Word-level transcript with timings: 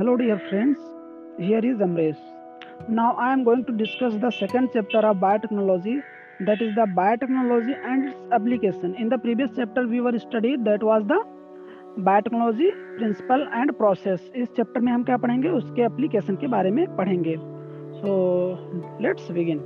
Hello, 0.00 0.16
dear 0.16 0.38
friends. 0.48 0.78
Here 1.38 1.58
is 1.58 1.80
Amresh. 1.86 2.20
Now, 2.88 3.14
I 3.18 3.34
am 3.34 3.44
going 3.44 3.66
to 3.66 3.72
discuss 3.72 4.14
the 4.14 4.30
second 4.30 4.70
chapter 4.72 5.00
of 5.00 5.18
biotechnology, 5.18 6.02
that 6.46 6.62
is 6.62 6.74
the 6.74 6.86
biotechnology 6.98 7.74
and 7.84 8.08
its 8.08 8.32
application. 8.32 8.94
In 8.94 9.10
the 9.10 9.18
previous 9.18 9.50
chapter, 9.54 9.86
we 9.86 10.00
were 10.00 10.18
studied 10.18 10.64
that 10.64 10.82
was 10.82 11.04
the 11.12 11.18
biotechnology 12.06 12.70
principle 12.98 13.46
and 13.54 13.72
process 13.78 14.30
इस 14.36 14.48
chapter 14.56 14.80
में 14.80 14.90
हम 14.92 15.04
क्या 15.04 15.16
पढ़ेंगे 15.24 15.48
उसके 15.58 15.82
application 15.82 16.36
के 16.42 16.46
बारे 16.54 16.70
में 16.76 16.84
पढ़ेंगे 16.96 17.36
सो 18.00 18.12
लेट्स 19.02 19.30
बिगिन 19.38 19.60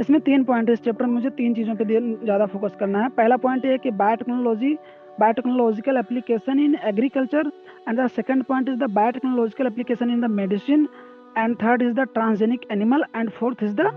इसमें 0.00 0.20
तीन 0.28 0.44
पॉइंट 0.44 0.68
है 0.68 0.74
इस 0.74 0.82
चैप्टर 0.84 1.06
में 1.06 1.12
मुझे 1.14 1.30
तीन 1.38 1.54
चीज़ों 1.54 1.74
पे 1.76 1.84
ज़्यादा 2.24 2.46
फोकस 2.54 2.76
करना 2.80 3.02
है 3.02 3.08
पहला 3.18 3.36
पॉइंट 3.46 3.64
ये 3.64 3.72
है 3.72 3.78
कि 3.78 3.90
biotechnology 4.02 4.76
biotechnological 5.18 5.96
application 5.96 6.58
in 6.58 6.74
agriculture 6.76 7.44
and 7.86 7.98
the 7.98 8.08
second 8.08 8.46
point 8.48 8.68
is 8.68 8.78
the 8.78 8.88
biotechnological 8.98 9.66
application 9.66 10.10
in 10.10 10.20
the 10.20 10.28
medicine. 10.28 10.88
And 11.36 11.58
third 11.58 11.82
is 11.82 11.94
the 11.94 12.06
transgenic 12.16 12.64
animal. 12.70 13.04
And 13.14 13.32
fourth 13.32 13.62
is 13.62 13.74
the 13.74 13.88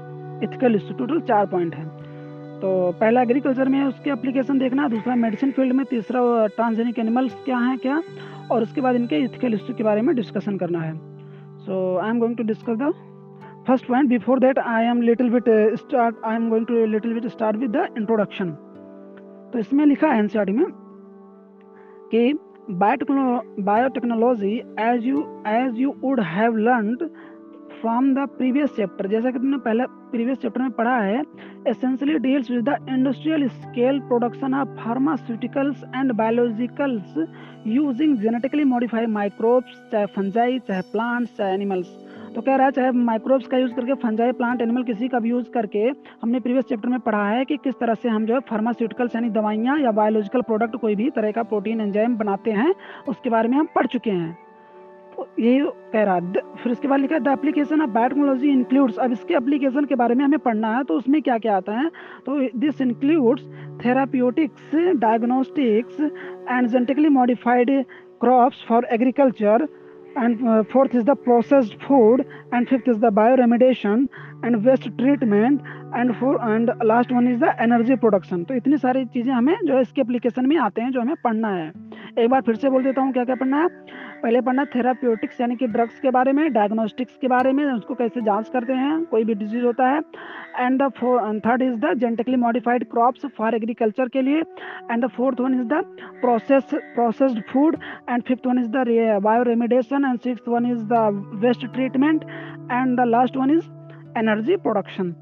ethical 0.42 0.76
issue 0.76 0.96
total 1.02 1.22
चार 1.28 1.46
point 1.48 1.76
हैं। 1.76 1.88
तो 2.62 2.70
पहला 3.00 3.22
agriculture 3.22 3.70
में 3.70 3.78
है, 3.80 3.88
उसके 3.88 4.10
application 4.12 4.60
देखना। 4.60 4.88
दूसरा 4.90 5.16
medicine 5.16 5.52
field 5.52 5.74
में। 5.74 5.86
तीसरा 5.90 6.22
ट्रांसजेनिक 6.56 7.00
एनिमल्स 7.00 7.36
क्या 7.46 7.58
हैं, 7.58 7.78
क्या? 7.78 8.02
और 8.52 8.64
उसके 8.64 8.82
बाद 8.82 8.96
इनके 8.96 9.18
इथिकल 9.24 9.54
इशू 9.54 9.74
के 9.74 9.84
बारे 9.84 10.02
में 10.02 10.16
डिस्कशन 10.16 10.58
करना 10.58 10.80
है। 10.80 10.96
So 11.66 11.98
I 12.04 12.10
am 12.10 12.20
going 12.20 12.36
to 12.38 12.44
discuss 12.44 12.78
the 12.82 12.92
first 13.68 13.86
point 13.88 14.10
before 14.10 14.40
that 14.40 14.60
I 14.60 14.86
am 14.86 15.02
little 15.02 15.30
bit 15.30 15.50
start 15.80 16.16
I 16.26 16.36
am 16.36 16.50
going 16.50 16.66
to 16.66 16.86
little 16.86 17.14
bit 17.14 17.26
start 17.32 17.58
with 17.58 17.72
the 17.78 17.88
introduction 17.98 18.52
तो 19.54 19.60
इसमें 19.60 19.86
लिखा 19.86 20.08
है 20.12 20.20
एनसीआरटी 20.20 20.52
में 20.52 20.66
कि 22.12 22.34
biotechnology 22.70 24.56
as 24.80 25.06
you 25.08 25.20
as 25.48 25.80
you 25.80 25.94
would 26.02 26.20
have 26.28 26.56
learn 26.58 26.96
from 27.82 28.14
the 28.14 28.26
previous 28.38 28.70
chapter 28.76 29.08
जैसा 29.08 29.32
कि 29.32 29.40
तुमने 29.40 29.58
पहले 29.66 29.84
प्रीवियस 30.12 30.38
चैप्टर 30.38 30.62
में 30.62 30.72
पढ़ा 30.78 30.96
है 30.98 31.22
essentially 31.68 32.18
deals 32.20 32.50
with 32.52 32.64
the 32.70 32.76
industrial 32.90 33.48
scale 33.50 34.00
production 34.08 34.54
of 34.54 34.70
pharmaceuticals 34.80 35.84
and 35.96 36.14
biologicals 36.22 37.18
using 37.68 38.18
genetically 38.22 38.64
modified 38.64 39.10
microbes 39.10 39.82
चाहे 39.92 40.06
फंजाई 40.16 40.60
चाहे 40.68 40.82
प्लांट्स 40.92 41.38
चाहे 41.38 41.54
एनिमल्स 41.54 42.07
तो 42.38 42.42
कह 42.42 42.56
रहा 42.56 42.66
है, 42.66 42.72
चाहे 42.72 42.92
माइक्रोब्स 42.94 43.48
का 43.48 43.58
यूज़ 43.58 43.72
करके 43.74 43.94
फंजाई 43.98 44.32
प्लांट 44.32 44.62
एनिमल 44.62 44.84
किसी 44.84 45.08
का 45.08 45.20
भी 45.20 45.30
यूज़ 45.30 45.50
करके 45.52 45.80
हमने 46.22 46.40
प्रीवियस 46.40 46.66
चैप्टर 46.66 46.90
में 46.90 47.00
पढ़ा 47.00 47.24
है 47.28 47.46
कि 47.46 47.56
किस 47.58 47.76
तरह 47.76 47.94
से 47.94 48.10
हम 48.10 48.26
जो 48.26 48.34
है 48.34 48.40
फार्मास्यूटिकल्स 48.50 49.16
यानी 49.16 49.30
दवाइयाँ 49.30 49.78
या 49.80 49.92
बायोलॉजिकल 49.92 50.42
प्रोडक्ट 50.42 50.76
कोई 50.82 50.96
भी 50.96 51.10
तरह 51.10 51.32
का 51.32 51.44
प्रोटीन 51.44 51.82
एंजाइम 51.82 52.18
बनाते 52.18 52.52
हैं, 52.52 52.74
उसके 53.08 53.30
बारे 53.30 53.50
में 53.50 53.58
हम 53.58 53.68
पढ़ 53.76 53.88
चुके 53.88 54.12
हैं। 54.12 54.38
तो 55.16 55.28
ये 55.40 55.72
कह 55.94 56.04
रहा 56.04 56.16
है 56.16 56.42
फिर 56.58 56.72
इसके 56.72 56.88
बाद 56.88 57.00
लिखा 57.00 57.16
है, 57.16 57.22
the 57.22 57.28
application 57.30 57.82
of 57.82 57.90
biotechnology 57.90 58.52
includes 58.52 58.98
अब 58.98 59.12
इसके 59.12 59.34
एप्लीकेशन 59.34 59.86
के 59.86 59.96
बारे 59.96 60.16
में 60.16 60.24
हमें 60.26 60.40
पढ़ना 60.40 60.76
है 60.76 60.84
तो 60.84 60.98
उसमें 60.98 61.22
क्या 61.22 61.38
क्या 61.38 61.56
आता 61.58 61.80
है? 61.80 61.90
तो 62.26 62.40
this 62.60 62.82
includes 62.82 63.50
therapeutics 63.86 64.76
diagnostics 64.76 66.00
and 66.02 66.68
genetically 66.68 67.10
modified 67.18 67.72
crops 68.22 68.66
for 68.70 68.88
agriculture 68.92 69.68
and 70.24 70.48
uh, 70.48 70.64
fourth 70.74 70.94
is 70.96 71.04
the 71.06 71.16
processed 71.16 71.76
food 71.88 72.26
and 72.52 72.70
fifth 72.70 72.88
is 72.88 73.00
the 73.00 73.12
bioremediation 73.22 74.08
and 74.44 74.64
waste 74.66 74.90
treatment 75.02 75.76
and 75.88 76.12
four 76.20 76.36
and 76.54 76.70
last 76.86 77.12
one 77.12 77.28
is 77.28 77.40
the 77.40 77.52
energy 77.62 77.96
production 77.96 78.44
तो 78.44 78.54
इतनी 78.54 78.78
सारी 78.78 79.04
चीज़ें 79.14 79.34
हमें 79.34 79.56
जो 79.68 79.76
है 79.76 79.82
इसके 79.82 80.02
application 80.02 80.46
में 80.46 80.58
आते 80.58 80.82
हैं 80.82 80.92
जो 80.92 81.02
हमें 81.02 81.16
पढ़ना 81.24 81.50
है। 81.50 81.68
एक 82.24 82.30
बार 82.30 82.42
फिर 82.42 82.56
से 82.56 82.70
बोल 82.70 82.84
देता 82.84 83.02
हूँ 83.02 83.14
क्या 83.14 83.24
क्या 83.26 83.36
पढ़ना 83.36 83.62
है? 83.62 83.70
पहले 84.22 84.40
पढ़ना 84.42 84.64
थेराप्यूटिक्स 84.66 85.42
यानी 85.42 85.56
कि 85.56 85.68
ड्रग्स 85.68 86.00
के 86.00 86.12
बारे 86.12 86.32
में, 86.34 86.52
डायग्नोस्टिक्स 86.54 87.18
के 87.18 87.28
बारे 87.28 87.52
में, 87.54 87.64
उसको 87.66 87.96
कैसे 87.96 88.22
जाँच 88.22 88.50
करते 88.54 88.74
हैं, 88.74 89.04
कोई 89.06 89.24
भी 89.24 89.34
डिज़ीज़ 89.36 89.66
होता 89.66 89.88
है। 89.88 90.00
And 90.60 90.82
the 90.82 90.90
third 91.46 91.62
is 91.62 91.76
the 91.80 91.94
genetically 92.00 92.36
modified 92.38 92.84
crops 92.92 93.26
for 93.38 93.56
agriculture 93.56 94.08
के 94.10 94.22
लिए। 94.22 94.40
And 94.92 95.06
the 95.06 95.08
fourth 95.18 95.42
one 95.42 95.60
is 95.60 95.68
the 95.68 95.84
process 96.22 96.74
processed 96.74 97.42
food 97.52 97.78
and 98.10 98.24
fifth 98.24 98.48
one 98.48 98.60
is 98.60 98.70
the 98.72 99.20
bioremediation 99.44 100.06
and 100.06 100.20
six 100.20 100.48
one 100.48 100.72
is 100.72 100.84
the 100.94 101.32
waste 101.44 101.66
treatment 101.74 102.24
and 102.72 103.00
the 103.00 103.08
last 103.08 103.38
one 103.38 103.58
is 103.58 103.70
energy 104.20 104.56
production 104.58 105.16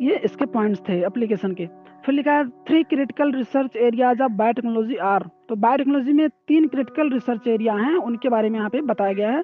ये 0.00 0.16
इसके 0.24 0.46
points 0.48 0.80
थे 0.88 1.00
application 1.06 1.54
के। 1.54 1.64
फिर 2.08 2.14
लिखा 2.14 2.32
है 2.32 2.44
three 2.66 2.82
critical 2.82 3.32
research 3.32 3.74
areas 3.76 4.20
of 4.22 4.32
biotechnology 4.32 4.94
are 5.06 5.22
तो 5.48 5.56
biotechnology 5.56 6.12
में 6.12 6.28
तीन 6.28 6.66
क्रिटिकल 6.68 7.10
रिसर्च 7.12 7.46
एरिया 7.48 7.72
हैं, 7.74 7.94
उनके 7.94 8.28
बारे 8.28 8.50
में 8.50 8.58
यहाँ 8.58 8.70
पे 8.70 8.80
बताया 8.82 9.12
गया 9.12 9.30
है। 9.30 9.42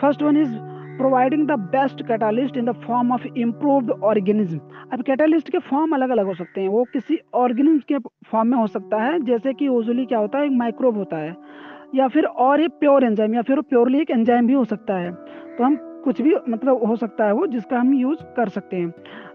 First 0.00 0.22
one 0.22 0.36
is 0.36 0.56
providing 0.98 1.46
the 1.48 1.58
best 1.70 2.02
catalyst 2.08 2.56
in 2.56 2.64
the 2.64 2.72
form 2.86 3.12
of 3.12 3.26
improved 3.36 3.90
organism 3.90 4.58
अब 4.92 5.02
कैटालिस्ट 5.02 5.50
के 5.50 5.58
फॉर्म 5.68 5.94
अलग 5.94 6.10
अलग 6.10 6.26
हो 6.26 6.34
सकते 6.34 6.60
हैं। 6.60 6.68
वो 6.68 6.84
किसी 6.92 7.18
ऑर्गेनिज्म 7.34 7.80
के 7.88 7.98
फॉर्म 8.30 8.48
में 8.48 8.56
हो 8.58 8.66
सकता 8.66 9.02
है, 9.02 9.18
जैसे 9.20 9.52
कि 9.52 9.66
यूजली 9.66 10.06
क्या 10.06 10.18
होता 10.18 10.38
है, 10.38 10.46
एक 10.46 10.52
माइक्रोब 10.54 10.96
होता 10.96 11.16
है, 11.16 11.36
या 11.94 12.08
फिर 12.08 12.24
और 12.24 12.60
एक 12.60 12.70
प्योर 12.80 13.04
एंजाइम 13.04 13.34
या 13.34 13.42
फिर 13.42 13.60
प्योरली 13.60 14.00
एक 14.00 14.10
एंजाइम 14.10 14.46
भी 14.46 14.54
हो 14.54 14.64
सकता 14.64 14.96
है। 14.96 15.12
तो 15.12 15.64
हम 15.64 15.78
कुछ 16.04 16.20
भी 16.22 16.34
मतलब 16.48 16.84
हो 16.86 16.96
सकता 16.96 17.24
है 17.24 17.32
वो, 17.32 17.46
जिसका 17.46 17.78
हम 17.78 17.94
यूज़ 17.94 18.22
कर 18.36 18.48
सकते 18.48 18.76
हैं। 18.76 18.90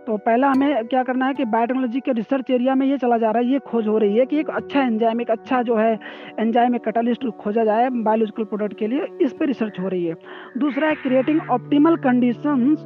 तो 0.07 0.15
पहला 0.17 0.49
हमें 0.49 0.85
क्या 0.87 1.03
करना 1.03 1.25
है 1.25 1.33
कि 1.33 1.45
बायोटेक्नोलॉजी 1.45 1.99
के 1.99 2.11
रिसर्च 2.11 2.49
एरिया 2.51 2.75
में 2.75 2.85
ये 2.87 2.97
चला 2.97 3.17
जा 3.17 3.31
रहा 3.31 3.41
है, 3.41 3.51
ये 3.51 3.59
खोज 3.59 3.87
हो 3.87 3.97
रही 3.97 4.17
है 4.17 4.25
कि 4.25 4.39
एक 4.39 4.49
अच्छा 4.49 4.81
एंजाइम 4.81 5.21
एक 5.21 5.31
अच्छा 5.31 5.61
जो 5.61 5.75
है 5.75 5.93
एंजाइम 6.39 6.75
एक 6.75 6.83
कैटालिस्ट 6.85 7.25
खोजा 7.39 7.63
जाए 7.63 7.89
बायोलॉजिकल 7.89 8.43
प्रोडक्ट 8.43 8.77
के 8.79 8.87
लिए, 8.87 9.07
इस 9.21 9.33
पर 9.33 9.45
रिसर्च 9.45 9.79
हो 9.79 9.87
रही 9.87 10.05
है। 10.05 10.15
दूसरा 10.57 10.87
है 10.87 10.95
creating 10.95 11.39
optimal 11.49 11.95
conditions 11.97 12.85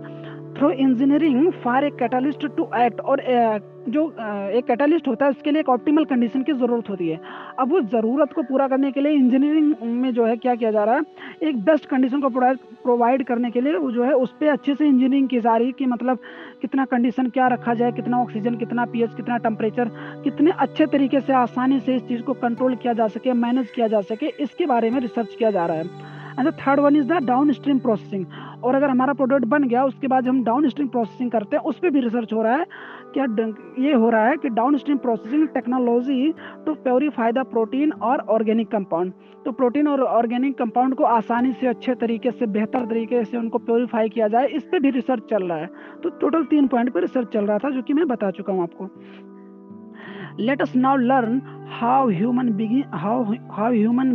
through 0.58 0.70
engineering 0.72 1.52
for 1.64 1.84
a 1.86 1.90
catalyst 2.00 2.46
to 2.48 2.70
act 2.78 3.00
और 3.02 3.22
जो 3.90 4.04
एक 4.52 4.66
कैटालिस्ट 4.66 5.08
होता 5.08 5.26
है, 5.26 5.32
उसके 5.32 5.52
लिए 5.52 5.60
एक 5.60 5.70
ऑप्टिमल 5.70 6.06
कंडीशन 6.06 6.42
की 6.44 6.54
ज़रूरत 6.54 6.90
होती 6.90 7.08
है। 7.10 7.20
अब 7.60 7.74
उस 7.74 7.86
ज़रूरत 7.92 8.34
को 8.34 8.42
पूरा 8.44 8.68
करने 8.68 8.92
के 8.92 9.02
लिए 9.02 9.12
इंजीनियरिंग 9.12 9.74
में 9.94 10.12
जो 10.14 10.26
है 10.26 10.36
क्या 10.38 10.56
किया 10.56 10.72
जा 10.72 10.84
रहा 10.84 10.96
है? 10.96 11.02
एक 11.44 11.64
बेस्ट 11.66 11.86
कंडीशन 11.90 12.22
को 12.22 12.30
प्रोवाइड 12.30 13.24
करने 13.28 13.52
के 13.52 13.62
लिए 13.62 13.76
वो 13.76 13.92
जो 13.92 14.04
है 14.04 14.14
उस 14.16 14.32
पर 14.32 14.48
अच्छे 14.48 14.76
से 14.76 14.86
इंजीनियरिंग 14.86 15.30
की 15.30 15.40
जा 15.40 15.56
रही 15.56 15.68
है 15.68 15.74
कि 15.74 15.86
मतलब 15.86 16.20
कितना 16.62 16.86
कंडीशन 16.86 17.30
क्या 17.30 17.48
रखा 17.48 17.74
जाए, 17.74 17.92
कितना 17.92 18.22
ऑक्सीजन 18.22 18.56
कितना 18.56 18.86
पीएच 18.86 19.16
कितना 19.16 19.38
टेम्परेचर 19.40 19.92
कितने 20.24 20.52
अच्छे 20.60 20.86
तरीके 20.88 21.20
से 21.20 21.34
आसानी 21.36 21.80
से 21.80 21.96
इस 21.96 22.08
चीज़ 22.08 22.22
को 22.22 22.34
कंट्रोल 22.36 22.76
किया 22.76 22.94
जा 22.94 23.08
सके 23.08 23.34
मैनेज 23.36 23.72
किया 23.72 23.88
जा 23.88 24.02
सके, 24.04 24.28
इसके 24.40 24.66
बारे 24.66 24.90
में 24.90 25.00
रिसर्च 25.02 25.36
किया 25.36 25.52
जा 25.52 25.66
रहा 25.66 25.78
है। 25.78 26.18
And 26.40 26.52
third 26.52 26.80
one 26.80 26.96
is 26.96 27.08
the 27.08 27.24
downstream 27.52 27.80
processing 27.80 28.26
और 28.64 28.76
अगर 28.76 28.90
हमारा 28.90 29.14
प्रोडक्ट 29.14 29.46
बन 29.46 29.64
गया, 29.64 29.84
उसके 29.86 30.08
बाद 30.08 30.28
हम 30.28 30.44
डाउन 30.44 30.68
स्ट्रीम 30.70 30.88
प्रोसेसिंग 30.88 31.32
करते 31.32 31.56
हैं, 31.56 31.64
उस 31.64 31.80
पर 31.80 31.90
भी 31.90 32.00
रिसर्च 32.00 32.34
हो 32.34 32.42
रहा 32.44 32.56
है 32.56 32.66
क्या 33.14 33.26
ये 33.80 33.94
हो 33.94 34.10
रहा 34.10 34.28
है 34.28 34.38
कि 34.38 34.50
downstream 34.78 34.98
processing 34.98 35.48
technology 35.48 36.32
to 36.66 36.74
purify 36.84 37.32
the 37.32 37.46
protein 37.52 37.92
और 37.92 38.20
ऑर्गेनिक 38.30 38.68
कंपाउंड 38.72 39.14
तो 39.46 39.52
प्रोटीन 39.52 39.88
और 39.88 40.02
ऑर्गेनिक 40.02 40.58
कंपाउंड 40.58 40.96
को 40.96 41.04
आसानी 41.04 41.54
से, 41.54 41.68
अच्छे 41.68 41.96
तरीके 41.96 42.32
से, 42.32 42.46
बेहतर 42.48 42.86
तरीके 42.86 43.24
से 43.24 43.38
उनको 43.38 43.58
प्योरीफाई 43.58 44.10
किया 44.10 44.28
जाए, 44.28 44.48
इस 44.48 44.64
पर 44.64 44.80
भी 44.80 44.90
रिसर्च 44.90 45.24
चल 45.30 45.44
रहा 45.44 45.58
है। 45.58 45.70
तो 46.04 46.10
टोटल 46.22 46.44
तीन 46.44 46.68
पॉइंट 46.68 46.94
पर 46.94 47.02
रिसर्च 47.02 47.28
चल 47.34 47.46
रहा 47.46 47.58
था, 47.58 47.70
जो 47.70 47.82
कि 47.82 47.94
मैं 47.94 48.08
बता 48.08 48.32
चुका 48.32 48.54
हूँ 48.54 48.64
आपको। 48.64 48.90
Let 50.40 50.62
us 50.62 50.74
now 50.76 50.96
learn 50.98 51.40
how 51.80 52.02
human 52.10 52.52
being, 52.60 52.84
how 53.00 53.16
how 53.56 53.72
human 53.74 54.12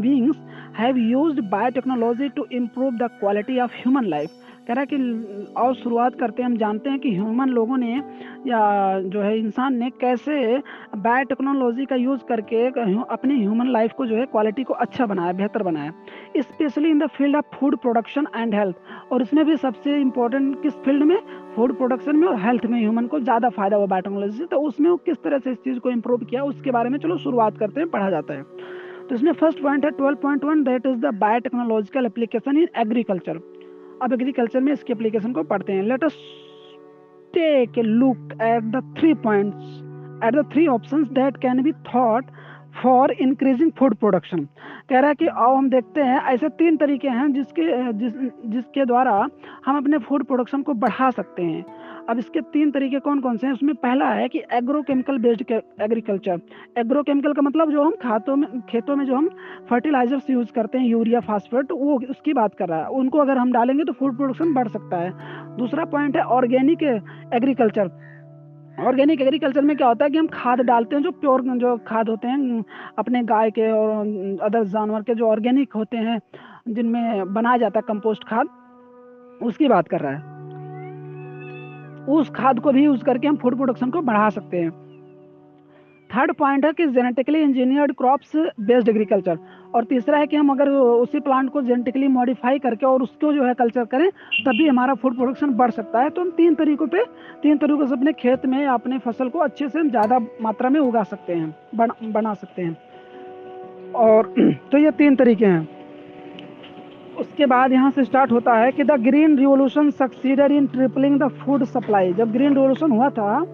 have 0.74 0.96
used 1.00 1.40
biotechnology 1.50 2.34
to 2.36 2.46
improve 2.52 2.96
the 2.96 3.08
quality 3.20 3.58
of 3.60 3.74
human 3.74 4.04
life 4.06 4.40
कह 4.66 4.74
रहा 4.74 4.80
है 4.80 4.86
कि 4.86 5.52
और 5.56 5.74
शुरुआत 5.74 6.14
करते 6.20 6.42
हैं, 6.42 6.48
हम 6.48 6.56
जानते 6.56 6.90
हैं 6.90 6.98
कि 6.98 7.10
ह्यूमन 7.14 7.48
लोगों 7.48 7.76
ने, 7.76 7.94
या 8.46 9.00
जो 9.02 9.20
है 9.20 9.38
इंसान 9.38 9.74
ने 9.78 9.90
कैसे 10.00 10.36
बायोटेक्नोलॉजी 10.98 11.84
का 11.86 11.96
यूज़ 11.96 12.20
करके 12.28 12.66
अपनी 12.66 13.38
ह्यूमन 13.40 13.70
लाइफ 13.72 13.92
को 13.92 14.06
जो 14.06 14.16
है 14.16 14.24
क्वालिटी 14.26 14.64
को 14.64 14.74
अच्छा 14.74 15.06
बनाया, 15.06 15.32
बेहतर 15.32 15.62
बनाया। 15.62 15.92
Specially 16.38 16.90
in 16.90 16.98
the 16.98 17.06
field 17.16 17.36
of 17.36 17.56
food 17.56 17.76
production 17.78 18.26
and 18.36 18.54
health 18.54 19.12
और 19.12 19.22
इसमें 19.22 19.44
भी 19.46 19.56
सबसे 19.56 20.00
इम्पोर्टेंट 20.00 20.62
किस 20.62 20.72
फ़ील्ड 20.84 21.02
में? 21.02 21.18
फ़ूड 21.56 21.76
प्रोडक्शन 21.78 22.16
में 22.16 22.26
और 22.28 22.40
हेल्थ 22.40 22.64
में 22.66 22.78
ह्यूमन 22.80 23.06
को 23.06 23.20
ज़्यादा 23.20 23.48
फ़ायदा 23.50 23.76
हुआ 23.76 23.86
बायोटेक्नोलॉजी 23.86 24.38
से। 24.38 24.46
तो 24.46 24.60
उसमें 24.60 24.90
वो 24.90 24.96
किस 25.06 25.22
तरह 25.24 25.38
से 25.38 25.50
इस 25.50 25.58
चीज़ 25.58 25.78
को 25.78 25.90
इम्प्रूव 25.90 26.24
किया, 26.24 26.44
उसके 26.44 26.70
बारे 26.70 26.90
में 26.90 26.98
चलो 26.98 27.18
शुरुआत 27.18 27.58
करते 27.58 27.80
हैं, 27.80 27.90
पढ़ा 27.90 28.10
जाता 28.10 28.34
है। 28.34 28.82
तो 29.08 29.14
इसमें 29.14 29.32
फ़र्स्ट 29.32 29.62
पॉइंट 29.62 29.84
है 29.84 29.90
twelve 29.90 30.16
point 30.18 30.44
one 30.44 30.62
that 30.64 30.86
is 30.86 30.98
the 31.00 31.14
biotechnological 31.20 32.06
application 32.06 32.56
in 32.58 32.68
agriculture 32.78 33.40
अब 34.02 34.12
एग्रीकल्चर 34.12 34.60
में 34.60 34.72
इसके 34.72 34.92
एप्लीकेशन 34.92 35.32
को 35.32 35.42
पढ़ते 35.42 35.72
हैं। 35.72 35.82
Let 35.82 36.04
us 36.04 36.16
take 37.34 37.78
a 37.78 37.82
look 37.82 38.32
at 38.42 38.70
the 38.72 38.82
three 38.98 39.14
points 39.22 40.24
at 40.24 40.34
the 40.34 40.48
three 40.52 40.66
options 40.66 41.08
that 41.12 41.36
can 41.36 41.62
be 41.62 41.72
thought 41.94 42.30
for 42.82 43.12
increasing 43.12 43.70
food 43.78 43.94
production 43.94 44.48
कह 44.90 44.98
रहा 44.98 45.08
है 45.08 45.14
कि 45.14 45.26
आओ 45.26 45.54
हम 45.54 45.68
देखते 45.70 46.00
हैं, 46.00 46.20
ऐसे 46.22 46.48
तीन 46.50 46.76
तरीके 46.76 47.08
हैं 47.08 47.32
जिसके, 47.32 47.92
जिस, 47.92 48.12
जिसके 48.46 48.84
द्वारा 48.84 49.12
हम 49.66 49.76
अपने 49.76 49.98
फ़ूड 49.98 50.24
प्रोडक्शन 50.24 50.62
को 50.62 50.74
बढ़ा 50.74 51.10
सकते 51.10 51.42
हैं। 51.42 51.64
अब 52.08 52.18
इसके 52.18 52.40
तीन 52.52 52.70
तरीके 52.70 52.98
कौन 53.00 53.20
कौन 53.20 53.36
से 53.36 53.46
हैं? 53.46 53.54
उसमें 53.54 53.74
पहला 53.74 54.08
है 54.10 54.28
कि 54.28 54.42
एग्रोकेमिकल 54.52 55.18
बेस्ड 55.18 55.52
एग्रीकल्चर 55.82 56.40
एग्रोकेमिकल 56.78 57.32
का 57.32 57.42
मतलब 57.42 57.70
जो 57.70 57.82
हम 57.82 57.94
खातों 58.02 58.36
में, 58.36 58.60
खेतों 58.60 58.96
में 58.96 59.04
जो 59.06 59.14
हम 59.16 59.28
फर्टिलाइजर्स 59.70 60.30
यूज़ 60.30 60.52
करते 60.52 60.78
हैं 60.78 60.86
यूरिया 60.86 61.20
फास्फेट 61.22 61.72
वो 61.72 61.98
उसकी 62.10 62.32
बात 62.32 62.54
कर 62.54 62.68
रहा 62.68 62.78
है। 62.78 62.88
उनको 62.90 63.18
अगर 63.18 63.38
हम 63.38 63.52
डालेंगे 63.52 63.84
तो 63.84 63.92
फ़ूड 63.92 64.16
प्रोडक्शन 64.16 64.52
बढ़ 64.54 64.68
सकता 64.68 64.96
है। 64.96 65.56
दूसरा 65.56 65.84
पॉइंट 65.86 66.16
है 66.16 66.22
ऑर्गेनिक 66.32 66.82
एग्रीकल्चर 66.82 67.90
ऑर्गेनिक 68.80 69.20
एग्रीकल्चर 69.20 69.62
में 69.62 69.76
क्या 69.76 69.88
होता 69.88 70.04
है 70.04 70.10
कि 70.10 70.18
हम 70.18 70.26
खाद 70.26 70.60
डालते 70.62 70.96
हैं, 70.96 71.02
जो 71.02 71.10
प्योर 71.12 71.42
जो 71.58 71.76
खाद 71.86 72.08
होते 72.08 72.28
हैं, 72.28 72.64
अपने 72.98 73.22
गाय 73.24 73.50
के 73.50 73.70
और 73.70 74.38
अदर 74.42 74.64
जानवर 74.66 75.02
के 75.02 75.14
जो 75.14 75.28
ऑर्गेनिक 75.28 75.72
होते 75.72 75.96
हैं, 75.98 76.20
जिनमें 76.68 77.32
बनाया 77.34 77.56
जाता 77.56 77.78
है 77.78 77.84
कंपोस्ट 77.88 78.24
खाद, 78.24 78.46
उसकी 79.42 79.68
बात 79.68 79.88
कर 79.88 80.00
रहा 80.00 80.12
है। 80.12 80.33
उस 82.08 82.30
खाद 82.30 82.58
को 82.60 82.72
भी 82.72 82.84
यूज़ 82.84 83.04
करके 83.04 83.28
हम 83.28 83.36
फ़ूड 83.36 83.56
प्रोडक्शन 83.56 83.90
को 83.90 84.00
बढ़ा 84.02 84.28
सकते 84.30 84.56
हैं। 84.56 84.70
थर्ड 86.10 86.32
पॉइंट 86.32 86.64
है 86.64 86.72
कि 86.72 86.86
genetically 86.86 87.40
engineered 87.40 87.92
crops 87.92 88.32
based 88.60 88.88
agriculture 88.88 89.38
और 89.74 89.84
तीसरा 89.84 90.18
है 90.18 90.26
कि 90.26 90.36
हम 90.36 90.50
अगर 90.50 90.68
उसी 90.68 91.20
प्लांट 91.20 91.50
को 91.50 91.62
जेनेटिकली 91.62 92.08
मॉडिफाई 92.08 92.58
करके 92.58 92.86
और 92.86 93.02
उसको 93.02 93.32
जो 93.32 93.44
है 93.44 93.54
कल्चर 93.54 93.84
करें, 93.84 94.08
तभी 94.40 94.68
हमारा 94.68 94.94
फ़ूड 94.94 95.16
प्रोडक्शन 95.16 95.54
बढ़ 95.54 95.70
सकता 95.70 96.00
है। 96.00 96.10
तो 96.10 96.20
हम 96.20 96.30
तीन 96.30 96.54
तरीकों 96.54 96.86
पे, 96.86 97.04
तीन 97.42 97.56
तरीकों 97.58 97.86
से 97.86 97.94
अपने 97.94 98.12
खेत 98.12 98.46
में 98.46 98.66
अपने 98.66 98.98
फ़सल 98.98 99.28
को 99.28 99.38
अच्छे 99.38 99.68
से 99.68 99.78
हम 99.78 99.90
ज़्यादा 99.90 100.18
मात्रा 100.42 100.70
में 100.70 100.80
उगा 100.80 101.02
सकते 101.02 101.32
हैं, 101.32 101.54
बना 101.74 101.94
बना 102.02 102.34
सकते 102.34 102.62
हैं। 102.62 102.76
और 103.96 104.34
तो 104.72 104.78
ये 104.78 104.90
तीन 104.90 105.16
तरीके 105.16 105.46
हैं। 105.46 105.73
उसके 107.18 107.46
बाद 107.46 107.72
यहाँ 107.72 107.90
से 107.90 108.04
स्टार्ट 108.04 108.32
होता 108.32 108.54
है 108.56 108.70
कि 108.72 108.84
the 108.84 109.00
green 109.02 109.38
revolution 109.38 109.90
succeeded 109.92 110.52
in 110.52 110.66
tripling 110.66 111.18
the 111.20 111.28
food 111.40 111.64
supply 111.66 112.12
जब 112.12 112.32
ग्रीन 112.32 112.54
रिवोल्यूशन 112.54 112.92
हुआ 112.92 113.08
था 113.10 113.44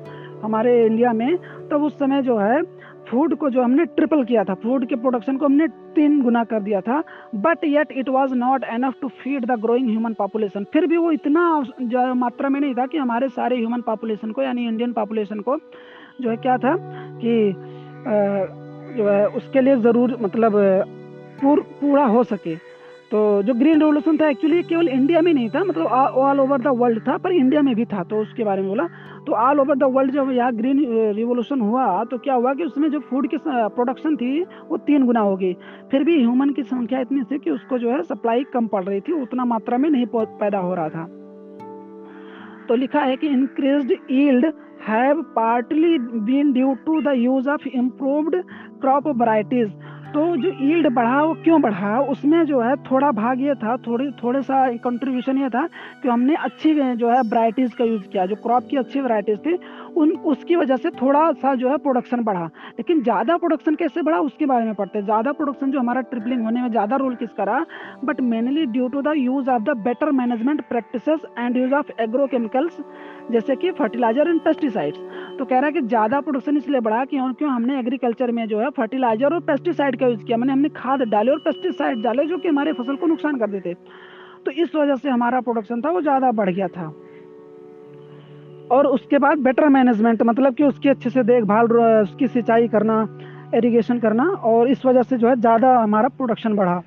हमारे 0.42 0.84
इंडिया 0.86 1.12
में 1.12 1.36
तब 1.70 1.82
उस 1.84 1.98
समय 1.98 2.22
जो 2.22 2.38
है 2.38 2.62
फ़ूड 3.10 3.34
को 3.36 3.48
जो 3.50 3.62
हमने 3.62 3.84
ट्रिपल 3.86 4.22
किया 4.24 4.44
था. 4.44 4.54
फ़ूड 4.54 4.86
के 4.88 4.96
प्रोडक्शन 4.96 5.36
को 5.36 5.44
हमने 5.44 5.66
तीन 5.94 6.20
गुना 6.22 6.42
कर 6.44 6.60
दिया 6.62 6.80
था 6.80 7.02
but 7.36 7.64
yet 7.64 7.92
it 7.92 8.08
was 8.08 8.32
not 8.34 8.64
enough 8.64 8.94
to 9.00 9.08
feed 9.22 9.46
the 9.46 9.58
growing 9.60 9.88
human 9.88 10.12
population 10.18 10.64
फिर 10.72 10.86
भी 10.86 10.96
वो 10.96 11.10
इतना 11.12 12.14
मात्रा 12.14 12.48
में 12.48 12.60
नहीं 12.60 12.74
था 12.74 12.86
कि 12.86 12.98
हमारे 12.98 13.28
सारे 13.30 13.56
ह्यूमन 13.56 13.80
पॉपुलेशन 13.86 14.32
को 14.32 14.42
यानी 14.42 14.66
इंडियन 14.68 14.92
पॉपुलेशन 14.92 15.40
को 15.40 15.58
जो 16.20 16.30
है 16.30 16.36
क्या 16.36 16.56
था 16.58 16.76
कि 17.22 17.52
जो 18.96 19.08
है 19.08 19.26
उसके 19.28 19.60
लिए 19.60 19.76
ज़रूर 19.78 20.16
मतलब 20.22 20.52
पूर, 21.42 21.60
पूरा 21.80 22.04
हो 22.04 22.22
सके। 22.24 22.54
तो 23.10 23.20
जो 23.42 23.54
ग्रीन 23.54 23.78
रेवोल्यूशन 23.80 24.16
था 24.16 24.28
एक्चुअली 24.28 24.62
केवल 24.62 24.88
इंडिया 24.88 25.20
में 25.20 25.32
नहीं 25.32 25.48
था 25.50 25.62
मतलब 25.64 25.86
ऑल 25.86 26.40
ओवर 26.40 26.60
द 26.62 26.72
वर्ल्ड 26.78 27.00
था, 27.08 27.16
पर 27.18 27.32
इंडिया 27.32 27.62
में 27.62 27.74
भी 27.74 27.84
था 27.84 28.02
तो 28.04 28.20
उसके 28.22 28.44
बारे 28.44 28.62
में 28.62 28.68
बोला। 28.70 28.84
तो 29.26 29.32
ऑल 29.36 29.60
ओवर 29.60 29.76
द 29.76 29.84
वर्ल्ड 29.94 30.12
जब 30.12 30.30
यहाँ 30.32 30.52
ग्रीन 30.56 30.84
रिवोल्यूशन 31.14 31.60
हुआ 31.60 32.04
तो 32.04 32.18
क्या 32.18 32.34
हुआ 32.34 32.52
कि 32.54 32.64
उसमें 32.64 32.88
जो 32.90 33.00
फ़ूड 33.00 33.28
की 33.30 33.36
प्रोडक्शन 33.44 34.16
थी, 34.16 34.42
वो 34.42 34.76
तीन 34.78 35.06
गुना 35.06 35.20
हो 35.20 35.36
गई। 35.36 35.52
फिर 35.90 36.04
भी 36.04 36.18
ह्यूमन 36.18 36.50
की 36.50 36.62
संख्या 36.62 37.00
इतनी 37.00 37.22
थी 37.24 37.38
कि 37.38 37.50
उसको 37.50 37.78
जो 37.78 37.90
है 37.90 38.02
सप्लाई 38.04 38.44
कम 38.54 38.66
पड़ 38.66 38.84
रही 38.84 39.00
थी, 39.00 39.20
उतना 39.22 39.44
मात्रा 39.46 39.78
में 39.78 39.90
नहीं 39.90 40.06
पैदा 40.14 40.58
हो 40.58 40.74
रहा 40.74 40.88
था। 40.88 41.06
तो 42.68 42.74
लिखा 42.76 43.00
है 43.00 43.16
कि 43.16 43.26
increase 43.28 43.96
yield 44.10 44.52
have 44.88 45.22
partly 45.36 45.98
been 45.98 46.52
due 46.52 46.74
to 46.86 47.00
the 47.02 47.12
use 47.16 47.48
of 47.50 47.68
improved 47.68 48.42
crop 48.80 49.08
varieties 49.16 49.72
तो 50.14 50.20
जो 50.36 50.48
ईल्ड 50.62 50.88
बढ़ा, 50.94 51.22
वो 51.22 51.34
क्यों 51.34 51.60
बढ़ा? 51.62 52.00
उसमें 52.02 52.44
जो 52.44 52.60
है 52.60 52.74
थोड़ा 52.84 53.10
भाग 53.12 53.40
ये 53.40 53.54
था, 53.54 53.76
थोड़ी, 53.76 54.10
थोड़े 54.22 54.42
सा 54.42 54.66
कंट्रीब्यूशन 54.76 55.38
ये 55.38 55.48
था 55.48 55.66
कि 56.02 56.08
हमने 56.08 56.34
अच्छी, 56.34 56.74
जो 56.94 57.10
है 57.10 57.20
वराइटीज़ 57.20 57.74
का 57.74 57.84
यूज़ 57.84 58.02
किया। 58.02 58.26
जो 58.26 58.36
क्रॉप 58.36 58.66
की 58.70 58.76
अच्छी 58.76 59.00
वराइटीज़ 59.00 59.38
थी 59.38 59.54
उन, 59.92 60.10
उसकी 60.10 60.56
वजह 60.56 60.76
से 60.76 60.90
थोड़ा 60.92 61.30
सा 61.34 61.54
जो 61.54 61.68
है 61.70 61.76
प्रोडक्शन 61.78 62.22
बढ़ा। 62.24 62.44
लेकिन 62.44 63.02
ज़्यादा 63.02 63.36
प्रोडक्शन 63.36 63.74
कैसे 63.74 64.02
बढ़ा, 64.02 64.18
उसके 64.20 64.46
बारे 64.46 64.64
में 64.64 64.74
पढ़ते 64.74 64.98
हैं। 64.98 65.04
ज़्यादा 65.04 65.32
प्रोडक्शन 65.32 65.70
जो 65.70 65.80
हमारा 65.80 66.00
ट्रिपलिंग 66.10 66.42
होने 66.44 66.62
में 66.62 66.70
ज़्यादा 66.70 66.96
रोल 66.96 67.14
किसका 67.14 67.44
रहा? 67.44 67.64
But 68.04 68.20
mainly 68.22 68.66
due 68.68 68.88
to 68.88 69.02
the 69.02 69.12
use 69.16 69.50
of 69.50 69.62
the 69.62 69.76
better 69.84 70.10
management 70.12 70.60
practice 70.68 71.08
and 71.38 71.56
use 71.56 71.74
of 71.74 71.90
agrochemicals 72.00 72.80
जैसे 73.30 73.56
कि 73.56 73.70
फर्टिलाइज़र 73.72 74.28
एंड 74.28 74.40
पेस्टिसाइड्स 74.40 74.98
तो 75.38 75.44
कह 75.44 75.58
रहा 75.58 75.66
है 75.66 75.72
कि 75.72 75.80
ज़्यादा 75.82 76.20
प्रोडक्शन 76.20 76.56
इसलिए 76.56 76.80
बढ़ा 76.80 77.04
क्यों 77.04 77.32
क्यों 77.34 77.50
हमने 77.50 77.78
एग्रीकल्चर 77.78 78.30
में 78.30 78.46
जो 78.48 78.60
है 78.60 78.70
फर्टिलाइज़र 78.76 79.34
और 79.34 79.40
पेस्टिसाइड 79.42 79.98
का 80.00 80.06
यूज़ 80.06 80.24
किया। 80.24 80.36
मैंने 80.36 80.52
हमने 80.52 80.68
खाद 80.76 81.02
डाले 81.10 81.32
और 81.32 81.38
पेस्टिसाइड 81.40 82.02
डाले 82.02 82.26
जो 82.26 82.38
कि 82.38 82.48
हमारे 82.48 82.72
फ़सल 82.72 82.96
को 82.96 83.06
नुकसान 83.06 83.38
कर 83.38 83.50
देते। 83.50 83.74
तो 84.46 84.50
इस 84.52 84.74
वजह 84.74 84.96
से 84.96 85.08
हमारा 85.10 85.40
प्रोडक्शन 85.40 85.80
था 85.80 85.90
वो 85.90 86.00
ज़्यादा 86.00 86.30
बढ़ 86.32 86.50
गया 86.50 86.68
था। 86.68 86.92
और 88.70 88.86
उसके 88.86 89.18
बाद 89.18 89.38
बेटर 89.38 89.68
मैनेजमेंट 89.68 90.22
मतलब 90.22 90.54
कि 90.54 90.64
उसकी 90.64 90.88
अच्छे 90.88 91.10
से 91.10 91.22
देखभाल 91.24 91.66
उसकी 92.02 92.26
सिंचाई 92.28 92.68
करना 92.68 93.06
इरिगेशन 93.54 93.98
करना 93.98 94.24
और 94.24 94.68
इस 94.70 94.84
वजह 94.86 95.02
से 95.02 95.16
जो 95.18 95.28
है 95.28 95.34
ज़्यादा 95.36 95.76
हमारा 95.78 96.08
प्रोडक्शन 96.10 96.54
बढ़ा। 96.56 96.82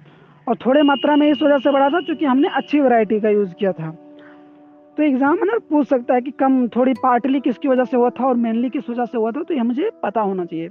और 0.47 0.55
थोड़े 0.65 0.81
मात्रा 0.83 1.15
में 1.15 1.29
इस 1.29 1.41
वजह 1.41 1.57
से 1.57 1.71
बढ़ा 1.71 1.89
था 1.89 1.99
क्योंकि 2.01 2.25
हमने 2.25 2.47
अच्छी 2.55 2.79
वैरायटी 2.81 3.19
का 3.19 3.29
यूज़ 3.29 3.53
किया 3.53 3.71
था। 3.71 3.89
तो 4.97 5.03
एग्जामिनर 5.03 5.59
पूछ 5.69 5.87
सकता 5.87 6.13
है 6.13 6.21
कि 6.21 6.31
कम, 6.31 6.67
थोड़ी 6.67 6.93
पार्टली 6.93 7.39
किसकी 7.39 7.67
वजह 7.67 7.83
से 7.83 7.97
हुआ 7.97 8.09
था 8.09 8.25
और 8.25 8.35
मेनली 8.37 8.69
किस 8.69 8.89
वजह 8.89 9.05
से 9.05 9.17
हुआ 9.17 9.31
था 9.31 9.43
तो 9.43 9.53
ये 9.53 9.61
मुझे 9.63 9.89
पता 10.03 10.21
होना 10.21 10.45
चाहिए। 10.45 10.69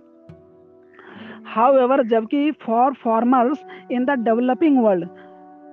हाउ 1.47 1.79
एवर 1.79 2.03
जबकि 2.09 2.51
for 2.63 2.93
farmers 2.95 3.65
in 3.93 4.05
the 4.05 4.19
developing 4.25 4.79
world 4.85 5.09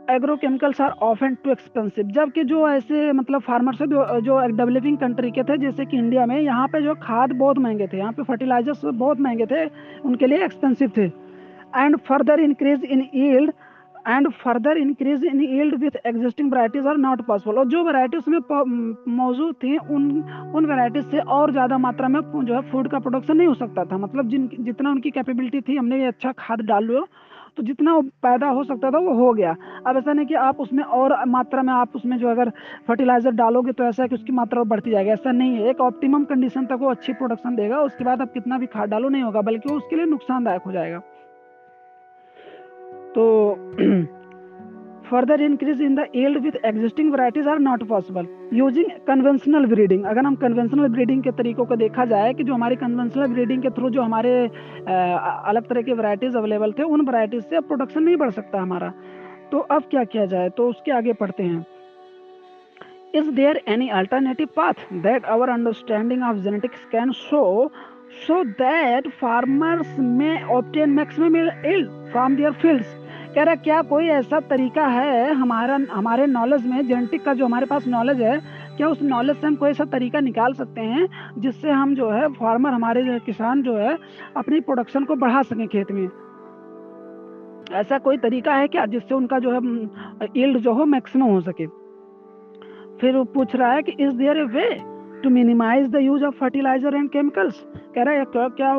agrochemicals 0.10 0.82
are 0.82 0.92
often 1.04 1.36
too 1.44 1.52
expensive 1.52 2.08
जबकि 2.14 2.44
जो 2.44 2.68
ऐसे 2.70 3.12
मतलब 3.12 3.42
फार्मर्स 3.42 3.82
है, 3.82 3.88
जो 3.88 4.40
डेवलपिंग 4.48 4.98
कंट्री 4.98 5.32
के 5.32 5.44
थे, 5.44 5.58
जैसे 5.58 5.86
कि 5.86 5.98
इंडिया 5.98 6.26
में, 6.26 6.40
यहाँ 6.40 6.68
पे 6.68 6.82
जो 6.82 6.96
खाद 7.04 7.32
बहुत 7.34 7.58
महँगे 7.60 7.88
थे, 7.88 7.98
यहाँ 7.98 8.12
पे 8.14 8.24
फर्टिलाइजर्स 8.24 8.86
बहुत 8.86 9.20
महँगे 9.20 9.46
थे, 9.46 9.66
उनके 10.02 10.28
लिए 10.28 10.44
एक्सपेंसिव 10.46 10.92
थे। 10.98 11.06
And 11.76 11.98
further 12.00 12.40
increase 12.40 12.84
in 12.86 13.08
yield 13.16 13.52
and 14.08 14.30
further 14.34 14.78
increase 14.78 15.24
in 15.26 15.42
yield 15.44 15.76
with 15.80 15.98
existing 16.06 16.52
varieties 16.52 16.86
are 16.88 16.98
not 16.98 17.22
possible 17.22 17.58
और 17.60 17.66
जो 17.70 17.84
वराइटी 17.84 18.18
उसमें 18.18 18.40
मौजूद 19.16 19.56
थी, 19.56 19.78
उन 19.78 20.24
उन 20.56 20.66
वराइटीज 20.66 21.06
से 21.06 21.20
और 21.20 21.52
ज़्यादा 21.52 21.78
मात्रा 21.78 22.08
में 22.08 22.20
जो 22.22 22.54
है 22.54 22.62
फ़ूड 22.72 22.88
का 22.88 23.00
प्रोडक्शन 23.00 23.38
नहीं 23.38 23.48
हो 23.48 23.54
सकता 23.56 23.84
था। 23.86 23.98
मतलब 23.98 24.30
जिन, 24.30 24.50
जितना 24.60 24.92
उनकी 24.92 25.12
कैपेबिलिटी 25.12 25.62
थी, 25.62 25.76
हमने 25.76 26.00
ये 26.00 26.06
अच्छा 26.08 26.32
खाद 26.38 26.62
डाल 26.64 26.84
लो 26.86 27.08
तो 27.58 27.64
जितना 27.64 28.00
पैदा 28.24 28.48
हो 28.50 28.64
सकता 28.64 28.92
था 28.92 28.98
वो 28.98 29.14
हो 29.16 29.32
गया। 29.34 29.56
अब 29.88 29.98
ऐसा 29.98 30.14
नहीं 30.14 30.26
कि 30.26 30.34
आप 30.34 30.60
उसमें 30.60 30.84
और 30.84 31.16
मात्रा 31.28 31.62
में 31.62 31.74
आप 31.74 31.96
उसमें 31.96 32.18
जो 32.18 32.28
अगर 32.28 32.52
फर्टिलाइज़र 32.88 33.32
डालोगे 33.32 33.72
तो 33.72 33.84
ऐसा 33.84 34.04
है 34.04 34.10
कि 34.10 34.16
उसकी 34.16 34.32
मात्रा 34.32 34.64
बढ़ती 34.66 34.92
जाएगी। 34.92 35.10
ऐसा 35.10 35.32
नहीं 35.32 35.56
है। 35.56 35.70
एक 35.70 35.82
ऑप्टिमम 35.82 36.24
कंडीशन 36.26 36.66
तक 36.66 36.78
वो 36.82 36.90
अच्छी 36.90 37.14
प्रोडक्शन 37.14 37.56
देगा, 37.56 37.80
उसके 37.80 38.04
बाद 38.04 38.22
आप 38.22 38.34
कितना 38.34 38.58
भी 38.58 38.66
खाद 38.66 38.90
डालो 38.90 39.10
नहीं 39.10 39.24
होगा, 39.24 39.42
बल्कि 39.42 39.74
उसके 39.74 39.96
लिए 39.96 40.06
नुकसानदायक 40.06 40.62
हो 40.62 40.72
जाएगा। 40.72 41.00
तो 43.16 43.56
further 45.12 45.42
increase 45.42 45.82
in 45.82 45.96
the 45.96 46.06
yield 46.16 46.42
with 46.44 46.56
existing 46.66 47.12
varieties 47.14 47.48
are 47.48 47.60
not 47.60 47.84
possible 47.88 48.28
using 48.54 48.90
conventional 49.08 49.66
breeding 49.66 50.06
अगर 50.06 50.26
हम 50.26 50.36
कन्वेंशनल 50.44 50.88
ब्रीडिंग 50.94 51.24
के 51.24 51.32
तरीकों 51.38 51.66
को 51.66 51.76
देखा 51.76 52.06
जाए 52.06 52.34
कि 52.34 52.44
जो 52.44 52.54
हमारी 52.54 52.76
कन्वेंशनल 52.76 53.28
ब्रीडिंग 53.34 53.62
के 53.62 53.70
थ्रू 53.78 53.90
जो 53.90 54.02
हमारे 54.02 54.32
अलग 54.88 55.68
तरह 55.70 55.82
के 55.82 55.94
वराइटीज 55.94 56.36
अवेलेबल 56.36 56.72
थे, 56.72 56.84
उन 56.84 57.06
वराइटीज 57.08 57.44
से 57.44 57.56
अब 57.56 57.68
प्रोडक्शन 57.68 58.04
नहीं 58.04 58.16
बढ़ 58.18 58.32
सकता 58.32 58.62
हमारा। 58.62 58.94
तो 59.52 59.60
अब 59.60 59.84
क्या 59.92 60.04
किया 60.04 60.26
जाए? 60.26 60.50
तो 60.50 60.70
उसके 60.70 60.92
आगे 60.92 61.14
पढ़ते 61.14 61.44
हैं। 61.44 61.66
Is 63.16 63.30
there 63.36 63.62
any 63.68 63.90
alternative 64.00 64.48
path 64.56 64.74
that 64.94 65.26
our 65.26 65.50
understanding 65.50 66.24
of 66.24 66.38
genetics 66.44 66.86
can 66.92 67.12
show 67.22 67.72
so 68.22 68.36
that 68.60 69.08
farmers 69.18 69.90
may 70.20 70.38
obtain 70.54 70.94
maximum 70.94 71.36
yield 71.36 71.92
from 72.14 72.38
their 72.38 72.52
कह 73.36 73.44
रहा, 73.44 73.56
क्या 73.56 73.82
कोई 73.82 74.08
ऐसा 74.10 74.40
तरीका 74.40 74.86
है 74.88 75.34
हमारा, 75.34 75.80
हमारे 75.92 76.26
नॉलेज 76.28 76.66
में 76.68 76.88
जेनेटिक 76.88 77.24
का 77.26 77.34
जो 77.34 77.46
हमारे 77.46 77.66
पास 77.66 77.88
नॉलेज 77.88 78.22
है, 78.22 78.40
क्या 78.78 78.88
उस 78.88 79.02
नॉलेज 79.02 79.38
से 79.38 79.48
हम 79.48 79.56
कोई 79.56 79.70
ऐसा 79.70 79.86
तरीका 79.88 80.20
निकाल 80.20 80.54
सकते 80.54 80.82
हैं, 80.82 81.08
जिससे 81.38 81.72
हम 81.72 81.96
जो 81.96 82.10
है 82.10 82.28
फार्मर 82.34 82.74
हमारे 82.74 83.04
जो 83.04 83.20
किसान 83.26 83.62
जो 83.64 83.76
है, 83.78 83.98
अपनी 84.38 84.60
प्रोडक्शन 84.62 85.06
को 85.06 85.16
बढ़ा 85.16 85.42
सकें 85.44 85.68
खेत 85.68 85.92
में? 85.92 86.08
ऐसा 87.72 87.98
कोई 87.98 88.18
तरीका 88.18 88.54
है 88.54 88.68
क्या, 88.68 88.86
जिससे 88.86 89.16
उनका 89.16 89.40
जो 89.40 89.52
है 89.52 90.30
ईल्ड 90.38 90.58
जो 90.58 90.74
हो 90.74 90.86
मैक्सिमम 90.88 91.26
हो 91.26 91.42
सके? 91.42 91.68
फिर 93.02 93.16
वो 93.16 93.24
पूछ 93.34 93.56
रहा 93.56 93.72
है 93.72 93.82
कि 93.82 93.92
is 94.00 94.16
there 94.16 94.38
a 94.38 94.44
way 94.46 94.70
to 95.24 95.30
minimise 95.30 95.90
the 95.90 96.00
use 96.02 96.24
of 96.26 96.36
fertiliser 96.36 96.96
and 96.96 97.10
chemicals 97.10 97.64
कह 97.96 98.04
रहा 98.04 98.14
है, 98.14 98.26
क्या 98.26 98.48
क्या 98.50 98.74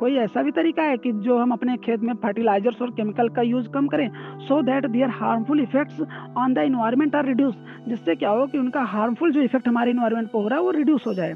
कोई 0.00 0.14
ऐसा 0.14 0.42
भी 0.42 0.50
तरीका 0.50 0.82
है 0.82 0.96
कि 0.96 1.12
जो 1.12 1.38
हम 1.38 1.52
अपने 1.52 1.76
खेत 1.76 2.00
में 2.00 2.14
फर्टिलाइजर्स 2.14 2.82
और 2.82 2.90
केमिकल 2.90 3.28
का 3.28 3.42
यूज़ 3.42 3.68
कम 3.68 3.86
करें 3.86 4.10
so 4.38 4.62
that 4.62 4.86
their 4.86 5.08
harmful 5.08 5.60
effects 5.60 6.00
on 6.36 6.54
the 6.54 6.58
environment 6.58 7.14
are 7.14 7.26
reduce 7.26 7.54
जिससे 7.88 8.14
क्या 8.14 8.30
हो 8.30 8.46
कि 8.46 8.58
उनका 8.58 8.82
हार्मफुल 8.82 9.32
जो 9.32 9.40
इफ़ेक्ट 9.40 9.68
हमारे 9.68 9.90
इन्वायरमेंट 9.90 10.28
पर 10.28 10.42
हो 10.42 10.48
रहा 10.48 10.58
है, 10.58 10.64
वो 10.64 10.70
रिड्यूस 10.70 11.04
हो 11.06 11.14
जाए। 11.14 11.34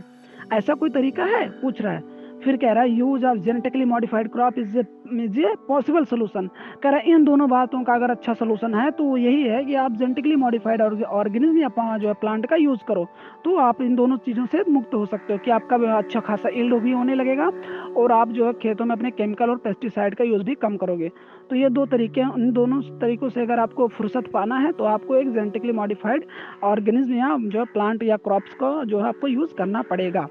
ऐसा 0.53 0.75
कोई 0.75 0.91
तरीका 0.91 1.25
है? 1.25 1.49
पूछ 1.49 1.83
रहा 1.83 1.93
है। 1.93 2.14
फिर 2.45 2.57
कह 2.57 2.73
रहा 2.73 2.83
है 2.83 2.91
use 2.91 3.25
of 3.27 3.39
genetically 3.41 3.85
modified 3.85 4.31
crop 4.33 4.59
is 4.59 4.79
is 4.79 5.39
a 5.41 5.55
possible 5.69 6.05
solution 6.05 6.49
कह 6.83 6.91
रहा 6.91 6.99
है 6.99 7.11
इन 7.11 7.25
दोनों 7.25 7.49
बातों 7.51 7.83
का 7.85 7.95
अगर 7.95 8.11
अच्छा 8.11 8.35
सोल्यूशन 8.35 8.75
है 8.75 8.91
तो 8.93 9.17
यही 9.17 9.43
है 9.43 9.65
कि 9.65 9.75
आप 9.77 9.97
जेनेटिकली 9.97 10.37
मॉडिफाइड 10.37 10.83
ऑर्गेनिज्म 10.83 11.59
या 11.59 11.97
जो 11.99 12.09
है 12.09 12.15
प्लांट 12.15 12.47
का 12.47 12.57
यूज़ 12.57 12.81
करो 12.89 13.07
तो 13.45 13.57
आप 13.59 13.81
इन 13.83 13.95
दोनों 13.95 14.17
चीज़ों 14.27 14.47
से 14.47 14.63
मुक्त 14.69 14.95
हो 14.95 15.05
सकते 15.07 15.33
हो 15.33 15.39
कि 15.39 15.51
आपका 15.51 15.77
अच्छा 15.99 16.21
खासा 16.21 16.49
इल्ड 16.55 16.75
भी 16.83 16.93
होने 16.93 17.15
लगेगा 17.15 17.51
और 17.97 18.13
आप 18.13 18.29
जो 18.31 18.47
है 18.47 18.53
खेतों 18.63 18.85
में 18.85 18.95
अपने 18.97 19.11
केमिकल 19.13 19.51
और 19.51 19.57
पेस्टिसाइड 19.65 20.15
का 20.15 20.25
यूज़ 20.25 20.43
भी 20.43 20.55
कम 20.57 20.77
करोगे। 20.77 21.11
तो 21.51 21.57
ये 21.57 21.69
दो 21.71 21.87
तरीके 21.87 22.21
इन 22.21 22.51
दोनों 22.53 22.81
तरीकों 23.01 23.29
से 23.29 23.41
अगर 23.41 23.59
आपको 23.59 23.89
फुर्सत 23.89 24.31
पाना 24.33 24.59
है 24.59 24.73
तो 24.73 24.85
आपको 24.87 25.17
एक 25.17 25.33
जेनेटिकली 25.33 25.73
मॉडिफाइड 25.73 26.25
ऑर्गेनिज्म 26.65 27.15
या 27.15 27.37
जो 27.41 27.59
है 27.59 27.65
प्लांट 27.73 28.03
या 28.03 28.17
क्रॉप्स 28.19 28.55
को 28.55 28.85
जो 28.85 29.01
है 29.01 29.09
आपको 29.09 29.29
यूज़ 29.29 29.55
करना 29.55 29.83
पड़ेगा। 29.91 30.27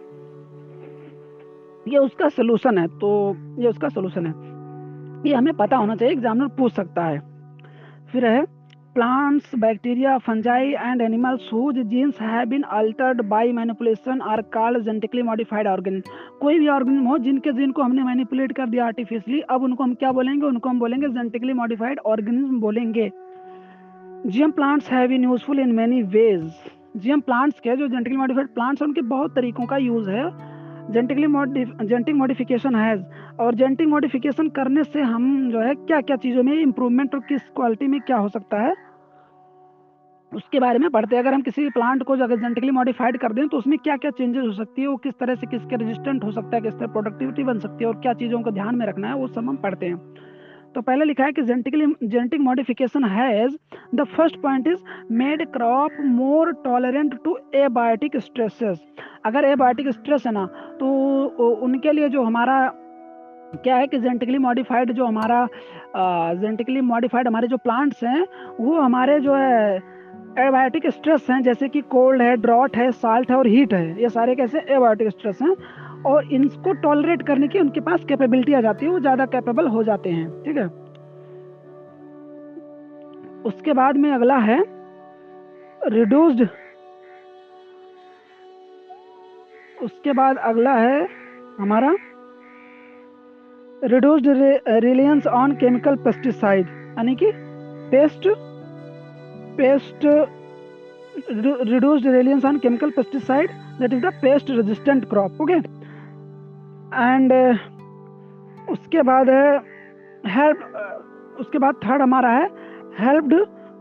ये 1.87 1.97
उसका 1.97 2.29
सोल्यूशन 2.29 2.77
है 2.77 2.87
तो 2.87 3.11
ये 3.59 3.67
उसका 3.67 3.89
सोल्यूशन 3.89 4.25
है। 4.25 4.33
ये 5.29 5.35
हमें 5.35 5.53
पता 5.53 5.77
होना 5.77 5.95
चाहिए 5.95 6.13
एग्जामिनर 6.13 6.47
पूछ 6.47 6.73
सकता 6.73 7.05
है। 7.05 7.19
फिर 8.11 8.25
है, 8.25 8.45
plants, 8.97 9.45
bacteria, 9.61 10.11
fungi 10.25 10.63
and 10.79 11.03
animals 11.03 11.45
whose 11.51 11.77
genes 11.91 12.19
have 12.23 12.49
been 12.49 12.65
altered 12.79 13.21
by 13.29 13.39
manipulation 13.59 14.19
are 14.31 14.41
called 14.55 14.83
genetically 14.87 15.23
modified 15.29 15.69
organism 15.71 16.11
कोई 16.41 16.59
भी 16.59 16.67
ऑर्गेनिज्म 16.67 17.05
हो, 17.05 17.17
जिनके 17.17 17.51
जीन 17.51 17.71
को 17.71 17.83
हमने 17.83 18.03
मैनिपुलेट 18.03 18.51
कर 18.51 18.69
दिया 18.69 18.85
आर्टिफिशियली 18.85 19.41
अब 19.41 19.63
उनको 19.63 19.83
हम 19.83 19.93
क्या 19.93 20.11
बोलेंगे? 20.11 20.45
उनको 20.45 20.69
हम 20.69 20.79
बोलेंगे 20.79 21.07
जेनेटिकली 21.07 21.53
मॉडिफाइड 21.53 21.99
ऑर्गेनिज्म 22.05 22.59
बोलेंगे। 22.59 23.11
GM 24.25 24.51
plants 24.51 24.91
have 24.91 25.09
been 25.09 25.23
useful 25.23 25.59
in 25.59 25.71
many 25.71 26.01
ways 26.03 26.51
GM 26.97 27.19
plants 27.19 27.59
के 27.59 27.75
जो 27.75 27.87
जेनेटिकली 27.87 28.17
मॉडिफाइड 28.17 28.47
प्लांट्स 28.47 28.81
हैं, 28.81 28.87
उनके 28.87 29.01
बहुत 29.01 29.35
तरीकों 29.35 29.65
का 29.65 29.77
यूज़ 29.77 30.09
है। 30.09 30.52
जेनेटिकली 30.83 31.27
जेनेटिक 31.85 32.15
मॉडिफिकेशन 32.15 32.75
हैज़ 32.75 33.03
और 33.41 33.55
जेनेटिक 33.55 33.87
मॉडिफिकेशन 33.87 34.49
करने 34.51 34.83
से 34.83 35.01
हम 35.03 35.51
जो 35.51 35.59
है 35.59 35.75
क्या 35.75 36.01
क्या 36.01 36.15
चीज़ों 36.17 36.43
में 36.43 36.53
इम्प्रूवमेंट 36.53 37.15
और 37.15 37.21
किस 37.29 37.41
क्वालिटी 37.51 37.87
में 37.87 37.99
क्या 38.01 38.17
हो 38.17 38.29
सकता 38.29 38.61
है? 38.61 38.73
उसके 40.31 40.59
बारे 40.59 40.79
में 40.79 40.89
पढ़ते 40.89 41.15
हैं। 41.15 41.23
अगर 41.23 41.33
हम 41.33 41.41
किसी 41.41 41.69
प्लांट 41.69 42.03
को 42.03 42.13
अगर 42.15 42.35
जेनेटिकली 42.35 42.71
मॉडिफाइड 42.71 43.17
कर 43.17 43.33
दें 43.33 43.47
तो 43.47 43.57
उसमें 43.57 43.77
क्या 43.79 43.97
क्या 43.97 44.11
चेंजेस 44.11 44.45
हो 44.45 44.53
सकती 44.53 44.81
है, 44.81 44.87
वो 44.87 44.95
किस 44.97 45.13
तरह 45.19 45.35
से 45.35 45.47
किसके 45.47 45.75
रेजिस्टेंट 45.75 46.23
हो 46.23 46.31
सकता 46.31 46.55
है, 46.55 46.61
किस 46.61 46.73
तरह 46.73 46.87
प्रोडक्टिविटी 46.87 47.43
बन 47.43 47.59
सकती 47.59 47.83
है 47.83 47.89
और 47.89 47.99
क्या 48.01 48.13
चीज़ों 48.15 48.41
को 48.41 48.51
ध्यान 48.51 48.75
में 48.75 48.85
रखना 48.85 49.07
है, 49.07 49.15
वो 49.15 49.27
सब 49.27 49.49
हम 49.49 49.55
पढ़ते 49.57 49.85
हैं। 49.85 49.97
तो 50.75 50.81
पहले 50.81 51.05
लिखा 51.05 51.25
है 51.25 51.31
कि 51.31 51.41
genetically 51.41 51.85
genetic 52.03 52.41
modification 52.41 53.03
has 53.05 53.55
the 53.95 54.03
first 54.15 54.35
point 54.41 54.67
is 54.67 54.79
made 55.13 55.45
crop 55.53 55.97
more 56.05 56.51
tolerant 56.63 57.17
to 57.23 57.37
abiotic 57.55 58.17
stresses 58.17 58.79
अगर 59.25 59.45
एबायोटिक 59.45 59.89
स्ट्रेस 59.89 60.25
है 60.27 60.33
ना 60.33 60.45
तो 60.79 60.87
उनके 61.63 61.91
लिए 61.91 62.09
जो 62.09 62.23
हमारा 62.23 62.55
क्या 63.55 63.75
है 63.75 63.87
कि 63.87 63.97
जेनेटिकली 63.99 64.37
मॉडिफाइड 64.37 64.91
जो 64.91 65.05
हमारा 65.05 65.47
जेनेटिकली 65.95 66.81
मॉडिफाइड 66.81 67.27
हमारे 67.27 67.47
जो 67.47 67.57
प्लांट्स 67.57 68.03
हैं, 68.03 68.25
वो 68.59 68.79
हमारे 68.79 69.19
जो 69.19 69.33
है 69.35 69.75
एबायोटिक 70.39 70.87
स्ट्रेस 70.87 71.27
हैं, 71.29 71.41
जैसे 71.43 71.67
कि 71.69 71.81
कोल्ड 71.91 72.21
है 72.21 72.35
ड्रॉट 72.37 72.77
है 72.77 72.91
साल्ट 72.91 73.31
है 73.31 73.37
और 73.37 73.47
हीट 73.47 73.73
है। 73.73 74.01
ये 74.01 74.09
सारे 74.09 74.35
कैसे 74.35 74.59
एबायोटिक 74.69 75.09
स्ट्रेस 75.09 75.41
हैं? 75.41 75.53
और 76.05 76.31
इनको 76.33 76.73
टॉलरेट 76.81 77.21
करने 77.27 77.47
की 77.47 77.59
उनके 77.59 77.79
पास 77.81 78.03
कैपेबिलिटी 78.09 78.53
आ 78.53 78.61
जाती 78.61 78.85
है, 78.85 78.91
वो 78.91 78.99
ज़्यादा 78.99 79.25
कैपेबल 79.25 79.67
हो 79.67 79.83
जाते 79.83 80.09
हैं, 80.09 80.29
ठीक 80.43 80.57
है? 80.57 80.67
उसके 83.45 83.73
बाद 83.73 83.97
में 83.97 84.09
अगला 84.11 84.37
है 84.37 84.63
रिड्यूस्ड 85.93 86.47
उसके 89.83 90.13
बाद 90.13 90.37
अगला 90.49 90.73
है 90.73 91.07
हमारा 91.59 91.95
reduced 93.83 94.27
reliance 94.83 95.27
on 95.27 95.55
chemical 95.55 95.95
pesticide 96.03 96.67
यानी 96.97 97.15
कि 97.23 97.31
pest 97.91 98.27
pest 99.57 100.07
reduced 101.15 102.05
reliance 102.05 102.43
on 102.43 102.59
chemical 102.59 102.91
pesticide, 102.91 103.51
that 103.79 103.93
is 103.93 104.01
the 104.01 104.11
pest 104.21 104.49
resistant 104.49 105.07
crop, 105.09 105.31
okay? 105.39 105.61
And 106.93 107.31
uh, 107.31 107.57
उसके 108.71 109.01
बाद 109.01 109.29
हेल्प 110.27 110.59
uh, 110.59 111.39
उसके 111.39 111.57
बाद 111.57 111.75
थर्ड 111.75 112.01
हमारा 112.01 112.29
है 112.29 112.45
helped 112.99 113.33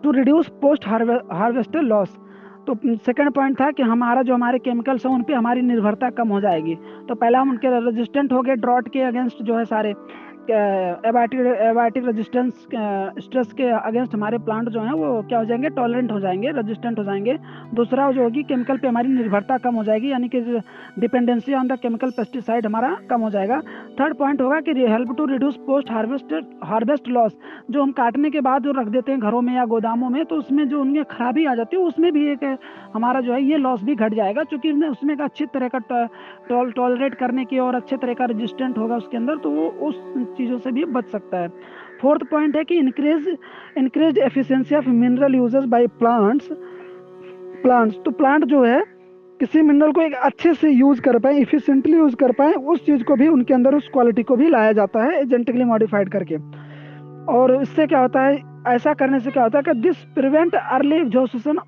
to 0.03 0.11
reduce 0.11 0.49
post 0.49 0.87
harvester 0.87 1.83
loss 1.83 2.17
तो 2.67 2.75
सेकंड 2.85 3.31
पॉइंट 3.33 3.61
था 3.61 3.71
कि 3.71 3.83
हमारा 3.83 4.23
जो 4.23 4.35
हमारे 4.35 4.59
केमिकल्स 4.59 5.07
हैं 5.07 5.13
उन 5.15 5.23
पर 5.23 5.35
हमारी 5.35 5.63
निर्भरता 5.63 6.11
कम 6.11 6.29
हो 6.29 6.41
जाएगी. 6.41 6.75
तो 7.09 7.15
पहला 7.15 7.41
हम 7.41 7.51
उनके 7.51 7.69
रेजिस्टेंट 7.81 8.33
हो 8.33 8.43
गए 8.43 8.57
ड्रॉट 8.57 8.89
के 8.89 9.01
अगेंस्ट 9.01 9.43
जो 9.43 9.57
है 9.59 9.65
सारे. 9.65 9.95
एबायोटिक 10.51 11.41
एबायोटिक 11.41 12.07
रेजिस्टेंस 12.07 12.53
स्ट्रेस 13.25 13.53
के 13.53 13.69
अगेंस्ट 13.71 14.15
हमारे 14.15 14.39
प्लांट 14.41 14.69
जो 14.69 14.81
हैं, 14.81 14.93
वो 14.93 15.23
क्या 15.29 15.39
हो 15.39 15.45
जाएँगे? 15.45 15.69
टॉलरेंट 15.71 16.13
हो 16.13 16.19
जाएँगे 16.21 16.51
रेजिस्टेंट 16.53 16.99
हो 16.99 17.05
जाएँगे। 17.05 17.37
दूसरा 17.75 18.11
जो 18.13 18.23
होगी 18.23 18.43
केमिकल 18.45 18.79
पे 18.79 18.89
हमारी 18.89 19.09
निर्भरता 19.09 19.59
कम 19.59 19.75
हो 19.75 19.85
जाएगी, 19.85 20.11
यानी 20.13 20.29
कि 20.29 20.41
dependency 20.99 21.55
on 21.55 21.69
the 21.69 21.79
chemical 21.83 22.11
pesticide 22.11 22.67
हमारा 22.67 22.97
कम 23.11 23.21
हो 23.21 23.31
जाएगा। 23.31 23.61
थर्ड 24.01 24.17
पॉइंट 24.17 24.41
होगा 24.41 24.61
कि 24.61 24.73
help 24.73 25.15
to 25.17 25.27
reduce 25.27 25.57
post 25.67 25.91
harvest 25.91 26.35
harvest 26.65 27.09
loss 27.09 27.37
जो 27.71 27.83
हम 27.83 27.93
काटने 27.93 28.31
के 28.31 28.41
बाद 28.41 28.63
जो 28.63 28.73
रख 28.73 28.87
देते 28.89 29.13
हैं 29.13 29.21
घरों 29.21 29.41
में 29.41 29.55
या 29.55 29.65
गोदामों 29.67 30.09
में 30.11 30.25
तो 30.25 30.37
उसमें 30.37 30.67
जो 30.69 30.81
उनमें 30.81 31.05
खराबी 31.07 31.45
आ 31.45 31.55
जाती 31.55 31.77
है, 31.77 31.83
उसमें 31.83 32.13
भी 32.13 32.27
एक, 32.33 32.45
हमारा 32.95 33.21
जो 33.21 33.33
है, 33.33 33.43
ये 33.43 33.57
लॉस 33.59 33.83
भी 33.85 33.95
घट 33.97 34.15
जाएगा, 34.15 34.43
क्योंकि 34.45 34.73
उसमें 34.85 35.17
अच्छी 35.17 35.47
तरह 35.47 35.69
का 35.75 36.07
टॉलरेट 36.51 37.15
करने 37.15 37.45
की 37.45 37.59
और 37.59 37.75
अच्छे 37.75 37.97
तरह 37.97 38.15
का 38.15 38.25
रजिस्टेंट 38.27 38.79
होगा 38.79 38.97
उसके 38.97 39.17
अंदर 39.17 39.37
तो 39.39 39.51
वो 39.51 39.69
उस 39.89 40.01
चीज़ों 40.33 40.59
से 40.59 40.73
भी 40.73 40.85
बच 40.87 41.07
सकता 41.07 41.39
है। 41.39 41.49
फोर्थ 42.01 42.23
पॉइंट 42.31 42.57
है 42.57 42.65
कि 42.65 42.77
increase 42.77 43.29
increase 43.79 44.19
efficiency 44.21 44.75
of 44.75 44.89
mineral 44.89 45.35
uses 45.35 45.65
by 45.65 45.87
plants 45.99 46.49
plants 47.63 47.97
तो 48.05 48.11
प्लांट 48.11 48.45
जो 48.45 48.63
है, 48.65 48.83
किसी 49.41 49.63
मिनरल 49.63 49.93
को 49.93 50.01
एक 50.01 50.15
अच्छे 50.15 50.53
से 50.55 50.71
यूज़ 50.71 51.01
कर 51.01 51.19
पाए 51.19 51.39
इफिशिएंटली 51.39 51.97
यूज़ 51.97 52.17
कर 52.17 52.33
पाए, 52.33 52.53
उस 52.53 52.85
चीज़ 52.87 53.03
को 53.05 53.17
भी, 53.17 53.29
उनके 53.29 53.55
अंदर 53.55 53.75
उस 53.75 53.89
क्वालिटी 53.93 54.23
को 54.23 54.37
भी 54.37 54.49
लाया 54.49 54.73
जाता 54.73 55.05
है 55.05 55.25
जेनेटिकली 55.25 55.65
मॉडिफाइड 55.65 56.09
करके। 56.09 56.37
और 57.33 57.55
इससे 57.63 57.87
क्या 57.87 58.01
होता 58.01 58.21
है, 58.21 58.41
ऐसा 58.67 58.93
करने 58.95 59.21
से 59.21 59.31
क्या 59.31 59.43
होता 59.43 59.59
है 59.59 59.63
कि 59.65 59.81
दिस 59.81 60.05
प्रिवेंट 60.15 60.55
अर्ली 60.55 60.97
एग्जॉशन 60.97 61.59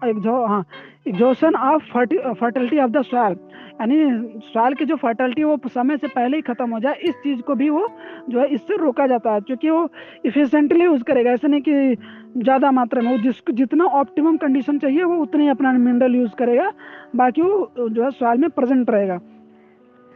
हाँ 0.48 0.64
exhaustion 1.06 1.54
of 1.56 1.82
fertility 1.92 2.78
of 2.78 2.90
the 2.90 3.02
soil 3.04 3.36
यानी 3.74 3.96
सॉइल 4.44 4.74
की 4.74 4.84
जो 4.84 4.96
फर्टिलिटी 4.96 5.44
वो 5.44 5.56
समय 5.68 5.96
से 5.96 6.06
पहले 6.08 6.36
ही 6.36 6.42
खत्म 6.42 6.70
हो 6.70 6.78
जाए, 6.80 6.94
इस 6.94 7.14
चीज़ 7.14 7.40
को 7.42 7.54
भी 7.54 7.68
वो 7.70 7.88
जो 8.30 8.40
है 8.40 8.46
इससे 8.48 8.76
रोका 8.76 9.06
जाता 9.06 9.32
है, 9.32 9.40
क्योंकि 9.40 9.70
वो 9.70 9.88
इफिशेंटली 10.26 10.84
यूज़ 10.84 11.02
करेगा। 11.02 11.30
ऐसा 11.30 11.48
नहीं 11.48 11.60
कि 11.60 11.96
ज़्यादा 12.36 12.70
मात्रा 12.70 13.02
में, 13.02 13.10
वो 13.10 13.18
जिसको 13.22 13.52
जितना 13.52 13.84
ऑप्टिमम 13.84 14.36
कंडीशन 14.36 14.78
चाहिए, 14.78 15.02
वो 15.04 15.16
उतनी 15.22 15.48
अपना 15.48 15.72
मिनरल 15.72 16.14
यूज़ 16.16 16.34
करेगा, 16.38 16.70
बाकी 17.16 17.42
वो 17.42 17.88
जो 17.88 18.04
है 18.04 18.10
सॉइल 18.12 18.40
में 18.40 18.50
प्रेजेंट 18.50 18.90
रहेगा। 18.90 19.18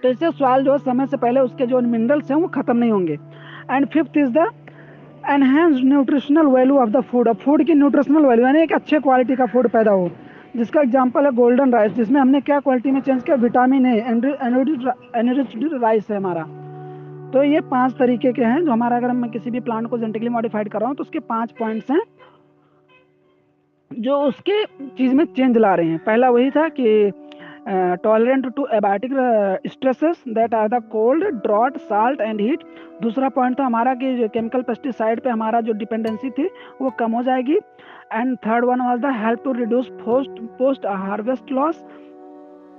तो 0.03 0.09
इससे 0.09 0.31
सॉइल 0.33 0.65
जो 0.65 0.73
है 0.73 0.79
समय 0.79 1.07
से 1.07 1.17
पहले 1.17 1.41
उसके 1.41 1.67
जो 1.67 1.81
मिनरल्स 1.83 2.31
हैं, 2.31 2.39
वो 2.39 2.49
ख़त्म 2.49 2.77
नहीं 2.77 2.91
होंगे। 2.91 3.19
And 3.71 3.87
fifth 3.89 4.17
is 4.19 4.31
the 4.31 4.49
enhance 5.31 5.81
nutritional 5.85 6.47
value 6.49 6.79
of 6.79 6.91
the 6.91 7.01
food 7.03 7.33
food 7.37 7.65
की 7.67 7.75
न्यूट्रिशनल 7.75 8.27
वैल्यू 8.27 8.47
यानी 8.47 8.63
एक 8.63 8.73
अच्छे 8.73 8.99
क्वालिटी 9.01 9.37
का 9.37 9.47
फ़ूड 9.47 9.69
पैदा 9.69 9.91
हो। 9.91 10.11
जिसका 10.59 10.81
एग्जांपल 10.81 11.25
है 11.25 11.31
गोल्डन 11.35 11.73
राइस 11.73 11.93
जिसमें 11.95 12.21
हमने 12.21 12.41
क्या 12.43 12.59
क्वालिटी 12.61 12.91
में 12.91 13.01
चेंज 13.01 13.23
किया? 13.23 13.37
विटामिन 13.39 13.87
ए 13.87 13.97
एनरिच्ड 15.17 15.83
राइस 15.83 16.11
है 16.11 16.17
हमारा। 16.17 16.43
तो 17.33 17.43
ये 17.45 17.61
पाँच 17.71 17.93
तरीके 17.99 18.33
के 18.33 18.45
हैं 18.45 18.65
जो 18.65 18.71
हमारा 18.73 18.97
अगर 18.97 19.13
मैं 19.15 19.31
किसी 19.31 19.51
भी 19.51 19.61
प्लांट 19.61 19.89
को 19.89 19.99
जेनेटिकली 19.99 20.29
मॉडिफाइड 20.31 20.69
कर 20.69 20.81
रहा 20.81 20.89
हूँ 20.89 20.97
तो 20.97 21.03
उसके 21.03 21.19
पाँच 21.29 21.53
पॉइंट्स 21.59 21.91
हैं 21.91 22.03
जो 23.91 24.17
उसके 24.23 24.65
चीज़ 24.89 25.15
में 25.15 25.25
चेंज 25.27 25.57
ला 25.59 25.75
रहे 25.75 25.89
हैं। 25.89 25.99
पहला 26.05 26.31
वही 26.31 26.51
था 26.51 26.69
कि 26.71 27.11
tolerant 28.03 28.47
to 28.57 28.67
abiotic 28.75 29.13
stresses 29.67 30.23
that 30.29 30.55
are 30.55 30.69
the 30.69 30.83
cold 30.93 31.25
drought 31.43 31.77
salt 31.79 32.21
and 32.21 32.41
heat 32.41 32.63
दूसरा 33.03 33.29
पॉइंट 33.29 33.59
था 33.59 33.65
हमारा 33.65 33.95
कि 33.95 34.29
केमिकल 34.29 34.63
पेस्टिसाइड 34.63 35.21
पे 35.21 35.31
हमारा 35.31 35.61
जो 35.61 35.73
डिपेंडेंसी 35.75 36.31
थी, 36.31 36.49
वो 36.83 36.91
कम 36.99 37.13
हो 37.13 37.23
जाएगी। 37.23 37.59
And 38.13 38.37
third 38.47 38.65
one 38.65 38.81
was 38.81 39.01
the 39.01 39.15
help 39.17 39.45
to 39.45 39.53
reduce 39.53 39.89
post 40.05 40.41
post 40.59 40.87
harvest 40.87 41.53
loss 41.53 41.85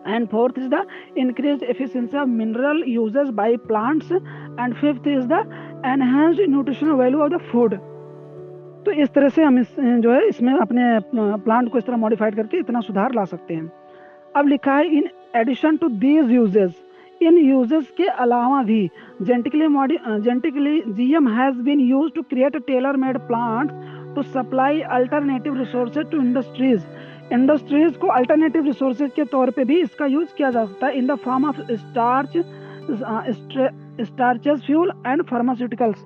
and 0.05 0.29
fourth 0.29 0.57
is 0.57 0.69
the 0.69 0.85
increased 1.15 1.63
efficiency 1.63 2.17
of 2.17 2.29
mineral 2.29 2.77
uses 2.85 3.31
by 3.31 3.57
plants. 3.57 4.11
And 4.57 4.77
fifth 4.77 5.07
is 5.07 5.27
the 5.27 5.41
enhanced 5.85 6.41
nutritional 6.47 6.97
value 6.97 7.21
of 7.21 7.31
the 7.31 7.39
food. 7.51 7.79
तो 8.85 8.91
इस 8.91 9.09
तरह 9.13 9.29
से 9.29 9.43
हम 9.43 9.59
इस, 9.59 9.75
जो 9.79 10.11
है, 10.11 10.27
इसमें 10.27 10.53
अपने 10.53 10.83
प्लांट 11.13 11.71
को 11.71 11.77
इस 11.77 11.85
तरह 11.85 11.97
मॉडिफाइड 11.97 12.35
करके 12.35 12.57
इतना 12.59 12.81
सुधार 12.81 13.13
ला 13.15 13.25
सकते 13.25 13.53
हैं। 13.53 13.71
अब 14.35 14.47
लिखा 14.47 14.75
है 14.75 14.85
in 14.97 15.09
addition 15.35 15.77
to 15.77 15.89
these 16.05 16.31
uses 16.31 16.73
in 17.21 17.37
uses 17.37 17.91
के 17.97 18.05
अलावा 18.23 18.61
भी 18.63 18.89
genetically 19.21 19.67
मॉडि 19.67 19.97
genetically 20.05 20.81
GM 20.87 21.27
has 21.29 21.61
been 21.61 21.79
use 21.79 22.11
to 22.15 22.21
create 22.29 22.57
tailor 22.67 22.97
made 22.97 23.17
plant 23.27 23.71
to 24.15 24.21
supply 24.21 24.81
alternative 24.81 25.57
resources 25.57 26.09
to 26.11 26.17
industries 26.17 26.85
industries 27.33 27.97
को 27.97 28.07
अल्टरनेटिव 28.07 28.65
रिसोर्सेज 28.65 29.11
के 29.15 29.23
तौर 29.23 29.49
पे 29.51 29.63
भी 29.65 29.79
इसका 29.81 30.05
यूज़ 30.05 30.33
किया 30.37 30.49
जा 30.51 30.65
सकता 30.65 30.87
है 30.87 30.97
in 30.97 31.07
the 31.07 31.15
form 31.15 31.45
of 31.45 31.61
starch 31.71 32.37
starches 34.07 34.61
fuel 34.65 34.91
and 35.07 35.23
pharmaceuticals 35.23 36.03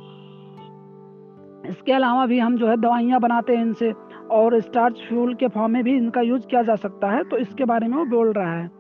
इसके 1.70 1.92
अलावा 1.92 2.26
भी 2.26 2.40
हम 2.40 2.58
जो 2.58 2.68
है 2.68 2.78
दवाइयाँ 2.78 3.20
बनाते 3.20 3.56
हैं 3.56 3.62
इनसे 3.62 3.94
और 4.32 4.60
स्टार्च 4.60 4.96
फ्यूल 5.10 5.34
के 5.36 5.48
फॉर्म 5.48 5.72
में 5.72 5.84
भी 5.84 5.98
इनका 5.98 6.22
यूज़ 6.22 6.48
किया 6.48 6.62
जा 6.62 6.76
सकता 6.76 7.12
है 7.12 7.24
तो 7.24 7.38
इसके 7.38 7.66
बारे 7.66 7.88
में 7.88 7.98
वो 7.98 8.06
बोल 8.06 8.34
रहा 8.34 8.54
है। 8.54 8.72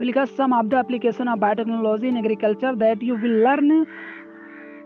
Because 0.00 0.30
some 0.36 0.52
of 0.52 0.68
the 0.70 0.76
application 0.78 1.28
of 1.32 1.38
biotechnology 1.40 2.08
in 2.10 2.16
agriculture 2.20 2.70
that 2.76 3.02
you 3.08 3.16
will 3.24 3.34
learn 3.46 3.68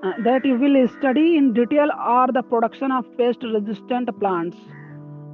uh, 0.03 0.13
that 0.25 0.45
you 0.45 0.55
will 0.55 0.89
study 0.89 1.37
in 1.37 1.53
detail 1.53 1.93
are 1.99 2.29
the 2.29 2.43
production 2.43 2.93
of 2.93 3.05
pest 3.19 3.47
resistant 3.55 4.13
plants. 4.21 4.57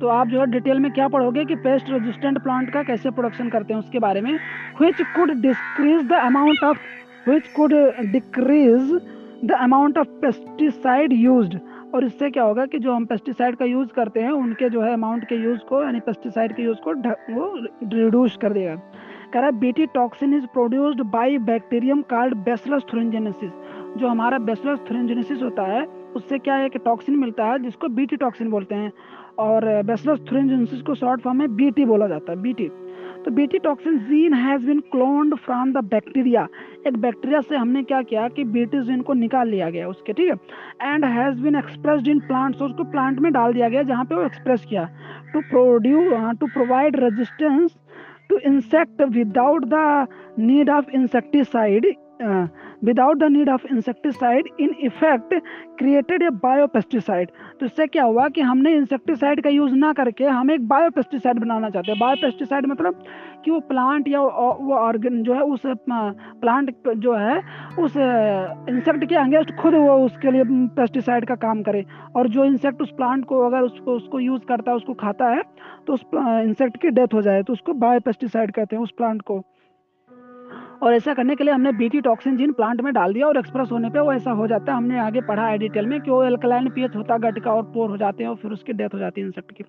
तो 0.00 0.08
आप 0.08 0.28
जो 0.28 0.40
है 0.40 0.46
डिटेल 0.46 0.78
में 0.78 0.92
क्या 0.92 1.08
पढ़ोगे 1.08 1.44
कि 1.44 1.54
पेस्ट 1.54 1.90
रेजिस्टेंट 1.90 2.42
प्लांट 2.42 2.70
का 2.72 2.82
कैसे 2.82 3.10
प्रोडक्शन 3.10 3.48
करते 3.48 3.74
हैं 3.74 3.80
उसके 3.80 3.98
बारे 3.98 4.20
में? 4.20 4.32
Which 4.80 5.02
could 5.16 5.30
decrease 5.30 6.08
the 6.08 6.12
amount 6.12 6.64
of 6.64 6.78
which 7.30 7.42
could 7.58 7.74
decrease 8.12 9.00
the 9.44 9.52
amount 9.52 9.98
of 9.98 10.08
pesticide 10.08 11.12
used. 11.12 11.58
और 11.94 12.04
इससे 12.04 12.30
क्या 12.30 12.42
होगा 12.42 12.66
कि 12.66 12.78
जो 12.78 12.92
हम 12.92 13.04
पेस्टिसाइड 13.04 13.56
का 13.56 13.64
यूज़ 13.64 13.88
करते 13.88 14.20
हैं 14.20 14.30
उनके 14.30 14.68
जो 14.70 14.82
है 14.82 14.92
अमाउंट 14.92 15.24
के 15.24 15.34
यूज़ 15.34 15.60
को 15.60 15.82
यानी 15.82 16.00
पेस्टिसाइड 16.00 16.56
के 16.56 16.62
यूज़ 16.62 16.78
को 16.78 16.92
वो 17.34 17.54
रिड्यूस 17.94 18.36
कर 18.42 18.52
देगा। 18.52 18.74
कह 19.32 19.38
रहा 19.38 19.46
है 19.46 19.52
BT 19.58 19.86
toxin 19.86 20.34
is 20.34 20.46
produced 20.46 21.00
by 21.00 21.38
bacterium 21.38 22.02
called 22.02 22.34
Bacillus 22.34 22.82
thuringiensis 22.82 23.50
जो 23.98 24.08
हमारा 24.08 24.38
बेसलस 24.40 24.78
थ्रेंजेनेसिस 24.88 25.42
होता 25.42 25.62
है, 25.62 25.84
उससे 26.16 26.38
क्या 26.38 26.54
है 26.54 26.68
कि 26.68 26.78
टॉक्सिन 26.78 27.16
मिलता 27.18 27.44
है, 27.44 27.58
जिसको 27.58 27.88
बीटी 27.88 28.16
टॉक्सिन 28.16 28.50
बोलते 28.50 28.74
हैं। 28.74 28.92
और 29.38 29.64
बेसलस 29.82 30.18
थ्रेंजेनेसिस 30.28 30.80
को 30.82 30.94
शॉर्ट 30.94 31.20
फॉर्म 31.20 31.38
में 31.38 31.54
बीटी 31.56 31.84
बोला 31.84 32.06
जाता 32.08 32.32
है 32.32 32.40
बीटी 32.42 32.68
तो 33.24 33.30
BT 33.30 33.58
toxin 33.58 33.98
gene 33.98 34.34
has 34.34 34.66
been 34.66 34.80
cloned 34.92 35.34
from 35.38 35.72
the 35.72 35.84
bacteria 35.90 36.46
एक 36.86 36.96
बैक्टीरिया 36.96 37.40
से 37.40 37.56
हमने 37.56 37.82
क्या 37.82 38.00
किया 38.02 38.28
कि 38.28 38.44
बीटी 38.44 38.80
जीन 38.86 39.00
को 39.00 39.12
निकाल 39.14 39.48
लिया 39.48 39.68
गया 39.70 39.88
उसके, 39.88 40.12
ठीक 40.12 40.30
है? 40.30 40.36
And 40.82 41.04
has 41.04 41.42
been 41.42 41.56
expressed 41.56 42.08
in 42.08 42.20
plants 42.20 42.62
उसको 42.62 42.84
प्लांट 42.84 43.18
में 43.20 43.32
डाल 43.32 43.52
दिया 43.52 43.68
गया, 43.68 43.82
जहाँ 43.82 44.04
पे 44.04 44.14
वो 44.14 44.22
एक्सप्रेस 44.22 44.64
किया। 44.68 44.88
To 45.32 45.40
produce 45.50 46.00
to 46.40 46.46
provide 46.48 46.96
resistance 47.00 47.76
to 48.28 48.38
insect 48.46 49.02
without 49.10 49.64
the 49.64 50.06
need 50.38 50.70
of 50.70 50.90
insecticide 50.96 51.92
uh, 52.82 53.18
the 53.18 53.28
need 53.32 53.48
of 53.48 53.66
insecticide 53.72 54.48
in 54.60 54.74
effect 54.80 55.34
created 55.78 56.22
a 56.22 56.28
biopesticide. 56.42 57.28
तो 57.60 57.66
इससे 57.66 57.86
क्या 57.86 58.04
हुआ 58.04 58.28
कि 58.28 58.40
हमने 58.40 58.72
इंसेक्टिसाइड 58.74 59.42
का 59.44 59.50
यूज़ 59.50 59.74
ना 59.74 59.92
करके 59.92 60.24
हम 60.24 60.50
एक 60.50 60.66
बायोपेस्टिसाइड 60.68 61.38
बनाना 61.38 61.70
चाहते 61.70 61.92
हैं। 61.92 61.98
बायोपेस्टिसाइड 62.00 62.66
मतलब 62.66 63.04
कि 63.44 63.50
वो 63.50 63.60
प्लांट 63.60 64.08
या 64.08 64.20
वो 64.20 64.74
ऑर्गन 64.76 65.22
जो 65.22 65.34
है 65.34 65.42
उस 65.44 65.62
प्लांट 65.88 66.74
जो 66.88 67.14
है 67.14 67.36
उस 67.78 67.96
इंसेक्ट 67.96 69.04
के 69.04 69.14
अगेंस्ट 69.14 69.54
खुद 69.56 69.74
वो 69.74 69.96
उसके 70.04 70.30
लिए 70.30 70.44
पेस्टिसाइड 70.76 71.26
का 71.26 71.34
काम 71.46 71.62
करे। 71.62 71.84
और 72.16 72.28
जो 72.28 72.44
इंसेक्ट 72.44 72.82
उस 72.82 72.90
प्लांट 72.96 73.24
को 73.24 73.46
अगर 73.46 73.60
उसको 73.60 73.96
उसको 73.96 74.20
यूज़ 74.20 74.42
करता 74.48 74.70
है 74.70 74.76
उसको 74.76 74.94
खाता 74.94 75.28
है 75.30 75.42
तो 75.86 75.92
उस 75.92 76.04
इंसेक्ट 76.14 76.76
की 76.82 76.90
डेथ 76.90 77.14
हो 77.14 77.22
जाए 77.22 77.42
तो 77.42 77.52
उसको 77.52 77.72
बायोपेस्टिसाइड 77.86 78.52
कहते 78.52 78.76
हैं 78.76 78.82
उस 78.82 78.92
प्लांट 78.96 79.22
को। 79.22 79.42
और 80.82 80.94
ऐसा 80.94 81.14
करने 81.14 81.34
के 81.36 81.44
लिए 81.44 81.52
हमने 81.54 81.72
बीटी 81.72 82.00
टॉक्सिन 82.00 82.36
जीन 82.36 82.52
प्लांट 82.52 82.80
में 82.80 82.92
डाल 82.94 83.12
दिया 83.14 83.26
और 83.26 83.38
एक्सप्रेस 83.38 83.68
होने 83.72 83.90
पे 83.90 84.00
वो 84.00 84.12
ऐसा 84.12 84.30
हो 84.32 84.46
जाता 84.46 84.72
है। 84.72 84.78
हमने 84.78 84.98
आगे 84.98 85.20
पढ़ा 85.20 85.46
है 85.46 85.58
डिटेल 85.58 85.86
में 85.86 86.00
कि 86.00 86.10
वो 86.10 86.22
एल्कलाइन 86.24 86.68
पीएच 86.70 86.96
होता 86.96 87.18
गट 87.20 87.38
का 87.44 87.52
और 87.52 87.62
पोर 87.74 87.90
हो 87.90 87.96
जाते 87.96 88.24
हैं 88.24 88.30
और 88.30 88.36
फिर 88.36 88.52
उसकी 88.52 88.72
डेथ 88.72 88.94
हो 88.94 88.98
जाती 88.98 89.20
है 89.20 89.26
इंसेक्ट 89.26 89.52
की। 89.52 89.64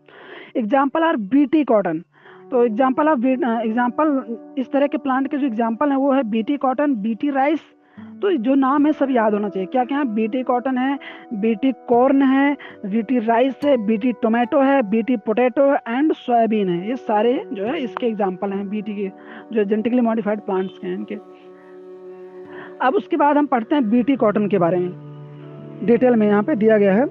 एग्ज़ाम्पल 0.60 1.04
आर 1.04 1.18
बीटी 1.30 1.64
कॉटन 1.66 2.04
तो 2.52 2.64
एग्ज़ाम्पल 2.66 3.10
ऑफ़ 3.10 3.26
एग्ज़ाम्पल 3.26 4.56
इस 4.58 4.72
तरह 4.72 4.88
के 4.88 4.98
प्लांट 5.00 5.28
के 5.28 5.38
जो 5.38 5.48
एग्ज़ाम्पल 5.48 5.92
है, 5.92 5.98
वो 5.98 6.12
है 6.14 6.24
बीटी 6.30 6.58
कॉटन 6.58 6.96
बीटी 6.98 7.30
राइस 7.32 7.62
तो 8.22 8.32
जो 8.38 8.54
नाम 8.56 8.86
है, 8.86 8.92
सब 8.94 9.10
याद 9.12 9.34
होना 9.34 9.50
चाहिए। 9.50 9.68
क्या 9.68 9.84
क्या 9.86 9.98
है? 9.98 10.06
बीटी 10.06 10.42
कॉटन 10.44 10.78
है, 10.78 10.98
बीटी 11.34 11.72
कॉर्न 11.90 12.22
है, 12.22 12.56
बीटी 12.86 13.20
राइस 13.20 13.60
है, 13.66 13.76
बीटी 13.78 14.12
टोमेटो 14.14 14.62
है, 14.62 14.82
बीटी 14.82 15.18
पोटैटो 15.18 15.74
एंड 15.76 16.14
सोयाबीन 16.14 16.70
है। 16.70 16.88
ये 16.90 16.96
सारे 16.96 17.34
जो 17.54 17.66
है, 17.66 17.80
इसके 17.80 18.08
एग्ज़ाम्पल 18.08 18.52
हैं, 18.52 18.70
बीटी 18.70 18.96
के, 18.96 19.10
जो 19.54 19.64
जेनेटिकली 19.64 20.02
मॉडिफाइड 20.02 20.40
प्लांट्स 20.40 20.78
के 20.78 20.88
हैं 20.88 20.96
इनके। 20.96 21.16
अब 22.88 22.96
उसके 22.96 23.18
बाद 23.18 23.38
हम 23.38 23.46
पढ़ते 23.46 23.76
हैं 23.76 23.90
बीटी 23.90 24.16
कॉटन 24.16 24.48
के 24.48 24.58
बारे 24.58 24.78
में। 24.78 25.86
डिटेल 25.86 26.16
में 26.16 26.28
यहाँ 26.28 26.44
पे 26.44 26.56
दिया 26.56 26.78
गया 26.78 26.94
है। 26.94 27.06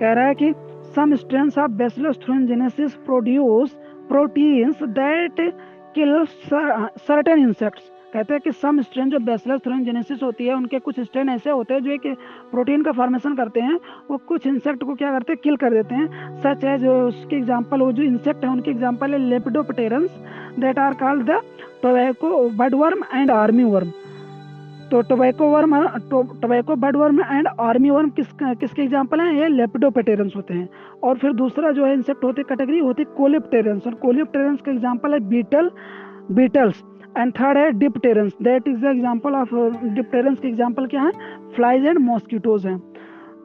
कह 0.00 0.12
रहा 0.12 0.26
है 0.26 0.34
कि 0.34 0.52
some 0.96 1.14
strains 1.14 1.58
of 1.58 1.70
Bacillus 1.70 2.18
thuringiensis 2.24 2.94
produce 3.06 3.76
proteins 4.08 4.82
that 4.82 5.40
kill 5.94 6.24
certain 6.26 7.38
insects 7.38 7.90
कहते 8.14 8.34
हैं 8.34 8.40
कि 8.40 8.50
सम 8.52 8.80
स्ट्रेन 8.80 9.08
जो 9.10 9.18
बेसलस 9.20 9.60
थ्रोजेनेसिस 9.60 10.22
होती 10.22 10.46
है, 10.46 10.54
उनके 10.54 10.78
कुछ 10.80 11.00
स्ट्रेन 11.00 11.28
ऐसे 11.28 11.50
होते 11.50 11.74
हैं 11.74 11.82
जो 11.82 11.90
एक 11.90 12.06
प्रोटीन 12.50 12.82
का 12.82 12.92
फॉर्मेशन 12.92 13.34
करते 13.36 13.60
हैं, 13.60 13.78
वो 14.10 14.16
कुछ 14.28 14.46
इंसेक्ट 14.46 14.84
को 14.84 14.94
क्या 14.94 15.10
करते 15.12 15.32
हैं 15.32 15.40
किल 15.42 15.56
कर 15.56 15.72
देते 15.72 15.94
हैं। 15.94 16.40
सच 16.42 16.64
है 16.64 16.78
जो 16.78 16.94
उसके 17.08 17.36
एग्ज़ाम्पल 17.36 17.80
वो 17.80 17.90
जो 17.92 18.02
इंसेक्ट 18.02 18.44
है, 18.44 18.50
उनके 18.50 18.70
एग्ज़ाम्पल 18.70 19.12
है 19.12 19.18
lepidopterans 19.20 20.10
that 20.58 20.78
are 20.78 20.94
called 20.94 21.30
the 21.30 21.40
tobacco 21.82 22.48
budworm 22.52 23.04
and 23.14 23.30
army 23.32 23.64
worm 23.66 23.90
तो 24.90 25.00
tobacco 25.02 25.48
worm 25.50 25.76
tobacco 26.10 26.74
bud 26.76 26.96
worm 26.96 27.20
and 27.22 27.48
army 27.60 27.90
worm 27.90 28.10
किस, 28.10 28.26
किसके 28.32 28.82
एग्ज़ाम्पल 28.82 29.20
हैं? 29.20 29.32
ये 29.34 29.48
लेपिडोपेटेरन्स 29.48 30.36
होते 30.36 30.54
हैं। 30.54 30.68
और 31.02 31.18
फिर 31.18 31.32
दूसरा 31.34 31.70
जो 31.72 31.84
है 31.84 31.92
इंसेक्ट 31.94 32.24
होते 32.24 32.42
कैटेगरी 32.44 32.78
होती 32.78 33.02
है 33.02 33.14
कोलिप्टेरन्स 33.16 33.86
और 33.86 33.94
कोलिप्टेरन्स 34.02 34.60
का 34.60 34.72
एग्ज़ाम्पल 34.72 35.12
है 35.12 35.20
बीटल 35.28 35.70
बीटल्स 36.30 36.82
एंड 37.18 37.32
थर्ड 37.32 37.58
है 37.58 37.70
dipterans 37.78 38.32
that 38.42 38.68
is 38.68 38.80
the 38.80 38.84
example 38.84 39.34
of 39.34 39.54
dipterans 39.84 40.38
के 40.38 40.48
एग्जांपल 40.48 40.86
क्या 40.86 41.02
है? 41.02 41.12
फ्लाइज 41.56 41.86
एंड 41.86 41.98
मॉस्किटोज 41.98 42.66
हैं. 42.66 42.78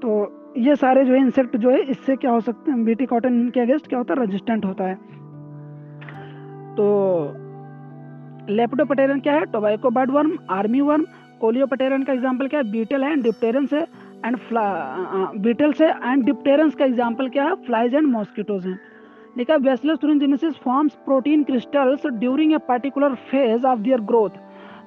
तो 0.01 0.53
ये 0.57 0.75
सारे 0.75 1.03
जो 1.05 1.13
है 1.13 1.19
इंसेक्ट 1.19 1.55
जो 1.57 1.69
है, 1.69 1.79
इससे 1.81 2.15
क्या 2.15 2.31
हो 2.31 2.39
सकते 2.41 2.71
हैं? 2.71 2.83
बीटी 2.85 3.05
कॉटन 3.05 3.49
के 3.49 3.59
अगेंस्ट 3.59 3.87
क्या 3.87 3.99
होता 3.99 4.13
है? 4.13 4.19
रेजिस्टेंट 4.19 4.65
होता 4.65 4.83
है. 4.83 4.95
तो 6.75 6.85
लेप्टोपटेरन 8.49 9.19
क्या 9.19 9.33
है? 9.33 9.45
Tobacco 9.45 9.89
bird 9.89 10.11
worm 10.11 10.37
army 10.49 10.81
worm 10.81 11.05
coleopteran 11.41 12.03
का 12.03 12.13
एग्जांपल 12.13 12.47
क्या 12.47 12.59
है? 12.59 12.71
बीटल 12.71 13.03
है 13.03 13.15
डिप्टेरेंस 13.21 13.73
है. 13.73 13.81
एंड 14.25 14.37
बीटल्स 15.41 15.81
है 15.81 15.89
एंड 16.03 16.23
डिप्टेरेंस 16.25 16.75
का 16.75 16.85
एग्जांपल 16.85 17.29
क्या 17.29 17.43
है? 17.43 17.55
फ्लाइज 17.65 17.95
एंड 17.95 18.07
मॉस्किटोज 18.07 18.65
हैं. 18.67 18.79
देखा 19.39 19.55
Bacillus 19.63 19.97
thuringiensis 19.99 20.55
forms 20.59 20.95
protein 21.05 21.43
crystals 21.43 22.05
during 22.13 22.53
a 22.53 22.57
particular 22.67 23.13
phase 23.29 23.65
of 23.65 23.79
their 23.79 24.01
growth 24.09 24.29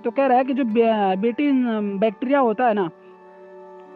तो 0.04 0.10
कह 0.10 0.26
रहा 0.26 0.38
है 0.38 0.44
कि 0.44 0.54
जो 0.54 0.64
बेटी 0.64 1.46
बैक्टीरिया 1.98 2.40
होता 2.40 2.66
है 2.68 2.74
ना, 2.74 2.84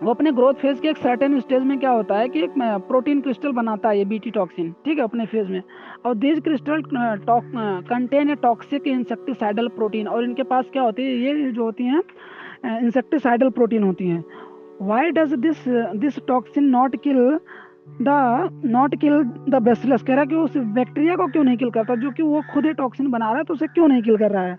वो 0.03 0.11
अपने 0.11 0.33
ग्रोथ 0.33 0.55
फ़ेज़ 0.55 0.81
के 0.81 0.89
एक 0.89 0.97
सर्टेन 0.99 1.39
स्टेज 1.41 1.63
में 1.63 1.79
क्या 1.79 1.91
होता 1.91 2.19
है 2.19 2.29
कि 2.29 2.43
एक 2.45 2.55
प्रोटीन 2.89 3.21
क्रिस्टल 3.21 3.53
बनाता 3.53 3.89
है 3.89 3.99
ये 3.99 4.05
बीटी 4.07 4.31
टॉक्सिन 4.31 4.73
ठीक 4.85 4.99
है, 4.99 5.05
अपने 5.05 5.27
फ़ेज़ 5.27 5.51
में। 5.51 5.63
और 6.07 6.15
this 6.17 6.41
crystal 6.41 6.83
contain 6.89 8.31
a 8.31 8.35
toxic 8.43 8.87
insecticidal 8.89 9.69
protein 9.77 10.09
और 10.09 10.25
इनके 10.25 10.43
पास 10.45 10.71
क्या 10.73 10.83
होती 10.83 11.03
है, 11.03 11.19
ये 11.19 11.53
जो 11.53 11.65
होती 11.65 11.85
हैं 11.85 12.03
इंसेक्टिसाइडल 12.81 13.51
प्रोटीन 13.51 13.83
होती 13.83 14.09
हैं। 14.09 14.25
Why 14.83 15.11
does 15.11 15.35
this 15.37 15.69
this 15.69 16.19
toxin 16.29 16.65
not 16.71 16.97
kill 17.03 17.39
the 17.87 18.61
not 18.67 18.95
kill 19.01 19.23
the 19.49 19.63
Bacillus. 19.63 20.03
कह 20.03 20.13
रहा 20.13 20.21
है 20.21 20.27
कि 20.27 20.35
उस 20.37 20.57
बैक्टीरिया 20.57 21.17
को 21.17 21.27
क्यों 21.27 21.45
नहीं 21.45 21.57
किल 21.57 21.71
करता? 21.71 21.95
जो 21.97 22.11
कि 22.11 22.23
वो 22.23 22.43
खुद 22.53 22.67
ही 22.67 22.73
टॉक्सिन 22.75 23.11
बना 23.11 23.29
रहा 23.29 23.39
है 23.39 23.45
तो 23.45 23.55
उसे 23.55 23.67
क्यों 23.67 23.89
नहीं 23.89 24.03
किल 24.03 24.17
कर 24.17 24.31
रहा 24.31 24.43
है? 24.43 24.59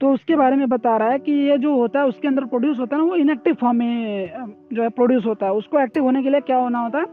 तो 0.00 0.10
उसके 0.12 0.36
बारे 0.36 0.56
में 0.56 0.68
बता 0.68 0.96
रहा 0.96 1.08
है 1.08 1.18
कि 1.18 1.32
ये 1.32 1.56
जो 1.58 1.74
होता 1.76 2.00
है, 2.00 2.06
उसके 2.06 2.28
अंदर 2.28 2.44
प्रोड्यूस 2.44 2.78
होता 2.78 2.96
है 2.96 3.02
ना, 3.02 3.08
वो 3.08 3.16
इनएक्टिव 3.16 3.54
फॉर्म 3.54 3.76
में 3.76 4.30
जो 4.72 4.82
है 4.82 4.88
प्रोड्यूस 4.90 5.26
होता 5.26 5.46
है। 5.46 5.52
उसको 5.52 5.78
एक्टिव 5.80 6.04
होने 6.04 6.22
के 6.22 6.30
लिए 6.30 6.40
क्या 6.40 6.56
होना 6.56 6.78
होता 6.78 6.98
है? 6.98 7.04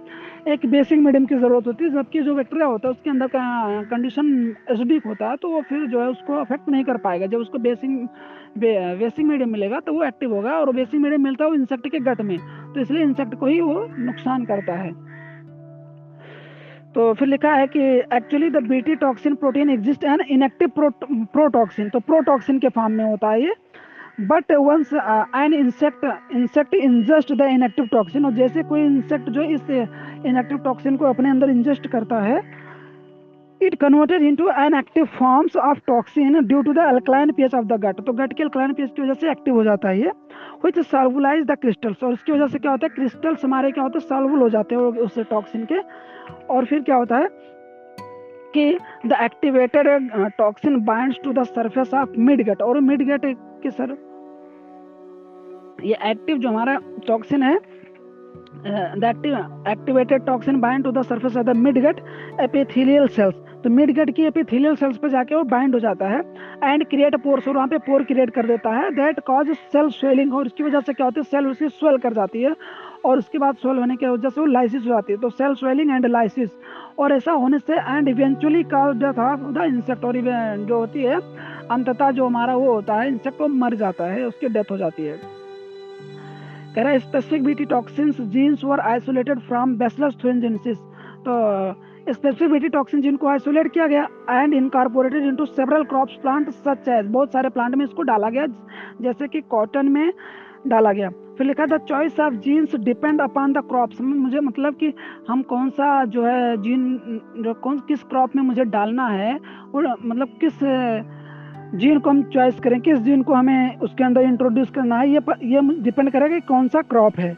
एक 0.48 0.66
बेसिक 0.66 1.00
मीडियम 1.00 1.26
की 1.26 1.36
ज़रूरत 1.36 1.68
होती 1.68 1.84
है, 1.84 1.90
जबकि 1.92 2.22
जो 2.22 2.36
बैक्टीरिया 2.36 2.68
होता 2.68 2.88
है, 2.88 2.92
उसके 2.92 3.10
अंदर 3.10 3.28
का 3.28 3.82
कंडीशन 3.92 4.56
एसिडिक 4.72 5.06
होता 5.08 5.30
है 5.30 5.36
तो 5.36 5.50
वो 5.50 5.62
फिर 5.70 5.86
जो 5.88 6.02
है 6.02 6.08
उसको 6.10 6.36
अफेक्ट 6.36 6.70
नहीं 6.70 6.84
कर 6.84 6.98
पाएगा। 6.98 7.26
जब 7.26 7.38
उसको 7.40 7.58
बेसिक 7.60 8.08
बेसिक 8.58 9.26
मीडियम 9.26 9.52
मिलेगा 9.52 9.80
तो 9.80 9.94
वो 9.94 10.04
एक्टिव 10.04 10.34
होगा, 10.36 10.52
और 10.52 10.74
बेसिक 10.76 11.00
मीडियम 11.00 11.24
मिलता 11.24 11.44
है 11.44 11.50
वो 11.50 11.56
इंसेक्ट 11.56 11.88
के 11.88 12.00
गट 12.02 12.22
में। 12.22 12.38
तो 12.74 12.80
इसलिए 12.82 13.04
इंसेक्ट 13.04 13.36
को 13.36 13.46
ही 13.46 13.60
वो 13.62 13.88
नुकसान 14.00 14.46
करता 14.46 14.74
है। 14.74 14.92
तो 16.96 17.14
फिर 17.14 17.28
लिखा 17.28 17.54
है 17.54 17.66
कि 17.68 17.80
actually 18.16 18.50
the 18.50 18.58
BT 18.68 18.96
toxin 19.02 19.36
protein 19.36 19.70
exist 19.70 20.04
an 20.04 20.22
inactive 20.30 20.72
protoxin 21.34 21.90
तो 21.90 22.00
प्रोटॉक्सिन 22.00 22.60
के 22.60 22.70
फॉर्म 22.70 22.94
में 22.94 23.04
होता 23.06 23.32
है 23.32 23.42
ये। 23.42 23.54
But 24.22 24.52
once 24.52 24.94
an 24.94 25.54
insect 25.54 26.06
insect 26.36 26.74
ingest 26.76 27.34
the 27.34 27.42
inactive 27.52 27.86
toxin 27.92 28.26
और 28.26 28.34
जैसे 28.34 28.64
कोई 28.64 28.82
इंसेक्ट 28.86 29.30
जो 29.30 29.44
इस 29.44 29.70
इनएक्टिव 29.70 30.58
टॉक्सिन 30.64 30.98
को 30.98 31.06
अपने 31.06 31.30
अंदर 31.30 31.50
इंजस्ट 31.50 31.88
करता 31.88 32.22
है 32.22 32.42
it 33.62 33.76
converted 33.76 34.22
into 34.22 34.50
an 34.58 34.74
active 34.74 35.06
forms 35.18 35.56
of 35.58 35.80
toxin 35.88 36.40
due 36.48 36.62
to 36.62 36.74
the 36.74 36.80
alkaline 36.88 37.32
pH 37.32 37.56
of 37.56 37.66
the 37.66 37.80
gut 37.86 38.00
तो 38.06 38.14
गट 38.14 38.34
के 38.34 38.44
अल्कलाइन 38.44 38.74
पीएच 38.74 38.92
की 38.96 39.02
वजह 39.02 39.14
से 39.14 39.32
एक्टिव 39.32 39.56
हो 39.56 39.64
जाता 39.64 39.90
है 39.90 40.00
ये 40.00 40.12
विच 40.66 40.80
सॉल्वलाइज 40.80 41.46
द 41.46 41.58
क्रिस्टल्स 41.62 42.04
और 42.04 42.14
इसकी 42.14 42.32
वजह 42.32 42.48
से 42.48 42.60
क्या 42.60 42.72
होता 42.72 42.86
है? 42.86 42.90
क्रिस्टल्स 42.90 43.46
हमारे 43.46 43.72
क्या 43.72 43.84
होते 43.84 44.00
हैं? 44.00 44.08
सॉल्वल 44.08 44.40
हो 44.40 44.50
जाते 44.50 44.76
हैं 44.76 44.82
उस 44.82 45.20
टॉक्सिन 45.30 45.66
के। 45.66 45.80
और 46.50 46.66
फिर 46.66 46.82
क्या 46.82 46.96
होता 46.96 47.18
है 47.18 47.28
कि 48.54 48.78
the 49.06 49.18
activated 49.22 49.88
toxin 50.38 50.80
binds 50.86 51.18
to 51.24 51.34
the 51.34 51.44
surface 51.46 51.94
of 51.94 52.18
mid 52.20 52.46
gut 52.50 52.62
और 52.62 52.80
मिड 52.82 53.02
गट 53.10 53.26
के 53.64 53.72
सर 53.72 53.98
ये 55.84 55.98
एक्टिव 56.06 56.38
जो 56.38 56.50
हमारा 56.50 56.78
टॉक्सिन 57.08 57.44
है 57.44 57.58
activated 58.50 60.26
toxin 60.26 60.60
bind 60.60 60.84
to 60.84 60.92
the 60.92 61.02
surface 61.04 61.38
of 61.38 61.46
the 61.46 61.56
midgut 61.58 62.00
epithelial 62.42 63.08
cells 63.10 63.36
तो 63.64 63.70
मिडगट 63.70 64.10
की 64.16 64.24
एपिथेलियल 64.26 64.76
सेल्स 64.76 64.98
पे 64.98 65.10
जाके 65.10 65.36
वो 65.36 65.44
बाइंड 65.46 65.74
हो 65.74 65.80
जाता 65.80 66.08
है 66.08 66.20
एंड 66.64 66.86
क्रिएट 66.90 67.16
पोर्स 67.24 67.48
और 67.48 67.56
वहाँ 67.56 67.68
पे 67.68 67.78
पोर 67.78 68.04
क्रिएट 68.04 68.30
कर 68.30 68.46
देता 68.48 68.70
है। 68.72 68.92
दैट 68.92 69.20
कॉज 69.20 69.50
सेल 69.52 69.90
स्वेलिंग 69.90 70.34
और 70.34 70.46
इसकी 70.46 70.64
वजह 70.64 70.80
से 70.80 70.94
क्या 70.94 71.06
होती 71.06 71.20
है? 71.20 71.24
सेल 71.24 71.48
उसकी 71.48 71.70
स्वेल 71.70 71.98
कर 71.98 72.14
जाती 72.14 72.42
है 72.42 72.56
और 73.06 73.18
उसके 73.18 73.38
बाद 73.38 73.56
स्वेल 73.56 73.78
होने 73.78 73.96
की 73.96 74.06
वजह 74.08 74.30
से 74.30 74.42
वो 74.42 74.48
लाइसिस 74.48 74.82
हो 74.84 74.90
जाती 74.90 75.14
है। 75.14 75.20
तो 75.20 75.30
सेल 75.30 75.54
स्वेलिंग 75.56 75.92
एंड 75.92 76.06
लाइसिस 76.06 76.50
और 77.00 77.14
ऐसा 77.14 77.32
होने 77.34 77.60
से 77.60 77.74
and 77.74 78.08
eventually 78.10 78.64
cause 78.66 78.96
death 78.98 79.20
of 79.22 79.40
the 79.52 79.66
insect 79.66 80.06
और 80.06 80.16
जो 80.66 80.78
होती 80.78 81.04
है, 81.04 81.20
अंततः 81.72 82.12
जो 82.12 82.26
हमारा 82.26 82.56
वो 82.56 82.74
होता 82.74 83.02
है 83.02 83.08
इंसेक्ट 83.08 83.42
वो 83.42 83.48
मर 83.48 83.76
जाता 83.76 84.06
है, 84.06 84.24
उसकी 84.26 84.48
डेथ 84.48 84.72
हो 84.72 84.78
जाती 84.78 85.06
है। 85.06 85.18
कह 86.76 86.82
रहा 86.82 86.92
है 86.92 87.00
specific 87.00 87.44
BT 87.44 87.66
toxins 87.66 88.22
genes 88.34 88.64
were 88.64 88.80
isolated 88.80 89.40
from 89.48 89.76
Bacillus 89.78 90.16
thuringiensis 90.22 90.78
तो 91.28 91.36
स्पेसिफिक 92.14 92.52
बीटी 92.52 92.70
टॉक्सिन 92.70 93.02
जिनको 93.02 93.28
आइसोलेट 93.28 93.72
किया 93.74 93.88
गया 93.88 94.08
and 94.32 94.54
incorporated 94.54 95.24
into 95.24 95.46
several 95.46 95.84
crops 95.86 96.16
plant 96.22 96.50
such 96.50 96.88
as 96.90 97.06
बहुत 97.08 97.34
सारे 97.34 97.50
प्लांट 97.50 97.76
में 97.76 97.86
इसको 97.86 98.02
डाला 98.02 98.30
गया, 98.30 98.46
जैसे 99.02 99.28
कि 99.28 99.42
कॉटन 99.50 99.90
में 99.92 100.12
डाला 100.68 100.92
गया। 100.94 101.10
फिर 101.38 101.48
लिखा 101.48 101.66
the 101.66 101.78
choice 101.88 102.20
of 102.20 102.34
genes 102.46 102.76
depend 102.76 103.22
upon 103.22 103.54
the 103.54 103.62
crops 103.70 104.02
मुझे 104.02 104.40
मतलब 104.40 104.76
कि 104.76 104.94
हम 105.30 105.42
कौन 105.52 105.70
सा 105.70 106.04
जो 106.06 106.26
है 106.26 106.58
जीन 106.62 107.22
जो 107.38 107.54
कौन, 107.54 107.80
किस 107.80 108.04
क्रॉप 108.04 108.36
में 108.36 108.44
मुझे 108.44 108.64
डालना 108.66 109.08
है 109.08 109.38
और 109.76 109.96
मतलब 110.06 110.38
किस 110.42 110.60
जीन 111.74 112.00
को 112.00 112.10
हम 112.10 112.22
चॉइस 112.24 112.60
करें 112.60 112.80
किस 112.82 113.00
जीन 113.00 113.22
को 113.24 113.34
हमें 113.34 113.78
उसके 113.78 114.04
अंदर 114.04 114.22
इंट्रोड्यूस 114.22 114.70
करना 114.70 115.00
है, 115.00 115.10
ये 115.10 115.20
ये 115.44 115.62
डिपेंड 115.82 116.12
करेगा 116.12 116.36
कि 116.36 116.46
कौन 116.48 116.68
सा 116.68 116.82
क्रॉप 116.82 117.20
है 117.20 117.32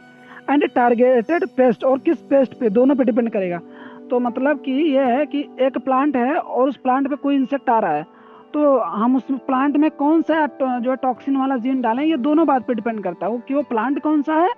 एंड 0.50 0.64
टारगेटेड 0.74 1.46
पेस्ट 1.56 1.84
और 1.84 1.98
किस 1.98 2.18
पेस्ट 2.30 2.58
पे, 2.58 2.70
दोनों 2.70 2.94
पे 2.96 3.04
डिपेंड 3.04 3.30
करेगा। 3.30 3.60
तो 4.10 4.18
मतलब 4.20 4.62
कि 4.64 4.72
ये 4.72 5.04
है 5.04 5.26
कि 5.26 5.40
एक 5.60 5.78
प्लांट 5.78 6.16
है 6.16 6.34
और 6.34 6.68
उस 6.68 6.76
प्लांट 6.76 7.08
पे 7.08 7.16
कोई 7.16 7.34
इंसेक्ट 7.34 7.70
आ 7.70 7.78
रहा 7.78 7.92
है। 7.92 8.06
तो 8.54 8.78
हम 8.78 9.16
उस 9.16 9.22
प्लांट 9.30 9.76
में 9.76 9.90
कौन 9.90 10.22
सा 10.22 10.46
जो 10.62 10.90
है 10.90 10.96
टॉक्सिन 10.96 11.36
वाला 11.36 11.56
जीन 11.56 11.80
डालें, 11.82 12.04
ये 12.04 12.16
दोनों 12.18 12.46
बात 12.46 12.66
पे 12.66 12.74
डिपेंड 12.74 13.02
करता 13.04 13.26
है। 13.26 13.38
कि 13.38 13.54
वो 13.54 13.62
प्लांट 13.62 14.00
कौन 14.02 14.22
सा 14.22 14.34
है 14.34 14.50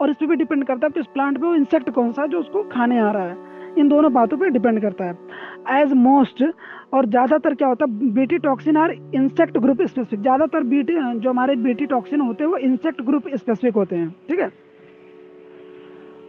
और 0.00 0.10
इस 0.10 0.16
पर 0.16 0.26
भी 0.26 0.36
डिपेंड 0.36 0.64
करता 0.64 0.86
है 0.86 0.90
कि 0.90 1.00
उस 1.00 1.06
प्लांट 1.06 1.38
पे 1.38 1.46
वो 1.46 1.54
इंसेक्ट 1.54 1.90
कौन 1.90 2.12
सा 2.12 2.22
है 2.22 2.28
जो 2.28 2.40
उसको 2.40 2.62
खाने 2.72 2.98
आ 2.98 3.10
रहा 3.10 3.22
है। 3.22 3.36
इन 3.78 3.88
दोनों 3.88 4.12
बातों 4.12 4.36
पे 4.38 4.48
डिपेंड 4.50 4.80
करता 4.82 5.04
है। 5.04 5.80
एज 5.80 5.92
मोस्ट 5.94 6.42
और 6.94 7.06
ज़्यादातर 7.06 7.54
क्या 7.54 7.68
होता 7.68 7.84
है 7.84 8.10
BT 8.12 8.38
toxin 8.40 8.76
are 8.76 8.92
insect 9.14 9.58
group 9.58 9.82
specific 9.82 10.20
ज़्यादातर 10.20 10.62
बीटी 10.64 10.94
जो 10.94 11.30
हमारे 11.30 11.56
बीटी 11.58 11.86
टॉक्सिन 11.86 12.20
होते 12.20 12.44
हैं, 12.44 12.50
वो 12.50 12.56
इंसेक्ट 12.58 13.02
ग्रुप 13.02 13.28
स्पेसिफिक 13.28 13.74
होते 13.74 13.96
हैं, 13.96 14.08
ठीक 14.28 14.40
है? 14.40 14.50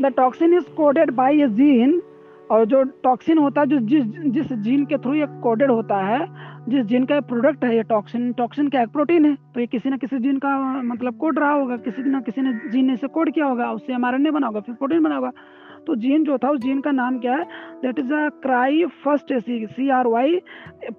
The 0.02 0.14
toxin 0.18 0.54
is 0.54 0.70
coded 0.76 1.12
by 1.14 1.42
a 1.42 1.48
gene 1.50 2.02
और 2.50 2.66
जो 2.66 2.84
टॉक्सिन 3.04 3.38
होता 3.38 3.62
है, 3.62 3.68
जो 3.68 3.80
जिस 3.80 4.04
जिस 4.34 4.54
जीन 4.54 4.86
के 4.86 4.98
थ्रू 4.98 5.14
ये 5.14 5.26
कोडेड 5.42 5.72
होता 5.72 5.98
है, 5.98 6.20
जिस 6.70 6.86
जीन 6.86 7.06
का 7.06 7.20
प्रोडक्ट 7.24 7.64
है, 7.64 7.76
ये 7.76 7.84
टॉक्सिन 7.86 8.32
टॉक्सिन 8.34 8.70
क्या 8.70 8.82
एक 8.82 8.90
प्रोटीन 8.90 9.26
है 9.26 9.36
तो 9.54 9.60
ये 9.60 9.66
किसी 9.68 9.90
ना 9.90 9.98
किसी 9.98 10.20
जीन 10.20 10.38
का 10.38 10.58
मतलब 10.84 11.18
कोड 11.18 11.40
रहा 11.40 11.52
होगा, 11.52 11.78
किसी 11.80 12.04
ना 12.04 12.22
किसी 12.22 12.42
ने 12.42 12.54
जीन 12.72 12.86
ने 12.86 12.94
इसे 12.94 13.08
कोड 13.10 13.32
किया 13.32 13.46
होगा, 13.46 13.72
उससे 13.72 13.94
एम 13.94 14.32
बना 14.32 14.48
होगा, 14.48 14.60
फिर 14.60 14.76
प्रोटीन 14.76 15.04
बना 15.04 15.16
होगा। 15.16 15.32
तो 15.90 15.96
जीन 15.98 16.24
जो 16.24 16.38
था, 16.38 16.50
उस 16.50 16.60
जीन 16.62 16.82
का 16.82 16.92
नाम 16.92 17.18
क्या 17.20 17.34
है? 17.34 17.44
That 17.82 18.00
is 18.00 18.14
a 18.14 18.28
cry 18.42 18.86
first 19.04 19.32
A 19.32 19.40
C 19.68 19.90
R 19.90 20.08
Y 20.08 20.38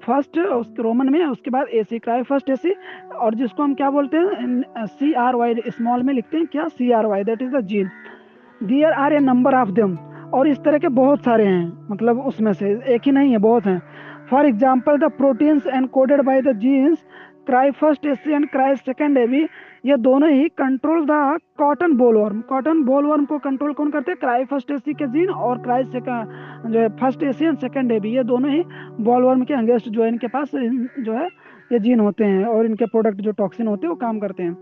first 0.03 0.38
उसके 0.38 0.83
रोमन 0.83 1.12
में, 1.12 1.24
उसके 1.26 1.50
बाद 1.50 1.66
ए 1.70 1.83
सी 1.85 1.98
क्राई 1.98 2.22
फ़र्स्ट 2.22 2.50
ए 2.50 2.57
सी 2.57 2.74
और 3.16 3.35
जिसको 3.35 3.62
हम 3.62 3.74
क्या 3.74 3.90
बोलते 3.90 4.16
हैं? 4.16 4.87
सी 4.88 5.12
आर 5.14 5.37
वाई 5.37 5.55
स्मॉल 5.68 6.03
में 6.03 6.12
लिखते 6.14 6.37
हैं, 6.37 6.46
क्या? 6.46 6.68
C 6.68 6.90
R 6.90 7.07
Y 7.07 7.24
that 7.24 7.42
is 7.42 7.57
the 7.57 7.61
gene 7.66 7.90
there 8.61 8.92
are 8.94 9.12
a 9.12 9.18
number 9.20 9.55
of 9.55 9.70
them 9.72 9.96
और 10.35 10.48
इस 10.48 10.59
तरह 10.64 10.79
के 10.79 10.88
बहुत 10.96 11.24
सारे 11.24 11.46
हैं 11.46 11.87
मतलब 11.90 12.20
उसमें 12.26 12.53
से 12.53 12.79
एक 12.94 13.00
ही 13.07 13.12
नहीं 13.12 13.33
है, 13.33 13.38
बहुत 13.38 13.66
हैं. 13.66 13.81
For 14.31 14.46
example 14.46 14.98
the 14.98 15.11
proteins 15.12 15.66
encoded 15.74 16.20
by 16.22 16.40
the 16.42 16.59
genes 16.59 17.05
cry 17.46 17.70
first 17.72 18.07
AC 18.07 18.33
and 18.33 18.48
cry 18.50 18.76
second 18.79 19.18
AB 19.18 19.46
ये 19.84 19.96
दोनों 19.96 20.28
ही 20.30 20.48
control 20.58 21.04
the 21.06 21.38
cotton 21.58 21.92
bollworm 21.96 22.40
cotton 22.40 22.82
bollworm 22.84 23.24
को 23.24 23.38
कंट्रोल 23.38 23.72
कौन 23.72 23.90
करते 23.90 24.10
हैं? 24.10 24.18
क्राई 24.20 24.44
फ़र्स्ट 24.44 24.70
एसी 24.70 24.94
के 24.94 25.06
जीन 25.06 25.28
और 25.28 25.58
क्राई 25.58 25.84
सेकंड 25.84 26.72
जो 26.72 26.78
है 26.80 26.88
first 26.96 27.22
AC 27.22 27.44
and 27.44 27.58
second 27.58 27.92
AB 27.92 28.10
ये 28.16 28.24
दोनों 28.24 28.50
ही 28.50 28.62
बॉलवर्म 29.00 29.44
के 29.44 29.54
अंगेस्ट 29.54 29.88
जो 29.88 30.02
है, 30.02 30.08
इनके 30.08 30.26
पास 30.26 30.50
जो 30.54 31.12
है, 31.12 31.26
ये 31.72 31.78
जीन 31.78 32.00
होते 32.00 32.24
हैं 32.24 32.44
और 32.44 32.66
इनके 32.66 32.86
प्रोडक्ट 32.86 33.20
जो 33.20 33.32
टॉक्सिन 33.32 33.66
होते 33.66 33.86
हैं, 33.86 33.90
वो 33.90 33.96
काम 33.96 34.18
करते 34.18 34.42
हैं। 34.42 34.54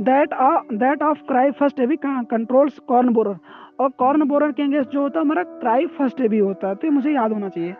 That 0.00 0.34
that 0.74 1.02
of 1.02 1.22
cry 1.28 1.50
first 1.50 1.80
AB 1.80 1.96
controls 2.04 2.78
corn 2.78 3.08
borer 3.08 3.36
और 3.80 3.90
कॉर्न 3.98 4.28
बोरर 4.28 4.52
के 4.52 4.62
अंगेस्ट 4.62 4.90
जो 4.90 5.00
होता 5.00 5.18
है, 5.18 5.24
हमारा 5.24 5.42
क्राई 5.42 5.86
फ़र्स्ट 5.98 6.20
एबी 6.20 6.38
होता 6.38 6.68
है। 6.68 6.74
तो 6.74 6.90
मुझे 6.90 7.10
याद 7.10 7.32
होना 7.32 7.48
चाहिए। 7.48 7.74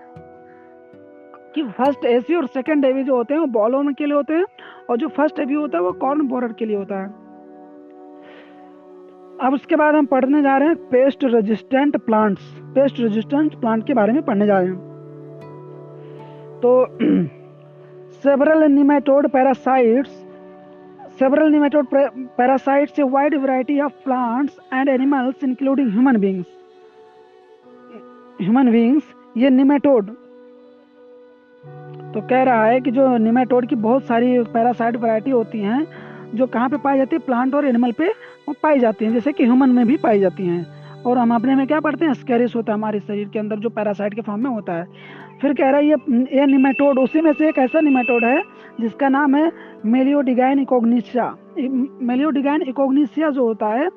कि 1.57 1.63
फ़र्स्ट 1.77 2.05
एसी 2.05 2.35
और 2.35 2.47
सेकंड 2.47 2.85
एवी 2.85 3.03
जो 3.05 3.17
होते 3.17 3.35
हैं, 3.35 3.41
वो 3.41 3.47
बॉल 3.47 3.75
ऑन 3.75 3.93
के 3.95 4.07
लिए 4.07 4.15
होते 4.15 4.35
हैं 4.35 4.45
और 4.91 4.97
जो 4.97 5.09
फ़र्स्ट 5.09 5.41
एवी 5.41 5.55
होता 5.55 5.79
है, 5.79 5.85
वो 5.85 5.93
कॉर्न 5.93 6.27
बोरर 6.29 6.53
के 6.53 6.67
लिए 6.67 6.77
होता 6.77 7.01
है। 7.03 7.07
अब 9.47 9.55
उसके 9.55 9.77
बाद 9.77 9.95
हम 9.95 10.07
पढ़ने 10.07 10.43
जा 10.43 10.57
रहे 10.57 10.69
हैं 10.69 10.77
pest 10.91 11.25
resistant 11.25 11.97
plants 11.97 12.43
pest 12.75 13.01
resistant 13.01 13.61
plant 13.61 13.87
के 13.87 13.95
बारे 13.95 14.13
में 14.13 14.23
पढ़ने 14.23 14.47
जा 14.47 14.59
रहे 14.59 14.69
हैं। 14.69 14.79
तो 16.63 16.71
several 18.23 18.71
nematode 18.73 19.29
parasites 19.29 20.23
several 21.21 21.51
nematode 21.51 21.87
parasites, 22.39 22.99
a 22.99 23.05
wide 23.07 23.35
variety 23.43 23.81
of 23.81 23.93
plants 24.05 24.59
and 24.71 24.89
animals, 24.95 25.37
including 25.43 25.87
human 25.91 26.19
beings 26.25 26.49
human 28.41 28.71
beings, 28.75 29.03
ये 29.37 29.51
निमेटोड 29.51 30.11
तो 32.15 32.21
कह 32.21 32.43
रहा 32.43 32.65
है 32.65 32.81
कि 32.81 32.91
जो 32.91 33.17
निमेटोड 33.17 33.67
की 33.67 33.75
बहुत 33.75 34.05
सारी 34.05 34.43
पैरासाइट 34.43 34.97
वैरायटी 34.97 35.31
होती 35.31 35.61
हैं, 35.61 35.87
जो 36.35 36.47
कहाँ 36.47 36.69
पे 36.69 36.77
पाई 36.77 36.97
जाती 36.97 37.17
है, 37.17 37.23
प्लांट 37.27 37.55
और 37.55 37.67
एनिमल 37.67 37.93
पे 37.93 38.09
वो 38.49 38.55
पाई 38.63 38.79
जाती 38.79 39.05
हैं, 39.05 39.13
जैसे 39.13 39.33
कि 39.33 39.45
ह्यूमन 39.45 39.71
में 39.71 39.87
भी 39.87 39.97
पाई 39.97 40.21
जाती 40.21 40.47
हैं। 40.47 40.67
और 41.03 41.19
हम 41.19 41.35
अपने 41.35 41.55
में 41.55 41.67
क्या 41.67 41.81
पढ़ते 41.81 42.05
हैं? 42.05 42.15
स्कैरिस 42.15 42.57
होता 42.57 42.73
है 42.73 42.79
हमारे 42.79 43.01
शरीर 43.01 43.29
के 43.29 43.39
अंदर, 43.39 43.57
जो 43.57 43.69
पैरासाइट 43.69 44.15
के 44.15 44.21
फॉर्म 44.21 44.43
में 44.43 44.51
होता 44.51 44.73
है। 44.73 44.87
फिर 45.43 45.53
कह 45.53 45.69
रहा 45.69 45.77
है, 45.77 45.87
ये 45.87 45.97
ये 46.11 46.47
निमेटोड, 46.47 46.99
उसी 46.99 47.21
में 47.21 47.33
से 47.33 47.49
एक 47.49 47.59
ऐसा 47.59 47.81
निमेटोड 47.81 48.25
है, 48.25 48.43
जिसका 48.81 49.09
नाम 49.09 49.35
है 49.35 49.53
मेलियोडिगाइन 49.87 50.59
इकोग्निशिया। 50.59 51.37
मेलियोडिगाइन 52.03 52.63
इकोग्निशिया 52.63 53.31
जो 53.31 53.45
होता 53.45 53.67
है, 53.67 53.89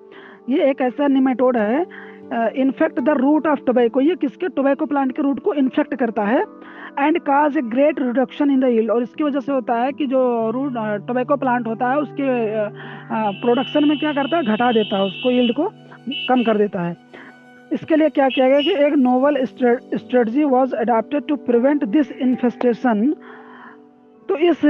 ये 0.50 0.70
एक 0.70 0.82
ऐसा 0.82 1.08
निमेटोड 1.08 1.58
है 1.58 1.86
infect 2.34 3.00
the 3.00 3.10
root 3.18 3.48
of 3.48 3.60
tobacco 3.68 4.02
ये 4.02 4.16
किसके 4.16 4.48
टोबैको 4.50 4.86
प्लांट 4.86 5.12
के 5.16 5.22
रूट 5.22 5.40
को 5.44 5.54
इन्फेक्ट 5.56 5.96
करता 5.96 6.24
है? 6.24 6.44
And 7.00 7.20
cause 7.22 7.58
a 7.58 7.62
great 7.64 8.00
reduction 8.02 8.52
in 8.52 8.60
the 8.60 8.68
yield 8.68 8.92
और 8.92 9.04
इसकी 9.04 9.24
वजह 9.24 9.40
से 9.40 9.52
होता 9.52 9.76
है 9.76 9.92
कि 9.92 10.06
जो 10.08 10.22
रूट 10.52 10.74
टोबैको 11.08 11.36
प्लांट 11.38 11.68
होता 11.68 11.90
है, 11.90 11.98
उसके 11.98 13.40
प्रोडक्शन 13.42 13.88
में 13.90 13.98
क्या 14.00 14.14
करता 14.14 14.38
है? 14.38 14.44
घटा 14.46 14.72
देता 14.72 14.98
है 14.98 15.04
उसको 15.04 15.32
यील्ड 15.32 15.56
को 15.56 15.70
कम 16.30 16.44
कर 16.44 16.58
देता 16.58 16.82
है। 16.82 16.96
इसके 17.72 17.96
लिए 17.96 18.10
क्या 18.10 18.28
किया 18.30 18.48
गया 18.50 18.62
कि 18.62 18.72
एक 18.86 18.94
novel 18.98 19.44
strategy 19.46 20.44
was 20.46 20.76
adapted 20.76 21.28
to 21.28 21.36
prevent 21.48 21.84
this 21.88 22.12
infestation 22.12 23.12
तो 24.30 24.38
इस 24.38 24.62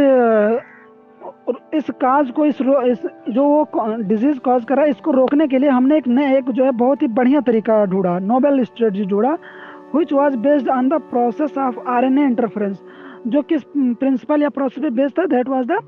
इस 1.74 1.90
काज 1.90 2.32
को 2.32 2.46
इस, 2.46 2.62
रो, 2.62 2.82
इस 2.82 3.06
जो 3.30 3.44
वो 3.44 3.98
डिज़ीज़ 4.02 4.40
कॉज 4.40 4.66
करा 4.66 4.84
इसको 4.86 5.12
रोकने 5.12 5.48
के 5.48 5.58
लिए 5.58 5.70
हमने 5.70 5.98
एक 5.98 6.08
नए 6.08 6.38
एक 6.38 6.50
जो 6.50 6.66
है 6.66 6.72
बहुत 6.72 7.02
ही 7.02 7.08
बढ़िया 7.08 7.42
तरीका 7.42 7.86
ढूंढा 7.86 8.18
नोबेल 8.20 8.64
स्ट्रेटजी 8.64 9.06
ढूंढा 9.06 9.38
which 9.92 10.12
was 10.12 10.36
based 10.36 10.68
on 10.68 10.90
the 10.90 11.00
process 11.00 11.56
of 11.58 11.78
RNA 11.88 12.26
interference 12.26 12.78
जो 13.28 13.42
किस 13.42 13.64
प्रिंसिपल 13.78 14.42
या 14.42 14.50
प्रोसेस 14.50 14.84
पे 14.84 14.90
बेस्ड 14.90 15.20
था 15.20 15.26
that 15.26 15.48
was 15.50 15.66
the 15.66 15.80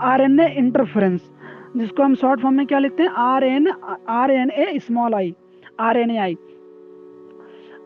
RNA 0.00 0.48
interference 0.58 1.30
जिसको 1.76 2.02
हम 2.02 2.14
शॉर्ट 2.14 2.40
फॉर्म 2.40 2.56
में 2.56 2.66
क्या 2.66 2.78
लिखते 2.78 3.02
हैं? 3.02 3.10
R 3.10 3.44
N 3.44 3.68
R 4.08 4.30
N 4.30 4.50
A 4.50 4.78
small 4.78 5.14
I 5.14 5.34
R 5.80 5.96
N 5.96 6.10
A 6.10 6.16
I 6.16 6.36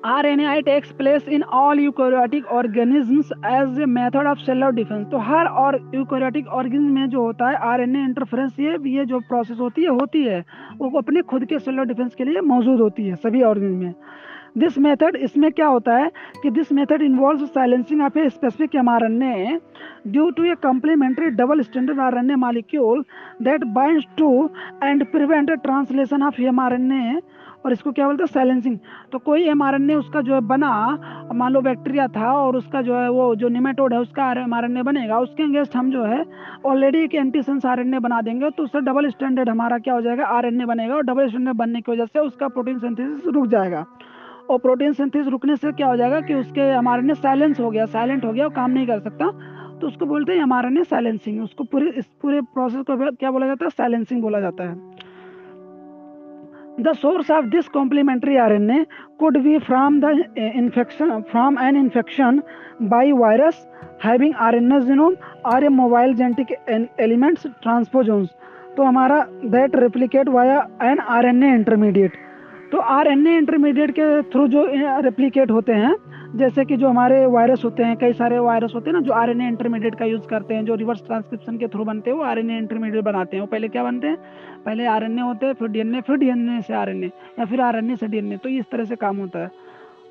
R 0.05 0.27
N 0.27 0.41
A 0.41 0.45
I 0.45 0.63
takes 0.63 0.93
place 0.93 1.29
in 1.29 1.43
all 1.57 1.81
eukaryotic 1.81 2.47
organisms 2.53 3.29
as 3.47 3.79
a 3.81 3.87
method 3.89 4.27
of 4.27 4.39
cellular 4.39 4.71
defence 4.75 5.07
तो 5.11 5.19
हर 5.27 5.47
और 5.65 5.79
eukaryotic 5.95 6.47
organism 6.49 6.95
में 6.95 7.09
जो 7.11 7.23
होता 7.23 7.49
है 7.49 7.57
आर 7.69 7.81
एन 7.81 7.95
ए 7.97 8.01
इंटरफेरेंस 8.01 8.59
ये 8.61 8.77
ये 8.91 9.05
जो 9.05 9.21
प्रोसेस 9.29 9.59
होती 9.61 9.83
है 9.83 9.91
होती 9.91 10.23
है। 10.25 10.45
वो 10.79 10.91
अपने 10.99 11.23
खुद 11.23 11.45
के 11.45 11.59
सेलर 11.59 11.85
डिफेंस 11.85 12.15
के 12.15 12.25
लिए 12.25 12.41
मौजूद 12.43 12.81
होती 12.81 13.07
है, 13.07 13.15
सभी 13.17 13.43
ऑर्गेनिज्म 13.43 13.85
में। 13.85 13.95
दिस 14.59 14.79
मेथड 14.79 15.17
इसमें 15.17 15.51
क्या 15.53 15.67
होता 15.67 15.97
है 15.97 16.11
कि 16.43 16.51
this 16.51 16.73
method 16.73 17.03
involve 17.03 17.45
silencing 17.47 18.03
of 18.03 18.19
a 18.19 18.29
specific 18.31 18.75
M 18.77 18.89
R 18.89 19.05
N 19.05 19.23
A 19.23 19.59
due 20.07 20.29
to 20.31 20.45
a 20.45 20.55
complementary 20.63 21.31
double 21.37 21.61
standard 21.63 22.01
R 22.01 22.17
N 22.19 22.31
A 22.31 22.35
molecule 22.39 23.05
that 23.43 23.65
bind 23.75 24.03
to 24.19 24.33
and 24.83 25.05
prevent 25.13 25.51
translation 25.53 26.23
of 26.23 26.41
M 26.43 26.61
R 26.61 26.75
N 26.75 26.93
A 26.93 27.21
और 27.65 27.73
इसको 27.73 27.93
क्या 27.93 28.07
बोलते 28.07 28.23
हैं? 28.23 28.27
Silencing 28.29 28.79
तो 29.13 29.19
कोई 29.21 29.43
M 29.49 29.63
R 29.63 29.81
उसका 29.93 30.21
जो 30.21 30.35
है 30.35 30.41
बना, 30.43 30.71
मान 31.33 31.53
लो 31.53 31.61
बैक्टीरिया 31.61 32.07
था 32.09 32.33
और 32.35 32.57
उसका 32.57 32.83
जो 32.83 32.97
है 32.97 33.09
वो 33.11 33.35
जो 33.37 33.49
निमेटोड 33.51 33.93
है 33.93 34.01
उसका 34.01 34.31
एम 34.33 34.83
बनेगा, 34.83 35.19
उसके 35.19 35.43
अगेंस्ट 35.43 35.77
हम 35.77 35.91
जो 35.91 36.05
है 36.05 36.25
ऑलरेडी 36.67 36.99
एक 37.01 37.15
एंटीसेंस 37.15 37.67
आर 37.67 37.81
एन 37.81 37.95
ए 37.95 37.99
बना 38.01 38.21
देंगे 38.23 38.51
तो 38.51 38.63
उससे 38.63 38.81
डबल 38.83 39.09
स्टैंडर्ड 39.11 39.49
हमारा 39.49 39.79
क्या 39.79 39.95
हो 39.95 40.01
जाएगा? 40.03 40.27
आर 40.27 40.47
एन 40.47 40.61
ए 40.61 40.65
बनेगा 40.67 40.95
और 40.95 41.03
डबल 41.05 41.29
स्टैंडर्ड 41.29 41.57
बनने 41.57 41.81
की 41.81 41.93
वजह 41.93 42.07
से 42.07 42.19
उसका 42.21 42.49
प्रोटीन 42.49 42.79
सिंथेसिस 42.79 43.27
रुक 43.29 43.47
जाएगा। 43.49 43.85
और 44.51 44.59
प्रोटीन 44.59 44.93
सिंथेसिस 44.93 45.29
रुकने 45.29 45.57
से 45.57 45.73
क्या 45.73 45.87
हो 45.87 45.97
जाएगा 45.97 46.21
कि 46.21 46.35
उसके 46.35 46.61
ए 46.61 47.15
साइलेंस 47.15 47.61
हो 47.61 47.71
गया 47.71 47.87
साइलेंट 47.89 48.25
हो 48.25 48.33
गया, 48.33 48.45
वो 48.45 48.51
काम 48.51 48.71
नहीं 48.71 48.87
कर 48.87 49.01
सकता। 49.01 49.31
तो 49.81 49.87
उसको 49.87 50.07
बोलते 50.07 50.33
हैं 50.33 50.81
ए 50.81 50.85
साइलेंसिंग 50.85 51.43
उसको 51.43 51.65
पूरे 51.65 51.91
इस 51.91 52.07
पूरे 52.23 52.41
प्रोसेस 52.55 52.85
को 52.91 53.11
क्या 53.13 53.31
बोला 53.31 53.47
जाता 53.47 53.65
है? 53.65 53.71
साइलेंसिंग 53.71 54.23
बोला 54.23 54.41
जाता 54.41 54.65
है। 54.65 55.11
The 56.81 56.93
source 56.97 57.31
of 57.31 57.47
this 57.47 57.69
complementary 57.69 58.37
R 58.37 58.53
N 58.53 58.71
A 58.71 58.85
could 59.19 59.37
be 59.39 59.59
from 59.59 60.01
the 60.01 60.25
infection 60.39 61.21
from 61.31 61.59
an 61.59 61.77
infection 61.77 62.43
by 62.83 63.13
virus 63.13 63.67
having 64.05 64.35
R 64.41 64.55
N 64.55 64.73
genome 64.73 65.17
or 65.47 65.65
a 65.65 65.69
mobile 65.71 66.15
genetic 66.15 66.53
elements 67.01 67.47
transposons 67.63 68.29
तो 68.77 68.83
हमारा 68.83 69.23
that 69.47 69.77
replicate 69.77 70.29
via 70.29 70.67
an 70.83 71.01
R 71.09 71.27
N 71.27 71.43
A 71.43 71.55
intermediate 71.55 72.17
तो 72.73 72.79
R 72.91 73.09
N 73.09 73.27
A 73.27 73.37
intermediate 73.37 73.91
के 73.91 74.23
through 74.31 74.47
जो 74.49 74.65
replicate 75.01 75.51
होते 75.51 75.73
हैं 75.75 75.95
जैसे 76.35 76.65
कि 76.65 76.77
जो 76.77 76.89
हमारे 76.89 77.25
वायरस 77.27 77.65
होते 77.65 77.83
हैं, 77.83 77.97
कई 77.97 78.13
सारे 78.13 78.39
वायरस 78.39 78.73
होते 78.75 78.91
हैं 78.91 78.95
ना, 78.95 79.01
जो 79.01 79.13
आर 79.13 79.31
एन 79.31 79.41
ए 79.41 79.49
इंटरमीडिएट 79.49 79.95
का 79.95 80.05
यूज़ 80.05 80.27
करते 80.27 80.55
हैं, 80.55 80.65
जो 80.65 80.75
रिवर्स 80.75 81.03
ट्रांसक्रिप्शन 81.07 81.57
के 81.59 81.67
थ्रू 81.69 81.85
बनते 81.85 82.11
हैं, 82.11 82.17
वो 82.17 82.25
आर 82.25 82.39
एन 82.39 82.51
ए 82.51 82.59
इंटरमीडिएट 82.59 83.05
बनाते 83.05 83.37
हैं। 83.37 83.41
वो 83.41 83.47
पहले 83.47 83.69
क्या 83.69 83.83
बनते 83.85 84.07
हैं? 84.07 84.17
पहले 84.65 84.87
आर 84.87 85.05
एन 85.05 85.19
ए 85.19 85.23
होते 85.23 85.47
हैं, 85.47 85.55
फिर 85.55 85.69
डी 85.69 85.81
एन 85.81 85.95
ए 85.95 86.01
फिर 86.01 86.17
डी 86.17 86.29
एन 86.29 86.49
ए 86.49 86.61
से 86.63 86.75
आर 86.75 86.89
एन 86.89 87.05
ए 87.05 87.11
या 87.39 87.45
फिर 87.45 87.61
आर 87.61 87.77
एन 87.77 87.91
ए 87.91 87.97
से 87.97 88.07
डी 88.07 88.19
एन 88.19 88.33
ए 88.33 88.37
तो 88.37 88.49
इस 88.49 88.71
तरह 88.73 88.85
से 88.85 88.97
काम 88.97 89.17
होता 89.17 89.39
है। 89.39 89.51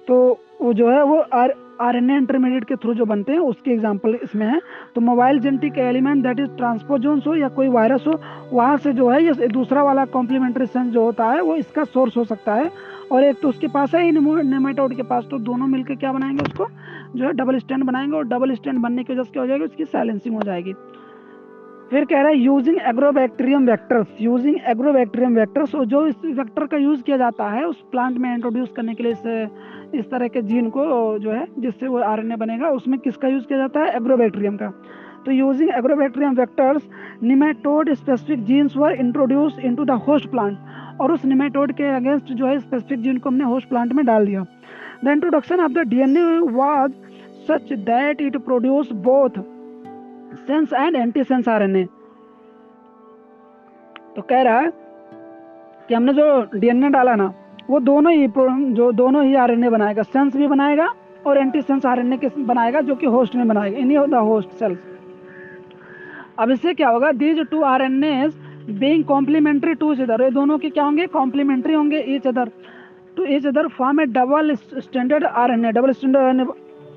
तो 0.08 0.40
वो 0.62 0.74
जो 0.74 0.90
है, 0.90 1.04
वो 1.04 1.18
आर 1.34 1.54
आर 1.82 1.96
एन 1.96 2.10
इंटरमीडिएट 2.10 2.64
के 2.64 2.76
थ्रू 2.76 2.94
जो 2.94 3.06
बनते 3.06 3.32
हैं, 3.32 3.40
उसके 3.40 3.72
एग्ज़ाम्पल 3.72 4.16
इसमें 4.24 4.46
है। 4.48 4.60
तो 4.96 5.02
mobile 5.02 5.40
genetic 5.40 5.78
element 5.78 6.24
that 6.24 6.40
is 6.40 6.50
transposons 6.58 7.28
हो, 7.28 7.36
या 7.36 7.48
कोई 7.48 7.68
वायरस 7.68 8.08
हो, 8.08 8.20
वहाँ 8.54 8.78
से 8.78 8.94
जो 8.94 9.10
है, 9.10 9.24
ये 9.26 9.48
दूसरा 9.48 9.84
वाला 9.84 10.06
कॉम्प्लीमेंट्री 10.06 10.66
सेंस 10.66 10.94
जो 10.94 11.04
होता 11.04 11.30
है, 11.30 11.42
वो 11.42 11.56
इसका 11.56 11.84
सोर्स 11.84 12.18
हो 12.18 12.24
सकता 12.24 12.54
है। 12.54 12.72
और 13.12 13.24
एक 13.24 13.40
तो 13.42 13.50
उसके 13.50 13.68
पास 13.68 13.96
है 13.96 14.12
नेमाटोड 14.12 14.96
के 14.96 15.04
पास। 15.04 15.28
तो 15.32 15.38
दोनों 15.40 15.68
मिलकर 15.68 15.96
क्या 15.96 16.14
बनाएँगे 16.14 16.44
उसको? 16.44 16.68
जो 17.16 17.26
है 17.26 17.34
डबल 17.34 17.58
स्टैंड 17.58 17.84
बनाएँगे 17.84 18.18
और 18.18 18.28
डबल 18.28 18.54
स्टैंड 18.56 18.80
बनने 18.80 19.04
की 19.04 19.14
वजह 19.14 19.24
से 19.24 19.32
क्या 19.32 19.42
हो 19.44 19.48
जाएगी? 19.48 19.66
उसकी 19.66 19.86
साइलेंसिंग 19.86 20.36
हो 20.36 20.42
जाएगी। 20.42 20.74
फिर 21.92 22.06
कह 22.06 22.22
रहा 22.22 22.28
है 22.28 22.38
using 22.38 22.78
Agrobacterium 22.88 23.66
vectors 23.68 24.08
using 24.22 24.56
Agrobacterium 24.68 25.36
vectors 25.36 25.76
जो 25.76 26.06
इस 26.08 26.16
वेक्टर 26.26 26.66
का 26.66 26.78
यूज़ 26.78 27.02
किया 27.04 27.18
जाता 27.18 27.50
है 27.50 27.66
उस 27.66 27.82
प्लांट 27.92 28.18
में 28.18 28.34
इंट्रोड्यूस 28.34 28.70
करने 28.76 28.94
के 28.96 29.04
लिए 29.04 29.12
इस, 29.12 29.50
इस 29.96 30.10
तरह 30.12 30.28
के 30.28 30.42
जीन 30.42 30.70
को 30.70 30.84
जो 31.20 31.32
है 31.32 31.48
जिससे 31.60 31.88
वो 31.88 32.00
आरएनए 32.00 32.36
बनेगा 32.36 32.70
उसमें 32.70 33.00
किसका 33.00 33.28
यूज़ 33.28 33.46
किया 33.46 33.60
जाता 33.60 33.80
है? 33.80 33.96
एग्रोबैक्टीरियम 33.96 34.56
का। 34.56 34.70
तो 35.26 35.32
using 35.32 35.70
Agrobacterium 35.70 36.36
vectors 36.36 36.88
nematode 37.24 37.94
specific 37.94 38.44
genes 38.46 38.78
were 38.78 38.92
introduce 38.92 39.60
into 39.60 39.86
the 39.86 39.92
host 40.08 40.30
plant 40.30 40.58
और 41.02 41.12
उस 41.12 41.26
निमेटोड 41.26 41.72
के 41.72 41.84
अगेंस्ट 41.96 42.32
जो 42.32 42.46
है 42.48 42.58
स्पेसिफिक 42.60 43.02
जीन 43.02 43.18
को 43.18 43.30
हमने 43.30 43.44
होस्ट 43.44 43.70
प्लांट 43.70 43.94
में 43.94 44.06
डाल 44.06 44.26
दिया। 44.26 44.44
The 45.06 45.08
introduction 45.10 45.60
of 45.60 45.72
the 45.72 45.88
DNA 45.90 46.40
was 46.52 46.92
such 47.48 47.74
that 47.86 48.22
it 48.22 48.38
produce 48.46 48.92
both 49.06 49.40
sense 50.38 50.74
and 50.74 50.96
anti 50.96 51.24
sense 51.24 51.48
RNA 51.50 51.84
तो 54.16 54.22
कह 54.22 54.42
रहा 54.42 54.60
है 54.60 54.72
कि 55.90 55.94
हमने 55.94 56.14
जो 56.14 56.26
डीएनए 56.54 56.90
डाला 56.90 57.16
ना, 57.16 57.34
वो 57.70 57.80
दोनों 57.82 58.12
ही 58.14 58.28
जो 58.74 58.92
दोनों 58.94 59.24
ही 59.26 59.36
आरएनए 59.38 59.70
बनाएगा। 59.70 60.04
सेंस 60.04 60.36
भी 60.36 60.48
बनाएगा 60.48 60.88
और 61.28 61.38
एंटी 61.38 61.62
सेंस 61.62 61.86
आरएनए 61.86 62.18
के 62.18 62.28
बनाएगा 62.44 62.82
जो 62.82 62.96
कि 62.96 63.08
होस्ट 63.08 63.36
में 63.36 63.48
बनाएगा। 63.48 63.78
इन 63.78 64.10
द 64.10 64.16
होस्ट 64.16 64.50
सेल्स 64.60 64.80
अब 66.40 66.52
इससे 66.52 66.74
क्या 66.74 66.90
होगा? 66.90 67.12
These 67.14 67.40
two 67.52 67.62
R 67.64 67.82
N 67.82 68.00
being 68.80 69.04
complementary 69.06 69.74
to 69.74 69.92
other 69.94 70.22
ये 70.24 70.30
दोनों 70.32 70.58
के 70.58 70.70
क्या 70.70 70.84
होंगे? 70.84 71.06
कॉम्प्लीमेंट्री 71.08 71.74
होंगे 71.74 72.04
each 72.08 72.28
other 72.28 72.50
to 73.18 73.26
each 73.36 73.46
other 73.48 73.68
form 73.78 74.02
a 74.02 74.06
double 74.18 74.54
standard 74.56 75.24
R 75.26 75.52
N 75.52 75.66
A 75.66 75.72
double 75.72 75.92
standard 75.92 76.24
R 76.24 76.30
N 76.30 76.40
A 76.42 76.46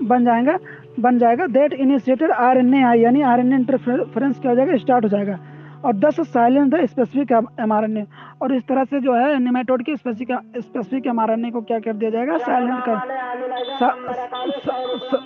बन 0.03 0.25
जाएगा 0.25 0.59
बन 1.01 1.19
जाएगा. 1.19 1.47
That 1.47 1.73
initiated 1.73 2.31
R 2.31 2.59
N 2.59 2.75
A 2.75 2.83
I 2.83 3.01
यानी 3.01 3.23
आर 3.23 3.41
एन 3.41 3.53
ए 3.53 3.57
इंटरफ्रेंस 3.57 4.39
क्या 4.41 4.51
हो 4.51 4.57
जाएगा? 4.57 4.77
स्टार्ट 4.77 5.05
हो 5.05 5.09
जाएगा. 5.09 5.39
और 5.85 5.93
दस 5.95 6.21
साइलेंट 6.29 6.75
है 6.75 6.87
specific 6.87 7.33
M 7.61 7.73
R 7.73 7.85
N 7.85 7.97
A 7.97 8.07
और 8.43 8.55
इस 8.55 8.63
तरह 8.69 8.85
से 8.85 9.01
जो 9.01 9.15
है 9.15 9.39
निमेटोड 9.39 9.83
की 9.85 9.97
specific 9.97 10.37
specific 10.59 11.07
M 11.07 11.21
R 11.21 11.31
N 11.31 11.45
A 11.45 11.51
को 11.51 11.61
क्या 11.63 11.79
कर 11.79 11.93
दिया 11.93 12.11
जाएगा? 12.11 12.39
साइलेंट 12.39 12.85
कर 12.89 12.97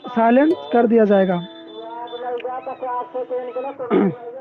साइलेंट 0.09 0.53
कर 0.73 0.87
दिया 0.87 1.05
जाएगा। 1.05 1.39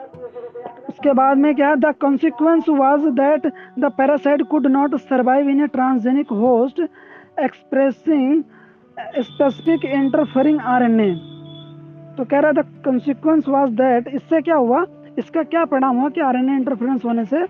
उसके 0.98 1.14
बाद 1.14 1.38
में 1.38 1.54
क्या 1.56 1.74
the 1.76 1.94
consequence 2.02 2.70
was 2.70 3.00
that 3.16 3.46
the 3.80 3.90
parasite 3.98 4.42
could 4.50 4.68
not 4.68 4.96
survive 5.00 5.50
in 5.50 5.62
a 5.64 5.68
transgenic 5.68 6.30
host 6.34 6.80
expressing 7.40 8.42
specific 9.20 9.86
interfering 9.86 10.60
RNA 10.66 11.12
तो 12.18 12.26
कह 12.26 12.40
रहा 12.40 12.52
था 12.52 12.62
कॉन्सिक्वेंस 12.86 13.48
वाज 13.48 13.70
दैट 13.74 14.08
इससे 14.08 14.42
क्या 14.42 14.56
हुआ? 14.56 14.84
इसका 15.20 15.44
क्या 15.44 15.66
परिणाम 15.66 15.98
हुआ 15.98 16.10
कि 16.10 16.22
आरएनए 16.22 16.56
इंटरफेरेंस 16.56 17.06
होने 17.06 17.26
से? 17.26 17.46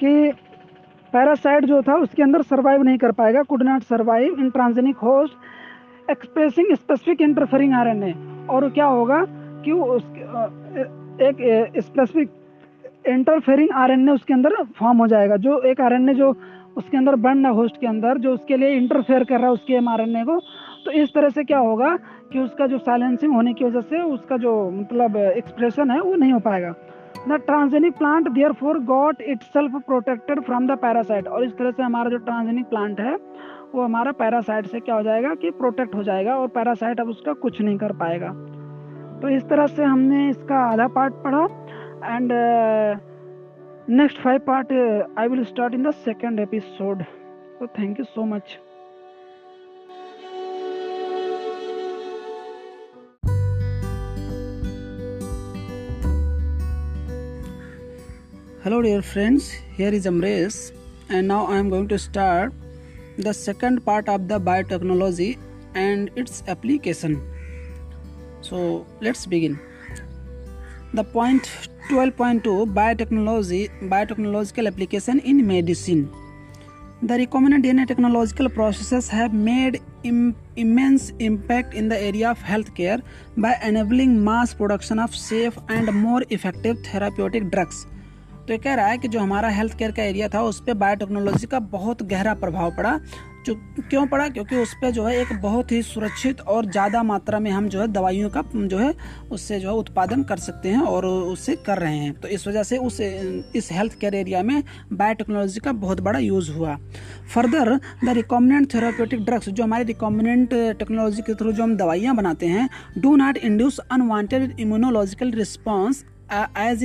कि 0.00 0.32
पैरासाइट 1.12 1.64
जो 1.64 1.82
था, 1.82 1.94
उसके 1.96 2.22
अंदर 2.22 2.42
सर्वाइव 2.44 2.82
नहीं 2.82 2.98
कर 2.98 3.12
पाएगा 3.12 3.42
could 3.42 3.62
not 3.62 3.82
survive 3.82 4.38
in 4.38 4.50
transgenic 4.50 4.96
host 5.02 6.10
expressing 6.10 6.74
specific 6.74 7.20
interfering 7.20 7.74
RNA 7.74 8.14
और 8.50 8.70
क्या 8.70 8.86
होगा 8.86 9.24
कि 9.64 9.72
उस 9.72 10.02
एक 11.22 11.72
स्पेसिफिक 11.78 12.30
इंटरफेरिंग 13.06 13.68
आरएनए 13.74 14.12
उसके 14.12 14.34
अंदर 14.34 14.62
फॉर्म 14.78 14.98
हो 14.98 15.06
जाएगा। 15.06 15.36
जो 15.38 15.60
एक 15.62 15.80
आरएनए 15.80 16.14
जो 16.14 16.34
उसके 16.76 16.96
अंदर 16.96 17.14
बन 17.16 17.42
रहा 17.42 17.52
होस्ट 17.52 17.80
के 17.80 17.86
अंदर, 17.86 18.18
जो 18.18 18.32
उसके 18.32 18.56
लिए 18.56 18.70
इंटरफेयर 18.70 19.24
कर 19.24 19.38
रहा 19.38 19.46
है 19.46 19.52
उसके 19.52 19.74
एम 19.74 20.24
को 20.24 20.38
तो 20.84 20.90
इस 20.92 21.14
तरह 21.14 21.28
से 21.28 21.44
क्या 21.44 21.58
होगा 21.58 21.96
कि 22.32 22.38
उसका 22.38 22.66
जो 22.66 22.78
साइलेंसिंग 22.78 23.34
होने 23.34 23.52
की 23.54 23.64
वजह 23.64 23.80
से 23.82 24.02
उसका 24.02 24.36
जो 24.36 24.52
मतलब 24.70 25.16
एक्सप्रेशन 25.16 25.90
है 25.90 26.00
वो 26.00 26.14
नहीं 26.14 26.32
हो 26.32 26.38
पाएगा। 26.40 26.74
The 27.28 27.40
transgenic 27.46 27.96
plant 27.98 28.28
therefore 28.52 28.78
got 28.84 29.22
itself 29.44 29.72
protected 29.86 30.40
from 30.40 30.66
the 30.66 30.76
parasite 30.78 31.28
और 31.28 31.44
इस 31.44 31.52
तरह 31.52 31.70
से 31.70 31.82
हमारा 31.82 32.10
जो 32.10 32.16
ट्रांसजेनिक 32.18 32.66
प्लांट 32.66 33.00
है, 33.00 33.14
वो 33.74 33.82
हमारा 33.82 34.12
पैरासाइट 34.12 34.66
से 34.66 34.80
क्या 34.80 34.94
हो 34.94 35.02
जाएगा 35.02 35.34
कि 35.34 35.50
प्रोटेक्ट 35.52 35.94
हो 35.94 36.02
जाएगा 36.02 36.36
और 36.36 36.48
पैरासाइट 36.48 37.00
अब 37.00 37.08
उसका 37.08 37.32
कुछ 37.32 37.60
नहीं 37.60 37.76
कर 37.78 37.92
पाएगा। 37.96 38.28
तो 39.20 39.28
इस 39.28 39.42
तरह 39.44 39.66
से 39.66 39.84
हमने 39.84 40.28
इसका 40.28 40.58
आधा 40.64 40.86
पार्ट 40.88 41.14
पढ़ा। 41.24 41.46
and 42.06 42.30
uh, 42.30 42.96
next 43.88 44.18
five 44.18 44.44
part 44.46 44.70
uh, 44.70 45.06
i 45.16 45.26
will 45.26 45.44
start 45.44 45.74
in 45.74 45.82
the 45.82 45.92
second 46.04 46.40
episode. 46.40 47.06
So 47.58 47.68
thank 47.74 47.98
you 47.98 48.06
so 48.14 48.24
much. 48.24 48.58
Hello 58.62 58.82
dear 58.82 59.02
friends. 59.02 59.50
Here 59.76 59.94
is 59.94 60.06
amresh. 60.06 60.72
And 61.08 61.28
now 61.28 61.46
i 61.46 61.56
am 61.56 61.70
going 61.70 61.88
to 61.88 61.98
start 61.98 62.52
the 63.16 63.32
second 63.32 63.84
part 63.84 64.08
of 64.08 64.28
the 64.28 64.40
biotechnology 64.40 65.38
and 65.74 66.10
its 66.16 66.42
application. 66.48 67.22
So 68.40 68.86
let's 69.00 69.24
begin. 69.24 69.58
The 70.94 71.04
point 71.04 71.48
12.2 71.88 72.52
biotechnology 72.76 73.60
biotechnological 73.90 74.66
application 74.66 75.18
in 75.20 75.46
medicine 75.46 76.06
The 77.02 77.16
recombinant 77.20 77.62
DNA 77.64 77.86
technological 77.86 78.48
processes 78.48 79.08
have 79.08 79.34
made 79.34 79.74
Im- 80.02 80.34
immense 80.56 81.12
impact 81.18 81.74
in 81.74 81.88
the 81.88 81.98
area 82.00 82.30
of 82.30 82.38
healthcare 82.38 83.02
by 83.36 83.52
enabling 83.62 84.24
mass 84.24 84.54
production 84.54 84.98
of 84.98 85.14
safe 85.14 85.58
and 85.68 85.92
more 85.92 86.22
effective 86.30 86.82
therapeutic 86.86 87.50
drugs. 87.50 87.84
तो 88.46 88.52
ये 88.52 88.58
कह 88.58 88.74
रहा 88.74 88.86
है 88.86 88.98
कि 88.98 89.08
जो 89.08 89.20
हमारा 89.20 89.48
health 89.48 89.76
care 89.78 89.92
का 89.92 90.02
area 90.02 90.28
था 90.34 90.42
उस 90.42 90.60
पर 90.60 90.74
बायोटेक्नोलॉजी 90.82 91.46
का 91.46 91.58
बहुत 91.76 92.02
गहरा 92.12 92.34
प्रभाव 92.44 92.70
पड़ा 92.76 92.98
जो 93.46 93.54
क्यों 93.80 94.06
पड़ा? 94.06 94.28
क्योंकि 94.28 94.56
उस 94.56 94.74
पर 94.82 94.90
जो 94.90 95.04
है 95.04 95.20
एक 95.20 95.32
बहुत 95.42 95.72
ही 95.72 95.82
सुरक्षित 95.84 96.40
और 96.42 96.66
ज़्यादा 96.66 97.02
मात्रा 97.02 97.38
में 97.40 97.50
हम 97.50 97.68
जो 97.68 97.80
है 97.80 97.86
दवाइयों 97.88 98.30
का, 98.30 98.42
जो 98.46 98.78
है 98.78 98.92
उससे 99.32 99.58
जो 99.60 99.68
है 99.68 99.74
उत्पादन 99.76 100.22
कर 100.22 100.36
सकते 100.38 100.68
हैं 100.68 100.80
और 100.82 101.06
उससे 101.06 101.56
कर 101.66 101.78
रहे 101.78 101.96
हैं। 101.96 102.12
तो 102.14 102.28
इस 102.28 102.46
वजह 102.48 102.62
से 102.62 102.76
उस, 102.78 103.00
इस 103.00 103.68
हेल्थ 103.72 103.98
केयर 104.00 104.14
एरिया 104.14 104.42
में 104.42 104.62
बायोटेक्नोलॉजी 104.92 105.60
का 105.60 105.72
बहुत 105.74 106.00
बड़ा 106.00 106.18
यूज़ 106.18 106.50
हुआ। 106.52 106.76
Further 107.34 107.74
the 108.04 108.16
recombinant 108.16 108.72
therapeutic 108.74 109.24
drugs 109.24 109.48
जो 109.48 109.62
हमारे 109.64 109.84
रिकॉमिनेंट 109.84 110.54
टेक्नोलॉजी 110.78 111.22
के 111.22 111.34
थ्रू 111.34 111.52
जो 111.52 111.62
हम 111.62 111.76
दवाइयाँ 111.76 112.16
बनाते 112.16 112.46
हैं 112.46 112.68
do 112.98 113.14
not 113.16 113.36
induce 113.38 113.78
unwanted 113.90 114.60
immunological 114.60 115.30
response 115.32 116.04
as 116.32 116.82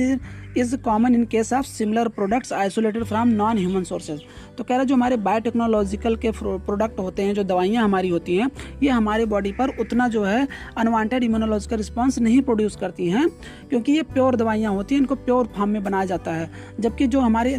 is 0.56 0.76
common 0.78 1.14
in 1.14 1.24
case 1.26 1.52
of 1.52 1.66
similar 1.66 2.08
products 2.10 2.52
isolated 2.52 3.04
from 3.04 3.28
non 3.30 3.58
human 3.58 3.84
sources 3.84 4.20
तो 4.58 4.64
कह 4.64 4.74
रहा 4.74 4.84
जो 4.84 4.94
हमारे 4.94 5.16
बायोटेक्नोलॉजिकल 5.18 6.16
के 6.16 6.30
प्रोडक्ट 6.32 6.98
होते 7.00 7.22
हैं, 7.22 7.34
जो 7.34 7.42
दवाइयाँ 7.44 7.84
हमारी 7.84 8.08
होती 8.08 8.36
हैं, 8.36 8.50
ये 8.82 8.88
हमारे 8.90 9.24
बॉडी 9.26 9.52
पर 9.52 9.68
उतना 9.80 10.08
जो 10.08 10.24
है 10.24 10.46
अनवांटेड 10.78 11.24
इम्यूनोलॉजिकल 11.24 11.76
रिस्पॉन्स 11.76 12.18
नहीं 12.18 12.40
प्रोड्यूस 12.42 12.76
करती 12.76 13.08
हैं, 13.10 13.28
क्योंकि 13.70 13.92
ये 13.92 14.02
प्योर 14.04 14.36
दवाइयाँ 14.36 14.72
होती 14.74 14.94
हैं, 14.94 15.00
इनको 15.00 15.14
प्योर 15.14 15.48
फॉर्म 15.56 15.70
में 15.70 15.82
बनाया 15.84 16.04
जाता 16.04 16.32
है। 16.32 16.50
जबकि 16.80 17.06
जो 17.06 17.20
हमारे 17.20 17.54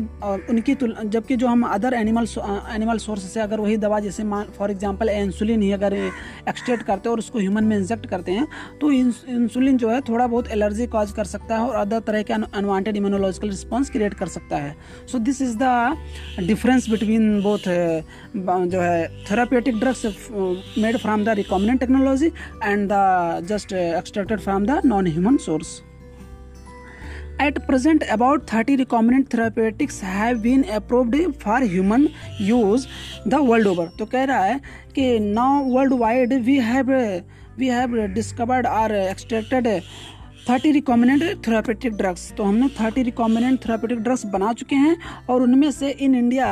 उनकी 0.50 0.76
जबकि 0.76 1.36
जो 1.36 1.48
हम 1.48 1.64
अदर 1.66 1.94
एनिमल 1.94 2.28
एनिमल 2.76 2.98
सोर्स 2.98 3.24
से 3.34 3.40
अगर 3.40 3.60
वही 3.60 3.78
दवा, 3.78 4.00
जैसे 4.00 4.24
फॉर 4.58 4.72
एग्ज़ाम्पल 4.72 5.10
इंसुलिन 5.10 5.62
ही 5.62 5.72
अगर 5.72 5.94
एक्सट्रेट 5.94 6.82
करते 6.82 7.10
हैं 7.10 7.12
और 7.12 7.20
उसको 7.20 7.40
ह्यूमन 7.40 7.64
में 7.64 7.78
इंजेक्ट 7.78 8.06
करते 8.06 8.32
हैं 8.32 8.48
तो 8.82 8.92
इंसुलिन 8.92 9.78
जो 9.78 9.90
है 9.90 10.00
थोड़ा 10.04 10.28
बहुत 10.28 10.52
एलर्जी 10.52 10.88
कॉज 10.88 11.12
कर 11.12 11.24
सकता 11.26 11.58
है 11.58 11.68
और 11.68 11.76
अदर 11.76 12.00
तरह 12.08 12.24
के 12.24 12.34
unwanted 12.34 12.83
wanted 12.84 12.98
immunological 12.98 13.50
response 13.50 13.90
create 13.90 14.14
कर 14.20 14.28
सकता 14.28 14.58
है 14.58 14.76
so 15.12 15.20
this 15.20 15.42
is 15.42 15.56
the 15.62 16.48
difference 16.48 16.90
between 16.90 17.42
both 17.42 17.70
जो 18.72 18.82
है 18.82 19.08
therapeutic 19.32 19.80
drugs 19.80 20.06
made 20.78 20.98
from 20.98 21.24
the 21.24 21.38
recombinant 21.40 21.80
technology 21.80 22.28
and 22.64 22.88
the 22.92 23.48
just 23.50 23.74
extracted 23.74 24.40
from 24.42 24.66
the 24.66 24.82
non 24.86 25.08
human 25.08 25.38
source 25.48 25.82
At 27.44 27.56
present, 27.68 28.04
about 28.14 28.44
30 28.50 28.74
recombinant 28.80 29.30
therapeutics 29.30 29.96
have 30.08 30.42
been 30.42 30.66
approved 30.76 31.16
for 31.44 31.56
human 31.62 32.04
use 32.40 32.86
the 33.26 33.40
world 33.48 33.70
over. 33.72 33.86
तो 34.00 34.06
कह 34.12 34.24
रहा 34.32 34.44
है 34.44 34.60
कि 34.98 35.08
now 35.32 35.48
worldwide 35.68 36.36
we 36.50 36.58
have 36.68 36.92
we 37.58 37.72
have 37.78 37.98
discovered 38.14 38.70
or 38.74 38.88
extracted 39.00 39.72
thirty 40.50 40.72
recombinant 40.72 41.24
therapeutic 41.48 41.94
drugs 41.98 42.32
तो 42.38 42.44
हमने 42.44 42.68
thirty 42.80 43.04
recombinant 43.04 43.60
therapeutic 43.66 44.00
drugs 44.00 44.26
बना 44.26 44.52
चुके 44.54 44.76
हैं 44.76 44.96
और 45.30 45.42
उनमें 45.42 45.70
से 45.72 45.90
in 45.90 46.16
India 46.16 46.48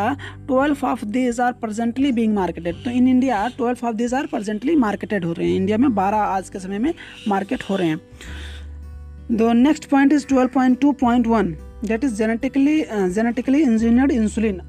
twelve 0.48 0.86
of 0.88 1.04
this 1.06 1.40
are 1.40 1.52
presently 1.62 2.12
being 2.12 2.34
marketed 2.36 2.84
तो 2.84 2.92
in 2.92 3.08
India 3.08 3.48
twelve 3.58 3.88
of 3.88 3.96
this 3.96 4.14
are 4.14 4.26
presently 4.26 4.76
marketed 4.76 5.26
हो 5.26 5.34
रहे 5.34 5.48
हैं. 5.50 5.56
इंडिया 5.56 5.78
में 5.78 5.94
बारह 5.96 6.18
आज 6.18 6.50
के 6.50 6.60
समय 6.60 6.80
में 6.80 6.94
मार्केट 7.28 7.64
हो 7.70 7.76
रहे 7.76 7.88
हैं. 7.88 8.00
The 9.32 9.52
next 9.58 9.90
point 9.90 10.14
is 10.14 10.28
twelve 10.28 10.50
point 10.54 10.80
two 10.82 10.92
point 11.02 11.28
one 11.28 11.56
that 11.86 12.04
is 12.04 12.16
genetically 12.16 12.82
genetically 12.92 13.62
engineered 13.62 14.12
insulin 14.12 14.62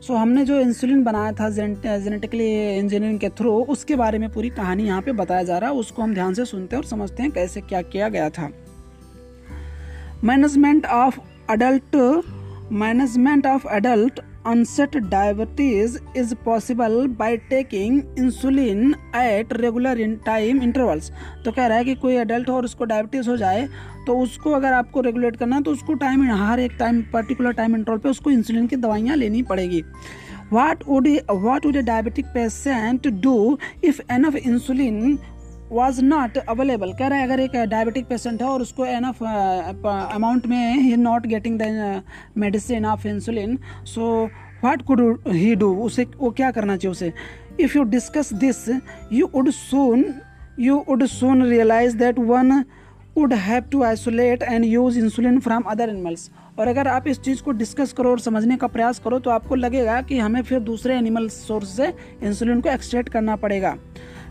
so 0.00 0.14
हमने 0.14 0.44
जो 0.44 0.60
इंसुलिन 0.60 1.04
बनाया 1.04 1.32
था 1.32 1.50
जेनेटिकली 1.50 2.78
इंजीनियरिंग 2.78 3.20
के 3.20 3.28
थ्रू 3.28 3.52
उसके 3.52 3.96
बारे 3.96 4.18
में 4.18 4.30
पूरी 4.30 4.50
कहानी 4.50 4.84
यहाँ 4.84 5.02
पे 5.02 5.12
बताया 5.12 5.42
जा 5.42 5.58
रहा 5.58 5.70
है। 5.70 5.76
उसको 5.76 6.02
हम 6.02 6.14
ध्यान 6.14 6.34
से 6.34 6.44
सुनते 6.44 6.76
हैं 6.76 6.82
और 6.82 6.88
समझते 6.88 7.22
हैं 7.22 7.32
कैसे 7.32 7.60
क्या 7.60 7.82
किया 7.82 8.08
गया 8.08 8.30
था। 8.30 8.50
Management 10.24 10.86
of 10.86 11.18
adult 11.50 12.22
management 12.72 13.46
of 13.46 13.66
onset 14.48 14.92
diabetes 14.92 15.94
is 16.16 16.28
possible 16.34 16.94
by 17.08 17.38
taking 17.52 17.94
insulin 18.18 18.84
at 19.14 19.52
regular 19.52 19.94
in, 19.96 20.12
time 20.28 20.58
intervals 20.62 21.10
तो 21.44 21.52
कह 21.52 21.66
रहा 21.66 21.78
है 21.78 21.84
कि 21.84 21.94
कोई 21.94 22.14
एडल्ट 22.14 22.48
हो 22.48 22.54
और 22.54 22.64
उसको 22.64 22.84
डायबिटीज़ 22.84 23.30
हो 23.30 23.36
जाए 23.36 23.68
तो 24.06 24.18
उसको 24.18 24.50
अगर 24.50 24.72
आपको 24.72 25.00
रेगुलेट 25.00 25.36
करना 25.36 25.56
है 25.56 25.62
तो 25.62 25.70
उसको 25.70 25.94
टाइम 25.94 26.30
हर 26.30 26.60
एक 26.60 26.72
टाइम 26.78 27.02
पर्टिकुलर 27.02 27.52
टाइम 27.52 27.76
इंटरवल 27.76 27.98
पे 27.98 28.08
उसको 28.08 28.30
इंसुलिन 28.30 28.66
की 28.66 28.76
दवाइयाँ 28.76 29.16
लेनी 29.16 29.42
पड़ेगी। 29.42 29.82
What 30.52 30.78
would 30.88 31.06
a, 31.06 31.44
what 31.44 31.76
a 31.76 31.82
diabetic 31.82 32.26
patient 32.26 33.08
do 33.08 33.58
if 33.84 34.00
enough 34.12 34.34
insulin 34.34 35.18
was 35.70 36.04
not 36.04 36.38
available 36.38 36.92
कह 36.92 37.06
रहा 37.06 37.18
है 37.18 37.24
अगर 37.24 37.40
एक 37.40 37.56
डायबिटिक 37.56 38.06
पेशेंट 38.06 38.42
है 38.42 38.48
और 38.48 38.62
उसको 38.62 38.84
एनफ 38.84 39.22
अमाउंट 40.14 40.46
में 40.46 40.74
ही 40.74 40.96
not 40.96 41.26
getting 41.26 41.58
the 41.62 42.02
medicine 42.38 42.86
of 42.86 43.08
insulin 43.08 43.58
so 43.84 44.24
what 44.64 44.82
could 44.82 45.20
he 45.28 45.54
do 45.54 45.74
उसे 45.76 46.06
वो 46.18 46.30
क्या 46.30 46.50
करना 46.50 46.76
चाहिए 46.76 46.92
उसे? 46.92 47.12
If 47.60 47.78
you 47.78 47.84
discuss 47.84 48.32
this 48.32 48.80
you 49.12 49.30
would 49.34 49.50
soon 49.50 50.04
you 50.60 50.84
would 50.88 51.04
soon 51.04 51.42
realize 51.42 51.96
that 51.96 52.18
one 52.18 52.64
would 53.16 53.32
have 53.34 53.62
to 53.62 53.82
isolate 53.82 54.42
and 54.42 54.64
use 54.64 54.98
insulin 54.98 55.38
from 55.40 55.62
other 55.62 55.88
animals 55.88 56.30
और 56.58 56.68
अगर 56.68 56.88
आप 56.88 57.06
इस 57.08 57.20
चीज़ 57.20 57.42
को 57.42 57.52
डिस्कस 57.52 57.92
करो 57.92 58.10
और 58.10 58.20
समझने 58.20 58.56
का 58.56 58.66
प्रयास 58.66 58.98
करो 58.98 59.18
तो 59.18 59.30
आपको 59.30 59.54
लगेगा 59.54 60.00
कि 60.02 60.18
हमें 60.18 60.42
फिर 60.42 60.60
दूसरे 60.60 60.94
एनिमल 60.94 61.28
सोर्स 61.28 61.76
से 61.76 61.92
इंसुलिन 62.22 62.60
को 62.60 62.68
एक्सट्रेट 62.68 63.08
करना 63.08 63.36
पड़ेगा। 63.36 63.76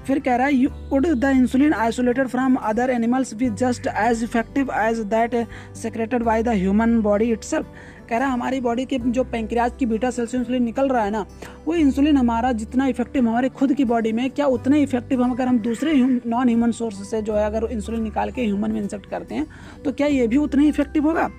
फिर 0.07 0.19
कह 0.19 0.35
रहा 0.35 0.47
है 0.47 0.55
you 0.55 0.69
would 0.91 1.07
the 1.07 1.31
insulin 1.35 1.73
isolated 1.73 2.27
from 2.27 2.55
other 2.55 2.89
animals 2.89 3.33
be 3.33 3.49
just 3.61 3.87
as 3.87 4.23
effective 4.23 4.71
as 4.77 4.99
that 5.13 5.35
secreted 5.77 6.23
by 6.23 6.43
the 6.43 6.49
human 6.49 6.99
body 7.01 7.31
itself 7.31 7.73
कह 8.10 8.17
रहा 8.17 8.28
है, 8.28 8.34
हमारी 8.34 8.60
बॉडी 8.62 8.86
के 8.86 8.98
जो 9.00 9.24
पेंक्रियाज 9.26 9.72
की 9.80 9.86
बीटा 9.86 10.10
सेल 10.12 10.26
से 10.26 10.38
इंसुलिन 10.38 10.63
निकल 10.63 10.89
रहा 10.89 11.04
है 11.04 11.12
ना, 11.12 11.26
वो 11.65 11.76
इंसुलिन 11.76 12.17
हमारा 12.17 12.52
जितना 12.54 12.88
इफ़ेक्टिव 12.88 13.28
हमारे 13.28 13.50
खुद 13.52 13.74
की 13.74 13.86
बॉडी 13.86 14.12
में, 14.12 14.30
क्या 14.30 14.45
उतना 14.48 14.78
इफ़ेक्टिव 14.78 15.24
हम 15.24 15.32
अगर 15.32 15.48
हम 15.48 15.60
दूसरे 15.62 15.93
नॉन 15.93 16.48
ह्यूमन 16.48 16.72
सोर्स 16.72 17.10
से 17.10 17.22
जो 17.22 17.36
है, 17.36 17.45
अगर 17.45 17.72
इंसुलिन 17.72 18.04
निकाल 18.04 18.32
के 18.32 18.41
ह्यूमन 18.41 18.72
में 18.72 18.82
इंसेक्ट 18.82 19.10
करते 19.10 19.36
हैं 19.36 19.45
तो 19.84 19.91
क्या 19.91 20.08
ये 20.08 20.28
भी 20.28 20.38
उतना 20.38 20.63
इफ़ेक्टिव 20.63 21.08
होगा? 21.08 21.30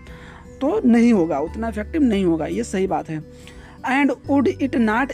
तो 0.61 0.81
नहीं 0.85 1.13
होगा, 1.13 1.39
उतना 1.41 1.69
इफ़ेक्टिव 1.69 2.03
नहीं 2.03 2.25
होगा, 2.25 2.47
ये 2.47 2.65
सही 2.65 2.87
बात 2.87 3.09
है। 3.11 3.23
And 3.83 4.11
would 4.27 4.49
it 4.49 4.77
not 4.79 5.13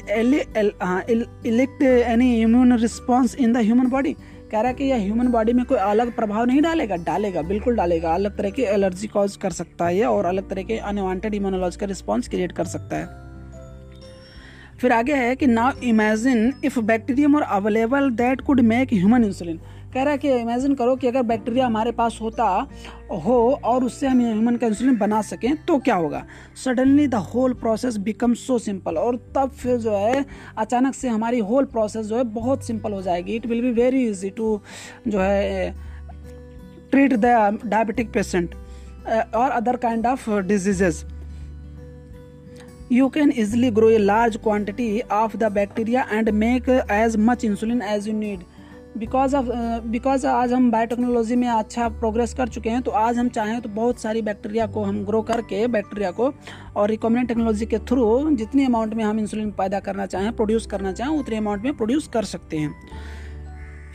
elect 1.46 1.82
any 1.82 2.40
immune 2.40 2.76
response 2.78 3.34
in 3.36 3.52
the 3.52 3.56
human 3.58 3.90
body? 3.90 4.14
कह 4.52 4.60
रहा 4.60 4.68
है 4.68 4.74
कि 4.74 4.84
यह 4.84 4.96
ह्यूमन 4.96 5.28
बॉडी 5.28 5.52
में 5.52 5.64
कोई 5.64 5.78
अलग 5.78 6.14
प्रभाव 6.16 6.44
नहीं 6.44 6.60
डालेगा। 6.62 6.96
डालेगा, 6.96 7.42
बिल्कुल 7.42 7.76
डालेगा। 7.76 8.14
अलग 8.14 8.36
तरह 8.36 8.50
की 8.50 8.62
एलर्जी 8.62 9.06
कॉज 9.06 9.36
कर 9.36 9.50
सकता 9.50 9.86
है 9.86 10.04
और 10.04 10.24
अलग 10.24 10.48
तरह 10.50 10.62
के 10.62 10.78
अनवांटेड 10.78 11.34
इम्यूनोलॉजिकल 11.34 11.86
रिस्पॉन्स 11.86 12.28
क्रिएट 12.28 12.52
कर 12.52 12.64
सकता 12.64 12.96
है। 12.96 13.24
फिर 14.78 14.92
आगे 14.92 15.14
है 15.14 15.36
कि 15.36 15.46
नाउ 15.46 15.80
इमेजिन 15.82 16.52
इफ़ 16.64 16.78
बैक्टीरियम 16.80 17.36
और 17.36 17.42
available 17.42 18.10
that 18.10 18.40
could 18.40 18.60
make 18.60 18.92
human 18.92 19.24
insulin 19.24 19.60
कह 19.96 20.02
रहा 20.02 20.12
है 20.12 20.18
कि 20.18 20.30
इमेजिन 20.30 20.74
करो 20.74 20.96
कि 20.96 21.06
अगर 21.06 21.22
बैक्टीरिया 21.22 21.66
हमारे 21.66 21.92
पास 21.92 22.18
होता, 22.22 22.44
हो 23.24 23.36
और 23.64 23.84
उससे 23.84 24.06
हम 24.06 24.20
ह्यूमन 24.20 24.56
का 24.56 24.66
इंसुलिन 24.66 24.96
बना 24.98 25.20
सकें 25.22 25.64
तो 25.66 25.78
क्या 25.78 25.94
होगा? 25.94 26.24
Suddenly 26.64 27.06
the 27.06 27.14
whole 27.32 27.54
process 27.54 27.96
become 28.08 28.34
so 28.34 28.58
simple 28.58 28.98
और 28.98 29.16
तब 29.36 29.50
फिर 29.62 29.76
जो 29.78 29.96
है, 29.96 30.24
अचानक 30.58 30.94
से 30.94 31.08
हमारी 31.08 31.38
होल 31.50 31.64
प्रोसेस 31.64 32.06
जो 32.06 32.16
है 32.16 32.24
बहुत 32.34 32.66
सिंपल 32.66 32.92
हो 32.92 33.02
जाएगी। 33.02 33.36
It 33.36 33.46
will 33.46 33.62
be 33.62 33.70
very 33.82 34.06
easy 34.08 34.30
to 34.36 34.60
जो 35.08 35.20
है 35.20 35.74
ट्रीट 36.90 37.14
द 37.14 37.58
डायबिटिक 37.66 38.12
पेशेंट 38.12 38.54
और 39.34 39.50
other 39.50 39.76
kind 39.76 40.06
of 40.06 40.30
diseases 40.30 41.04
you 42.90 43.06
can 43.14 43.30
easily 43.42 43.68
grow 43.76 43.88
a 43.92 44.00
large 44.00 44.36
quantity 44.42 44.84
of 45.14 45.32
the 45.38 45.48
bacteria 45.54 46.02
and 46.16 46.28
make 46.42 46.68
as 46.96 47.16
much 47.28 47.46
insulin 47.48 47.80
as 47.94 48.06
you 48.08 48.12
need. 48.18 48.44
Because 48.96 49.34
of 49.36 49.46
because 49.86 50.26
आज 50.26 50.52
हम 50.52 50.70
biotechnology 50.70 51.36
में 51.36 51.48
अच्छा 51.48 51.88
progress 51.88 52.32
कर 52.34 52.48
चुके 52.48 52.70
हैं 52.70 52.80
तो 52.82 52.90
आज 52.90 53.18
हम 53.18 53.28
चाहें 53.28 53.60
तो 53.60 53.68
बहुत 53.68 53.98
सारी 54.00 54.22
बैक्टीरिया 54.22 54.66
को 54.66 54.84
हम 54.84 55.04
ग्रो 55.04 55.20
करके 55.22 55.66
बैक्टीरिया 55.66 56.10
को 56.10 56.32
और 56.76 56.88
रिकॉमिनेंट 56.88 57.28
टेक्नोलॉजी 57.28 57.66
के 57.66 57.78
थ्रू 57.78 58.30
जितनी 58.30 58.64
अमाउंट 58.64 58.94
में 58.94 59.04
हम 59.04 59.18
इंसुलिन 59.20 59.50
पैदा 59.50 59.80
करना 59.80 60.06
चाहें 60.06 60.32
प्रोड्यूस 60.32 60.66
करना 60.66 60.92
चाहें, 60.92 61.18
उतनी 61.18 61.36
अमाउंट 61.36 61.64
में 61.64 61.76
प्रोड्यूस 61.76 62.08
कर 62.08 62.24
सकते 62.24 62.56
हैं। 62.56 62.74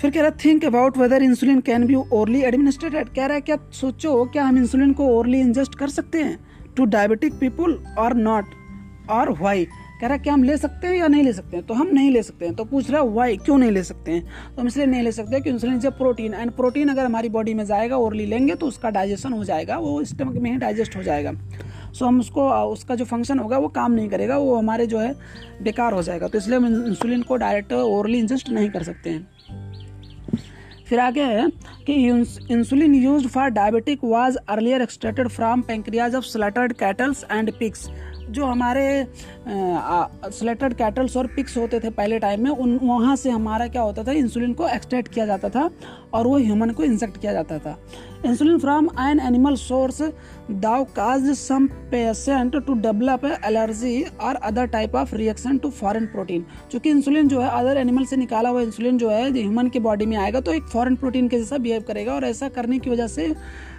फिर 0.02 0.12
कह 0.12 0.22
रहा 0.22 0.32
think 0.46 0.66
about 0.66 0.98
whether 0.98 1.24
insulin 1.24 1.60
can 1.62 1.86
be 1.88 1.96
orally 1.96 2.42
administrated 2.44 3.10
कह 3.10 3.26
रहा 3.26 3.36
है, 3.36 3.42
क्या 3.42 3.58
सोचो, 3.72 4.26
क्या 4.26 4.46
हम 4.46 4.58
इंसुलिन 4.58 4.94
को 4.94 5.08
ओरली 5.10 5.40
इंजेस्ट 5.40 5.76
कर 5.76 5.90
सकते 5.90 6.24
हैं? 6.24 6.40
टू 6.78 6.86
डायबिटिक 6.88 7.40
पीपुल 7.40 7.84
और 7.98 8.14
नॉट 8.18 8.46
और 9.10 9.32
वाई 9.42 9.68
कह 10.02 10.08
रहा 10.08 10.14
है 10.14 10.20
क्या 10.20 10.34
हम 10.34 10.44
ले 10.44 10.56
सकते 10.58 10.88
हैं 10.88 10.96
या 10.96 11.08
नहीं 11.08 11.24
ले 11.24 11.34
सकते 11.34 11.58
हैं? 11.58 11.66
तो 11.66 11.74
हम 11.74 11.88
नहीं 11.88 12.12
ले 12.12 12.22
सकते 12.24 12.46
हैं। 12.46 12.54
तो 12.56 12.64
पूछ 12.66 12.90
रहा 12.92 13.02
है 13.02 13.08
वाई 13.10 13.38
क्यों 13.38 13.58
नहीं 13.58 13.72
ले 13.72 13.84
सकते 13.84 14.12
हैं? 14.12 14.24
तो 14.56 14.62
हम 14.62 14.68
इसलिए 14.68 14.86
नहीं 14.86 15.02
ले 15.02 15.12
सकते 15.12 15.40
कि 15.42 15.50
इंसुलिन 15.50 15.80
से 15.80 15.90
प्रोटीन 15.92 16.34
एंड 16.34 16.52
प्रोटीन 16.52 16.90
अगर 16.90 17.06
हमारी 17.06 17.30
बॉडी 17.30 17.54
में 17.54 17.66
जाएगा 17.66 17.98
ओरली 17.98 18.26
लेंगे 18.26 18.56
तो 18.56 18.68
उसका 18.68 18.90
डाइजेशन 18.90 19.34
हो 19.34 19.44
जाएगा, 19.44 19.78
वो 19.78 20.04
स्टमक 20.04 20.36
में 20.36 20.52
ही 20.52 20.58
डाइजेस्ट 20.58 20.96
हो 20.96 21.04
जाएगा। 21.04 21.34
सो 21.94 22.06
हम 22.06 22.20
उसको 22.20 22.50
उसका 22.50 22.96
जो 22.96 23.06
फ़ंक्शन 23.06 23.40
होगा, 23.40 23.58
वो 23.58 23.68
काम 23.70 23.92
नहीं 23.92 24.10
करेगा, 24.10 24.38
वो 24.38 24.56
हमारे 24.56 24.88
जो 24.88 25.00
है 25.00 25.14
बेकार 25.62 25.94
हो 25.94 26.02
जाएगा। 26.02 26.28
तो 26.28 26.38
इसलिए 26.38 26.58
हम 26.58 26.86
इंसुलिन 26.86 27.22
को 27.22 27.36
डायरेक्ट 27.38 27.74
ओरली 27.74 28.20
इंजेस्ट 28.20 28.50
नहीं 28.50 28.70
कर 28.70 28.84
सकते 28.84 29.10
हैं। 29.10 29.28
फिर 30.88 31.00
आगे 31.00 31.24
है 31.24 31.48
कि 31.88 31.94
insulin 32.54 32.96
use 32.96 33.28
for 33.28 33.50
diabetic 33.50 34.00
was 34.04 34.38
earlier 34.50 34.82
extracted 34.82 35.28
from 35.28 35.62
pancreas 35.62 36.16
of 36.16 36.26
slaughtered 36.26 36.74
cattles 36.74 37.24
and 37.32 37.52
pigs 37.60 37.90
जो 38.32 38.46
हमारे 38.46 38.84
सिलेक्टेड 39.48 40.74
कैटल्स 40.74 41.18
और 41.18 41.28
पिक्स 41.28 41.58
होते 41.58 41.80
थे 41.80 41.90
पहले 41.90 42.20
टाइम 42.20 42.44
में, 42.44 42.52
उन, 42.52 42.78
वहाँ 42.84 43.16
से 43.16 43.30
हमारा 43.30 43.68
क्या 43.68 43.82
होता 43.82 44.04
था 44.04 44.12
इंसुलिन 44.12 44.54
को 44.54 44.68
एक्सट्रैक्ट 44.68 45.14
किया 45.14 45.26
जाता 45.26 45.50
था 45.50 45.70
और 46.14 46.28
वो 46.28 46.38
ह्यूमन 46.38 46.70
को 46.70 46.84
इंसेक्ट 46.84 47.18
किया 47.18 47.34
जाता 47.34 47.58
था। 47.60 47.78
Insulin 48.26 48.58
from 48.60 48.90
an 49.00 49.20
animal 49.20 49.56
source 49.56 50.02
though 50.52 50.84
caused 50.96 51.30
some 51.32 51.68
patient 51.92 52.56
to 52.66 52.74
develop 52.74 53.26
allergy 53.46 54.02
और 54.22 54.36
other 54.36 54.66
type 54.66 54.96
of 54.96 55.16
reaction 55.16 55.58
to 55.58 55.70
foreign 55.70 56.06
protein 56.06 56.46
चूँकि 56.72 56.90
इंसुलिन 56.90 57.28
जो 57.28 57.42
है 57.42 57.50
अदर 57.50 57.78
एनिमल 57.78 58.06
से 58.06 58.16
निकाला 58.16 58.50
हुआ 58.50 58.62
इंसुलिन 58.62 58.98
जो 58.98 59.10
है 59.10 59.32
ह्यूमन 59.32 59.68
की 59.68 59.80
बॉडी 59.80 60.06
में 60.06 60.18
आएगा 60.18 60.42
तो 60.42 60.54
एक 60.54 60.64
फॉरेन 60.64 60.96
प्रोटीन 60.96 61.28
के 61.28 61.38
जैसा 61.38 61.58
बिहेव 61.58 61.84
करेगा 61.88 62.14
और 62.14 62.26
ऐसा 62.26 62.50
करने 62.50 62.80
की 62.80 62.90
वजह 62.90 63.08
से 63.08 63.34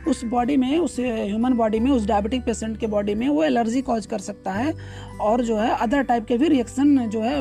उस 0.09 0.25
बॉडी 0.25 0.57
में, 0.57 0.79
उस 0.79 0.99
ह्यूमन 1.01 1.53
बॉडी 1.53 1.81
में, 1.81 1.91
उस 1.91 2.07
डायबिटिक 2.07 2.45
पेशेंट 2.45 2.77
के 2.79 2.87
बॉडी 2.87 3.15
में 3.15 3.29
वो 3.29 3.45
एलर्जी 3.45 3.83
कॉज 3.83 4.07
कर 4.07 4.19
सकता 4.21 4.53
है 4.53 4.75
और 5.21 5.45
जो 5.45 5.57
है 5.57 5.71
अदर 5.77 6.03
टाइप 6.03 6.27
के 6.27 6.39
भी 6.39 6.49
रिएक्शन 6.49 7.09
जो 7.09 7.21
है 7.21 7.41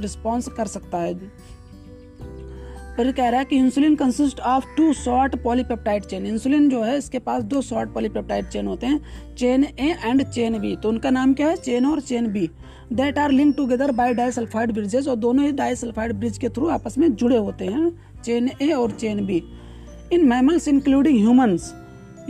रिस्पॉन्स 0.00 0.48
कर 0.48 0.66
सकता 0.66 0.98
है। 0.98 1.14
फिर 2.96 3.10
कह 3.12 3.28
रहा 3.28 3.40
है 3.40 3.44
कि 3.44 3.56
insulin 3.56 3.94
consist 3.96 4.40
of 4.40 4.64
two 4.76 4.92
short 4.92 5.36
polypeptide 5.42 6.04
chain 6.04 6.26
insulin 6.26 6.68
जो 6.70 6.82
है, 6.82 6.96
इसके 6.98 7.18
पास 7.18 7.42
दो 7.42 7.62
शॉर्ट 7.62 7.92
पॉलीपेप्टाइड 7.92 8.48
चेन 8.48 8.66
होते 8.66 8.86
हैं 8.86 9.34
chain 9.36 9.64
A 9.64 9.94
and 10.04 10.22
chain 10.24 10.58
B 10.60 10.74
तो 10.76 10.88
उनका 10.88 11.10
नाम 11.10 11.32
क्या 11.34 11.48
है? 11.48 11.56
चेन 11.56 11.86
और 11.86 12.00
chain 12.00 12.26
B 12.32 12.48
that 12.92 13.18
are 13.18 13.30
link 13.30 13.56
together 13.56 13.92
by 13.92 14.14
disulphide 14.14 14.72
bridges 14.72 15.08
और 15.08 15.16
दोनों 15.16 15.44
ही 15.44 15.52
डाइसल्फाइड 15.52 16.12
ब्रिज 16.12 16.38
के 16.38 16.48
थ्रू 16.48 16.68
आपस 16.68 16.98
में 16.98 17.12
जुड़े 17.14 17.36
होते 17.36 17.64
हैं 17.64 17.90
चेन 18.22 18.50
ए 18.62 18.70
और 18.72 18.90
chain 18.90 19.24
B 19.26 19.42
in 20.12 20.28
mammals 20.28 20.68
including 20.68 21.18
humans 21.18 21.72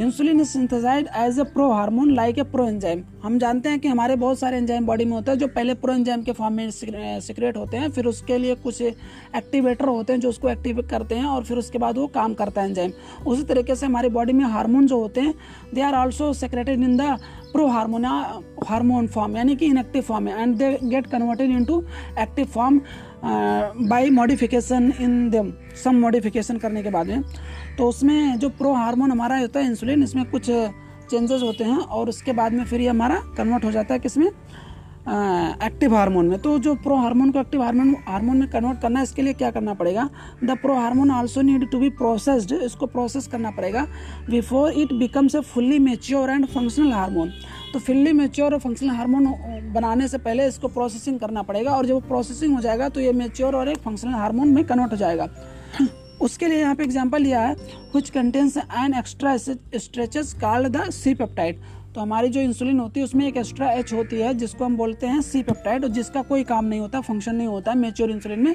insulin 0.00 0.40
is 0.40 0.48
synthesised 0.48 1.08
as 1.16 1.38
a 1.38 1.42
pro 1.44 1.68
hormone 1.70 2.10
like 2.14 2.38
a 2.38 2.42
pro 2.52 2.66
enzyme 2.68 3.02
हम 3.22 3.38
जानते 3.38 3.68
हैं 3.68 3.78
कि 3.80 3.88
हमारे 3.88 4.14
बहुत 4.16 4.38
सारे 4.38 4.56
एंजाइम 4.56 4.86
बॉडी 4.86 5.04
में 5.04 5.12
होते 5.12 5.30
हैं, 5.30 5.38
जो 5.38 5.46
पहले 5.48 5.74
प्रो 5.74 5.94
एंजाइम 5.94 6.22
के 6.22 6.32
फॉर्म 6.32 6.54
में 6.54 6.70
सिक्रेट 6.70 7.56
होते 7.56 7.76
हैं, 7.76 7.90
फिर 7.90 8.06
उसके 8.06 8.38
लिए 8.38 8.54
कुछ 8.62 8.80
एक्टिवेटर 8.82 9.88
होते 9.88 10.12
हैं, 10.12 10.20
जो 10.20 10.28
उसको 10.28 10.48
एक्टिवेट 10.48 10.88
करते 10.90 11.14
हैं, 11.14 11.24
और 11.24 11.44
फिर 11.44 11.58
उसके 11.58 11.78
बाद 11.78 11.98
वो 11.98 12.06
काम 12.14 12.34
करता 12.34 12.62
है 12.62 12.68
एंजाइम 12.68 12.92
उसी 13.26 13.42
तरीके 13.44 13.74
से 13.74 13.86
हमारी 13.86 14.08
बॉडी 14.08 14.32
में 14.32 14.44
हार्मोन 14.46 14.86
जो 14.86 15.00
होते 15.00 15.20
हैं 15.20 15.34
they 15.74 15.82
are 15.82 15.94
also 15.94 16.32
secreted 16.32 16.82
in 16.82 16.96
the 16.96 17.16
pro 17.52 17.66
hormone 17.68 18.04
hormone 18.66 19.06
form 19.06 19.36
यानी 19.36 19.56
कि 19.56 19.66
इनएक्टिव 19.66 20.02
फॉर्म 20.02 20.28
है 20.28 20.42
and 20.42 20.56
they 20.56 20.76
get 20.82 21.06
converted 21.06 21.50
into 21.50 21.82
active 22.20 22.46
form 22.54 22.80
by 23.24 24.08
modification 24.10 24.92
in 25.00 25.28
them 25.30 25.52
some 25.84 26.00
modification 26.00 26.56
करने 26.58 26.82
के 26.82 26.90
बाद 26.90 27.06
में. 27.06 27.22
तो 27.78 27.88
उसमें 27.88 28.38
जो 28.38 28.48
प्रो 28.50 28.72
हार्मोन 28.74 29.10
हमारा 29.10 29.38
होता 29.38 29.60
है 29.60 29.66
इंसुलिन 29.66 30.02
इसमें 30.02 30.24
कुछ 30.30 30.50
चेंजेस 31.10 31.42
होते 31.42 31.64
हैं 31.64 31.78
और 31.78 32.08
उसके 32.08 32.32
बाद 32.32 32.52
में 32.52 32.64
फिर 32.64 32.80
ये 32.80 32.88
हमारा 32.88 33.22
कन्वर्ट 33.36 33.64
हो 33.64 33.70
जाता 33.72 33.94
है 33.94 34.00
किसमें 34.00 34.30
एक्टिव 35.04 35.94
हार्मोन 35.94 36.26
में। 36.28 36.38
तो 36.40 36.58
जो 36.58 36.74
प्रो 36.74 36.96
हार्मोन 36.96 37.30
को 37.32 37.38
एक्टिव 37.40 37.62
हार्मोन 37.62 37.94
हार्मोन 38.08 38.36
में 38.36 38.48
कन्वर्ट 38.50 38.80
करना 38.80 38.98
है, 38.98 39.02
इसके 39.04 39.22
लिए 39.22 39.32
क्या 39.34 39.50
करना 39.50 39.72
पड़ेगा? 39.74 40.08
The 40.44 40.56
pro 40.62 40.74
hormone 40.74 41.10
also 41.10 41.40
need 41.42 41.70
to 41.70 41.78
be 41.78 41.88
processed 41.92 42.52
इसको 42.54 42.86
प्रोसेस 42.86 43.26
करना 43.26 43.50
पड़ेगा 43.50 43.86
before 44.30 44.72
it 44.72 44.92
becomes 44.92 45.34
a 45.34 45.40
fully 45.44 45.78
mature 45.78 46.30
and 46.30 46.46
functional 46.46 46.92
hormone 46.92 47.32
तो 47.72 47.78
फुल्ली 47.78 48.12
मेच्योर 48.12 48.52
और 48.52 48.60
फंक्शनल 48.60 48.90
हार्मोन 48.90 49.26
बनाने 49.74 50.08
से 50.08 50.18
पहले 50.18 50.46
इसको 50.46 50.68
प्रोसेसिंग 50.68 51.18
करना 51.20 51.42
पड़ेगा 51.42 51.70
और 51.72 51.86
जब 51.86 52.06
प्रोसेसिंग 52.08 52.54
हो 52.54 52.60
जाएगा 52.60 52.88
तो 52.88 53.00
ये 53.00 53.12
मेच्योर 53.14 53.56
और 53.56 53.68
एक 53.68 53.78
फंक्शनल 53.78 54.14
हार्मोन 54.14 54.48
में 54.48 54.64
कन्वर्ट 54.64 54.92
हो 54.92 54.96
जाएगा। 54.96 55.28
उसके 56.22 56.48
लिए 56.48 56.58
यहाँ 56.58 56.74
पे 56.74 56.84
एग्ज़ाम्पल 56.84 57.22
लिया 57.22 57.40
है 57.40 57.54
कुछ 57.92 58.10
contains 58.10 58.56
an 58.56 58.94
extra 58.98 59.36
stretches 59.36 60.32
called 60.40 60.76
the 60.76 60.88
C 60.92 61.14
peptide 61.14 61.60
तो 61.94 62.00
हमारी 62.00 62.28
जो 62.28 62.40
इंसुलिन 62.40 62.78
होती 62.80 63.00
है, 63.00 63.04
उसमें 63.04 63.26
एक 63.26 63.36
एक्स्ट्रा 63.36 63.70
एच 63.72 63.92
होती 63.92 64.16
है, 64.16 64.32
जिसको 64.34 64.64
हम 64.64 64.76
बोलते 64.76 65.06
हैं 65.06 65.20
सी 65.22 65.42
पेप्टाइड 65.42 65.84
और 65.84 65.90
जिसका 65.90 66.22
कोई 66.22 66.44
काम 66.44 66.64
नहीं 66.64 66.80
होता 66.80 67.00
फ़ंक्शन 67.02 67.34
नहीं 67.36 67.46
होता 67.48 67.74
मेच्योर 67.74 68.10
इंसुलिन 68.10 68.40
में, 68.40 68.54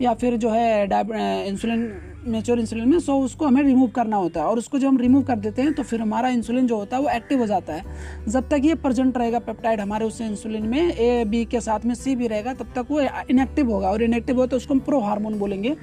या 0.00 0.14
फिर 0.14 0.36
जो 0.36 0.50
है 0.50 1.46
इंसुलिन 1.48 1.92
मेच्योर 2.26 2.60
इंसुलिन 2.60 2.88
में 2.88 2.98
सो 3.00 3.18
उसको 3.20 3.46
हमें 3.46 3.62
रिमूव 3.62 3.88
करना 3.90 4.16
होता 4.16 4.40
है। 4.40 4.46
और 4.46 4.58
उसको 4.58 4.78
जब 4.78 4.88
हम 4.88 4.98
रिमूव 4.98 5.22
कर 5.22 5.36
देते 5.38 5.62
हैं 5.62 5.72
तो 5.74 5.82
फिर 5.82 6.00
हमारा 6.00 6.28
इंसुलिन 6.30 6.66
जो 6.66 6.76
होता 6.76 6.96
है, 6.96 7.02
वो 7.02 7.08
एक्टिव 7.10 7.40
हो 7.40 7.46
जाता 7.46 7.74
है। 7.74 7.84
जब 8.28 8.48
तक 8.48 8.60
ये 8.64 8.74
प्रेजेंट 8.76 9.18
रहेगा 9.18 9.38
पेप्टाइड 9.40 9.80
हमारे 9.80 10.06
उस 10.06 10.20
इंसुलिन 10.20 10.66
में 10.66 10.80
ए 10.80 11.24
बी 11.24 11.44
के 11.44 11.60
साथ 11.60 11.84
में 11.84 11.94
सी 11.94 12.16
भी 12.16 12.26
रहेगा, 12.26 12.54
तब 12.54 12.72
तक 12.76 12.86
वो 12.90 13.00
इनएक्टिव 13.00 13.70
होगा। 13.70 13.90
और 13.90 14.02
इनएक्टिव 14.02 14.36
हो 14.36 14.46
तो 14.46 14.56
उसको 14.56 14.74
हम 14.74 14.80
प्रो 14.80 15.00
हार्मोन 15.00 15.38
बोलेंगे। 15.38 15.76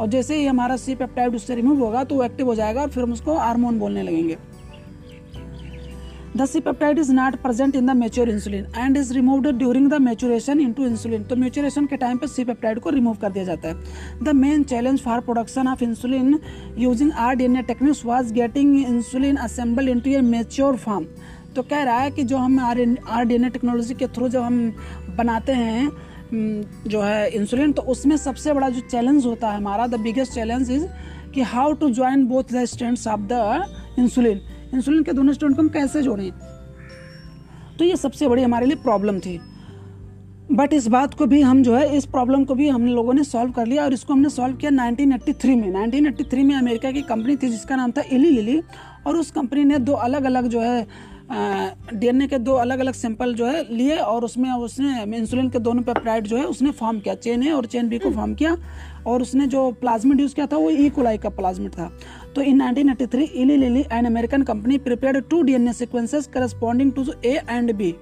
और 0.00 0.06
जैसे 0.08 0.36
ही 0.36 0.46
हमारा 0.46 0.76
सी 0.76 0.94
पेप्टाइड 0.94 1.34
उससे 1.34 1.54
रिमूव 1.54 1.82
होगा 1.84 2.04
तो 2.04 2.14
वो 2.14 2.24
एक्टिव 2.24 2.46
हो 2.46 2.54
जाएगा 2.54 2.82
और 2.82 2.90
फिर 2.90 3.02
हम 3.02 3.12
उसको 3.12 3.38
हार्मोन 3.38 3.78
बोलने 3.78 4.02
लगेंगे। 4.02 4.36
The 6.36 6.44
C 6.46 6.60
peptide 6.60 6.98
is 6.98 7.12
not 7.12 7.36
present 7.42 7.76
in 7.76 7.86
the 7.86 7.90
mature 7.96 8.30
insulin 8.30 8.66
and 8.76 8.96
is 8.96 9.12
removed 9.14 9.46
during 9.58 9.88
the 9.90 9.94
maturation 10.00 10.60
into 10.60 10.84
insulin 10.86 11.22
तो 11.24 11.36
मेचुरेशन 11.36 11.86
के 11.86 11.96
टाइम 11.96 12.18
पर 12.18 12.26
सी 12.26 12.44
पेप्टाइड 12.44 12.78
को 12.80 12.90
रिमूव 12.90 13.14
कर 13.22 13.32
दिया 13.32 13.44
जाता 13.44 13.68
है। 13.68 14.24
The 14.24 14.34
main 14.34 14.62
challenge 14.64 15.00
for 15.00 15.20
production 15.20 15.68
of 15.68 15.84
insulin 15.84 16.38
using 16.78 17.12
R 17.12 17.34
D 17.36 17.44
N 17.44 17.56
A 17.56 17.62
techniques 17.62 18.04
was 18.06 18.32
getting 18.34 18.76
insulin 18.78 19.36
assemble 19.38 19.88
into 19.88 20.10
a 20.10 20.20
mature 20.20 20.76
form 20.76 21.06
तो 21.56 21.62
कह 21.62 21.82
रहा 21.82 21.98
है 21.98 22.10
कि 22.10 22.22
जो 22.24 22.36
हम 22.36 22.58
R 22.60 22.80
R 23.08 23.24
D 23.24 23.34
N 23.34 23.44
A 23.44 23.48
technology 23.50 23.94
के 23.94 24.06
थ्रू 24.06 24.28
जब 24.28 24.42
हम 24.42 24.72
बनाते 25.16 25.52
हैं 25.52 25.90
जो 26.32 27.00
है 27.00 27.28
इंसुलिन 27.30 27.72
तो 27.72 27.82
उसमें 27.82 28.16
सबसे 28.16 28.52
बड़ा 28.52 28.68
जो 28.68 28.80
चैलेंज 28.80 29.26
होता 29.26 29.50
है, 29.50 29.56
हमारा 29.56 29.86
द 29.86 30.00
बिगेस्ट 30.00 30.32
चैलेंज 30.32 30.70
इज़ 30.70 30.86
कि 31.34 31.42
how 31.42 31.72
to 31.72 31.90
join 31.90 32.24
both 32.26 32.52
the 32.52 32.64
stand 32.64 32.98
of 33.08 33.20
the 33.32 33.64
insulin 33.98 34.40
insulin 34.74 35.02
के 35.02 35.12
दोनों 35.12 35.32
स्टैंड 35.32 35.56
को 35.56 35.62
हम 35.62 35.68
कैसे 35.68 36.02
जोड़ें? 36.02 36.30
तो 37.78 37.84
ये 37.84 37.96
सबसे 37.96 38.28
बड़ी 38.28 38.42
हमारे 38.42 38.66
लिए 38.66 38.76
प्रॉब्लम 38.76 39.18
थी. 39.18 39.38
बट 40.52 40.72
इस 40.72 40.86
बात 40.86 41.14
को 41.14 41.26
भी 41.26 41.40
हम 41.42 41.62
जो 41.62 41.74
है, 41.76 41.96
इस 41.96 42.06
प्रॉब्लम 42.06 42.44
को 42.44 42.54
भी 42.54 42.68
हम 42.68 42.86
लोगों 42.86 43.14
ने 43.14 43.24
सॉल्व 43.24 43.50
कर 43.52 43.66
लिया 43.66 43.84
और 43.84 43.92
इसको 43.92 44.12
हमने 44.12 44.28
सॉल्व 44.28 44.56
किया 44.56 44.70
1983 44.70 45.54
में. 45.56 45.70
1983 45.72 46.44
में 46.44 46.54
अमेरिका 46.54 46.92
की 46.92 47.02
कंपनी 47.02 47.36
थी 47.36 47.48
जिसका 47.48 47.76
नाम 47.76 47.90
था 47.90 48.02
इली 48.12 48.30
लिली 48.30 48.60
और 49.06 49.16
उस 49.16 49.30
कंपनी 49.30 49.64
ने 49.64 49.78
दो 49.78 49.92
अलग 49.92 50.24
अलग 50.24 50.46
जो 50.46 50.60
है 50.60 50.86
डीएनए 51.30 52.26
के 52.26 52.38
दो 52.38 52.52
अलग 52.56 52.78
अलग 52.80 52.94
सैंपल 52.94 53.34
जो 53.34 53.46
है 53.46 53.62
लिए 53.72 53.96
और 53.96 54.24
उसमें 54.24 54.50
उसने, 54.50 55.02
इंसुलिन 55.16 55.48
के 55.50 55.58
दोनों 55.58 55.82
पेप्टाइड 55.82 56.26
जो 56.26 56.36
है 56.36 56.44
उसने 56.46 56.70
फॉर्म 56.72 57.00
किया, 57.00 57.14
चेन 57.14 57.42
ए 57.42 57.50
और 57.52 57.66
चेन 57.66 57.88
बी 57.88 57.98
को 57.98 58.10
फॉर्म 58.10 58.34
किया 58.34 58.56
और 59.06 59.22
उसने 59.22 59.46
जो 59.46 59.70
प्लाज्मिड 59.80 60.20
यूज़ 60.20 60.34
किया 60.34 60.46
था 60.46 60.56
वो 60.56 60.70
ई 60.70 60.88
कोलाई 60.90 61.18
का 61.18 61.28
प्लाज्मिड 61.30 61.72
था। 61.72 61.90
तो 62.34 62.42
in 62.42 62.62
1983 62.62 63.22
Eli 63.22 63.56
Lilly 63.56 63.84
an 63.92 64.06
American 64.06 64.42
company 64.42 64.78
prepared 64.78 65.28
two 65.30 65.42
DNA 65.42 65.72
sequences 65.72 66.26
corresponding 66.34 66.92
to 66.92 67.04
A 67.24 67.40
and 67.50 67.72
B 67.72 67.94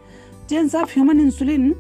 chains 0.50 0.74
of 0.74 0.92
human 0.92 1.20
insulin 1.20 1.74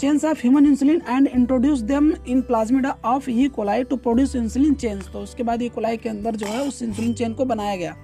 chains 0.00 0.24
of 0.24 0.38
human 0.38 0.66
insulin 0.66 1.02
and 1.08 1.28
introduce 1.28 1.80
them 1.88 2.12
in 2.28 2.40
plasmid 2.42 2.86
of 2.86 3.28
E 3.30 3.48
coli 3.56 3.84
to 3.84 3.96
produce 3.96 4.36
insulin 4.36 4.74
chains 4.74 5.12
तो 5.12 5.18
उसके 5.18 5.42
बाद 5.42 5.62
E 5.62 5.68
coli 5.68 5.96
के 5.96 6.08
अंदर 6.08 6.36
जो 6.36 6.46
है 6.46 6.66
उस 6.68 6.82
insulin 6.82 7.12
chain 7.14 7.34
को 7.34 7.44
बनाया 7.44 7.76
गया। 7.76 7.96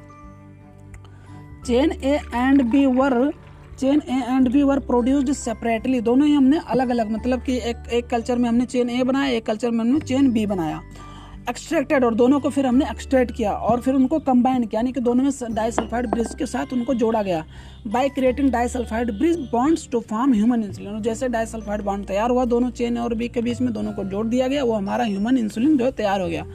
Chain 1.66 1.92
A 1.92 2.18
and 2.34 2.62
B 2.62 2.84
were, 2.88 3.14
chain 3.78 4.00
A 4.00 4.18
and 4.26 4.48
B 4.52 4.62
were 4.62 4.78
produced 4.80 5.32
separately 5.32 6.00
दोनों 6.00 6.26
ही 6.26 6.34
हमने 6.34 6.58
अलग 6.68 6.88
अलग 6.88 7.10
मतलब 7.12 7.40
कि 7.42 7.56
एक 7.70 7.88
एक 7.92 8.06
कल्चर 8.06 8.38
में 8.38 8.48
हमने 8.48 8.64
चेन 8.66 8.90
ए 8.90 9.02
बनाया, 9.04 9.30
एक 9.30 9.46
कल्चर 9.46 9.70
में 9.70 9.80
हमने 9.80 10.00
चेन 10.00 10.30
बी 10.32 10.46
बनाया। 10.46 10.80
एक्सट्रैक्टेड 11.50 12.04
और 12.04 12.14
दोनों 12.14 12.38
को 12.40 12.50
फिर 12.50 12.66
हमने 12.66 12.84
एक्सट्रैक्ट 12.90 13.32
किया 13.32 13.52
और 13.52 13.80
फिर 13.80 13.94
उनको 13.94 14.18
कंबाइन 14.20 14.64
किया, 14.64 14.78
यानी 14.78 14.92
कि 14.92 15.00
दोनों 15.00 15.24
में 15.24 15.54
डाइसल्फाइड 15.54 16.06
ब्रिज 16.06 16.34
के 16.38 16.46
साथ 16.46 16.72
उनको 16.72 16.94
जोड़ा 16.94 17.22
गया। 17.22 17.44
By 17.88 18.08
creating 18.08 18.50
disulphide 18.52 19.10
bridge 19.18 19.38
bonds 19.52 19.88
to 19.92 20.00
form 20.10 20.32
human 20.34 20.62
insulin 20.62 21.02
जैसे 21.02 21.28
डाइसल्फाइड 21.28 21.82
बॉन्ड 21.82 22.06
तैयार 22.06 22.30
हुआ, 22.30 22.44
दोनों 22.46 22.70
चेन 22.70 22.98
और 22.98 23.14
बी 23.14 23.28
के 23.28 23.42
बीच 23.42 23.60
में 23.60 23.72
दोनों 23.72 23.92
को 23.92 24.04
जोड़ 24.04 24.26
दिया 24.26 24.48
गया, 24.48 24.64
वो 24.64 24.72
हमारा 24.72 25.04
ह्यूमन 25.04 25.38
इंसुलिन 25.38 25.76
जो 25.78 25.90
तैयार 25.92 26.20
हो 26.20 26.28
गया। 26.28 26.46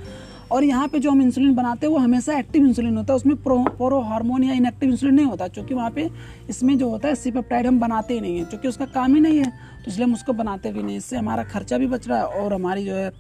और 0.52 0.64
यहाँ 0.64 0.88
पे 0.88 1.00
जो 1.00 1.12
हम 1.12 1.22
इंसुलिन 1.22 1.54
बनाते 1.56 1.86
हैं 1.88 1.94
वो 1.94 2.00
हमेशा 2.00 2.38
एक्टिव 2.40 2.66
इंसुलिन 2.66 2.98
होता 2.98 3.14
है। 3.14 3.18
उसमें 3.18 3.36
प्रो 3.44 3.58
प्रो 3.78 4.00
हार्मोन 4.02 4.44
या 4.44 4.54
इनएक्टिव 4.54 4.90
इंसुलिन 4.90 5.16
नहीं 5.16 5.26
होता 5.26 5.48
क्योंकि 5.48 5.74
वहाँ 5.74 5.92
पे 5.92 6.10
इसमें 6.50 6.78
जो 6.78 6.90
होता 6.90 7.08
है 7.08 7.16
सीपेप्टाइड 7.16 7.68
हम 7.68 7.80
बनाते 7.80 8.14
ही 8.14 8.22
नहीं 8.22 8.38
है 8.38 8.46
क्योंकि 8.46 8.68
उसका 8.68 8.86
काम 8.88 9.16
ही 9.16 9.22
नहीं 9.22 9.38
है। 9.38 9.46
तो 9.46 9.92
इसलिए 9.92 10.06
हम 10.06 10.14
उसको 10.14 10.34
बनाते 10.34 10.72
भी 10.74 10.84
नहीं। 10.84 10.98
इससे 10.98 11.18
हमारा 11.18 11.44
खर्चा 11.46 11.78
भी 11.78 11.88
बच 11.88 12.08
रहा 12.08 12.18
है 12.18 12.26
और 12.26 12.54
हमारी 12.54 12.86
जो 12.86 12.96
है 12.96 13.12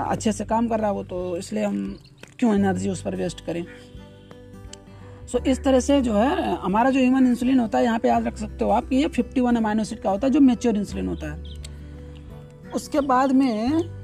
अच्छे 0.00 0.32
से 0.32 0.44
काम 0.44 0.68
कर 0.68 0.78
रहा 0.80 0.90
है 0.90 0.94
वो 0.94 1.02
तो 1.04 1.36
इसलिए 1.36 1.64
हम 1.64 1.96
क्यों 2.38 2.54
एनर्जी 2.54 2.88
उस 2.88 3.02
पर 3.02 3.16
वेस्ट 3.16 3.44
करें? 3.46 3.64
सो 5.26 5.38
so, 5.38 5.46
इस 5.46 5.62
तरह 5.64 5.80
से 5.80 6.00
जो 6.02 6.12
है 6.14 6.56
हमारा 6.56 6.90
जो 6.90 7.00
ह्यूमन 7.00 7.26
इंसुलिन 7.26 7.58
होता 7.60 7.78
है 7.78 7.84
यहाँ 7.84 7.98
पे 7.98 8.08
याद 8.08 8.26
रख 8.26 8.36
सकते 8.36 8.64
हो 8.64 8.70
आप 8.70 8.88
कि 8.88 8.96
ये 8.96 9.08
51 9.10 9.56
वन 9.58 9.80
एसिड 9.80 10.00
का 10.02 10.10
होता 10.10 10.26
है 10.26 10.32
जो 10.32 10.40
मेच्योर 10.40 10.76
इंसुलिन 10.76 11.08
होता 11.08 11.32
है। 11.32 11.56
उसके 12.74 13.00
बाद 13.02 13.32
में 13.32 13.97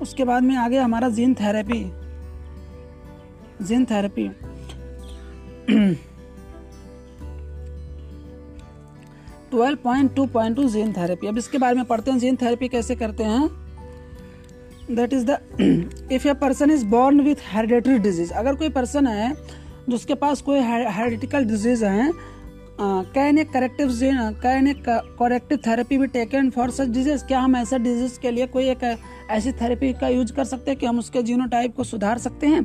उसके 0.00 0.24
बाद 0.24 0.42
में 0.42 0.56
आ 0.56 0.68
गया 0.68 0.84
हमारा 0.84 1.08
gene 1.08 1.34
therapy 1.34 1.80
gene 3.64 3.84
therapy 3.84 4.28
twelve 9.50 9.78
point 9.84 10.14
two 10.14 10.26
point 10.26 10.56
two 10.56 10.68
gene 10.68 10.92
therapy 10.92 11.26
अब 11.26 11.38
इसके 11.38 11.58
बारे 11.58 11.76
में 11.76 11.84
पढ़ते 11.84 12.10
हैं, 12.10 12.18
जीन 12.18 12.36
थेरेपी 12.36 12.68
कैसे 12.68 12.94
करते 12.96 13.24
हैं? 13.24 13.48
That 14.90 15.12
is 15.12 15.24
the 15.26 15.38
if 16.12 16.28
a 16.28 16.34
person 16.34 16.70
is 16.70 16.84
born 16.86 17.20
with 17.20 17.36
hereditary 17.52 17.98
disease 17.98 18.32
अगर 18.32 18.54
कोई 18.54 18.68
पर्सन 18.68 19.06
है 19.06 19.32
जिसके 19.88 20.14
पास 20.14 20.42
कोई 20.42 20.60
हेरिडिकल 20.60 21.44
डिज़ीज़ 21.44 21.84
है 21.84 22.10
can 22.80 23.38
a 23.38 23.44
corrective 23.44 23.92
can 24.42 24.66
a 24.66 24.74
corrective 24.88 25.58
therapy 25.66 25.98
be 25.98 26.06
taken 26.06 26.50
for 26.50 26.70
such 26.70 26.88
disease 26.88 27.24
क्या 27.24 27.40
हम 27.40 27.56
ऐसा 27.56 27.78
डिज़ीज़ 27.78 28.18
के 28.20 28.30
लिए 28.30 28.46
कोई 28.46 28.68
एक 28.70 28.84
ऐसी 29.30 29.52
थेरेपी 29.52 29.92
का 29.92 30.08
यूज़ 30.08 30.32
कर 30.32 30.44
सकते 30.44 30.70
हैं 30.70 30.80
कि 30.80 30.86
हम 30.86 30.98
उसके 30.98 31.22
जीनोटाइप 31.22 31.74
को 31.76 31.84
सुधार 31.84 32.18
सकते 32.18 32.46
हैं? 32.46 32.64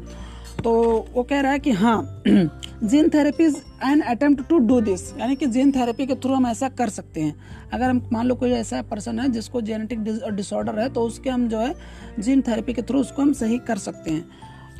तो 0.63 0.73
वो 1.13 1.23
कह 1.23 1.39
रहा 1.41 1.51
है 1.51 1.59
कि 1.59 1.71
हाँ 1.71 2.23
gene 2.27 3.09
therapy 3.09 3.43
is 3.43 3.55
an 3.85 4.01
attempt 4.01 4.47
to 4.49 4.57
do 4.59 4.79
this 4.81 5.01
यानी 5.17 5.35
कि 5.35 5.45
जीन 5.47 5.71
थेरेपी 5.71 6.05
के 6.07 6.15
थ्रू 6.15 6.33
हम 6.33 6.47
ऐसा 6.47 6.69
कर 6.69 6.89
सकते 6.89 7.21
हैं। 7.21 7.35
अगर 7.73 7.85
हम 7.85 8.01
मान 8.13 8.27
लो 8.27 8.35
कोई 8.35 8.51
ऐसा 8.51 8.81
पर्सन 8.81 9.19
है 9.19 9.29
जिसको 9.31 9.61
जेनेटिक 9.61 10.03
डिसऑर्डर 10.29 10.79
है 10.79 10.89
तो 10.89 11.01
उसके 11.01 11.29
हम 11.29 11.47
जो 11.47 11.59
है 11.59 11.75
जीन 12.19 12.41
थेरेपी 12.41 12.73
के 12.73 12.81
थ्रू 12.81 12.99
उसको 12.99 13.21
हम 13.21 13.33
सही 13.33 13.57
कर 13.67 13.77
सकते 13.77 14.11
हैं। 14.11 14.25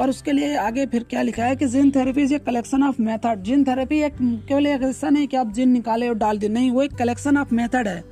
और 0.01 0.09
उसके 0.09 0.31
लिए 0.31 0.55
आगे 0.57 0.85
फिर 0.85 1.03
क्या 1.09 1.21
लिखा 1.21 1.45
है 1.45 1.55
कि 1.55 1.65
gene 1.67 1.91
therapy 1.91 2.21
is 2.21 2.33
a 2.33 2.37
collection 2.39 2.83
of 2.83 3.01
method 3.01 3.43
gene 3.43 3.63
therapy 3.63 3.99
एक 4.03 4.15
केवल 4.47 4.67
एक 4.67 4.81
ऐसा 4.83 5.09
नहीं 5.09 5.27
कि 5.27 5.37
आप 5.37 5.51
जिन 5.53 5.69
निकाले 5.69 6.07
और 6.09 6.15
डाल 6.15 6.37
दें 6.37 6.49
नहीं, 6.49 6.71
वो 6.71 6.81
एक 6.83 6.93
कलेक्शन 6.93 7.37
ऑफ़ 7.37 7.53
मेथड 7.55 7.87
है। 7.87 8.03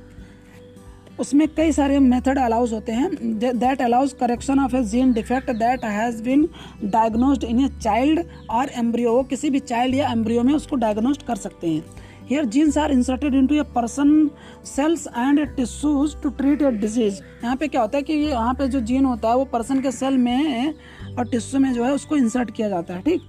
उसमें 1.20 1.46
कई 1.48 1.72
सारे 1.72 1.98
मेथड 1.98 2.38
अलाउज 2.38 2.72
होते 2.72 2.92
हैं। 2.92 3.38
That 3.38 3.82
allows 3.82 4.12
correction 4.20 4.60
of 4.60 4.76
a 4.76 4.82
gene 4.84 5.12
defect 5.12 5.50
that 5.50 5.84
has 5.84 6.22
been 6.22 6.48
diagnosed 6.84 7.44
in 7.44 7.60
a 7.60 7.68
child 7.80 8.24
और 8.50 8.70
एम्ब्रियो 8.78 9.22
किसी 9.22 9.50
भी 9.50 9.58
चाइल्ड 9.60 9.94
या 9.94 10.10
एम्ब्रियो 10.12 10.42
में 10.42 10.54
उसको 10.54 10.76
डायग्नोस्ट 10.76 11.26
कर 11.26 11.36
सकते 11.36 11.68
हैं। 11.68 11.84
Here 12.22 12.42
genes 12.46 12.76
are 12.80 12.90
inserted 12.92 13.34
into 13.34 13.52
a 13.52 13.62
person 13.74 14.30
cells 14.66 15.06
and 15.08 15.40
tissues 15.56 16.14
to 16.22 16.30
treat 16.30 16.62
a 16.62 16.70
disease 16.72 17.20
यहाँ 17.44 17.56
पे 17.56 17.68
क्या 17.68 17.80
होता 17.80 17.96
है 17.96 18.02
कि 18.02 18.12
यहाँ 18.12 18.54
पे 18.54 18.68
जो 18.68 18.80
जीन 18.80 19.04
होता 19.04 19.28
है, 19.28 19.36
वो 19.36 19.44
पर्सन 19.44 19.80
के 19.80 19.90
सेल 19.92 20.18
में 20.18 20.74
और 21.18 21.26
टिश्यू 21.28 21.60
में 21.60 21.72
जो 21.74 21.84
है 21.84 21.92
उसको 21.92 22.16
इंसर्ट 22.16 22.50
किया 22.50 22.68
जाता 22.68 22.94
है, 22.94 23.00
ठीक? 23.02 23.22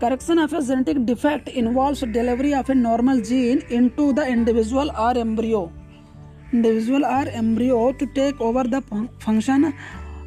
Correction 0.00 0.38
of 0.38 0.54
a 0.56 0.60
genetic 0.62 1.04
defect 1.04 1.48
involve 1.48 2.06
delivery 2.12 2.52
of 2.54 2.70
a 2.72 2.74
normal 2.74 3.20
gene 3.30 3.62
into 3.96 4.12
the 4.12 4.26
individual 4.28 4.90
or 5.06 5.18
embryo 5.18 5.70
individual 6.54 7.04
or 7.04 7.28
embryo 7.28 7.90
to 8.00 8.06
take 8.14 8.40
over 8.42 8.66
the 8.66 8.80
function 9.24 9.72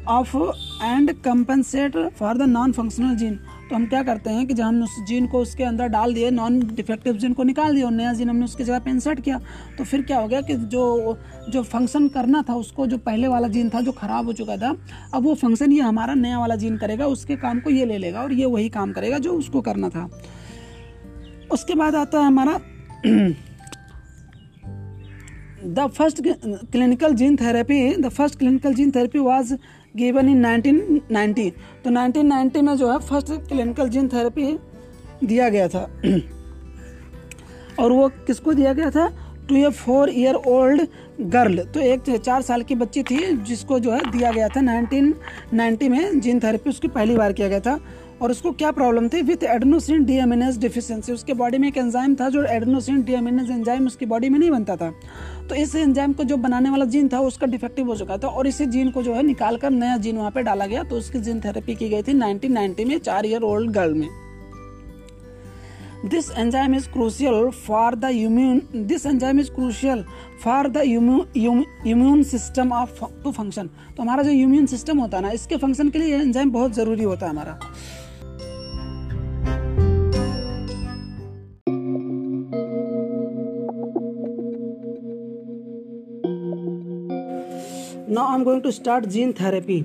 of 0.08 0.36
and 0.84 1.12
compensate 1.24 1.96
for 2.18 2.36
the 2.36 2.48
non 2.48 2.72
functional 2.72 3.16
gene 3.16 3.38
तो 3.72 3.76
हम 3.76 3.86
क्या 3.86 4.02
करते 4.02 4.30
हैं 4.30 4.46
कि 4.46 4.54
जब 4.54 4.64
हमने 4.64 4.84
उस 4.84 4.96
gene 5.08 5.26
को 5.26 5.38
उसके 5.40 5.64
अंदर 5.64 5.86
डाल 5.88 6.12
दिए 6.14 6.30
नॉन 6.30 6.58
डिफेक्टिव 6.74 7.16
जीन 7.16 7.32
को 7.32 7.42
निकाल 7.42 7.74
दिया 7.74 7.86
और 7.86 7.92
नया 7.92 8.12
जीन 8.12 8.28
हमने 8.30 8.44
उसकी 8.44 8.64
जगह 8.64 8.78
पे 8.78 8.90
इंसर्ट 8.90 9.20
किया 9.20 9.38
तो 9.78 9.84
फिर 9.84 10.02
क्या 10.02 10.18
हो 10.18 10.26
गया 10.28 10.40
कि 10.40 10.54
जो 10.74 11.16
जो 11.48 11.62
फ़ंक्शन 11.62 12.08
करना 12.08 12.42
था 12.48 12.54
उसको, 12.54 12.86
जो 12.86 12.98
पहले 12.98 13.28
वाला 13.28 13.48
जीन 13.48 13.70
था 13.70 13.80
जो 13.80 13.92
खराब 13.92 14.26
हो 14.26 14.32
चुका 14.32 14.56
था, 14.56 14.76
अब 15.14 15.22
वो 15.24 15.34
फ़ंक्शन 15.34 15.72
ये 15.72 15.80
हमारा 15.80 16.14
नया 16.14 16.38
वाला 16.38 16.56
जीन 16.56 16.76
करेगा, 16.76 17.06
उसके 17.06 17.36
काम 17.36 17.60
को 17.60 17.70
ये 17.70 17.84
ले 17.86 17.98
लेगा 17.98 18.22
और 18.22 18.32
ये 18.32 18.46
वही 18.46 18.68
काम 18.68 18.92
करेगा 18.92 19.18
जो 19.18 19.32
उसको 19.32 19.60
करना 19.60 19.88
था। 19.88 20.08
उसके 21.52 21.74
बाद 21.74 21.94
आता 21.94 22.18
है 22.18 22.26
हमारा 22.26 22.60
the 25.64 25.86
first 25.88 26.22
clinical 26.72 27.14
gene 27.14 27.36
therapy 27.36 27.94
the 27.96 28.08
first 28.10 28.38
clinical 28.38 28.74
gene 28.74 28.90
therapy 28.90 29.18
was 29.20 29.58
given 29.94 30.28
in 30.28 30.44
1990 30.44 31.50
तो 31.84 31.90
1990 31.90 32.62
में 32.62 32.76
जो 32.76 32.90
है 32.92 32.98
फ़र्स्ट 33.00 33.32
क्लिनिकल 33.48 33.88
जीन 33.88 34.08
थेरेपी 34.08 34.58
दिया 35.24 35.48
गया 35.48 35.68
था। 35.68 35.82
और 37.80 37.92
वो 37.92 38.08
किसको 38.26 38.52
दिया 38.52 38.72
गया 38.72 38.90
था? 38.90 39.08
To 39.48 39.56
a 39.56 39.70
four 39.70 40.10
year 40.10 40.34
old 40.34 40.86
girl 41.32 41.62
तो 41.64 41.80
एक 41.80 42.10
चार 42.16 42.42
साल 42.42 42.62
की 42.62 42.74
बच्ची 42.74 43.02
थी, 43.02 43.36
जिसको 43.38 43.78
जो 43.78 43.92
है 43.92 44.10
दिया 44.10 44.30
गया 44.32 44.48
था 44.48 44.60
1990 44.62 45.88
में। 45.88 46.20
जीन 46.20 46.40
थेरेपी 46.40 46.70
उसकी 46.70 46.88
पहली 46.88 47.16
बार 47.16 47.32
किया 47.32 47.48
गया 47.48 47.60
था। 47.60 47.78
और 48.22 48.30
उसको 48.30 48.50
क्या 48.52 48.70
प्रॉब्लम 48.70 49.08
थी? 49.08 49.22
विथ 49.22 49.42
एडनोसिन 49.44 50.04
डीएमएनएस 50.04 50.58
डिफिशियंसी 50.58 51.12
उसके 51.12 51.34
बॉडी 51.34 51.58
में 51.58 51.68
एक 51.68 51.76
एंजाइम 51.76 52.14
था 52.14 52.28
जो 52.28 52.44
एडनोसिन 52.44 53.02
डीएमएनएस 53.02 53.50
एंजाइम 53.50 53.86
उसकी 53.86 54.06
बॉडी 54.06 54.28
में 54.28 54.38
नहीं 54.38 54.50
बनता 54.50 54.76
था। 54.76 54.92
तो 55.48 55.54
इस 55.54 55.74
एंजाइम 55.76 56.12
को 56.12 56.24
जो 56.24 56.36
बनाने 56.36 56.70
वाला 56.70 56.84
जीन 56.84 57.08
था, 57.08 57.20
उसका 57.20 57.46
डिफेक्टिव 57.46 57.86
हो 57.86 57.96
चुका 57.96 58.16
था 58.18 58.28
और 58.28 58.46
इसी 58.46 58.66
जीन 58.66 58.90
को 58.90 59.02
जो 59.02 59.14
है 59.14 59.22
निकाल 59.22 59.56
कर 59.56 59.70
नया 59.70 59.96
जीन 59.96 60.16
वहाँ 60.16 60.30
पर 60.30 60.42
डाला 60.42 60.66
गया। 60.66 60.82
तो 60.82 60.96
उसकी 60.96 61.20
जीन 61.20 61.40
थेरेपी 61.40 61.74
की 61.74 61.88
गई 61.88 62.02
थी 62.02 62.12
1990 62.14 62.84
में, 62.84 62.98
चार 62.98 63.26
ईयर 63.26 63.42
ओल्ड 63.42 63.70
गर्ल 63.70 63.94
में। 63.94 64.08
Enzyme 66.02 66.74
is 66.76 66.86
crucial 66.88 67.36
for 67.56 67.90
the 67.94 68.08
immune, 68.20 68.60
this 68.88 69.04
enzyme 69.06 69.40
is 69.42 69.50
crucial 69.50 70.00
for 70.44 70.62
the 70.68 70.82
immune 70.84 71.64
immune 71.84 72.24
system 72.24 72.72
of 72.72 73.02
to 73.24 73.32
function. 73.32 73.68
तो 73.96 74.02
हमारा 74.02 74.22
जो 74.22 74.30
इम्यून 74.30 74.66
सिस्टम 74.66 74.98
होता 74.98 75.16
है 75.16 75.22
ना, 75.22 75.30
इसके 75.30 75.56
फ़ंक्शन 75.56 75.88
के 75.88 75.98
लिए 75.98 76.16
एंजाइम 76.16 76.50
बहुत 76.50 76.74
ज़रूरी 76.74 77.04
होता 77.04 77.26
है 77.26 77.32
हमारा। 77.32 77.58
Now 88.12 88.28
I 88.28 88.34
am 88.34 88.42
going 88.44 88.60
to 88.62 88.70
start 88.70 89.04
gene 89.06 89.32
therapy 89.32 89.80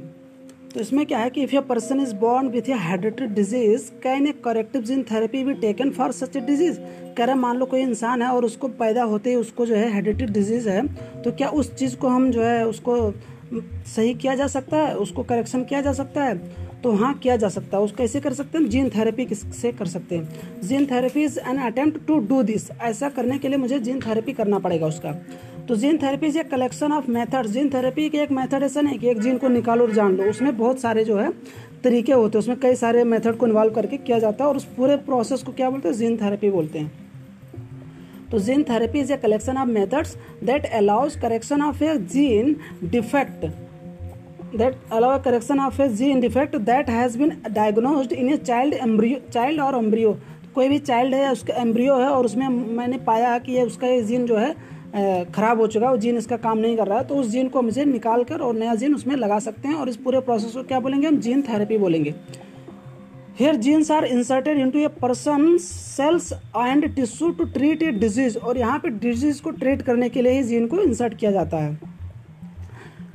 तो 0.74 0.80
इसमें 0.80 1.06
क्या 1.06 1.20
है 1.20 1.30
कि 1.30 1.44
if 1.44 1.56
a 1.56 1.60
person 1.68 2.00
is 2.02 2.14
born 2.16 2.48
with 2.48 2.70
hereditary 2.70 3.28
disease 3.28 3.90
can 4.04 4.28
a 4.28 4.32
corrective 4.46 4.82
gene 4.82 5.04
therapy 5.12 5.44
be 5.44 5.54
taken 5.62 5.92
for 5.92 6.12
such 6.12 6.36
a 6.38 6.40
disease 6.42 6.80
कह 7.18 7.26
रहे 7.26 7.36
मान 7.36 7.58
लो 7.58 7.66
कोई 7.66 7.82
इंसान 7.82 8.22
है 8.22 8.30
और 8.30 8.46
उसको 8.46 8.68
पैदा 8.82 9.04
होते 9.04 9.30
ही 9.30 9.36
उसको 9.36 9.66
जो 9.66 9.76
है 9.76 9.92
हेरिडिटरी 9.94 10.34
डिज़ीज़ 10.34 10.70
है 10.70 10.86
तो 11.24 11.32
क्या 11.32 11.50
उस 11.62 11.74
चीज़ 11.76 11.96
को 11.96 12.08
हम 12.08 12.30
जो 12.32 12.44
है 12.44 12.66
उसको 12.68 13.00
सही 13.88 14.14
किया 14.14 14.36
जा 14.36 14.48
सकता 14.48 14.78
है? 14.78 14.96
उसको 14.96 15.24
करेक्शन 15.24 15.64
किया 15.64 15.82
जा 15.82 15.92
सकता 15.94 16.24
है? 16.24 16.38
तो 16.84 16.92
हाँ 16.94 17.14
किया 17.14 17.36
जा 17.36 17.50
सकता 17.50 17.78
है। 17.78 17.84
उसको 17.84 17.98
कैसे 17.98 18.20
कर 18.22 18.34
सकते 18.34 18.58
हैं 18.58 18.70
जीन 18.70 18.90
थेरेपी 18.90 19.26
किससे 19.26 19.72
कर 19.72 19.88
सकते 19.88 20.18
हैं। 20.18 20.60
Gene 20.62 20.86
therapy 20.86 21.24
is 21.24 21.40
an 21.40 21.58
attempt 21.66 22.06
to 22.08 22.18
do 22.28 22.42
this 22.44 22.70
ऐसा 22.72 23.10
करने 23.10 23.38
के 23.38 23.48
लिए 23.48 23.58
मुझे 23.58 23.80
जीन 23.80 24.00
थेरेपी 24.00 24.34
करना 24.34 24.60
पड़ेगा 24.60 24.88
उसका। 24.88 25.16
तो 25.68 25.76
जीन 25.76 25.98
थेरेपी 25.98 26.32
से 26.32 26.44
collection 26.44 26.92
of 26.92 27.10
method 27.12 27.48
gene 27.48 27.70
therapy 27.70 28.10
के 28.10 28.18
एक 28.18 28.32
मेथड 28.32 28.64
ऐसा 28.64 28.82
नहीं 28.82 29.00
कि 29.00 29.10
एक 29.10 29.20
जीन 29.20 29.38
को 29.38 29.48
निकालो 29.48 29.84
और 29.84 29.92
जान 29.92 30.16
लो। 30.16 30.24
उसमें 30.24 30.58
बहुत 30.58 30.80
सारे 30.80 31.04
जो 31.04 31.18
है, 31.18 31.32
तरीके 31.84 32.14
होते 32.14 32.38
हैं। 32.38 32.40
उसमें 32.40 32.60
कई 32.60 32.76
सारे 32.76 33.04
मेथड 33.04 33.38
को 33.38 33.48
इन्वॉल्व 33.48 33.74
करके 33.74 33.98
किया 33.98 34.20
जाता 34.20 34.44
है 34.44 34.50
और 34.50 34.58
उस 34.58 34.66
पूरे 34.66 34.96
प्रोसेस 34.98 35.44
को 35.44 35.52
क्या 35.52 35.70
बोलते 35.70 35.90
हैं? 35.90 35.96
जीन 35.96 36.18
थेरेपी 36.18 36.50
बोलते 36.50 36.80
हैं। 36.80 36.92
तो 38.32 38.40
gene 38.40 38.64
therapy 38.64 39.00
is 39.00 39.12
a 39.14 39.18
collection 39.18 39.58
of 39.58 39.68
methods 39.70 40.16
that 40.44 40.66
allows 40.66 41.16
correction 41.16 41.62
of 41.62 41.84
a 41.84 41.98
gene 41.98 42.56
defect 42.84 43.46
that 44.56 44.76
allow 44.92 45.16
a 45.16 45.22
correction 45.24 45.60
of 45.60 45.82
a 45.82 45.88
gene 45.90 46.20
defect 46.20 46.56
that 46.56 46.90
has 46.90 47.18
been 47.18 47.34
diagnosed 47.52 48.12
in 48.12 48.30
a 48.30 48.38
child 48.38 48.74
embryo 48.74 49.20
child 49.34 49.62
और 49.62 49.76
embryo 49.76 50.18
कोई 50.56 50.70
भी 50.70 50.80
child 50.80 51.14
है 51.14 51.32
उसका 51.32 51.54
embryo 51.54 51.98
है 51.98 52.08
और 52.08 52.26
उसमें 52.26 52.48
मैंने 52.50 52.98
पाया 52.98 53.38
कि 53.38 53.54
ये 53.54 53.64
उसका 53.64 53.88
ये 53.88 54.02
जीन 54.02 54.26
जो 54.26 54.38
है 54.38 54.77
ख़राब 54.98 55.60
हो 55.60 55.68
चुका 55.68 55.86
है 55.86 55.92
वो 55.92 55.98
जीन 55.98 56.18
इसका 56.18 56.38
काम 56.38 56.58
नहीं 56.58 56.78
कर 56.78 56.88
रहा 56.88 56.98
है 56.98 57.06
तो 57.08 57.16
उस 57.16 57.28
जीन 57.30 57.48
को 57.50 57.60
हम 57.60 57.68
इसे 57.68 57.86
निकाल 57.86 58.24
कर 58.24 58.40
और 58.40 58.54
नया 58.56 58.76
जीन 58.76 58.96
उसमें 58.96 59.16
लगा 59.16 59.40
सकते 59.40 59.68
हैं, 59.68 59.76
और 59.76 59.90
इस 59.90 59.98
पूरे 59.98 60.20
प्रोसेस 60.22 60.54
को 60.54 60.64
क्या 60.64 60.80
बोलेंगे 60.80 61.08
हम? 61.08 61.18
जीन 61.18 61.42
थेरेपी 61.42 61.78
बोलेंगे। 61.78 62.14
Here 63.40 63.56
genes 63.58 63.92
are 63.92 64.06
inserted 64.06 64.60
into 64.72 64.80
a 64.80 64.88
person 65.02 65.58
cells 65.58 66.32
and 66.34 66.96
tissue 66.96 67.30
to 67.30 67.44
treat 67.48 67.84
a 67.84 67.92
disease 67.94 68.38
और 68.38 68.58
यहाँ 68.58 68.80
पे 68.80 68.90
डिज़ीज़ 69.00 69.42
को 69.42 69.52
ट्रीट 69.52 69.82
करने 69.82 70.10
के 70.10 70.22
लिए 70.22 70.32
ही 70.32 70.44
जीन 70.44 70.68
को 70.68 70.80
इंसर्ट 70.80 71.18
किया 71.18 71.32
जाता 71.32 71.58
है। 71.58 71.97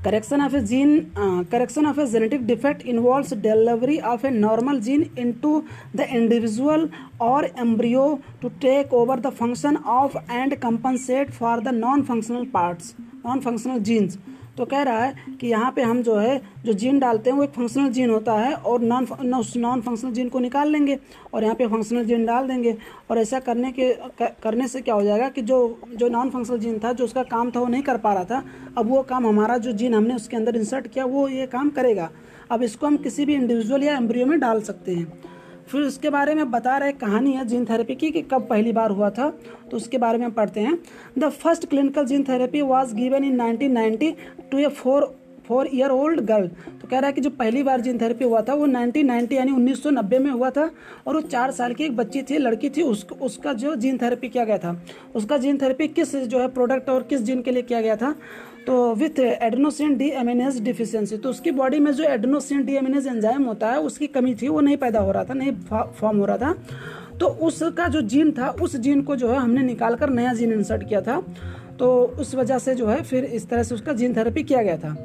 Correction 0.04 0.40
of 0.40 0.54
a 0.54 0.62
gene 0.70 1.12
uh, 1.16 1.44
correction 1.52 1.84
of 1.86 1.98
a 1.98 2.06
genetic 2.12 2.46
defect 2.46 2.82
involves 2.82 3.30
delivery 3.46 4.00
of 4.00 4.24
a 4.24 4.30
normal 4.30 4.80
gene 4.80 5.04
into 5.16 5.52
the 5.94 6.06
individual 6.20 6.88
or 7.20 7.40
embryo 7.64 8.20
to 8.40 8.50
take 8.66 8.92
over 8.92 9.16
the 9.26 9.30
function 9.30 9.76
of 10.00 10.16
and 10.28 10.60
compensate 10.60 11.32
for 11.32 11.60
the 11.60 11.72
non 11.72 12.04
functional 12.10 12.46
parts 12.46 12.94
non 13.24 13.40
functional 13.40 13.78
genes 13.78 14.18
तो 14.56 14.64
कह 14.64 14.82
रहा 14.82 15.04
है 15.04 15.36
कि 15.40 15.46
यहाँ 15.46 15.70
पे 15.72 15.82
हम 15.82 16.02
जो 16.02 16.16
है, 16.16 16.40
जो 16.64 16.72
जीन 16.72 16.98
डालते 16.98 17.30
हैं, 17.30 17.36
वो 17.36 17.44
एक 17.44 17.50
फंक्शनल 17.50 17.88
जीन 17.88 18.10
होता 18.10 18.32
है 18.32 18.52
और 18.54 18.80
नॉन 18.82 19.06
नॉन 19.24 19.80
फंक्शनल 19.80 20.12
जीन 20.12 20.28
को 20.28 20.38
निकाल 20.38 20.68
लेंगे 20.68 20.98
और 21.34 21.42
यहाँ 21.44 21.54
पे 21.54 21.66
फंक्शनल 21.66 22.04
जीन 22.04 22.26
डाल 22.26 22.48
देंगे। 22.48 22.76
और 23.10 23.18
ऐसा 23.18 23.40
करने 23.40 23.72
के 23.72 23.92
करने 24.42 24.68
से 24.68 24.80
क्या 24.80 24.94
हो 24.94 25.02
जाएगा 25.02 25.28
कि 25.28 25.42
जो 25.42 25.78
जो 25.94 26.08
नॉन 26.08 26.30
फंक्शनल 26.30 26.58
जीन 26.58 26.78
था, 26.78 26.92
जो 26.92 27.04
उसका 27.04 27.22
काम 27.24 27.50
था, 27.50 27.60
वो 27.60 27.66
नहीं 27.66 27.82
कर 27.82 27.96
पा 27.96 28.12
रहा 28.12 28.24
था। 28.24 28.42
अब 28.78 28.88
वो 28.88 29.02
काम 29.02 29.26
हमारा 29.26 29.56
जो 29.58 29.72
जीन 29.72 29.94
हमने 29.94 30.14
उसके 30.14 30.36
अंदर 30.36 30.56
इंसर्ट 30.56 30.86
किया, 30.86 31.04
वो 31.04 31.28
ये 31.28 31.46
काम 31.46 31.70
करेगा। 31.70 32.10
अब 32.50 32.62
इसको 32.62 32.86
हम 32.86 32.96
किसी 32.98 33.24
भी 33.24 33.34
इंडिविजुअल 33.34 33.82
या 33.82 33.96
एम्ब्रियो 33.96 34.26
में 34.26 34.38
डाल 34.40 34.60
सकते 34.62 34.94
हैं। 34.94 35.12
फिर 35.68 35.82
उसके 35.82 36.10
बारे 36.10 36.34
में 36.34 36.50
बता 36.50 36.76
रहे 36.78 36.92
कहानी 36.94 37.32
है 37.32 37.44
जीन 37.46 37.64
थेरेपी 37.64 37.94
की, 37.94 38.10
कि 38.10 38.22
कब 38.22 38.46
पहली 38.48 38.72
बार 38.72 38.90
हुआ 38.90 39.10
था 39.10 39.28
तो 39.70 39.76
उसके 39.76 39.98
बारे 39.98 40.18
में 40.18 40.30
पढ़ते 40.30 40.60
हैं। 40.60 40.78
The 41.18 41.28
first 41.30 41.66
clinical 41.66 42.06
gene 42.06 42.24
therapy 42.24 42.60
was 42.62 42.94
given 42.94 43.24
in 43.24 43.40
1990 43.40 44.12
to 44.50 44.58
a 44.58 44.68
four 44.68 45.14
four 45.48 45.68
year 45.74 45.90
old 45.90 46.20
girl 46.20 46.48
तो 46.48 46.88
कह 46.88 46.98
रहा 46.98 47.06
है 47.06 47.12
कि 47.12 47.20
जो 47.20 47.30
पहली 47.30 47.62
बार 47.62 47.80
जीन 47.80 47.98
थेरेपी 48.00 48.24
हुआ 48.24 48.40
था, 48.40 48.54
वो 48.54 48.66
1990 48.66 49.32
यानी 49.32 49.52
1990 49.52 50.18
में 50.18 50.30
हुआ 50.30 50.50
था, 50.50 50.70
और 51.06 51.14
वो 51.14 51.20
चार 51.22 51.50
साल 51.50 51.74
की 51.74 51.84
एक 51.84 51.96
बच्ची 51.96 52.22
थी, 52.22 52.38
लड़की 52.38 52.70
थी 52.70 52.82
उसको 52.82 53.14
उसका 53.16 53.52
जो 53.54 53.74
जीन 53.76 53.98
थेरेपी 53.98 54.28
किया 54.28 54.44
गया 54.44 54.58
था। 54.58 54.80
उसका 55.14 55.38
जीन 55.38 55.58
थेरेपी 55.58 55.88
किस 55.88 56.14
जो 56.16 56.40
है 56.40 56.48
प्रोडक्ट 56.48 56.88
और 56.90 57.02
किस 57.02 57.20
जीन 57.20 57.42
के 57.42 57.50
लिए 57.50 57.62
किया 57.62 57.80
गया 57.80 57.96
था? 57.96 58.14
तो 58.66 58.94
विथ 58.94 59.18
एडनोसिन 59.18 59.96
डी 59.96 60.08
एमिनेज 60.10 60.60
डिफिशियंसी 60.62 61.16
तो 61.16 61.30
उसकी 61.30 61.50
बॉडी 61.50 61.78
में 61.78 61.92
जो 61.92 62.04
एडनोसिन 62.04 62.64
डी 62.64 62.74
एमिनेज 62.76 63.06
एंजाइम 63.06 63.44
होता 63.44 63.70
है, 63.70 63.78
उसकी 63.80 64.06
कमी 64.06 64.34
थी, 64.34 64.48
वो 64.48 64.60
नहीं 64.60 64.76
पैदा 64.76 65.00
हो 65.00 65.12
रहा 65.12 65.24
था, 65.24 65.34
नहीं 65.34 65.52
फॉर्म 66.00 66.18
हो 66.18 66.24
रहा 66.24 66.36
था। 66.36 66.54
तो 67.20 67.26
उसका 67.26 67.88
जो 67.88 68.00
जीन 68.02 68.30
था, 68.32 68.48
उस 68.62 68.76
जीन 68.76 69.02
को 69.02 69.16
जो 69.16 69.28
है 69.28 69.38
हमने 69.38 69.62
निकाल 69.62 69.94
कर 69.94 70.10
नया 70.10 70.32
जीन 70.34 70.52
इंसर्ट 70.52 70.88
किया 70.88 71.00
था। 71.00 71.20
तो 71.78 71.92
उस 72.20 72.34
वजह 72.34 72.58
से 72.58 72.74
जो 72.74 72.86
है 72.86 73.02
फिर 73.02 73.24
इस 73.24 73.48
तरह 73.48 73.62
से 73.62 73.74
उसका 73.74 73.92
जीन 73.92 74.16
थेरेपी 74.16 74.42
किया 74.42 74.62
गया 74.62 74.76
था। 74.76 74.96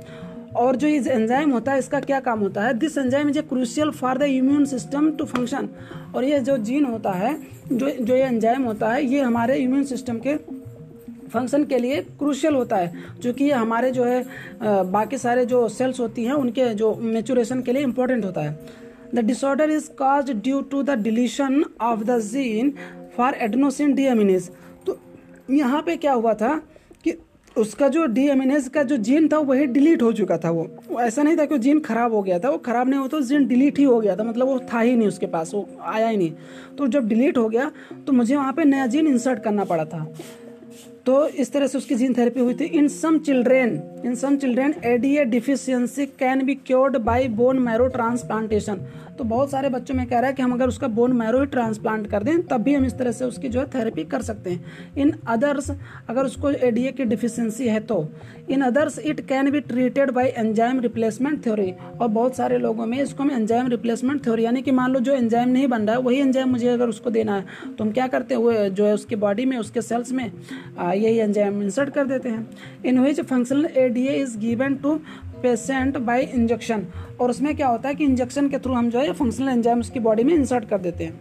और 0.55 0.76
जो 0.76 0.88
ये 0.88 0.97
एंजाइम 1.10 1.51
होता 1.51 1.72
है, 1.72 1.80
इसका 1.80 1.99
क्या 1.99 2.20
काम 2.20 2.39
होता 2.39 2.62
है? 2.62 2.74
This 2.74 2.97
enzyme 2.97 3.30
is 3.30 3.39
a 3.39 3.41
crucial 3.41 3.91
for 3.91 4.18
the 4.18 4.24
immune 4.24 4.66
system 4.66 5.12
to 5.12 5.26
function 5.26 5.70
और 6.16 6.24
ये 6.24 6.39
जो 6.39 6.58
जीन 6.60 6.86
होता 6.86 7.12
है, 7.12 7.38
जो 7.72 7.89
जो 7.89 8.16
ये 8.16 8.24
एंजाइम 8.24 8.64
होता 8.64 8.91
है, 8.91 9.05
ये 9.05 9.22
हमारे 9.22 9.55
इम्यून 9.55 9.84
सिस्टम 9.84 10.20
के 10.20 10.36
फ़ंक्शन 11.28 11.63
के 11.65 11.78
लिए 11.78 12.01
क्रूशियल 12.19 12.55
होता 12.55 12.75
है, 12.75 12.93
जो 13.21 13.34
कि 13.34 13.49
हमारे 13.51 13.91
जो 13.91 14.03
है 14.03 14.23
बाकी 14.91 15.17
सारे 15.17 15.45
जो 15.45 15.67
सेल्स 15.69 15.99
होती 15.99 16.23
हैं, 16.23 16.34
उनके 16.34 16.73
जो 16.73 16.93
मेचुरेशन 16.95 17.61
के 17.61 17.73
लिए 17.73 17.84
इंपॉर्टेंट 17.84 18.25
होता 18.25 18.41
है। 18.41 18.86
The 19.15 19.19
disorder 19.25 19.69
is 19.71 19.89
cause 19.99 20.32
due 20.34 20.61
to 20.61 20.84
the 20.84 20.97
deletion 21.01 21.63
of 21.82 22.03
the 22.03 22.19
gene 22.21 22.73
for 23.17 23.36
adenosine 23.41 23.93
deaminase 23.95 24.49
तो 24.86 24.99
यहाँ 25.51 25.82
पे 25.82 25.95
क्या 25.97 26.13
हुआ 26.13 26.34
था 26.34 26.55
कि 27.03 27.13
उसका 27.55 27.88
जो 27.88 28.05
डी 28.07 28.28
का 28.69 28.82
जो 28.84 28.97
जीन 28.97 29.28
था, 29.28 29.38
वही 29.39 29.65
डिलीट 29.67 30.01
हो 30.01 30.11
चुका 30.13 30.38
था 30.38 30.49
वो। 30.51 30.99
ऐसा 31.01 31.23
नहीं 31.23 31.38
था 31.38 31.45
कि 31.45 31.57
जीन 31.59 31.80
खराब 31.80 32.13
हो 32.13 32.21
गया 32.21 32.39
था, 32.39 32.49
वो 32.49 32.57
खराब 32.57 32.89
नहीं 32.89 32.99
होता 32.99 33.19
जीन 33.21 33.47
डिलीट 33.47 33.80
ही 33.80 33.84
हो 33.84 33.99
गया 33.99 34.15
था 34.15 34.23
मतलब 34.23 34.47
वो 34.47 34.59
था 34.73 34.80
ही 34.80 34.95
नहीं 34.95 35.07
उसके 35.07 35.25
पास, 35.28 35.53
वो 35.53 35.67
आया 35.84 36.07
ही 36.07 36.17
नहीं। 36.17 36.32
तो 36.78 36.88
जब 36.88 37.07
डिलीट 37.07 37.38
हो 37.38 37.47
गया 37.49 37.71
तो 38.07 38.13
मुझे 38.13 38.36
वहाँ 38.36 38.53
पे 38.53 38.63
नया 38.65 38.86
जीन 38.88 39.07
इंसर्ट 39.07 39.43
करना 39.43 39.63
पड़ा 39.65 39.86
था। 39.86 40.05
तो 41.08 41.28
इस 41.41 41.51
तरह 41.51 41.68
से 41.68 41.78
उसकी 41.78 41.95
जीन 41.95 42.14
थेरेपी 42.14 42.39
हुई 42.39 42.53
थी। 42.53 42.66
In 42.78 42.88
some 42.88 43.18
children 43.20 43.70
in 44.05 44.16
some 44.16 44.38
children 44.38 44.74
ADA 44.86 45.24
deficiency 45.26 46.05
can 46.20 46.45
be 46.45 46.55
cured 46.68 46.97
by 47.03 47.28
bone 47.38 47.60
marrow 47.60 47.88
transplantation 47.88 48.80
तो 49.18 49.24
बहुत 49.26 49.51
सारे 49.51 49.70
बच्चों 49.70 49.95
में 49.95 50.05
कह 50.07 50.20
रहा 50.20 50.28
है 50.28 50.34
कि 50.34 50.41
हम 50.41 50.53
अगर 50.53 50.68
उसका 50.68 50.88
बोन 50.89 51.13
मैरो 51.13 51.39
ही 51.39 51.45
ट्रांसप्लांट 51.47 52.07
कर 52.07 52.24
दें, 52.24 52.41
तब 52.43 52.61
भी 52.61 52.74
हम 52.74 52.86
इस 52.86 52.97
तरह 52.97 53.11
से 53.11 53.26
उसकी 53.26 53.49
जो 53.49 53.59
है 53.59 53.65
थेरेपी 53.70 54.03
कर 54.05 54.22
सकते 54.22 54.49
हैं। 54.49 54.93
इन 54.97 55.13
अदर्स 55.28 55.70
अगर 56.09 56.26
उसको 56.26 56.49
एडीए 56.49 56.91
की 56.91 57.05
डिफिशेंसी 57.05 57.68
है 57.68 57.80
तो। 57.82 57.97
In 58.49 58.61
others 58.61 58.99
it 58.99 59.20
can 59.28 59.49
be 59.51 59.59
treated 59.61 60.11
by 60.11 60.28
enzyme 60.28 60.80
replacement 60.80 61.43
theory 61.45 61.72
और 62.01 62.07
बहुत 62.09 62.36
सारे 62.36 62.57
लोगों 62.57 62.86
में 62.86 62.97
इसको 62.99 63.24
हम 63.24 63.32
एंजाइम 63.32 63.68
रिप्लेसमेंट 63.68 64.24
थ्योरी 64.26 64.43
यानी 64.45 64.61
कि 64.61 64.72
मान 64.72 64.91
लो 64.91 64.99
जो 64.99 65.13
एंजाइम 65.13 65.49
नहीं 65.49 65.68
बन 65.68 65.82
रहा 65.82 65.95
है, 65.95 66.01
वही 66.01 66.20
एंजाइम 66.20 66.49
मुझे 66.49 66.68
अगर 66.68 66.89
उसको 66.89 67.09
देना 67.09 67.36
है 67.36 67.45
तो 67.68 67.84
हम 67.84 67.91
क्या 67.91 68.07
करते 68.07 68.36
हैं 68.36 68.74
जो 68.74 68.86
है 68.86 68.93
उसकी 68.93 69.15
बॉडी 69.18 69.45
में, 69.45 69.57
उसके 69.57 69.82
सेल्स 69.82 70.11
में 70.11 70.26
यही 70.26 71.18
एंजाइम 71.18 71.61
इंसर्ट 71.63 71.89
कर 71.89 72.05
देते 72.07 72.30
हैं। 72.30 72.47
In 72.86 72.99
which 72.99 73.22
functional 73.22 73.68
ADA 73.78 74.13
is 74.13 74.38
given 74.39 74.76
to 74.76 74.99
patient 75.41 75.97
by 75.97 76.21
injection 76.23 76.85
और 77.21 77.29
उसमें 77.29 77.55
क्या 77.55 77.67
होता 77.67 77.89
है 77.89 77.95
कि 77.95 78.03
इंजेक्शन 78.03 78.49
के 78.49 78.57
थ्रू 78.57 78.73
हम 78.73 78.89
जो 78.89 78.99
है 78.99 79.13
फंक्शनल 79.13 79.49
एंजाइम 79.49 79.79
उसकी 79.79 79.99
बॉडी 79.99 80.23
में 80.23 80.33
इंसर्ट 80.33 80.69
कर 80.69 80.77
देते 80.77 81.03
हैं। 81.03 81.19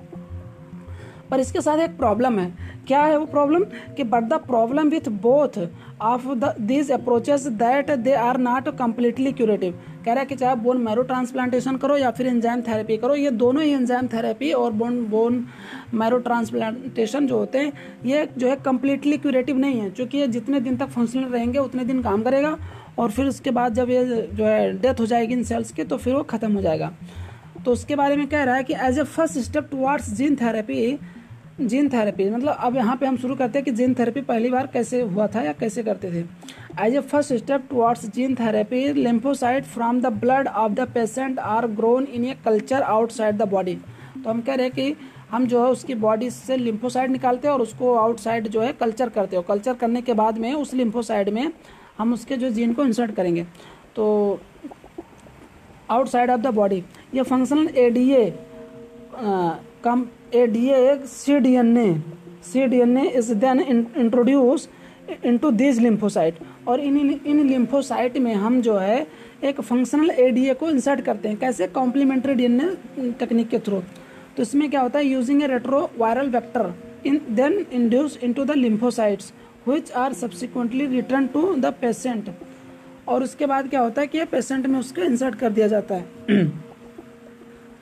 पर 1.31 1.41
इसके 1.41 1.61
साथ 1.61 1.79
एक 1.79 1.97
प्रॉब्लम 1.99 2.39
है। 2.39 2.53
क्या 2.87 3.03
है 3.03 3.17
वो 3.19 3.27
प्रॉब्लम 3.27 3.65
कि 3.97 4.05
but 4.05 4.25
the 4.25 4.33
problem 4.33 4.89
with 4.89 5.09
both 5.23 5.59
of 6.03 6.27
the 6.29 6.55
these 6.61 6.91
approaches 6.91 7.47
that 7.47 7.91
they 7.91 8.13
are 8.13 8.39
not 8.39 8.69
completely 8.79 9.33
curative 9.33 9.79
कह 10.05 10.13
रहा 10.13 10.21
है 10.21 10.27
कि 10.27 10.35
चाहे 10.35 10.55
बोन 10.55 10.77
मैरो 10.77 11.03
ट्रांसप्लांटेशन 11.03 11.77
करो 11.77 11.97
या 11.97 12.11
फिर 12.11 12.27
एंजाइम 12.27 12.61
थेरेपी 12.61 12.97
करो, 12.97 13.15
ये 13.15 13.31
दोनों 13.31 13.63
ही 13.63 13.71
एंजाइम 13.71 14.07
थेरेपी 14.07 14.53
और 14.53 14.73
बोन 14.73 15.05
बोन 15.07 15.47
मैरो 15.95 16.19
ट्रांसप्लांटेशन 16.19 17.27
जो 17.27 17.39
होते 17.39 17.59
हैं, 17.59 17.73
ये 18.07 18.29
जो 18.39 18.49
है 18.49 18.57
कम्प्लीटली 18.57 19.17
क्यूरेटिव 19.17 19.59
नहीं 19.59 19.81
है। 19.81 19.91
क्योंकि 19.91 20.19
ये 20.19 20.27
जितने 20.27 20.61
दिन 20.61 20.77
तक 20.77 20.87
फंक्शनल 20.87 21.25
रहेंगे, 21.25 21.59
उतने 21.59 21.85
दिन 21.85 22.03
काम 22.03 22.23
करेगा। 22.23 22.57
और 22.99 23.11
फिर 23.11 23.27
उसके 23.27 23.51
बाद 23.51 23.75
जब 23.75 23.91
ये 23.91 24.05
जो 24.33 24.45
है 24.45 24.73
डेथ 24.81 25.01
हो 25.01 25.07
जाएगी 25.07 25.35
इन 25.35 25.43
सेल्स 25.45 25.73
की 25.73 25.85
तो 25.85 25.97
फिर 25.97 26.15
वो 26.15 26.23
ख़त्म 26.25 26.53
हो 26.53 26.63
जाएगा। 26.63 26.93
तो 27.65 27.73
उसके 27.73 27.97
बारे 27.97 28.17
में 28.17 28.27
कह 28.27 28.43
रहा 28.45 28.55
है 28.57 28.65
कि 28.65 28.75
as 28.77 28.99
a 28.99 29.03
first 29.05 29.39
step 29.41 29.69
towards 29.71 30.11
gene 30.15 30.37
therapy 30.37 30.99
gene 31.61 31.89
therapy 31.89 32.29
मतलब 32.31 32.57
अब 32.61 32.77
यहाँ 32.77 32.97
पे 32.97 33.07
हम 33.07 33.17
शुरू 33.17 33.35
करते 33.37 33.59
हैं 33.59 33.65
कि 33.65 33.71
जीन 33.73 33.95
थेरेपी 33.95 34.21
पहली 34.23 34.51
बार 34.51 34.67
कैसे 34.73 35.01
हुआ 35.03 35.27
था 35.27 35.43
या 35.43 35.53
कैसे 35.53 35.83
करते 35.83 36.11
थे। 36.13 36.25
As 36.87 36.95
a 36.95 37.01
first 37.03 37.33
step 37.35 37.67
towards 37.71 38.07
gene 38.11 38.35
therapy 38.35 38.93
lymphocyte 38.93 39.65
from 39.67 40.01
the 40.01 40.07
blood 40.15 40.49
of 40.49 40.73
the 40.73 40.89
patient 40.95 41.39
are 41.39 41.67
grown 41.69 42.05
in 42.05 42.25
a 42.25 42.37
culture 42.45 42.83
outside 42.83 43.37
the 43.37 43.49
body 43.49 43.75
तो 43.75 44.31
हम 44.31 44.41
कह 44.41 44.55
रहे 44.55 44.67
हैं 44.67 44.75
कि 44.75 44.97
हम 45.31 45.47
जो 45.47 45.65
है 45.65 45.71
उसकी 45.71 45.95
बॉडी 45.97 46.31
से 46.31 46.57
लिम्फोसाइड 46.57 47.11
निकालते 47.11 47.49
हैं 47.49 47.55
और 47.55 47.63
उसको 47.63 47.95
आउटसाइड 47.95 48.49
जो 48.49 48.61
है 48.61 48.73
कल्चर 48.75 49.09
करते 49.09 49.37
हो। 49.37 49.43
कल्चर 49.45 49.75
करने 49.75 50.03
के 50.03 50.13
बाद 50.15 50.39
में 50.39 50.53
उस 50.55 50.75
लिम्फोसाइड 50.75 51.29
में 51.29 51.51
हम 51.99 52.13
उसके 52.13 52.37
जो 52.37 52.51
जीन 52.51 52.73
को 52.73 52.85
इंसर्ट 52.85 53.15
करेंगे। 53.15 53.47
तो 53.97 54.41
आउटसाइड 55.91 56.31
ऑफ़ 56.31 56.41
द 56.41 56.55
बॉडी 56.55 56.83
ये 57.15 57.23
functional 57.23 57.69
A 57.69 57.89
D 57.91 58.11
A 58.13 58.33
come 59.85 60.07
A 60.35 60.47
D 60.47 60.69
A 60.69 60.97
C 61.07 61.39
D 61.41 61.55
N 61.57 61.77
A 61.79 61.93
C 62.45 62.67
D 62.67 62.81
N 62.81 62.97
A 62.99 63.07
is 63.09 63.33
then 63.35 63.61
introduce 63.61 64.69
into 65.25 65.51
this 65.53 65.79
lymphocyte 65.81 66.39
और 66.69 66.81
इन 66.81 67.21
इन 67.27 67.47
लिम्फोसाइट 67.49 68.17
में 68.19 68.35
हम 68.35 68.61
जो 68.63 68.77
है 68.79 69.07
एक 69.45 69.61
फंक्शनल 69.61 70.11
ए 70.11 70.31
डी 70.31 70.49
ए 70.49 70.55
को 70.55 70.71
इंसर्ट 70.71 71.01
करते 71.01 71.29
हैं। 71.29 71.37
कैसे? 71.39 71.67
Complementary 71.69 72.35
D 72.35 72.45
N 72.45 72.61
A 72.61 73.11
technique 73.19 73.49
के 73.49 73.59
थ्रू 73.59 73.81
तो 74.37 74.43
इसमें 74.43 74.69
क्या 74.71 74.81
होता 74.81 74.99
है? 74.99 75.07
Using 75.07 75.43
a 75.43 75.47
retro 75.47 75.91
viral 75.99 76.29
vector 76.31 76.73
in 77.07 77.21
then 77.31 77.65
induce 77.73 78.19
into 78.23 78.45
the 78.45 78.51
lymphocytes 78.57 79.33
which 79.69 79.91
are 79.93 80.13
subsequently 80.15 80.87
return 80.87 81.27
to 81.27 81.55
the 81.55 81.73
patient 81.81 82.31
और 83.09 83.23
उसके 83.23 83.47
बाद 83.47 83.69
क्या 83.71 83.81
होता 83.81 84.01
है 84.01 84.07
कि 84.07 84.25
पेशेंट 84.27 84.67
में 84.67 84.79
उसको 84.79 85.03
इंसर्ट 85.03 85.35
कर 85.35 85.51
दिया 85.51 85.67
जाता 85.69 85.95
है। 85.95 86.45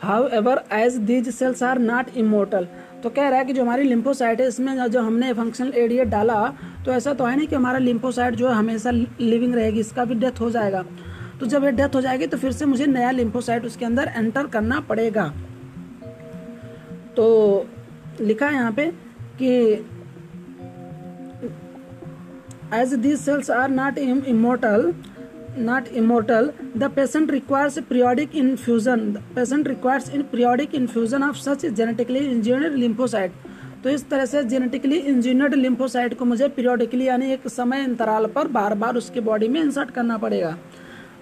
However 0.34 0.62
as 0.72 0.96
these 1.02 1.28
cells 1.34 1.62
are 1.62 1.78
not 1.80 2.16
immortal 2.16 2.66
तो 3.02 3.10
कह 3.10 3.28
रहा 3.28 3.38
है 3.38 3.44
कि 3.44 3.52
जो 3.52 3.62
हमारी 3.62 3.82
लिम्फोसाइट 3.84 4.40
है 4.40 4.46
इसमें 4.48 4.76
जो 4.88 5.00
हमने 5.02 5.32
फंक्शनल 5.32 5.72
एरिया 5.76 6.04
डाला 6.06 6.46
तो 6.84 6.92
ऐसा 6.92 7.12
तो 7.14 7.24
है 7.24 7.36
नहीं 7.36 7.46
कि 7.48 7.56
हमारा 7.56 7.78
लिम्फोसाइट 7.78 8.34
जो 8.34 8.48
है 8.48 8.54
हमेशा 8.54 8.90
लिविंग 8.90 9.54
रहेगी, 9.54 9.80
इसका 9.80 10.04
भी 10.04 10.14
डेथ 10.14 10.40
हो 10.40 10.50
जाएगा। 10.50 10.84
तो 11.40 11.46
जब 11.46 11.64
ये 11.64 11.70
डेथ 11.72 11.94
हो 11.94 12.00
जाएगी 12.00 12.26
तो 12.26 12.36
फिर 12.36 12.52
से 12.52 12.64
मुझे 12.66 12.86
नया 12.86 13.10
लिम्फोसाइट 13.10 13.64
उसके 13.64 13.84
अंदर 13.84 14.10
एंटर 14.16 14.46
करना 14.46 14.80
पड़ेगा। 14.80 15.26
तो 17.16 17.66
लिखा 18.20 18.46
है 18.46 18.54
यहाँ 18.54 18.72
पे 18.72 18.86
कि 19.38 19.74
as 22.70 22.96
these 22.98 23.20
cells 23.20 23.50
are 23.50 23.68
not 23.68 23.98
Im- 23.98 24.24
immortal 24.24 24.94
not 25.56 25.88
immortal 25.88 26.52
the 26.74 26.88
patient 26.90 27.30
requires 27.30 27.78
periodic 27.88 28.34
infusion 28.34 29.12
the 29.14 29.20
patient 29.34 29.68
requires 29.68 30.08
in 30.08 30.24
periodic 30.24 30.74
infusion 30.74 31.22
of 31.22 31.36
such 31.38 31.62
genetically 31.80 32.28
engineered 32.28 32.78
lymphocyte 32.84 33.32
तो 33.84 33.90
इस 33.90 34.08
तरह 34.10 34.24
से 34.26 34.42
जेनेटिकली 34.44 34.96
इंजीनियर्ड 34.98 35.54
लिम्फोसाइट 35.54 36.14
को 36.18 36.24
मुझे 36.24 36.46
पीरियोडिकली 36.48 37.06
यानी 37.06 37.32
एक 37.32 37.46
समय 37.48 37.82
अंतराल 37.84 38.26
पर 38.36 38.48
बार 38.48 38.74
बार 38.74 38.96
उसके 38.96 39.20
बॉडी 39.20 39.48
में 39.48 39.60
इंसर्ट 39.60 39.90
करना 39.94 40.16
पड़ेगा 40.18 40.56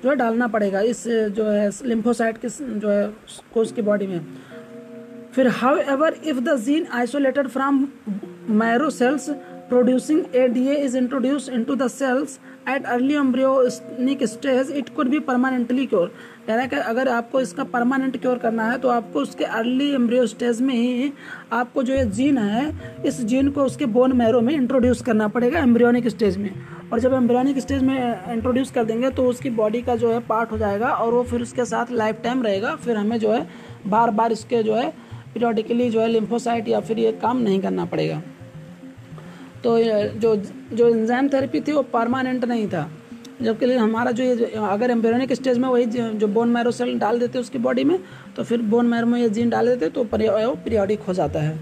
जो 0.03 0.11
है 0.11 0.15
डालना 0.17 0.47
पड़ेगा 0.49 0.81
इस 0.91 1.03
जो 1.37 1.45
है 1.45 1.69
लिम्फोसाइट 1.85 2.39
के 2.45 2.49
जो 2.49 2.89
है 2.89 3.07
को 3.55 3.61
उसकी 3.61 3.83
बॉडी 3.83 4.07
में 4.07 4.21
फिर 5.35 5.49
however 5.95 6.17
if 6.25 6.41
the 6.41 6.57
gene 6.65 6.87
isolated 7.01 7.49
from 7.49 7.87
marrow 8.63 8.91
cells 8.91 9.29
producing 9.73 10.19
ADA 10.35 10.75
is 10.87 10.95
introduced 10.95 11.49
into 11.49 11.75
the 11.75 11.89
cells 11.89 12.39
at 12.67 12.85
early 12.87 13.15
embryonic 13.17 14.25
stage. 14.29 14.69
It 14.71 14.95
could 14.95 15.11
be 15.11 15.21
permanently 15.29 15.87
cure 15.93 16.11
है 16.49 16.67
कि 16.69 16.77
अगर 16.77 17.09
आपको 17.09 17.41
इसका 17.41 17.65
परमानेंट 17.73 18.21
क्योर 18.21 18.39
करना 18.39 18.65
है 18.71 18.79
तो 18.79 18.89
आपको 18.89 19.21
उसके 19.21 19.45
अर्ली 19.59 19.89
एम्ब्रियो 19.95 20.27
स्टेज 20.27 20.61
में 20.61 20.75
ही 20.75 21.13
आपको 21.53 21.83
जो 21.83 21.95
ये 21.95 22.05
जीन 22.07 22.39
है, 22.39 22.65
इस 23.07 23.21
जीन 23.23 23.51
को 23.51 23.65
उसके 23.65 23.87
बोन 23.87 24.13
मैरो 24.17 24.41
में 24.41 24.55
इंट्रोड्यूस 24.55 25.03
करना 25.03 25.29
पड़ेगा 25.29 25.59
एम्ब्रियोनिक 25.61 26.09
स्टेज 26.09 26.37
में। 26.39 26.51
और 26.93 27.01
जब 27.01 27.13
एम्ब्रियोनिक 27.15 27.59
स्टेज 27.59 27.83
में 27.83 28.33
इंट्रोड्यूस 28.33 28.71
कर 28.71 28.85
देंगे 28.85 29.11
तो 29.11 29.27
उसकी 29.29 29.51
बॉडी 29.53 29.83
का 29.83 29.97
जो 29.97 30.13
है 30.13 30.21
पार्ट 30.27 30.53
हो 30.53 30.59
जाएगा 30.59 30.89
और 30.89 31.13
वो 31.15 31.23
फिर 31.31 31.43
उसके 31.43 31.65
साथ 31.65 31.93
लाइफ 31.93 32.21
टाइम 32.25 32.43
रहेगा। 32.43 32.75
फिर 32.77 32.97
हमें 32.97 33.19
जो 33.19 33.33
है 33.33 33.47
बार 33.87 34.11
बार 34.11 34.33
इसके 34.33 34.63
जो 34.63 34.75
है 34.75 34.91
पीरियोडिकली 35.35 35.91
जो 35.91 36.01
है 36.01 36.09
लिम्फोसाइट 36.09 36.69
या 36.69 36.81
फिर 36.81 36.99
ये 36.99 37.13
काम 37.23 37.43
नहीं 37.43 37.61
करना 37.61 37.85
पड़ेगा। 37.85 38.23
तो 39.65 39.79
जो 40.19 40.35
जो 40.73 40.89
इंजाइम 40.89 41.29
थेरेपी 41.29 41.61
थी 41.61 41.73
वो 41.73 41.83
परमानेंट 41.93 42.45
नहीं 42.45 42.67
था। 42.69 42.89
जबकि 43.43 43.73
हमारा 43.75 44.11
जो 44.11 44.25
ये, 44.25 44.45
अगर 44.47 44.91
एम्ब्रियोनिक 44.91 45.33
स्टेज 45.33 45.59
में 45.59 45.69
वही 45.69 45.85
जो 45.87 46.27
बोन 46.29 46.49
मैरो 46.49 46.71
सेल 46.71 46.99
डाल 46.99 47.19
देते 47.19 47.39
उसकी 47.39 47.59
बॉडी 47.61 47.85
में 47.85 47.99
तो 48.37 48.45
फिर 48.45 48.63
बोन 48.65 48.87
मैरो 48.87 49.07
में 49.07 49.21
ये 49.21 49.29
जीन 49.31 49.51
डाल 49.51 49.69
देते 49.69 49.89
तो 49.91 50.05
पीरियोडिक 50.05 51.01
हो 51.01 51.13
जाता 51.13 51.41
है। 51.41 51.57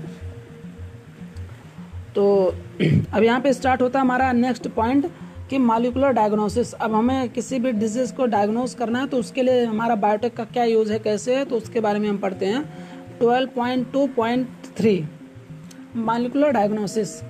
तो 2.15 2.25
अब 3.15 3.23
यहाँ 3.23 3.41
पे 3.41 3.53
स्टार्ट 3.53 3.83
होता 3.83 3.99
है 3.99 4.05
हमारा 4.05 4.33
नेक्स्ट 4.35 4.69
पॉइंट 4.69 5.07
कि 5.51 5.59
मालिकुलर 5.61 6.13
डायग्नोसिस 6.13 6.73
अब 6.75 6.95
हमें 6.95 7.29
किसी 7.29 7.59
भी 7.59 7.73
डिज़ीज़ 7.73 8.13
को 8.15 8.27
डायग्नोस 8.27 8.75
करना 8.75 9.01
है 9.01 9.07
तो 9.07 9.17
उसके 9.17 9.43
लिए 9.43 9.65
हमारा 9.65 9.95
बायोटेक 9.97 10.37
का 10.37 10.45
क्या 10.47 10.65
यूज़ 10.65 10.93
है, 10.93 10.99
कैसे 10.99 11.37
है 11.37 11.45
तो 11.45 11.57
उसके 11.57 11.81
बारे 11.81 11.99
में 11.99 12.09
हम 12.09 12.19
पढ़ते 12.19 12.47
हैं। 12.47 12.63
Twelve 13.19 13.49
point 13.57 13.93
two 13.93 14.07
point 14.17 14.49
three 14.77 15.03
molecular 15.97 16.51
diagnosis 16.51 17.21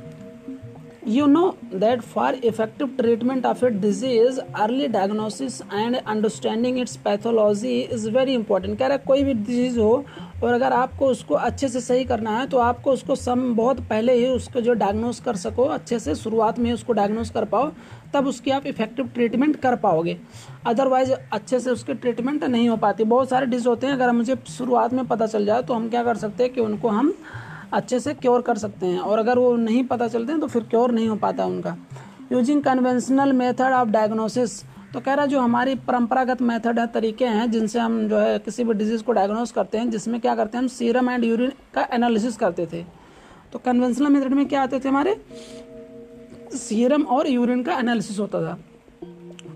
you 1.06 1.26
know 1.26 1.56
that 1.72 2.02
for 2.04 2.34
effective 2.42 2.96
treatment 2.96 3.46
of 3.46 3.62
a 3.62 3.70
disease, 3.70 4.38
early 4.58 4.88
diagnosis 4.88 5.62
and 5.70 6.00
understanding 6.06 6.78
its 6.78 6.96
pathology 6.96 7.82
is 7.84 8.06
very 8.06 8.34
important. 8.34 8.78
कह 8.78 8.86
रहा 8.86 8.96
है, 8.96 9.02
कोई 9.06 9.22
भी 9.24 9.34
डिज़ीज़ 9.34 9.78
हो, 9.78 10.04
और 10.42 10.52
अगर 10.52 10.72
आपको 10.72 11.06
उसको 11.06 11.34
अच्छे 11.34 11.68
से 11.68 11.80
सही 11.80 12.04
करना 12.04 12.38
है 12.38 12.46
तो 12.46 12.58
आपको 12.58 12.92
उसको 12.92 13.14
सम, 13.16 13.54
बहुत 13.54 13.80
पहले 13.88 14.12
ही 14.14 14.26
उसको 14.26 14.60
जो 14.60 14.72
डायग्नोस 14.74 15.20
कर 15.20 15.36
सको, 15.36 15.64
अच्छे 15.64 15.98
से 15.98 16.14
शुरुआत 16.14 16.58
में 16.58 16.72
उसको 16.72 16.92
डायग्नोस 16.92 17.30
कर 17.30 17.44
पाओ, 17.44 17.70
तब 18.14 18.26
उसकी 18.26 18.50
आप 18.50 18.66
इफ़ेक्टिव 18.66 19.08
ट्रीटमेंट 19.14 19.56
कर 19.60 19.76
पाओगे। 19.76 20.16
अदरवाइज़ 20.66 21.12
अच्छे 21.32 21.60
से 21.60 21.70
उसकी 21.70 21.94
ट्रीटमेंट 21.94 22.44
नहीं 22.44 22.68
हो 22.68 22.76
पाती। 22.76 23.04
बहुत 23.04 23.28
सारे 23.28 23.46
डिज 23.46 23.66
होते 23.66 23.86
हैं, 23.86 23.94
अगर 23.94 24.12
मुझे 24.12 24.36
शुरुआत 24.48 24.92
में 24.92 25.06
पता 25.06 25.26
चल 25.26 25.46
जाए 25.46 25.62
तो 25.62 25.74
हम 25.74 25.88
क्या 25.88 26.02
कर 26.04 26.16
सकते 26.16 26.44
हैं 26.44 26.52
कि 26.52 26.60
उनको 26.60 26.88
हम 26.88 27.14
अच्छे 27.72 28.00
से 28.00 28.14
क्योर 28.14 28.42
कर 28.42 28.58
सकते 28.58 28.86
हैं। 28.86 28.98
और 28.98 29.18
अगर 29.18 29.38
वो 29.38 29.54
नहीं 29.56 29.84
पता 29.84 30.08
चलते 30.08 30.32
हैं 30.32 30.40
तो 30.40 30.46
फिर 30.46 30.62
क्योर 30.62 30.92
नहीं 30.92 31.08
हो 31.08 31.16
पाता 31.16 31.44
उनका। 31.44 31.76
Using 32.32 32.62
conventional 32.62 33.32
method 33.32 33.72
of 33.72 33.88
diagnosis 33.88 34.62
तो 34.94 35.00
कह 35.00 35.14
रहा 35.14 35.26
जो 35.26 35.40
हमारी 35.40 35.74
परंपरागत 35.74 36.40
मेथड 36.42 36.78
है, 36.78 36.86
तरीके 36.86 37.24
हैं, 37.24 37.50
जिनसे 37.50 37.78
हम 37.78 38.08
जो 38.08 38.18
है 38.18 38.38
किसी 38.38 38.64
भी 38.64 38.74
डिज़ीज़ 38.74 39.02
को 39.02 39.12
डायग्नोस 39.12 39.52
करते 39.52 39.78
हैं, 39.78 39.90
जिसमें 39.90 40.20
क्या 40.20 40.34
करते 40.34 40.58
हैं, 40.58 40.62
हम 40.62 40.68
सीरम 40.68 41.10
एंड 41.10 41.24
यूरिन 41.24 41.52
का 41.74 41.86
एनालिसिस 41.92 42.36
करते 42.36 42.66
थे। 42.66 42.82
तो 43.52 43.58
कन्वेंशनल 43.58 44.08
मेथड 44.08 44.32
में 44.32 44.46
क्या 44.46 44.62
आते 44.62 44.80
थे 44.80 44.88
हमारे? 44.88 45.14
सीरम 46.54 47.02
और 47.02 47.28
यूरिन 47.28 47.62
का 47.62 47.78
एनालिसिस 47.78 48.18
होता 48.18 48.40
था। 48.40 48.58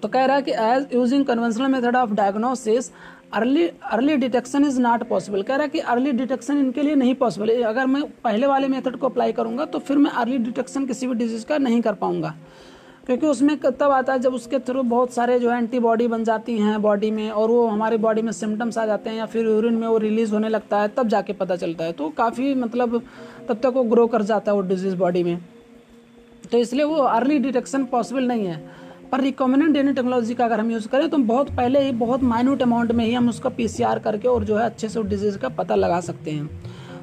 तो 0.02 0.08
कह 0.08 0.24
रहा 0.24 0.36
है 0.36 0.42
कि 0.42 0.52
as 0.52 0.86
using 0.94 1.24
conventional 1.24 1.66
method 1.66 1.96
of 1.96 2.10
diagnosis 2.10 2.90
early 3.34 3.66
early 3.92 4.16
detection 4.16 4.64
is 4.64 4.80
not 4.80 5.02
possible 5.08 5.42
कह 5.42 5.54
रहा 5.54 5.62
है 5.62 5.68
कि 5.68 5.78
अर्ली 5.92 6.12
डिटेक्शन 6.12 6.58
इनके 6.58 6.82
लिए 6.82 6.94
नहीं 6.94 7.14
पॉसिबल 7.14 7.62
अगर 7.62 7.86
मैं 7.86 8.02
पहले 8.24 8.46
वाले 8.46 8.68
मेथड 8.68 8.96
को 8.96 9.08
अप्लाई 9.08 9.32
करूँगा 9.32 9.64
तो 9.64 9.78
फिर 9.78 9.98
मैं 9.98 10.10
अर्ली 10.12 10.38
डिटेक्शन 10.40 10.86
किसी 10.86 11.06
भी 11.06 11.14
डिज़ीज़ 11.14 11.46
का 11.46 11.58
नहीं 11.58 11.80
कर 11.82 11.94
पाऊँगा। 11.94 12.34
क्योंकि 13.06 13.26
उसमें 13.26 13.56
तब 13.56 13.82
आता 13.82 14.12
है 14.12 14.18
जब 14.18 14.34
उसके 14.34 14.58
थ्रू 14.58 14.82
बहुत 14.82 15.12
सारे 15.12 15.38
जो 15.38 15.50
है 15.50 15.56
एंटीबॉडी 15.58 16.06
बन 16.08 16.24
जाती 16.24 16.58
हैं 16.58 16.80
बॉडी 16.82 17.10
में, 17.10 17.30
और 17.30 17.50
वो 17.50 17.66
हमारे 17.66 17.96
बॉडी 17.96 18.22
में 18.22 18.30
सिम्टम्स 18.32 18.78
आ 18.78 18.86
जाते 18.86 19.10
हैं, 19.10 19.16
या 19.16 19.26
फिर 19.26 19.46
यूरिन 19.46 19.74
में 19.74 19.86
वो 19.88 19.98
रिलीज़ 19.98 20.32
होने 20.32 20.48
लगता 20.48 20.80
है, 20.80 20.88
तब 20.88 21.08
जाके 21.08 21.32
पता 21.32 21.56
चलता 21.56 21.84
है। 21.84 21.92
तो 21.92 22.08
काफ़ी 22.08 22.54
मतलब 22.54 23.02
तब 23.48 23.58
तक 23.58 23.72
वो 23.74 23.82
ग्रो 23.84 24.06
कर 24.06 24.22
जाता 24.22 24.52
है 24.52 24.56
वो 24.56 24.62
डिज़ीज़ 24.62 24.96
बॉडी 24.96 25.22
में। 25.22 25.38
तो 26.52 26.58
इसलिए 26.58 26.84
वो 26.84 26.96
अर्ली 26.96 27.38
डिटेक्शन 27.38 27.84
पॉसिबल 27.84 28.24
नहीं 28.24 28.46
है। 28.46 28.83
पर 29.14 29.20
रिकॉमिनेंट 29.20 29.72
डीएनए 29.72 29.92
टेक्नोलॉजी 29.92 30.34
का 30.34 30.44
अगर 30.44 30.60
हम 30.60 30.70
यूज़ 30.70 30.86
करें 30.88 31.08
तो 31.08 31.18
बहुत 31.26 31.50
पहले 31.56 31.80
ही 31.80 31.90
बहुत 31.98 32.22
माइन्यूट 32.24 32.62
अमाउंट 32.62 32.92
में 32.92 33.04
ही 33.04 33.12
हम 33.12 33.28
उसका 33.28 33.48
पीसीआर 33.50 33.98
करके 33.98 34.28
और 34.28 34.44
जो 34.44 34.56
है 34.56 34.64
अच्छे 34.64 34.88
से 34.88 34.98
उस 35.00 35.06
डिज़ीज़ 35.06 35.36
का 35.38 35.48
पता 35.50 35.74
लगा 35.74 36.00
सकते 36.00 36.30
हैं। 36.30 36.46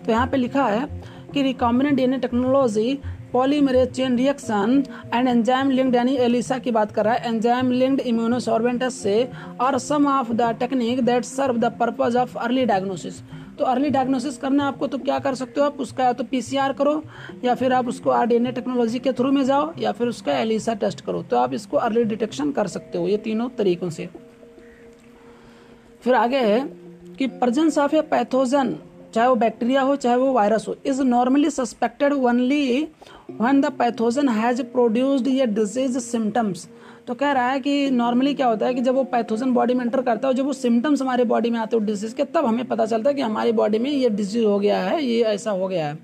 तो 0.05 0.11
यहाँ 0.11 0.25
पे 0.27 0.37
लिखा 0.37 0.65
है 0.65 0.87
कि 1.33 1.41
recombinant 1.41 1.95
DNA 1.95 2.17
technology 2.19 2.97
polymerase 3.33 3.91
chain 3.91 4.17
reaction 4.17 4.83
and 5.13 5.27
enzyme 5.27 5.69
linked 5.71 5.95
यानी 5.95 6.15
एलिसा 6.19 6.57
की 6.57 6.71
बात 6.71 6.91
कर 6.91 7.05
रहा 7.05 7.13
है 7.13 7.29
एंजाइम 7.29 7.71
लिंक्ड 7.73 8.01
इम्यूनोसॉर्बेंटस 8.03 9.01
से 9.03 9.15
और 9.61 9.77
some 9.79 10.07
of 10.09 10.33
the 10.33 10.55
technique 10.59 11.03
that 11.05 11.25
serve 11.25 11.57
the 11.59 11.71
purpose 11.79 12.15
of 12.17 12.37
early 12.39 12.65
diagnosis 12.65 13.21
तो 13.61 13.65
अर्ली 13.67 13.89
डायग्नोसिस 13.89 14.37
करना 14.37 14.67
आपको 14.67 14.87
तो 14.87 14.97
क्या 14.97 15.17
कर 15.19 15.35
सकते 15.35 15.59
हो 15.61 15.65
आप? 15.65 15.79
उसका 15.79 16.03
या 16.03 16.13
तो 16.13 16.23
पीसीआर 16.23 16.71
करो, 16.73 16.93
या 17.43 17.53
फिर 17.55 17.73
आप 17.73 17.87
उसको 17.87 18.09
आरडीएनए 18.11 18.51
टेक्नोलॉजी 18.51 18.99
के 18.99 19.11
थ्रू 19.13 19.31
में 19.31 19.43
जाओ, 19.45 19.71
या 19.79 19.91
फिर 19.91 20.07
उसका 20.07 20.37
एलिसा 20.37 20.73
टेस्ट 20.75 21.01
करो। 21.01 21.21
तो 21.23 21.37
आप 21.37 21.53
इसको 21.53 21.77
अर्ली 21.79 22.03
डिटेक्शन 22.05 22.51
कर 22.51 22.67
सकते 22.67 22.97
हो, 22.97 23.07
ये 23.07 23.17
तीनों 23.19 23.49
तरीकों 23.57 23.89
से। 23.89 24.07
फिर 26.03 26.15
आगे 26.15 26.39
है 26.39 26.59
कि 27.19 27.27
प्रजेंस 27.37 27.77
ऑफ़ 27.77 27.95
ए 27.95 28.01
पैथोजन 28.09 28.75
चाहे 29.13 29.27
वो 29.27 29.35
बैक्टीरिया 29.35 29.81
हो, 29.81 29.95
चाहे 29.95 30.15
वो 30.17 30.31
वायरस 30.33 30.67
हो 30.67 30.75
is 30.85 31.01
normally 31.03 31.49
suspected 31.51 32.13
only 32.13 32.87
when 33.31 33.61
the 33.61 33.71
pathogen 33.79 34.29
has 34.31 34.61
produced 34.73 35.27
ये 35.27 35.45
डिज़ीज़ 35.47 35.99
सिम्टम्स 36.01 36.67
तो 37.11 37.15
कह 37.15 37.31
रहा 37.31 37.49
है 37.51 37.59
कि 37.59 37.89
नॉर्मली 37.91 38.33
क्या 38.33 38.47
होता 38.47 38.65
है 38.65 38.73
कि 38.73 38.81
जब 38.81 38.95
वो 38.95 39.03
पैथोजन 39.03 39.51
बॉडी 39.53 39.73
में 39.73 39.83
एंटर 39.85 40.01
करता 40.01 40.27
है 40.27 40.33
जब 40.33 40.45
वो 40.45 40.53
सिम्टम्स 40.53 41.01
हमारे 41.01 41.23
बॉडी 41.23 41.49
में 41.49 41.57
आते 41.59 41.75
हैं 41.75 41.85
डिज़ीज़ 41.85 42.13
के, 42.15 42.23
तब 42.25 42.45
हमें 42.45 42.67
पता 42.67 42.85
चलता 42.85 43.09
है 43.09 43.15
कि 43.15 43.21
हमारी 43.21 43.51
बॉडी 43.51 43.79
में 43.79 43.89
ये 43.89 44.09
डिज़ीज़ 44.09 44.45
हो 44.45 44.59
गया 44.59 44.79
है, 44.79 45.03
ये 45.03 45.23
ऐसा 45.23 45.51
हो 45.51 45.67
गया 45.67 45.87
है। 45.87 45.97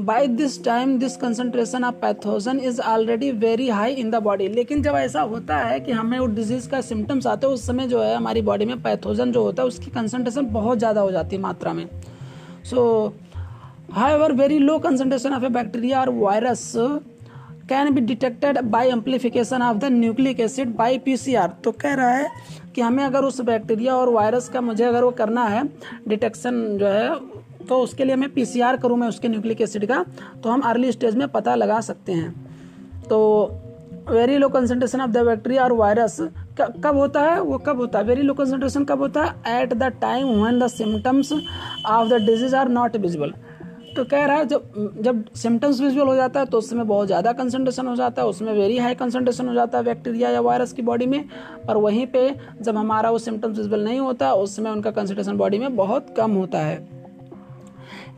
By 0.00 0.26
this 0.28 0.62
time 0.64 0.96
this 0.98 1.16
concentration 1.16 1.84
of 1.84 1.94
pathogen 2.02 2.60
is 2.60 2.80
already 2.82 3.30
very 3.38 3.68
high 3.70 3.94
in 3.94 4.10
the 4.10 4.22
body 4.22 4.48
लेकिन 4.48 4.82
जब 4.82 4.94
ऐसा 4.96 5.20
होता 5.22 5.56
है 5.58 5.80
कि 5.80 5.92
हमें 5.92 6.18
वो 6.18 6.26
डिज़ीज़ 6.28 6.68
का 6.70 6.80
सिम्टम्स 6.82 7.26
आते 7.26 7.46
हैं, 7.46 7.54
उस 7.54 7.66
समय 7.66 7.86
जो 7.86 8.02
है 8.02 8.14
हमारी 8.14 8.42
बॉडी 8.42 8.64
में 8.64 8.82
पैथोजन 8.82 9.32
जो 9.32 9.42
होता 9.42 9.62
है, 9.62 9.68
उसकी 9.68 9.90
कंसंट्रेशन 9.90 10.52
बहुत 10.52 10.78
ज़्यादा 10.78 11.00
हो 11.00 11.10
जाती 11.10 11.36
है 11.36 11.42
मात्रा 11.42 11.72
में। 11.72 11.88
So 12.64 13.14
however 14.12 14.32
very 14.34 14.58
low 14.60 14.78
concentration 14.80 15.34
of 15.34 15.44
a 15.44 15.48
bacteria 15.50 16.00
और 16.00 16.10
virus 16.16 16.72
can 17.68 17.92
be 17.94 18.00
detected 18.02 18.58
by 18.70 18.88
amplification 18.88 19.62
of 19.62 19.76
the 19.76 19.84
nucleic 19.92 20.40
acid 20.40 20.74
by 20.76 20.98
PCR 20.98 21.52
तो 21.64 21.72
कह 21.72 21.94
रहा 21.94 22.10
है 22.10 22.30
कि 22.74 22.80
हमें 22.80 23.04
अगर 23.04 23.24
उस 23.24 23.40
बैक्टीरिया 23.40 23.94
और 23.96 24.08
वायरस 24.12 24.48
का 24.48 24.60
मुझे 24.60 24.84
अगर 24.84 25.04
वो 25.04 25.10
करना 25.18 25.44
है 25.46 25.62
डिटेक्शन 26.08 26.62
जो 26.78 26.86
है 26.86 27.08
तो 27.68 27.78
उसके 27.82 28.04
लिए 28.04 28.16
मैं 28.16 28.28
पीसीआर 28.34 28.76
करूँ 28.76 28.96
मैं 28.98 29.08
उसके 29.08 29.28
न्यूक्लिक 29.28 29.60
एसिड 29.60 29.86
का 29.86 30.04
तो 30.42 30.50
हम 30.50 30.60
अर्ली 30.64 30.92
स्टेज 30.92 31.16
में 31.16 31.26
पता 31.28 31.54
लगा 31.54 31.80
सकते 31.80 32.12
हैं। 32.12 32.30
तो 33.08 33.18
very 34.10 34.36
low 34.38 34.48
concentration 34.48 35.00
of 35.00 35.10
the 35.10 35.24
bacteria 35.26 35.64
और 35.64 35.72
वायरस 35.72 36.16
कब 36.60 36.96
होता 36.96 37.22
है? 37.22 37.40
वो 37.40 37.58
कब 37.58 37.80
होता 37.80 37.98
है? 37.98 38.04
वेरी 38.04 38.22
लो 38.22 38.34
कंसनट्रेशन 38.34 38.84
कब 38.84 39.00
होता 39.00 39.24
है? 39.24 39.60
At 39.60 39.74
the 39.74 39.92
time 40.00 40.28
when 40.42 40.58
the 40.58 40.66
symptoms 40.68 41.32
of 41.32 42.08
the 42.08 42.22
disease 42.26 42.56
are 42.56 42.68
not 42.70 42.96
visible 42.96 43.34
तो 43.96 44.04
कह 44.04 44.24
रहा 44.26 44.36
है, 44.36 44.44
जब 44.46 44.94
जब 45.02 45.24
सिम्टम्स 45.36 45.80
विजुअल 45.80 46.06
हो 46.08 46.14
जाता 46.16 46.40
है 46.40 46.46
तो 46.46 46.58
उस 46.58 46.68
समय 46.70 46.84
बहुत 46.84 47.06
ज़्यादा 47.06 47.32
कंसनट्रेशन 47.32 47.86
हो 47.86 47.94
जाता 47.96 48.22
है, 48.22 48.28
उसमें 48.28 48.52
वेरी 48.52 48.76
हाई 48.78 48.94
कंसनट्रेशन 48.94 49.48
हो 49.48 49.54
जाता 49.54 49.78
है 49.78 49.84
बैक्टीरिया 49.84 50.30
या 50.30 50.40
वायरस 50.40 50.72
की 50.72 50.82
बॉडी 50.82 51.06
में, 51.06 51.24
और 51.68 51.76
वहीं 51.78 52.06
पे 52.06 52.34
जब 52.60 52.76
हमारा 52.76 53.10
वो 53.10 53.18
सिम्टम्स 53.20 53.58
विजुअल 53.58 53.84
नहीं 53.84 54.00
होता 54.00 54.32
उस 54.34 54.56
समय 54.56 54.70
उनका 54.70 54.90
कंसनट्रेशन 54.90 55.36
बॉडी 55.36 55.58
में 55.58 55.76
बहुत 55.76 56.14
कम 56.16 56.32
होता 56.32 56.58
है। 56.60 56.76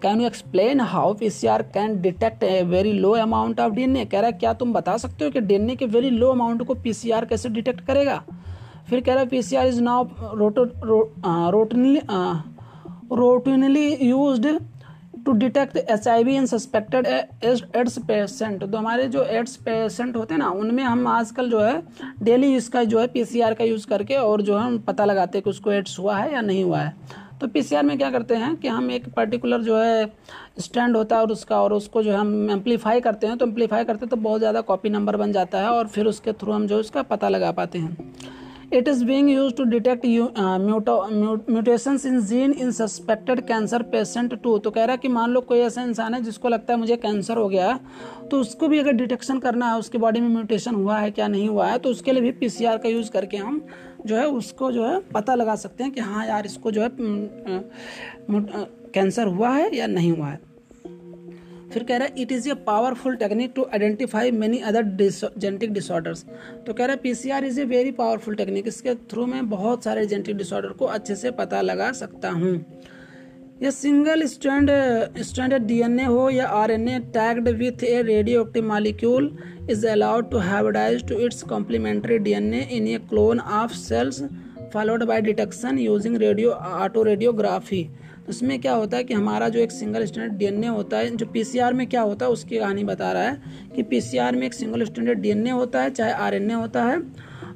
Can 0.03 0.21
you 0.21 0.27
explain 0.27 0.81
how 0.83 1.15
P 1.15 1.31
C 1.31 1.47
R 1.47 1.63
can 1.75 2.01
detect 2.01 2.45
a 2.45 2.63
very 2.65 2.93
low 2.95 3.11
amount 3.15 3.61
of 3.61 3.73
DNA 3.73 4.05
कह 4.05 4.21
रहा 4.21 4.27
है, 4.27 4.33
क्या 4.35 4.53
तुम 4.55 4.73
बता 4.73 4.97
सकते 4.97 5.25
हो 5.25 5.31
कि 5.31 5.41
डीएनए 5.43 5.77
के 5.77 5.87
वेरी 5.87 6.11
लो 6.11 6.31
अमाउंट 6.31 6.63
को 6.67 6.75
पी 6.77 6.93
सी 6.93 7.11
आर 7.11 7.25
कैसे 7.25 7.49
डिटेक्ट 7.51 7.81
करेगा? 7.87 8.23
फिर 8.89 9.01
कह 9.01 9.13
रहा 9.13 9.23
है 9.23 9.29
P 9.29 9.43
C 9.43 9.57
R 9.57 9.67
is 9.67 9.81
now 9.83 10.05
roto 10.35 10.65
routinely 11.51 12.01
routinely 13.13 13.89
used 14.03 14.47
to 15.27 15.33
detect 15.35 15.77
H 15.77 16.07
I 16.09 16.25
V 16.25 16.37
in 16.37 16.47
suspected 16.47 17.07
AIDS 17.07 17.99
patient 18.01 18.63
तो 18.63 18.77
हमारे 18.77 19.07
जो 19.09 19.25
एड्स 19.25 19.57
पेशेंट 19.59 20.17
होते 20.17 20.35
हैं 20.35 20.39
ना, 20.39 20.49
उनमें 20.51 20.83
हम 20.85 21.07
आजकल 21.09 21.51
जो 21.51 21.61
है 21.61 21.83
डेली 22.23 22.55
इसका 22.57 22.85
जो 22.85 23.01
है 23.01 23.07
पीसीआर 23.09 23.55
का 23.55 23.65
यूज़ 23.65 23.87
करके 23.87 24.17
और 24.17 24.43
जो 24.43 24.59
है, 24.59 24.65
हम 24.65 24.79
पता 24.81 25.05
लगाते 25.05 25.39
हैं 25.39 25.43
कि 25.45 25.51
उसको 25.51 25.73
एड्स 25.73 25.99
हुआ 25.99 26.17
है 26.17 26.33
या 26.33 26.41
नहीं 26.43 26.65
हुआ 26.65 26.81
है। 26.81 26.95
तो 27.41 27.49
पीसीआर 27.49 27.83
में 27.85 27.97
क्या 27.99 28.11
करते 28.11 28.35
हैं 28.37 28.55
कि 28.57 28.69
हम 28.69 28.91
एक 28.91 29.09
पर्टिकुलर 29.15 29.63
जो 29.63 29.77
है 29.79 30.13
स्टैंड 30.61 30.97
होता 30.97 31.17
है 31.17 31.23
और 31.23 31.31
उसका 31.33 31.61
और 31.63 31.73
उसको 31.73 32.03
जो 32.03 32.11
है, 32.11 32.17
हम 32.17 32.51
एम्पलीफाई 32.51 33.01
करते 33.01 33.27
हैं। 33.27 33.37
तो 33.39 33.47
एम्पलीफाई 33.47 33.85
करते 33.85 34.05
हैं 34.05 34.11
तो 34.11 34.17
बहुत 34.19 34.41
ज़्यादा 34.41 34.61
कॉपी 34.63 34.91
नंबर 34.91 35.17
बन 35.17 35.33
जाता 35.33 35.61
है 35.61 35.71
और 35.71 35.87
फिर 35.89 36.07
उसके 36.07 36.33
थ्रू 36.35 36.53
हम 36.53 36.67
जो 36.67 36.75
है, 36.75 36.81
उसका 36.81 37.03
पता 37.05 37.29
लगा 37.29 37.53
पाते 37.53 37.79
हैं। 37.79 37.97
It 38.73 38.89
is 38.89 39.05
being 39.05 39.31
used 39.31 39.57
to 39.57 39.65
detect 39.65 40.07
mutations 41.51 42.05
in 42.07 42.21
gene 42.27 42.53
in 42.53 42.71
suspected 42.73 43.41
cancer 43.47 43.83
patient 43.93 44.35
too 44.43 44.57
तो 44.59 44.71
कह 44.71 44.85
रहा 44.85 44.93
है 44.93 44.99
कि 44.99 45.09
मान 45.09 45.31
लो 45.31 45.41
कोई 45.41 45.59
ऐसा 45.61 45.83
इंसान 45.83 46.15
है 46.15 46.23
जिसको 46.23 46.49
लगता 46.49 46.73
है 46.73 46.79
मुझे 46.79 46.97
कैंसर 46.97 47.37
हो 47.37 47.49
गया 47.49 47.79
तो 48.31 48.41
उसको 48.41 48.69
भी 48.69 48.79
अगर 48.79 48.93
डिटेक्शन 48.93 49.39
करना 49.39 49.71
है, 49.73 49.79
उसके 49.79 49.99
बॉडी 49.99 50.21
में 50.21 50.29
म्यूटेशन 50.29 50.75
हुआ 50.75 50.99
है 50.99 51.11
क्या 51.11 51.29
नहीं 51.29 51.49
हुआ 51.49 51.67
है 51.67 51.79
तो 51.79 51.91
उसके 51.91 52.13
लिए 52.13 52.23
भी 52.23 52.33
पीसीआर 52.41 52.79
का 52.79 52.89
यूज़ 52.89 53.11
करके 53.11 53.37
हम 53.37 53.61
जो 54.07 54.17
है 54.17 54.27
उसको 54.29 54.71
जो 54.73 54.87
है 54.87 55.01
पता 55.15 55.35
लगा 55.35 55.57
सकते 55.57 55.85
हैं 55.85 55.93
कि 55.93 56.01
हाँ 56.01 56.27
यार 56.27 56.47
इसको 56.47 56.71
जो 56.71 56.83
है 56.83 56.89
कैंसर 58.95 59.27
हुआ 59.27 59.51
है 59.51 59.75
या 59.77 59.87
नहीं 59.87 60.13
हुआ 60.13 60.27
है। 60.27 60.50
फिर 61.73 61.83
कह 61.85 61.97
रहा 61.97 62.09
है 62.09 62.23
it 62.23 62.33
is 62.33 62.49
a 62.49 62.55
powerful 62.67 63.17
technique 63.17 63.53
to 63.57 63.67
identify 63.73 64.31
many 64.37 64.59
other 64.71 64.85
genetic 65.01 65.73
disorders 65.73 66.25
तो 66.67 66.73
कह 66.73 66.85
रहा 66.85 66.95
है 66.95 67.01
PCR 67.03 67.45
is 67.45 67.61
a 67.61 67.65
very 67.67 67.91
powerful 67.99 68.35
technique 68.37 68.69
इसके 68.69 68.95
थ्रू 69.11 69.27
में 69.27 69.49
बहुत 69.51 69.85
सारे 69.85 70.07
जेनेटिक 70.07 70.37
डिसऑर्डर 70.37 70.73
को 70.79 70.87
अच्छे 70.97 71.17
से 71.17 71.31
पता 71.43 71.61
लगा 71.63 71.93
सकता 72.01 72.31
हूँ। 72.31 72.55
ये 73.63 73.71
सिंगल 73.71 74.25
स्टैंड 74.27 74.71
स्टैंडर्ड 75.23 75.63
डीएनए 75.63 76.05
हो 76.05 76.29
या 76.31 76.47
RNA 76.59 76.99
tagged 77.15 77.49
with 77.57 77.83
a 77.85 78.01
radioactive 78.43 78.65
molecule 78.67 79.31
is 79.71 79.87
allowed 79.89 80.31
to 80.31 80.39
hybridize 80.41 81.07
to 81.09 81.19
its 81.27 81.43
complementary 81.51 82.19
DNA 82.19 82.61
in 82.73 82.87
a 82.89 82.99
clone 83.11 83.41
of 83.41 83.73
cells 83.79 84.23
followed 84.73 85.05
by 85.05 85.21
detection 85.23 85.79
using 85.79 86.17
radio 86.17 86.51
autoradiography 87.03 87.83
उसमें 88.29 88.61
क्या 88.61 88.73
होता 88.73 88.97
है 88.97 89.05
कि 89.05 89.15
हमारा 89.15 89.49
जो 89.49 89.59
एक 89.59 89.73
सिंगल 89.73 90.05
स्टैंडर्ड 90.05 90.33
डीएनए 90.33 90.67
होता 90.67 90.99
है, 90.99 91.17
जो 91.17 91.27
पीसीआर 91.27 91.73
में 91.73 91.87
क्या 91.87 92.01
होता 92.01 92.27
है, 92.27 92.33
उसकी 92.33 92.59
कहानी 92.59 92.85
बता 92.85 93.13
रहा 93.13 93.23
है 93.23 93.43
कि 93.77 93.83
पीसीआर 93.83 94.37
में 94.37 94.47
एक 94.47 94.55
सिंगल 94.55 94.85
स्टैंडर्ड 94.85 95.19
डीएनए 95.19 95.51
होता 95.51 95.83
है, 95.83 95.91
चाहे 95.91 96.13
आरएनए 96.13 96.55
होता 96.55 96.85
है 96.85 96.99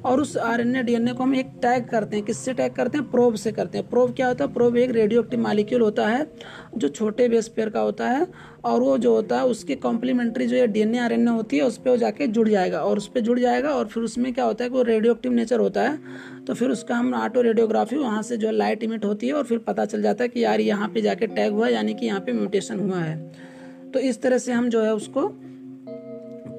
और 0.05 0.21
उस 0.21 0.35
R 0.37 0.61
N 0.61 0.75
A 0.75 0.83
D 0.83 0.93
N 0.93 1.07
A 1.07 1.13
को 1.13 1.23
हम 1.23 1.35
एक 1.35 1.47
टैग 1.61 1.85
करते 1.85 2.17
हैं। 2.17 2.25
किससे 2.25 2.53
टैग 2.53 2.73
करते 2.73 2.97
हैं? 2.97 3.09
प्रोब 3.11 3.35
से 3.35 3.51
करते 3.51 3.77
हैं। 3.77 3.89
प्रोब 3.89 4.13
क्या 4.15 4.27
होता 4.27 4.45
है? 4.45 4.53
प्रोब 4.53 4.77
एक 4.77 4.91
रेडियो 4.91 5.21
एक्टिव 5.21 5.39
मालिक्यूल 5.39 5.81
होता 5.81 6.07
है, 6.07 6.27
जो 6.77 6.87
छोटे 6.87 7.27
बेस 7.29 7.47
पेयर 7.47 7.69
का 7.69 7.79
होता 7.79 8.07
है, 8.07 8.27
और 8.65 8.81
वो 8.81 8.97
जो 8.97 9.13
होता 9.15 9.37
है, 9.37 9.45
उसके 9.45 9.75
कॉम्प्लीमेंट्री 9.75 10.47
जो 10.47 10.63
आर 10.63 11.11
एन 11.11 11.27
ए 11.27 11.31
होती 11.31 11.57
है, 11.57 11.63
उस 11.63 11.77
पर 11.77 11.89
वो 11.89 11.97
जाके 11.97 12.27
जुड़ 12.27 12.47
जाएगा, 12.49 12.79
और 12.79 12.97
उस 12.97 13.07
पर 13.07 13.19
जुड़ 13.19 13.39
जाएगा, 13.39 13.69
और 13.69 13.85
फिर 13.85 14.03
उसमें 14.03 14.33
क्या 14.33 14.45
होता 14.45 14.63
है 14.63 14.69
कि 14.69 14.75
वो 14.75 14.83
रेडियो 14.83 15.13
एक्टिव 15.13 15.31
नेचर 15.31 15.59
होता 15.59 15.81
है। 15.81 15.99
तो 16.45 16.53
फिर 16.53 16.69
उसका 16.69 16.95
हम 16.95 17.13
ऑटो 17.13 17.41
रेडियोग्राफी 17.41 17.95
वहाँ 17.95 18.21
से 18.21 18.37
जो 18.37 18.47
है 18.47 18.53
लाइट 18.53 18.83
इमिट 18.83 19.05
होती 19.05 19.27
है, 19.27 19.33
और 19.33 19.43
फिर 19.43 19.57
पता 19.57 19.85
चल 19.85 20.01
जाता 20.01 20.23
है 20.23 20.29
कि 20.29 20.43
यार 20.43 20.61
यहाँ 20.61 20.87
पे 20.87 21.01
जाके 21.01 21.27
टैग 21.27 21.53
हुआ 21.53 21.67
यानी 21.67 21.93
कि 21.93 22.05
यहाँ 22.05 22.19
पे 22.19 22.33
म्यूटेशन 22.33 22.79
हुआ 22.79 22.99
है। 22.99 23.17
तो 23.93 23.99
इस 23.99 24.21
तरह 24.21 24.37
से 24.37 24.51
हम 24.51 24.69
जो 24.69 24.81
है 24.81 24.93
उसको 24.93 25.27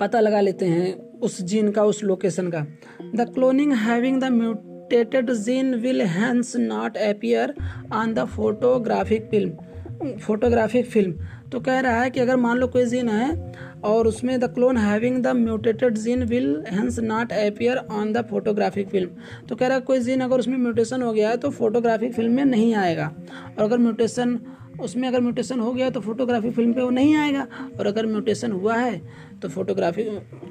पता 0.00 0.20
लगा 0.20 0.40
लेते 0.40 0.66
हैं। 0.66 1.05
उस 1.22 1.40
जीन 1.42 1.70
का, 1.70 1.84
उस 1.84 2.02
लोकेशन 2.04 2.50
का। 2.50 2.66
The 3.14 3.30
cloning 3.34 3.72
having 3.76 4.20
the 4.20 4.32
mutated 4.32 5.30
gene 5.34 5.74
will 5.76 6.02
hence 6.02 6.56
not 6.56 6.96
appear 6.98 7.54
on 7.92 8.14
the 8.14 8.24
photographic 8.26 9.28
film 9.30 10.16
photographic 10.18 10.86
film. 10.86 11.12
तो 11.52 11.60
कह 11.60 11.78
रहा 11.80 12.00
है 12.00 12.10
कि 12.10 12.20
अगर 12.20 12.36
मान 12.36 12.58
लो 12.58 12.66
कोई 12.68 12.84
जीन 12.86 13.08
है 13.08 13.52
और 13.84 14.06
उसमें 14.06 14.38
the 14.40 14.44
clone 14.54 14.76
having 14.76 15.22
the 15.22 15.28
mutated 15.36 15.98
gene 15.98 16.22
will 16.24 16.62
hence 16.68 16.98
not 17.00 17.32
appear 17.32 17.76
on 17.76 18.12
the 18.12 18.24
photographic 18.30 18.88
film. 18.88 19.10
तो 19.48 19.56
कह 19.56 19.66
रहा 19.66 19.76
है 19.76 19.82
कोई 19.82 20.00
जीन 20.00 20.20
अगर 20.20 20.38
उसमें 20.38 20.56
म्यूटेशन 20.58 21.02
हो 21.02 21.12
गया 21.12 21.30
है 21.30 21.36
तो 21.36 21.50
फोटोग्राफिक 21.50 22.14
फ़िल्म 22.14 22.32
में 22.32 22.44
नहीं 22.44 22.74
आएगा। 22.74 23.06
और 23.58 23.64
अगर 23.64 23.78
म्यूटेशन 23.78 24.38
उसमें 24.80 25.08
अगर 25.08 25.20
म्यूटेशन 25.20 25.60
हो 25.60 25.72
गया 25.72 25.90
तो 25.90 26.00
फोटोग्राफी 26.00 26.50
फ़िल्म 26.50 26.72
पे 26.72 26.82
वो 26.82 26.90
नहीं 26.90 27.14
आएगा। 27.16 27.46
और 27.78 27.86
अगर 27.86 28.06
म्यूटेशन 28.06 28.52
हुआ 28.52 28.76
है 28.76 29.00
तो 29.42 29.48
फोटोग्राफी, 29.48 30.02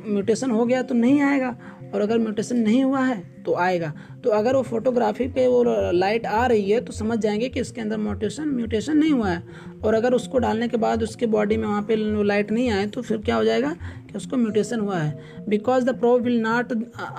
म्यूटेशन 0.07 0.51
हो 0.51 0.65
गया 0.65 0.82
तो 0.82 0.95
नहीं 0.95 1.21
आएगा। 1.21 1.55
और 1.93 2.01
अगर 2.01 2.17
म्यूटेशन 2.19 2.57
नहीं 2.57 2.84
हुआ 2.84 2.99
है 2.99 3.17
तो 3.45 3.53
आएगा। 3.55 3.91
तो 4.23 4.30
अगर 4.30 4.55
वो 4.55 4.61
फोटोग्राफी 4.63 5.28
पे 5.28 5.47
वो 5.47 5.91
लाइट 5.91 6.26
आ 6.26 6.45
रही 6.45 6.69
है 6.71 6.80
तो 6.82 6.93
समझ 6.93 7.17
जाएँगे 7.19 7.49
कि 7.49 7.59
इसके 7.59 7.82
अंदर 7.82 7.97
म्यूटेशन 7.97 8.49
म्यूटेशन 8.49 8.97
नहीं 8.97 9.11
हुआ 9.11 9.30
है। 9.30 9.43
और 9.84 9.93
अगर 9.93 10.13
उसको 10.13 10.38
डालने 10.39 10.67
के 10.67 10.78
बाद 10.78 11.03
उसके 11.03 11.26
बॉडी 11.28 11.57
में 11.57 11.67
वहाँ 11.67 11.82
पे 11.82 11.95
लाइट 12.23 12.51
नहीं 12.51 12.69
आए 12.69 12.88
तो 12.88 13.01
फिर 13.01 13.17
क्या 13.17 13.36
हो 13.36 13.43
जाएगा 13.43 13.69
कि 13.71 14.17
उसको 14.17 14.38
म्यूटेशन 14.38 14.80
हुआ 14.80 14.97
है। 14.97 15.45
Because 15.49 15.86
the 15.86 15.97
probe 15.99 16.21
will 16.21 16.39
not 16.41 16.73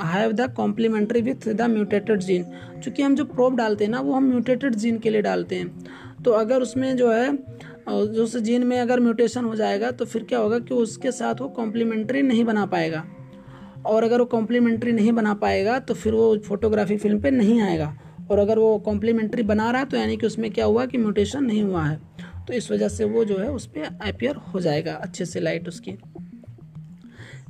have 0.04 0.32
the 0.32 0.52
complementary 0.56 1.20
with 1.20 1.48
the 1.48 1.70
mutated 1.70 2.20
gene 2.20 2.44
चूँकि 2.84 3.02
हम 3.02 3.14
जो 3.14 3.24
प्रोब 3.26 3.56
डालते 3.56 3.84
हैं 3.84 3.90
ना, 3.90 4.00
वो 4.00 4.12
हम 4.12 4.24
म्यूटेटेड 4.24 4.74
जीन 4.74 4.98
के 4.98 5.10
लिए 5.10 5.22
डालते 5.22 5.56
हैं। 5.56 6.05
तो 6.26 6.32
अगर 6.32 6.62
उसमें 6.62 6.96
जो 6.96 7.10
है 7.12 7.30
उस 8.20 8.36
जीन 8.38 8.64
में 8.66 8.78
अगर 8.80 9.00
म्यूटेशन 9.00 9.44
हो 9.44 9.54
जाएगा 9.56 9.90
तो 9.90 10.04
फिर 10.04 10.22
क्या 10.24 10.38
होगा 10.38 10.58
कि 10.58 10.74
उसके 10.74 11.12
साथ 11.12 11.40
वो 11.40 11.48
कॉम्प्लीमेंट्री 11.48 12.22
नहीं 12.22 12.44
बना 12.44 12.64
पाएगा। 12.66 13.04
और 13.86 14.04
अगर 14.04 14.18
वो 14.18 14.24
कॉम्प्लीमेंट्री 14.26 14.92
नहीं 14.92 15.12
बना 15.12 15.34
पाएगा 15.36 15.78
तो 15.80 15.94
फिर 15.94 16.12
वो 16.12 16.36
फोटोग्राफी 16.46 16.96
फ़िल्म 16.96 17.20
पे 17.20 17.30
नहीं 17.30 17.60
आएगा। 17.62 17.96
और 18.30 18.38
अगर 18.38 18.58
वो 18.58 18.78
कॉम्प्लीमेंट्री 18.78 19.42
बना 19.44 19.70
रहा 19.70 19.80
है 19.80 19.88
तो 19.88 19.96
यानी 19.96 20.16
कि 20.16 20.26
उसमें 20.26 20.50
क्या 20.50 20.64
हुआ 20.64 20.86
कि 20.86 20.98
म्यूटेशन 20.98 21.44
नहीं 21.44 21.62
हुआ 21.62 21.84
है। 21.84 22.00
तो 22.46 22.52
इस 22.52 22.70
वजह 22.70 22.88
से 22.88 23.04
वो 23.04 23.24
जो 23.24 23.38
है, 23.38 23.50
उस 23.50 23.66
पर 23.66 23.98
अपियर 24.08 24.36
हो 24.46 24.60
जाएगा 24.60 24.94
अच्छे 24.96 25.24
से 25.24 25.40
लाइट 25.40 25.68
उसकी। 25.68 25.96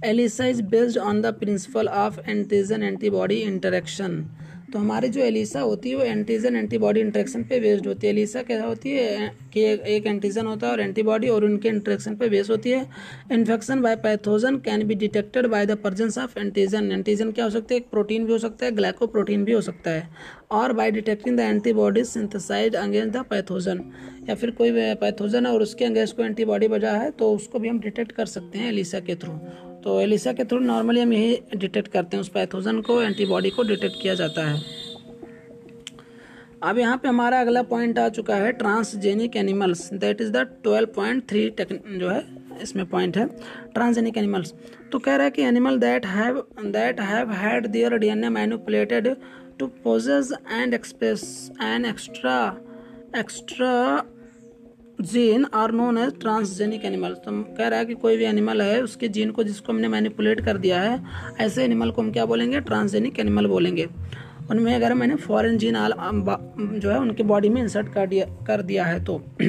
ELISA 0.05 0.47
is 0.47 0.63
based 0.65 0.99
on 0.99 1.21
the 1.23 1.33
principle 1.35 1.89
of 1.89 2.21
antigen 2.21 2.83
antibody 2.83 3.41
interaction 3.43 4.25
तो 4.69 4.79
हमारी 4.79 5.09
जो 5.09 5.21
एलिसा 5.21 5.61
होती 5.61 5.91
है, 5.91 5.97
वो 5.97 6.03
एंटीजन 6.03 6.57
एंटीबॉडी 6.57 7.01
इंट्रैक्शन 7.01 7.43
पे 7.45 7.59
बेस्ड 7.61 7.87
होती 7.87 8.07
है। 8.07 8.13
एलिसा 8.13 8.43
क्या 8.43 8.63
होती 8.65 8.91
है, 8.91 9.29
कि 9.53 9.63
एक 9.89 10.07
एंटीजन 10.07 10.47
होता 10.47 10.67
है 10.67 10.73
और 10.73 10.81
एंटीबॉडी 10.81 11.29
और 11.29 11.45
उनके 11.45 11.69
इंट्रैक्शन 11.69 12.17
पे 12.17 12.29
बेस्ड 12.29 12.51
होती 12.51 12.71
है। 12.71 12.87
Infection 13.33 13.83
by 13.83 13.97
pathogen 13.97 14.57
can 14.61 14.87
be 14.87 14.95
detected 14.95 15.47
by 15.47 15.67
the 15.67 15.77
presence 15.79 16.19
of 16.19 16.39
antigen 16.39 16.91
antigen 16.93 17.31
क्या 17.33 17.45
हो 17.45 17.51
सकता 17.51 17.75
है? 17.75 17.81
एक 17.81 17.89
प्रोटीन 17.91 18.27
भी 18.27 18.33
हो 18.33 18.39
सकता 18.39 18.67
है 18.67 18.73
ग्लैको 18.73 19.07
प्रोटीन 19.07 19.45
भी 19.45 19.53
हो 19.53 19.61
सकता 19.61 19.91
है। 19.91 20.09
और 20.53 20.73
by 20.73 20.91
detecting 20.91 21.37
the 21.37 21.41
antibodies 21.41 22.07
synthesized 22.07 22.77
against 22.77 23.13
the 23.13 23.25
pathogen 23.31 23.81
या 24.29 24.35
फिर 24.35 24.51
कोई 24.51 24.73
पैथोजन 24.97 25.47
है 25.47 25.53
और 25.53 25.63
उसके 25.63 25.85
अगेंस्ट 25.85 26.17
कोई 26.17 26.27
एंटीबॉडी 26.27 26.69
बजा 26.69 26.93
है 26.93 27.11
तो 27.11 27.33
उसको 27.35 27.59
भी 27.59 27.69
हम 27.69 27.81
डिटेक्ट 27.81 28.13
कर 28.13 28.27
सकते 28.27 28.59
हैं 28.59 28.69
एलिसा 28.69 29.01
के 29.01 29.15
थ्रू 29.15 29.33
तो 29.87 30.01
एलिसा 30.01 30.33
के 30.33 30.45
थ्रू 30.45 30.59
नॉर्मली 30.59 31.01
हम 31.01 31.13
यही 31.13 31.57
डिटेक्ट 31.57 31.89
करते 31.89 32.17
हैं 32.17 32.21
उस 32.21 32.29
पैथोजन 32.29 32.81
को, 32.81 33.01
एंटीबॉडी 33.03 33.51
को 33.51 33.63
डिटेक्ट 33.63 34.01
किया 34.03 34.15
जाता 34.15 34.47
है। 34.47 34.61
अब 36.63 36.79
यहाँ 36.79 36.97
पे 36.97 37.09
हमारा 37.09 37.41
अगला 37.41 37.63
पॉइंट 37.63 37.99
आ 37.99 38.09
चुका 38.09 38.37
है, 38.37 38.51
transgenic 38.53 39.37
animals. 39.37 39.93
That 39.95 40.21
is 40.21 40.33
the 40.33 40.43
twelve 40.63 40.89
point 40.97 41.23
three 41.31 41.49
जो 41.61 42.09
है, 42.09 42.25
इसमें 42.63 42.85
पॉइंट 42.87 43.17
है, 43.19 43.27
ट्रांसजेनिक 43.75 44.19
एनिमल्स। 44.19 44.55
तो 44.93 44.99
कह 44.99 45.17
रहा 45.17 45.25
है 45.25 45.31
कि 45.31 45.43
animal 45.43 45.79
that 45.79 46.07
have 46.07 46.43
that 46.59 47.01
have 47.03 47.31
had 47.35 47.67
their 47.69 47.97
DNA 47.97 48.29
manipulated 48.31 49.15
to 49.59 49.67
possess 49.85 50.33
and 50.51 50.75
express 50.75 51.51
an 51.63 51.85
extra 51.85 52.39
extra 53.17 54.03
gene 54.99 55.45
are 55.55 55.73
known 55.73 55.99
as 55.99 56.13
transgenic 56.21 56.85
animal 56.85 57.15
तो 57.17 57.33
कह 57.57 57.69
रहा 57.69 57.79
है 57.79 57.85
कि 57.87 57.95
कोई 57.95 58.17
भी 58.17 58.25
एनिमल 58.25 58.63
है, 58.63 58.81
उसके 58.83 59.09
जीन 59.09 59.31
को 59.31 59.43
जिसको 59.45 59.73
हमने 59.73 59.89
मैनिपुलेट 59.89 60.41
कर 60.45 60.59
दिया 60.59 60.81
है, 60.81 61.01
ऐसे 61.41 61.65
एनिमल 61.65 61.91
को 61.91 62.03
हम 62.03 62.11
क्या 62.13 62.25
बोलेंगे? 62.27 62.61
ट्रांसजेनिक 62.61 63.19
एनिमल 63.21 63.47
बोलेंगे। 63.47 63.87
उनमें 64.51 64.75
अगर 64.75 64.95
मैंने 64.95 65.15
फॉरेन 65.17 65.59
जीन 65.59 65.77
आल 65.77 65.93
जो 65.93 66.91
है, 66.91 66.99
उनके 66.99 67.23
बॉडी 67.25 67.49
में 67.49 67.61
इंसर्ट 67.63 67.93
कर 67.95 68.07
दिया 68.07 68.27
कर 68.47 68.63
दिया 68.63 68.85
है 68.85 69.05
तो 69.05 69.19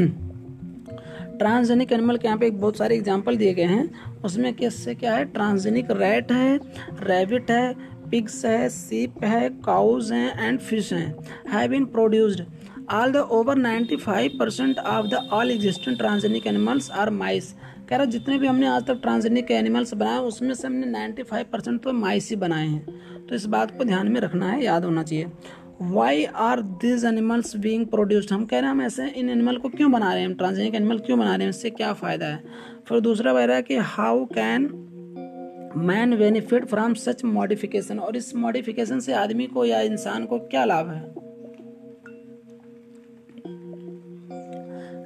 ट्रांसजेनिक 1.39 1.91
एनिमल 1.91 2.17
के 2.17 2.27
यहाँ 2.27 2.39
पे 2.39 2.47
एक 2.47 2.59
बहुत 2.61 2.77
सारे 2.77 2.95
एग्ज़ाम्पल 2.95 3.37
दिए 3.37 3.53
गए 3.53 3.63
हैं। 3.65 4.21
उसमें 4.25 4.53
किससे 4.53 4.95
क्या 4.95 5.13
है? 5.15 5.25
ट्रांसजेनिक 5.25 5.91
रैट 5.93 6.31
है 6.31 6.55
रैबिट 7.03 7.51
है 7.51 7.73
पिग्स 8.11 8.43
है 8.45 8.67
सीप 8.69 9.23
है 9.23 9.49
काउज 9.65 10.11
हैं 10.11 10.47
एंड 10.47 10.59
फ़िश 10.59 10.93
हैं। 10.93 11.15
Have 11.51 11.69
been 11.71 11.85
produced 11.87 12.43
the 12.91 13.15
over 13.15 13.55
95 13.55 14.29
percent 14.39 14.79
of 14.79 15.07
the 15.07 15.13
all 15.13 15.51
existent 15.51 15.97
transgenic 15.97 16.47
animals 16.47 16.91
are 16.91 17.09
mice 17.09 17.55
कह 17.89 17.95
रहा, 17.95 18.05
जितने 18.05 18.37
भी 18.37 18.47
हमने 18.47 18.67
आज 18.67 18.85
तक 18.87 18.93
ट्रांसजेनिक 18.93 19.51
एनिमल्स 19.51 19.93
बनाए, 19.93 20.17
उसमें 20.17 20.53
से 20.53 20.67
हमने 20.67 20.87
95 20.87 21.43
परसेंट 21.43 21.81
तो 21.81 21.93
माइस 21.93 22.29
ही 22.29 22.35
बनाए 22.35 22.67
हैं। 22.67 22.85
तो 23.27 23.35
इस 23.35 23.45
बात 23.45 23.77
को 23.77 23.83
ध्यान 23.83 24.07
में 24.07 24.21
रखना 24.21 24.51
है, 24.51 24.63
याद 24.63 24.85
होना 24.85 25.03
चाहिए। 25.03 25.25
Why 25.81 26.23
are 26.25 26.61
these 26.61 27.05
animals 27.05 27.55
being 27.55 27.85
produced 27.85 28.31
हम 28.31 28.45
कह 28.45 28.59
रहे 28.59 28.65
हैं, 28.65 28.75
हम 28.75 28.81
ऐसे 28.81 29.07
इन 29.07 29.29
एनिमल 29.29 29.57
को 29.57 29.69
क्यों 29.69 29.91
बना 29.91 30.13
रहे 30.13 30.21
हैं? 30.21 30.29
हम 30.29 30.35
ट्रांसजेनिक 30.35 30.75
एनिमल 30.75 30.97
क्यों 30.97 31.19
बना 31.19 31.35
रहे 31.35 31.43
हैं? 31.43 31.49
इससे 31.49 31.69
क्या 31.69 31.93
फ़ायदा 31.93 32.25
है? 32.25 32.43
फिर 32.87 32.99
दूसरा 32.99 33.33
कह 33.33 33.45
रहा 33.45 33.55
है 33.55 33.61
कि 33.61 33.75
how 33.75 34.25
can 34.25 34.61
man 35.77 36.17
benefit 36.17 36.65
from 36.65 36.93
such 36.93 37.23
modification 37.25 37.99
और 37.99 38.17
इस 38.17 38.35
मॉडिफिकेशन 38.35 38.99
से 38.99 39.13
आदमी 39.13 39.45
को 39.45 39.65
या 39.65 39.81
इंसान 39.81 40.25
को 40.25 40.39
क्या 40.39 40.65
लाभ 40.65 40.89
है? 40.89 41.26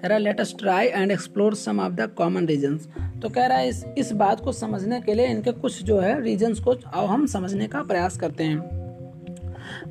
कह 0.02 0.08
रहा 0.08 0.18
है 0.18 0.24
let 0.24 0.40
us 0.42 0.54
try 0.60 0.88
and 0.88 1.12
explore 1.12 1.56
some 1.56 1.80
of 1.80 1.94
the 1.94 2.10
common 2.18 2.46
reasons 2.48 2.88
तो 3.22 3.30
कह 3.30 3.46
रहा 3.46 3.58
है, 3.58 3.70
इस 3.70 3.84
इस 3.98 4.12
बात 4.14 4.40
को 4.40 4.52
समझने 4.54 5.00
के 5.02 5.14
लिए 5.14 5.28
इनके 5.28 5.52
कुछ 5.54 5.84
जो 5.84 6.00
है 6.00 6.22
रीजंस 6.22 6.60
को 6.60 6.76
हम 6.98 7.26
समझने 7.28 7.68
का 7.68 7.82
प्रयास 7.84 8.18
करते 8.18 8.44
हैं. 8.44 8.80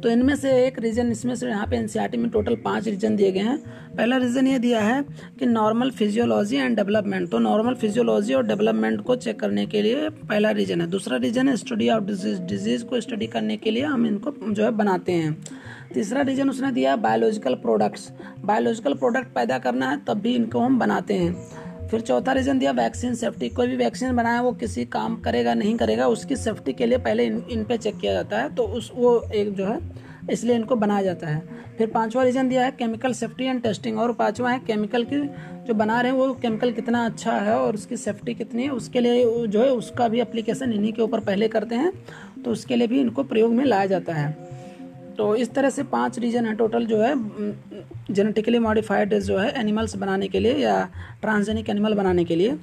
तो 0.03 0.09
इनमें 0.09 0.35
से 0.37 0.53
एक 0.65 0.79
रीजन 0.79 1.11
इसमें 1.11 1.35
से 1.35 1.47
यहाँ 1.49 1.67
पे 1.67 1.77
एनसीईआरटी 1.77 2.19
में 2.19 2.29
टोटल 2.31 2.55
पाँच 2.65 2.89
रीजन 2.89 3.17
दिए 3.17 3.31
गए 3.33 3.41
हैं। 3.41 3.57
पहला 3.97 4.17
रीजन 4.17 4.47
ये 4.47 4.59
दिया 4.59 4.81
है 4.81 5.03
कि 5.39 5.47
नॉर्मल 5.47 5.91
फिजियोलॉजी 5.91 6.57
एंड 6.57 6.77
डेवलपमेंट 6.77 7.31
तो 7.31 7.39
नॉर्मल 7.39 7.75
फिजियोलॉजी 7.75 8.35
और 8.35 8.47
डेवलपमेंट 8.47 9.01
को 9.03 9.17
चेक 9.17 9.39
करने 9.41 9.67
के 9.67 9.83
लिए 9.83 10.09
पहला 10.11 10.51
रीजन 10.53 10.81
है। 10.81 10.87
दूसरा 10.91 11.17
रीजन 11.19 11.49
है 11.49 11.57
स्टडी 11.57 11.89
ऑफ़ 11.89 12.05
डिज़ीज़ 12.05 12.41
डिज़ीज़ 12.43 12.85
को 12.85 13.01
स्टडी 13.01 13.27
करने 13.29 13.57
के 13.57 13.71
लिए 13.71 13.85
हम 13.85 14.07
इनको 14.07 14.35
जो 14.45 14.65
है 14.65 14.71
बनाते 14.73 15.13
हैं। 15.13 15.37
तीसरा 15.95 16.23
रीजन 16.23 16.51
उसने 16.51 16.71
दिया 16.73 16.95
बायोलॉजिकल 16.99 17.55
प्रोडक्ट्स 17.55 18.11
बायोलॉजिकल 18.45 18.95
प्रोडक्ट 18.95 19.35
पैदा 19.35 19.59
करना 19.59 19.91
है 19.91 19.97
तब 20.05 20.21
भी 20.21 20.35
इनको 20.35 20.59
हम 20.61 20.79
बनाते 20.79 21.15
हैं। 21.15 21.89
फिर 21.89 22.01
चौथा 22.01 22.33
रीजन 22.33 22.59
दिया 22.59 22.73
वैक्सीन 22.73 23.15
सेफ्टी 23.15 23.49
कोई 23.49 23.67
भी 23.67 23.77
वैक्सीन 23.77 24.17
बनाया 24.17 24.43
वो 24.43 24.53
किसी 24.53 24.85
काम 24.87 25.17
करेगा 25.21 25.55
नहीं 25.55 25.77
करेगा 25.77 26.07
उसकी 26.09 26.37
सेफ्टी 26.37 26.73
के 26.73 26.87
लिए 26.87 26.99
पहले 26.99 27.25
इन, 27.27 27.43
इन 27.51 27.65
पे 27.65 27.79
चेक 27.79 27.99
किया 27.99 28.13
जाता 28.13 28.41
है 28.41 28.55
तो 28.55 28.63
उस 28.63 28.91
वो 28.95 29.21
एक 29.35 29.53
जो 29.55 29.67
है 29.67 29.79
इसलिए 30.31 30.57
इनको 30.57 30.77
बनाया 30.77 31.03
जाता 31.03 31.29
है। 31.29 31.59
फिर 31.79 31.87
पांचवा 31.89 32.23
रीजन 32.23 32.49
दिया 32.49 32.65
है 32.65 32.71
केमिकल 32.71 33.13
सेफ्टी 33.13 33.45
एंड 33.45 33.63
टेस्टिंग 33.63 33.99
और 33.99 34.13
पांचवा 34.13 34.51
है 34.51 34.59
केमिकल 34.59 35.05
की 35.05 35.19
जो 35.67 35.75
बना 35.75 36.01
रहे 36.01 36.13
हैं 36.13 36.19
वो 36.19 36.33
केमिकल 36.35 36.73
कितना 36.73 37.05
अच्छा 37.07 37.33
है 37.33 37.59
और 37.59 37.75
उसकी 37.75 37.97
सेफ्टी 37.97 38.35
कितनी 38.35 38.63
है 38.63 38.69
उसके 38.71 39.01
लिए 39.01 39.47
जो 39.47 39.63
है 39.63 39.71
उसका 39.73 40.09
भी 40.09 40.21
अप्लीकेशन 40.21 40.73
इन्हीं 40.73 40.93
के 40.93 41.03
ऊपर 41.03 41.21
पहले 41.21 41.49
करते 41.49 41.75
हैं 41.75 41.93
तो 42.45 42.51
उसके 42.51 42.77
लिए 42.77 42.87
भी 42.87 43.01
इनको 43.01 43.23
प्रयोग 43.25 43.53
में 43.53 43.65
लाया 43.65 43.87
जाता 43.87 44.15
है। 44.15 44.60
तो 45.19 45.35
इस 45.37 45.53
तरह 45.55 45.71
से 45.71 45.83
पाँच 45.87 46.19
रीजन 46.19 46.47
है 46.47 46.55
टोटल 46.57 46.87
जो 46.87 47.01
है 47.01 47.15
जेनेटिकली 48.11 48.59
मॉडिफाइड 48.59 49.15
जो 49.21 49.39
है 49.39 49.51
एनिमल्स 49.61 49.97
बनाने 49.97 50.29
के 50.29 50.41
लिए 50.41 50.55
या 50.57 50.89
ट्रांसजेनिक 51.23 51.69
एनिमल 51.71 51.95
बनाने 51.95 52.25
के 52.25 52.37
लिए। 52.37 52.57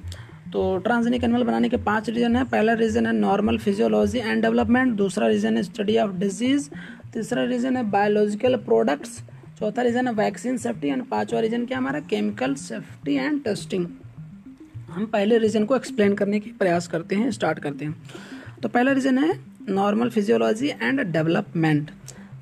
तो 0.52 0.76
ट्रांसजेनिक 0.78 1.24
एनिमल 1.24 1.42
बनाने 1.44 1.68
के 1.68 1.76
पाँच 1.78 2.08
रीजन 2.10 2.36
है। 2.36 2.44
पहला 2.44 2.72
रीजन 2.74 3.06
है 3.06 3.12
नॉर्मल 3.12 3.58
फिजियोलॉजी 3.58 4.18
एंड 4.18 4.42
डेवलपमेंट 4.42 4.94
दूसरा 4.96 5.26
रीजन 5.28 5.56
है 5.56 5.62
स्टडी 5.62 5.96
ऑफ़ 5.98 6.12
डिज़ीज़ 6.18 6.68
तीसरा 7.14 7.44
रीजन 7.44 7.76
है 7.76 7.82
बायोलॉजिकल 7.90 8.56
प्रोडक्ट्स 8.64 9.18
चौथा 9.58 9.82
रीजन 9.82 10.06
है 10.06 10.12
वैक्सीन 10.14 10.56
सेफ्टी 10.58 10.88
एंड 10.88 11.04
पांचवा 11.06 11.40
रीजन 11.40 11.66
क्या 11.66 11.78
हमारा? 11.78 12.00
केमिकल 12.00 12.54
सेफ्टी 12.56 13.14
एंड 13.14 13.42
टेस्टिंग 13.44 13.86
हम 14.90 15.06
पहले 15.06 15.38
रीजन 15.38 15.64
को 15.64 15.76
एक्सप्लेन 15.76 16.14
करने 16.14 16.40
के 16.40 16.50
प्रयास 16.58 16.86
करते 16.88 17.16
हैं 17.16 17.30
स्टार्ट 17.30 17.58
करते 17.58 17.84
हैं। 17.84 17.94
तो 18.62 18.68
पहला 18.68 18.92
रीजन 18.92 19.18
है 19.18 19.32
नॉर्मल 19.68 20.10
फिजियोलॉजी 20.10 20.68
एंड 20.68 21.00
डेवलपमेंट 21.02 21.90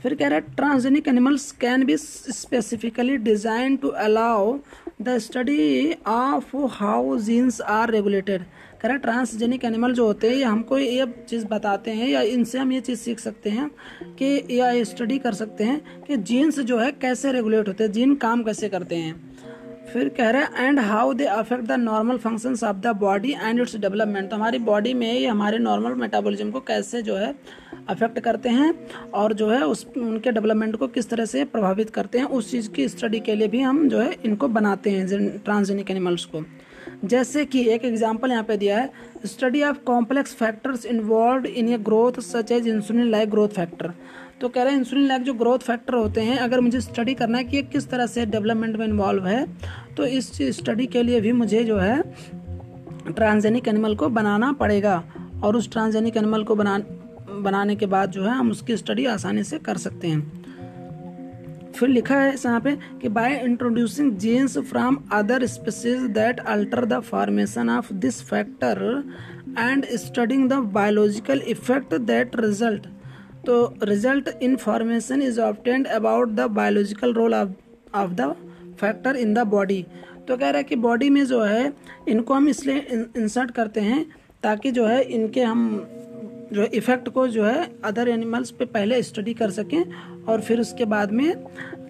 फिर 0.07 0.15
कह 0.15 0.29
रहा 0.29 0.39
है 0.39 0.55
transgenic 0.57 1.09
animals 1.09 1.51
can 1.53 1.85
be 1.85 1.97
specifically 1.97 3.17
design 3.19 3.77
to 3.77 3.89
allow 3.89 4.59
the 5.03 5.17
study 5.19 5.93
of 6.07 6.57
how 6.73 7.17
genes 7.19 7.61
are 7.61 7.91
regulated 7.91 8.43
कह 8.43 8.89
रहा 8.89 8.93
है 8.93 8.99
ट्रांसजेनिक 8.99 9.65
एनिमल 9.65 9.93
जो 9.93 10.07
होते 10.07 10.29
हैं, 10.29 10.37
ये 10.37 10.45
हमको 10.45 10.79
ये 10.79 11.07
चीज़ 11.29 11.47
बताते 11.47 11.91
हैं 11.91 12.09
या 12.09 12.21
इनसे 12.21 12.59
हम 12.59 12.73
ये 12.73 12.81
चीज़ 12.81 12.99
सीख 13.01 13.21
सकते 13.21 13.51
हैं 13.51 13.71
कि 14.19 14.59
या 14.61 14.73
स्टडी 14.85 15.19
कर 15.19 15.35
सकते 15.35 15.65
हैं 15.65 16.05
कि 16.05 16.17
जीन्स 16.17 16.61
जो 16.61 16.79
है 16.79 16.91
कैसे 16.93 17.33
रेगुलेट 17.33 17.69
होते 17.69 17.85
हैं 17.85 17.93
जीन 17.93 18.15
काम 18.17 18.43
कैसे 18.43 18.69
करते 18.69 18.97
हैं? 18.97 19.36
फिर 19.87 20.09
कह 20.09 20.31
रहे 20.31 20.43
हैं 20.43 20.67
and 20.67 20.79
how 20.81 21.13
they 21.15 21.25
affect 21.25 21.65
the 21.65 21.73
normal 21.73 22.17
functions 22.19 22.63
of 22.65 22.77
the 22.77 22.95
body 22.97 23.33
and 23.33 23.61
its 23.61 23.77
development 23.77 24.31
तो 24.31 24.37
हमारी 24.37 24.59
बॉडी 24.69 24.95
में 24.95 25.13
ये 25.13 25.27
हमारे 25.27 25.59
नॉर्मल 25.59 25.95
मेटाबॉलिज्म 25.95 26.51
को 26.51 26.61
कैसे 26.61 27.03
जो 27.03 27.17
है 27.17 27.35
अफेक्ट 27.89 28.19
करते 28.21 28.49
हैं 28.49 28.73
और 29.15 29.33
जो 29.33 29.51
है 29.51 29.63
उस, 29.63 29.87
उनके 29.97 30.33
डेवलपमेंट 30.33 30.77
को 30.77 30.87
किस 30.89 31.09
तरह 31.11 31.25
से 31.25 31.45
प्रभावित 31.47 31.91
करते 31.91 32.19
हैं, 32.19 32.27
उस 32.27 32.51
चीज़ 32.51 32.71
की 32.71 32.89
स्टडी 32.89 33.21
के 33.21 33.35
लिए 33.35 33.49
भी 33.49 33.61
हम 33.61 33.89
जो 33.89 34.01
है 34.01 34.17
इनको 34.25 34.49
बनाते 34.51 34.91
हैं 34.91 35.39
ट्रांसजेनिक 35.39 35.91
एनिमल्स 35.91 36.25
को। 36.25 36.45
जैसे 37.05 37.45
कि 37.45 37.69
एक 37.71 37.85
एग्ज़ाम्पल 37.85 38.31
यहाँ 38.31 38.45
पे 38.45 38.57
दिया 38.57 38.79
है 38.79 38.91
study 39.27 39.63
of 39.63 39.79
complex 39.87 40.35
factors 40.35 40.85
involve 40.87 41.47
in 41.47 41.69
a 41.69 41.79
growth 41.85 42.21
such 42.23 42.53
as 42.53 42.69
insulin 42.69 43.11
like 43.11 43.31
growth 43.31 43.49
factor 43.57 43.93
तो 44.41 44.49
कह 44.49 44.63
रहे 44.63 44.73
हैं 44.73 44.79
इंसुलिन 44.79 45.07
लाइक 45.09 45.23
जो 45.23 45.33
ग्रोथ 45.35 45.59
फैक्टर 45.59 45.95
होते 45.95 46.21
हैं, 46.21 46.37
अगर 46.39 46.61
मुझे 46.61 46.81
स्टडी 46.81 47.15
करना 47.15 47.39
है 47.39 47.45
कि 47.45 47.57
ये 47.57 47.63
किस 47.65 47.89
तरह 47.91 48.07
से 48.07 48.25
डेवलपमेंट 48.27 48.77
में 48.77 48.87
इन्वॉल्व 48.87 49.27
है 49.27 49.47
तो 49.97 50.05
इस 50.07 50.31
स्टडी 50.57 50.87
के 50.87 51.03
लिए 51.03 51.21
भी 51.21 51.33
मुझे 51.35 51.63
जो 51.65 51.79
है 51.79 52.03
ट्रांसजेनिक 53.09 53.69
एनिमल 53.69 53.95
को 53.97 54.09
बनाना 54.11 54.53
पड़ेगा। 54.53 55.03
और 55.45 55.57
उस 55.57 55.71
ट्रांसजेनिक 55.73 56.17
एनिमल 56.17 56.43
को 56.45 56.55
बना, 56.55 56.79
बनाने 57.41 57.77
के 57.77 57.87
बाद 57.87 58.11
जो 58.11 58.25
है 58.25 58.31
हम 58.31 58.51
उसकी 58.51 58.77
स्टडी 58.77 59.05
आसानी 59.07 59.43
से 59.45 59.59
कर 59.59 59.77
सकते 59.79 60.09
हैं। 60.09 61.73
फिर 61.73 61.89
लिखा 61.89 62.17
है 62.17 62.35
यहाँ 62.35 62.61
पे 62.61 62.77
कि 63.01 63.09
by 63.11 63.35
introducing 63.39 64.13
genes 64.19 64.59
from 64.61 64.99
other 65.13 65.47
species 65.47 66.03
that 66.13 66.41
alter 66.41 66.85
the 66.85 67.01
formation 67.03 67.71
of 67.71 67.93
this 67.95 68.23
factor 68.23 68.83
and 69.59 69.87
studying 69.97 70.49
the 70.51 70.55
biological 70.75 71.43
effect 71.49 71.95
that 71.95 72.37
result 72.41 72.87
तो 73.47 73.75
result 73.83 74.29
in 74.43 74.57
formation 74.57 75.23
is 75.23 75.41
obtained 75.41 75.87
about 75.89 76.31
the 76.31 76.47
biological 76.53 77.13
role 77.15 77.35
of 77.35 78.13
the 78.13 78.35
factor 78.81 79.17
in 79.17 79.35
the 79.35 79.47
body 79.49 79.85
तो 80.29 80.37
कह 80.37 80.49
रहा 80.49 80.57
है 80.57 80.65
कि 80.65 80.77
body 80.77 81.09
में 81.11 81.25
जो 81.27 81.41
है, 81.43 81.73
इनको 82.09 82.35
हम 82.35 82.49
इसलिए 82.49 82.79
इंसर्ट 83.17 83.51
करते 83.51 83.81
हैं 83.81 84.05
ताकि 84.43 84.71
जो 84.71 84.87
है, 84.87 85.03
इनके 85.03 85.43
हम 85.43 85.87
जो 86.53 86.63
इफ़ेक्ट 86.65 87.09
को 87.09 87.27
जो 87.29 87.45
है 87.45 87.69
अदर 87.85 88.09
एनिमल्स 88.09 88.51
पे 88.51 88.65
पहले 88.67 89.03
स्टडी 89.03 89.35
कर 89.35 89.51
सकें 89.51 90.25
और 90.25 90.41
फिर 90.41 90.61
उसके 90.61 90.85
बाद 90.85 91.13
में 91.13 91.33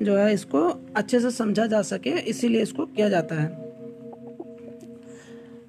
जो 0.02 0.16
है, 0.16 0.32
इसको 0.34 0.68
अच्छे 0.96 1.20
से 1.20 1.30
समझा 1.30 1.66
जा 1.66 1.82
सके, 1.84 2.10
इसीलिए 2.10 2.62
इसको 2.62 2.86
किया 2.86 3.08
जाता 3.08 3.34
है। 3.34 3.48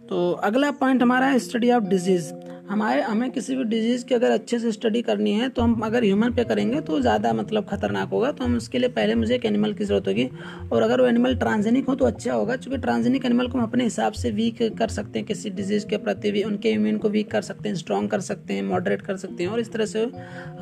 तो 0.09 0.31
अगला 0.43 0.71
पॉइंट 0.73 1.01
हमारा 1.01 1.27
है 1.27 1.39
स्टडी 1.39 1.71
ऑफ़ 1.71 1.83
डिज़ीज़ 1.85 2.31
हमारे, 2.67 3.01
हमें 3.01 3.29
किसी 3.31 3.55
भी 3.55 3.63
डिज़ीज़ 3.63 4.03
की 4.05 4.15
अगर 4.15 4.31
अच्छे 4.31 4.57
से 4.59 4.71
स्टडी 4.71 5.01
करनी 5.01 5.33
है 5.33 5.47
तो 5.49 5.61
हम 5.61 5.81
अगर 5.85 6.03
ह्यूमन 6.03 6.33
पे 6.33 6.43
करेंगे 6.43 6.79
तो 6.81 6.99
ज़्यादा 7.01 7.31
मतलब 7.33 7.65
खतरनाक 7.65 8.09
होगा। 8.09 8.31
तो 8.31 8.43
हम 8.43 8.55
उसके 8.57 8.79
लिए 8.79 8.89
पहले 8.89 9.15
मुझे 9.15 9.33
एक 9.35 9.45
एनिमल 9.45 9.73
की 9.73 9.85
ज़रूरत 9.85 10.07
होगी। 10.07 10.27
और 10.71 10.81
अगर 10.81 11.01
वो 11.01 11.07
एनिमल 11.07 11.35
ट्रांसजेनिक 11.35 11.85
हो 11.85 11.95
तो 11.95 12.05
अच्छा 12.05 12.33
होगा, 12.33 12.55
क्योंकि 12.55 12.77
ट्रांसजेनिक 12.77 13.25
एनिमल 13.25 13.47
को 13.47 13.57
हम 13.57 13.63
अपने 13.63 13.83
हिसाब 13.83 14.13
से 14.13 14.31
वीक 14.31 14.61
कर 14.79 14.87
सकते 14.89 15.19
हैं 15.19 15.27
किसी 15.27 15.49
डिज़ीज़ 15.51 15.87
के 15.87 15.97
प्रति 15.99 16.31
भी। 16.31 16.43
उनके 16.43 16.71
इम्यून 16.71 16.97
को 16.97 17.09
वीक 17.09 17.31
कर 17.31 17.41
सकते 17.41 17.69
हैं 17.69 17.75
स्ट्रॉन्ग 17.75 18.09
कर 18.11 18.21
सकते 18.21 18.53
हैं 18.53 18.63
मॉडरेट 18.63 19.01
कर 19.01 19.17
सकते 19.17 19.43
हैं, 19.43 19.49
और 19.49 19.59
इस 19.59 19.71
तरह 19.71 19.85
से 19.85 20.09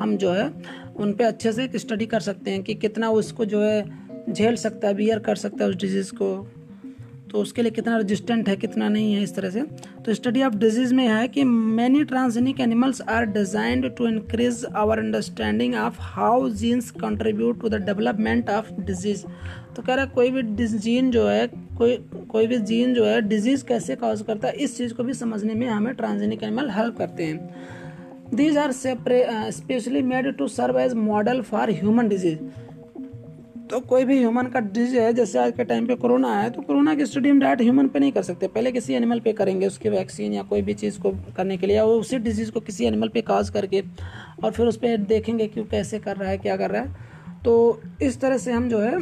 हम 0.00 0.16
जो 0.16 0.32
है, 0.32 0.50
उन 0.96 1.12
पर 1.12 1.24
अच्छे 1.24 1.52
से 1.52 1.70
स्टडी 1.76 2.06
कर 2.06 2.20
सकते 2.22 2.50
हैं 2.50 2.62
कि 2.62 2.74
कितना 2.76 3.10
उसको 3.12 3.44
जो 3.44 3.62
है, 3.62 3.84
झेल 4.30 4.56
सकता 4.56 4.88
है 4.88 4.94
बियर 4.94 5.18
कर 5.20 5.36
सकता 5.36 5.64
है 5.64 5.70
उस 5.70 5.76
डिज़ीज़ 5.76 6.12
को। 6.12 6.36
तो 7.30 7.38
उसके 7.38 7.62
लिए 7.62 7.70
कितना 7.70 7.96
रजिस्टेंट 7.98 8.48
है, 8.48 8.54
कितना 8.56 8.88
नहीं 8.88 9.12
है 9.14 9.22
इस 9.22 9.34
तरह 9.34 9.50
से। 9.50 9.62
तो 10.04 10.14
स्टडी 10.14 10.42
ऑफ़ 10.42 10.54
डिज़ीज़ 10.56 10.94
में 10.94 11.06
है 11.08 11.26
कि 11.28 11.44
many 11.44 12.02
transgenic 12.04 12.60
animals 12.60 13.00
are 13.02 13.24
designed 13.28 13.90
to 13.96 14.06
increase 14.08 14.64
our 14.76 14.98
understanding 14.98 15.74
of 15.76 15.96
how 16.00 16.48
genes 16.50 16.90
contribute 17.00 17.60
to 17.60 17.68
the 17.68 17.82
development 17.84 18.50
of 18.50 18.72
disease 18.80 19.24
तो 19.76 19.82
कह 19.82 19.94
रहा 19.94 20.04
है, 20.04 20.10
कोई 20.10 20.30
भी 20.30 20.66
जीन 20.68 21.10
जो 21.10 21.26
है, 21.28 21.46
कोई 21.78 21.96
कोई 22.28 22.46
भी 22.46 22.58
जीन 22.60 22.94
जो 22.94 23.04
है 23.04 23.20
डिज़ीज़ 23.22 23.64
कैसे 23.64 23.96
कॉज 23.96 24.22
करता 24.26 24.48
है, 24.48 24.54
इस 24.54 24.76
चीज़ 24.76 24.94
को 24.94 25.04
भी 25.04 25.14
समझने 25.14 25.54
में 25.54 25.66
हमें 25.68 25.94
ट्रांसजेनिक 25.94 26.42
एनिमल 26.42 26.70
हेल्प 26.70 26.96
करते 26.98 27.24
हैं। 27.24 28.34
These 28.34 28.56
are 28.58 28.72
specially 28.72 30.02
made 30.04 30.36
to 30.36 30.48
serve 30.50 30.78
as 30.80 30.94
model 30.94 31.40
for 31.42 31.70
human 31.72 32.08
disease 32.08 32.38
तो 33.70 33.78
कोई 33.82 34.04
भी 34.04 34.16
ह्यूमन 34.18 34.46
का 34.46 34.60
डिज़ीज़ 34.60 34.96
है, 34.96 35.12
जैसे 35.12 35.38
आज 35.38 35.52
के 35.52 35.64
टाइम 35.64 35.86
पे 35.86 35.94
कोरोना 35.96 36.34
है 36.34 36.50
तो 36.50 36.62
कोरोना 36.62 36.94
की 36.94 37.06
स्टडी 37.06 37.28
हम 37.28 37.40
डायरेक्ट 37.40 37.62
ह्यूमन 37.62 37.88
पे 37.88 37.98
नहीं 37.98 38.12
कर 38.12 38.22
सकते। 38.22 38.46
पहले 38.48 38.72
किसी 38.72 38.94
एनिमल 38.94 39.20
पे 39.20 39.32
करेंगे 39.32 39.66
उसके 39.66 39.90
वैक्सीन 39.90 40.32
या 40.32 40.42
कोई 40.44 40.62
भी 40.62 40.74
चीज़ 40.74 41.00
को 41.00 41.10
करने 41.36 41.56
के 41.56 41.66
लिए, 41.66 41.76
या 41.76 41.84
उसी 41.84 42.18
डिज़ीज़ 42.18 42.50
को 42.50 42.60
किसी 42.60 42.84
एनिमल 42.86 43.08
पे 43.08 43.22
काज 43.22 43.50
करके 43.50 43.82
और 44.44 44.52
फिर 44.52 44.66
उस 44.66 44.76
पर 44.76 44.96
देखेंगे 44.98 45.46
कि 45.46 45.60
वो 45.60 45.66
कैसे 45.70 45.98
कर 45.98 46.16
रहा 46.16 46.30
है, 46.30 46.38
क्या 46.38 46.56
कर 46.56 46.70
रहा 46.70 46.82
है। 46.82 47.42
तो 47.44 47.80
इस 48.02 48.20
तरह 48.20 48.38
से 48.38 48.52
हम 48.52 48.68
जो 48.68 48.78
है, 48.80 48.98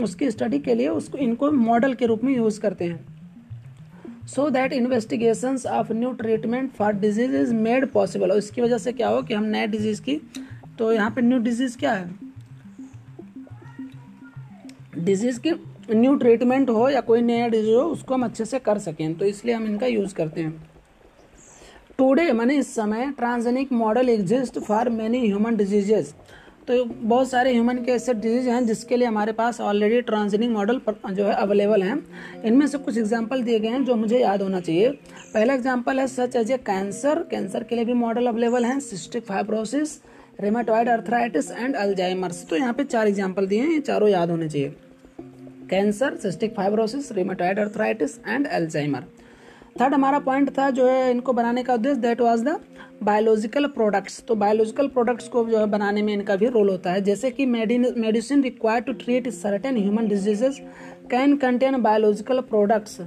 उसकी 0.00 0.30
स्टडी 0.30 0.58
के 0.58 0.74
लिए 0.74 0.88
उसको 0.90 1.18
इनको 1.20 1.50
मॉडल 1.52 1.94
के 1.94 2.06
रूप 2.06 2.24
में 2.24 2.34
यूज़ 2.34 2.60
करते 2.60 2.84
हैं। 2.84 4.26
So 4.26 4.50
that 4.50 4.72
investigation 4.72 5.58
of 5.70 5.92
new 5.92 6.12
treatment 6.14 6.72
for 6.72 6.92
disease 6.94 7.34
is 7.36 7.54
made 7.56 7.90
possible 7.92 8.30
और 8.30 8.38
इसकी 8.38 8.62
वजह 8.62 8.78
से 8.78 8.92
क्या 8.92 9.08
हो 9.08 9.22
कि 9.22 9.34
हम 9.34 9.44
नए 9.46 9.66
डिज़ीज़ 9.68 10.02
की 10.02 10.20
तो 10.78 10.92
यहाँ 10.92 11.10
पे 11.10 11.22
न्यू 11.22 11.38
डिज़ीज़ 11.40 11.76
क्या 11.78 11.92
है? 11.92 12.27
डिज़ीज़ 15.00 15.40
की 15.40 15.52
न्यू 15.90 16.14
ट्रीटमेंट 16.16 16.70
हो 16.70 16.88
या 16.88 17.00
कोई 17.02 17.20
नया 17.22 17.48
डिज़ीज़ 17.48 17.74
हो, 17.74 17.82
उसको 17.82 18.14
हम 18.14 18.24
अच्छे 18.24 18.44
से 18.44 18.58
कर 18.60 18.78
सकें। 18.80 19.14
तो 19.14 19.24
इसलिए 19.26 19.54
हम 19.54 19.66
इनका 19.66 19.86
यूज़ 19.86 20.14
करते 20.14 20.40
हैं। 20.40 20.52
टुडे 21.98 22.32
मैंने 22.32 22.56
इस 22.56 22.74
समय 22.74 23.12
transgenic 23.18 23.72
model 23.74 24.08
exist 24.08 24.58
for 24.60 24.88
many 24.90 25.20
human 25.20 25.56
diseases 25.56 26.14
तो 26.68 26.84
बहुत 26.84 27.28
सारे 27.28 27.52
ह्यूमन 27.52 27.76
के 27.84 27.92
ऐसे 27.92 28.14
डिज़ीज़ 28.14 28.48
हैं 28.48 28.64
जिसके 28.66 28.96
लिए 28.96 29.06
हमारे 29.06 29.32
पास 29.32 29.60
ऑलरेडी 29.62 30.00
ट्रांसजेनिक 30.02 30.50
मॉडल 30.50 30.80
जो 31.08 31.24
है 31.24 31.34
अवेलेबल 31.34 31.82
हैं। 31.82 32.42
इनमें 32.44 32.66
से 32.66 32.78
कुछ 32.78 32.98
एग्ज़ाम्पल 32.98 33.42
दिए 33.42 33.58
गए 33.60 33.68
हैं 33.68 33.84
जो 33.84 33.94
मुझे 33.96 34.18
याद 34.18 34.42
होना 34.42 34.60
चाहिए। 34.60 34.90
पहला 35.34 35.54
एग्ज़ाम्पल 35.54 36.00
है 36.00 36.06
such 36.08 36.36
as 36.36 36.50
a 36.50 36.56
cancer 36.66 37.22
cancer 37.30 37.64
के 37.64 37.76
लिए 37.76 37.84
भी 37.84 37.92
मॉडल 37.96 38.26
अवेलेबल 38.26 38.64
हैं। 38.64 38.78
Cystic 38.80 39.24
fibrosis 39.26 39.98
rheumatoid 40.40 40.88
arthritis 40.88 41.50
and 41.50 41.76
Alzheimer's 41.76 42.46
तो 42.48 42.56
यहाँ 42.56 42.72
पे 42.72 42.84
चार 42.86 43.08
एग्ज़ाम्पल 43.08 43.46
दिए 43.46 43.60
हैं। 43.60 43.70
ये 43.70 43.80
चारों 43.80 44.08
याद 44.08 44.30
होने 44.30 44.48
चाहिए। 44.48 44.74
Cancer, 45.70 46.16
cystic 46.16 46.54
fibrosis 46.54 47.12
rheumatoid 47.12 47.58
arthritis 47.58 48.18
and 48.18 48.46
Alzheimer 48.52 49.04
third 49.80 49.94
हमारा 49.94 50.18
पॉइंट 50.20 50.50
था 50.50 50.68
जो 50.70 50.86
है 50.86 51.10
इनको 51.10 51.32
बनाने 51.32 51.62
का 51.62 51.74
उद्देश्य 51.74 52.00
that 52.00 52.20
was 52.20 52.40
the 52.42 52.58
biological 53.02 53.66
products 53.68 54.22
तो 54.28 54.34
बायोलॉजिकल 54.36 54.88
प्रोडक्ट्स 54.88 55.28
को 55.28 55.44
जो 55.44 55.58
है 55.58 55.66
बनाने 55.70 56.02
में 56.02 56.12
इनका 56.12 56.36
भी 56.36 56.46
रोल 56.48 56.68
होता 56.68 56.92
है। 56.92 57.00
जैसे 57.02 57.30
कि 57.30 57.46
medicine 57.46 58.42
required 58.42 58.86
to 58.86 58.92
treat 58.94 59.28
certain 59.34 59.76
human 59.76 60.08
diseases 60.08 60.60
can 61.10 61.36
contain 61.36 61.80
biological 61.82 62.40
products 62.50 63.00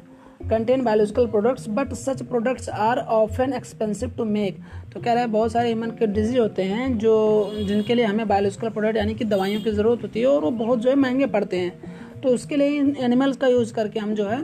contain 0.49 0.83
biological 0.83 1.25
products 1.27 1.65
but 1.69 1.93
such 1.93 2.21
products 2.23 2.69
are 2.69 2.99
often 3.15 3.53
expensive 3.53 4.13
to 4.17 4.25
make 4.27 4.57
तो 4.93 4.99
कह 4.99 5.13
रहे 5.13 5.23
हैं 5.23 5.31
बहुत 5.31 5.51
सारे 5.51 5.67
ह्यूमन 5.67 5.91
के 5.91 6.07
डिज़ीज़ 6.07 6.39
होते 6.39 6.63
हैं 6.63 6.97
जो, 6.97 7.51
जिनके 7.67 7.95
लिए 7.95 8.05
हमें 8.05 8.27
बायोलॉजिकल 8.27 8.69
प्रोडक्ट 8.69 8.97
यानी 8.97 9.13
कि 9.15 9.25
दवाइयों 9.25 9.61
की 9.61 9.71
ज़रूरत 9.71 10.03
होती 10.03 10.19
है 10.19 10.25
और 10.27 10.41
वो 10.41 10.51
बहुत 10.53 10.79
जो 10.79 10.89
है 10.89 10.95
महँगे 10.97 11.25
पड़ते 11.27 11.57
हैं। 11.57 12.09
तो 12.23 12.29
उसके 12.29 12.55
लिए 12.55 12.79
इन 12.79 12.95
एनिमल्स 13.01 13.37
का 13.37 13.47
यूज़ 13.47 13.73
करके 13.73 13.99
हम 13.99 14.13
जो 14.15 14.25
है, 14.25 14.41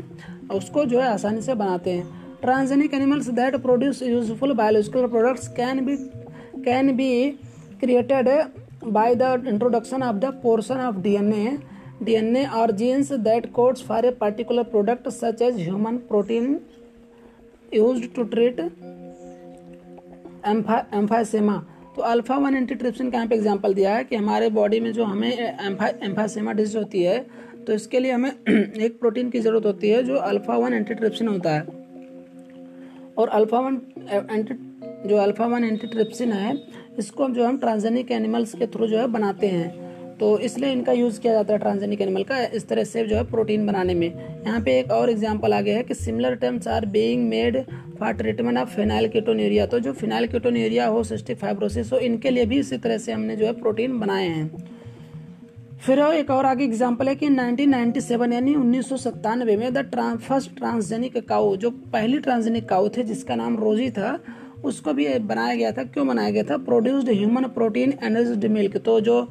उसको 0.54 0.86
जो 0.86 1.00
है 1.00 1.08
आसानी 1.08 1.42
से 1.42 1.54
बनाते 1.56 1.92
हैं। 1.92 2.40
Transgenic 2.42 2.94
animals 2.94 3.28
that 3.32 3.56
produce 3.62 4.02
useful 4.04 4.54
biological 4.54 5.08
products 5.08 5.48
can 5.58 5.86
be 5.86 5.96
can 6.64 6.96
be 6.96 7.10
created 7.80 8.30
by 8.88 9.16
the 9.16 9.44
introduction 9.48 10.04
of 10.04 10.16
the 10.16 10.34
portion 10.44 10.80
of 10.82 10.96
DNA 11.02 11.58
DNA 12.04 12.46
और 12.56 12.72
genes 12.74 13.12
that 13.22 13.52
codes 13.54 13.84
for 13.84 14.06
a 14.06 14.12
particular 14.20 14.64
product 14.66 15.10
such 15.12 15.42
as 15.42 15.60
human 15.60 15.98
protein 16.10 16.60
used 17.74 18.14
to 18.16 18.24
treat 18.26 18.60
emphysema 20.46 21.64
तो 21.96 22.02
alpha 22.04 22.38
one 22.38 22.56
antitrypsin 22.56 23.10
का 23.12 23.18
यहाँ 23.18 23.28
पे 23.30 23.36
example 23.36 23.74
दिया 23.74 23.96
है 23.96 24.04
कि 24.04 24.16
हमारे 24.16 24.50
body 24.52 24.80
में 24.80 24.92
जो 24.94 25.04
हमें 25.06 25.32
एम्फाइसेमा 25.32 26.52
डिज़ीज़ 26.52 26.78
होती 26.78 27.04
है 27.04 27.26
तो 27.68 27.74
इसके 27.74 27.99
लिए 27.99 28.11
हमें 28.11 28.30
एक 28.78 28.99
प्रोटीन 28.99 29.30
की 29.30 29.39
ज़रूरत 29.39 29.65
होती 29.65 29.89
है 29.89 30.03
जो 30.03 30.15
अल्फ़ा 30.15 30.57
वन 30.57 30.74
एंटीट्रिप्सिन 30.74 31.28
होता 31.28 31.53
है। 31.53 31.61
और 33.18 33.28
अल्फ़ा 33.28 33.59
वन 33.59 33.82
एंटी, 34.32 34.53
जो 35.09 35.18
अल्फ़ा 35.18 35.45
वन 35.45 35.63
एंटीट्रिप्सिन 35.63 36.32
है, 36.32 36.57
इसको 36.99 37.24
हम 37.24 37.34
जो 37.34 37.45
हम 37.45 37.57
ट्रांसजेनिक 37.57 38.11
एनिमल्स 38.11 38.53
के 38.55 38.68
थ्रू 38.68 38.88
जो 38.88 38.97
है 38.97 39.07
बनाते 39.07 39.47
हैं। 39.47 40.15
तो 40.18 40.39
इसलिए 40.39 40.72
इनका 40.72 40.91
यूज़ 40.91 41.20
किया 41.22 41.34
जाता 41.34 41.53
है 41.53 41.59
ट्रांसजेनिक 41.59 42.01
एनिमल 42.01 42.24
का, 42.24 42.39
इस 42.43 42.68
तरह 42.68 42.84
से 42.84 43.05
जो 43.05 43.15
है 43.15 43.24
प्रोटीन 43.24 43.68
बनाने 43.68 43.93
में। 43.93 44.07
यहाँ 44.45 44.61
पे 44.61 44.80
एक 44.80 44.91
और 44.91 45.09
एग्जांपल 45.09 45.53
आ 45.53 45.61
गया 45.61 45.78
है 45.78 45.84
कि 45.84 45.93
similar 45.93 46.36
terms 46.36 46.68
are 46.68 46.86
being 46.86 47.30
made 47.30 47.61
for 47.99 48.13
treatment 48.13 48.57
of 48.57 48.76
phenylketonuria. 49.07 49.65
तो 49.65 49.80
जो 49.80 49.93
फिनाइल 49.93 50.28
कीटोनेरिया 50.28 50.88
हो, 50.88 51.03
सिस्टिक 51.03 51.38
फाइब्रोसिस 51.38 51.93
हो, 51.93 51.97
इनके 51.99 52.30
लिए 52.30 52.45
भी 52.45 52.59
इसी 52.59 52.78
तरह 52.78 52.97
से 52.97 53.11
हमने 53.11 53.36
जो 53.36 53.45
है 53.45 53.53
प्रोटीन 53.53 53.99
बनाए 53.99 54.28
हैं। 54.28 54.77
फिर 55.78 56.00
एक 56.00 56.30
और 56.32 56.46
आगे 56.46 56.64
एग्ज़ाम्पल 56.64 57.08
है 57.08 57.16
कि 57.16 57.28
1997 57.28 58.32
यानी 58.34 58.54
उन्नीस 58.56 58.90
सौ 58.90 58.98
सत्तानवे 58.98 59.56
में 59.58 59.74
the 59.74 59.78
trans, 59.92 60.16
first 60.18 60.56
transgenic 60.58 61.18
cow 61.28 61.56
जो 61.56 61.70
पहली 61.94 62.20
ट्रांसजेनिक 62.20 62.68
काउ 62.70 62.90
थे 62.98 63.04
जिसका 63.04 63.36
नाम 63.36 63.58
रोजी 63.58 63.90
था 63.92 64.18
उसको 64.66 64.94
भी 64.94 65.08
बनाया 65.22 65.56
गया 65.56 65.72
था। 65.72 65.84
क्यों 65.86 66.08
बनाया 66.08 66.30
गया 66.30 66.44
था? 66.44 66.58
Produced 66.60 67.10
human 67.10 67.48
protein 67.56 67.94
enriched 68.04 68.52
milk 68.52 68.78
तो 68.86 69.00
जो 69.02 69.22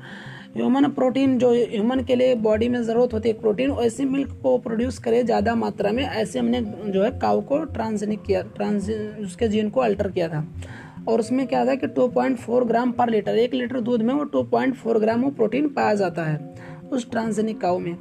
ह्यूमन 0.56 0.88
प्रोटीन 0.90 1.36
जो 1.38 1.52
ह्यूमन 1.52 2.02
के 2.04 2.16
लिए 2.16 2.34
बॉडी 2.40 2.68
में 2.68 2.82
ज़रूरत 2.82 3.14
होती 3.14 3.28
है 3.28 3.34
प्रोटीन 3.40 3.72
ऐसे 3.80 4.04
मिल्क 4.06 4.38
को 4.42 4.56
प्रोड्यूस 4.58 4.98
करे 4.98 5.22
ज़्यादा 5.24 5.54
मात्रा 5.56 5.92
में 5.92 6.02
ऐसे 6.04 6.38
हमने 6.38 6.60
जो 6.86 7.02
है 7.02 7.10
काउ 7.20 7.40
को 7.48 7.62
ट्रांसजेनिक 7.74 8.22
किया 8.22 8.42
ट्रांस 8.56 8.90
उसके 9.22 9.48
जीन 9.48 9.70
को 9.70 9.80
अल्टर 9.80 10.10
किया 10.10 10.28
था। 10.28 10.46
और 11.08 11.20
उसमें 11.20 11.46
क्या 11.46 11.64
था 11.66 11.74
कि 11.74 11.86
2.4 11.88 12.64
ग्राम 12.64 12.92
पर 12.92 13.10
लीटर, 13.10 13.36
एक 13.36 13.54
लीटर 13.54 13.80
दूध 13.80 14.02
में 14.02 14.14
वो 14.14 14.24
2.4 14.32 14.98
ग्राम 14.98 15.22
वो 15.22 15.30
प्रोटीन 15.32 15.68
पाया 15.70 15.94
जाता 15.94 16.24
है 16.24 16.54
उस 16.88 17.10
ट्रांसजेनिक 17.10 17.60
काउ 17.60 17.78
में, 17.78 17.96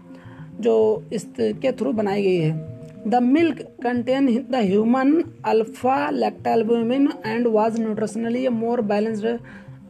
जो 0.60 1.04
इसके 1.14 1.72
थ्रू 1.74 1.92
बनाई 1.94 2.24
गई 2.24 2.38
है। 2.38 2.74
The 3.08 3.16
milk 3.24 3.62
contain 3.84 4.28
the 4.52 4.56
human 4.64 5.22
alpha 5.46 6.10
lactalbumin 6.12 7.10
and 7.26 7.48
was 7.50 7.80
nutritionally 7.80 8.48
more 8.52 8.82
balanced 8.84 9.28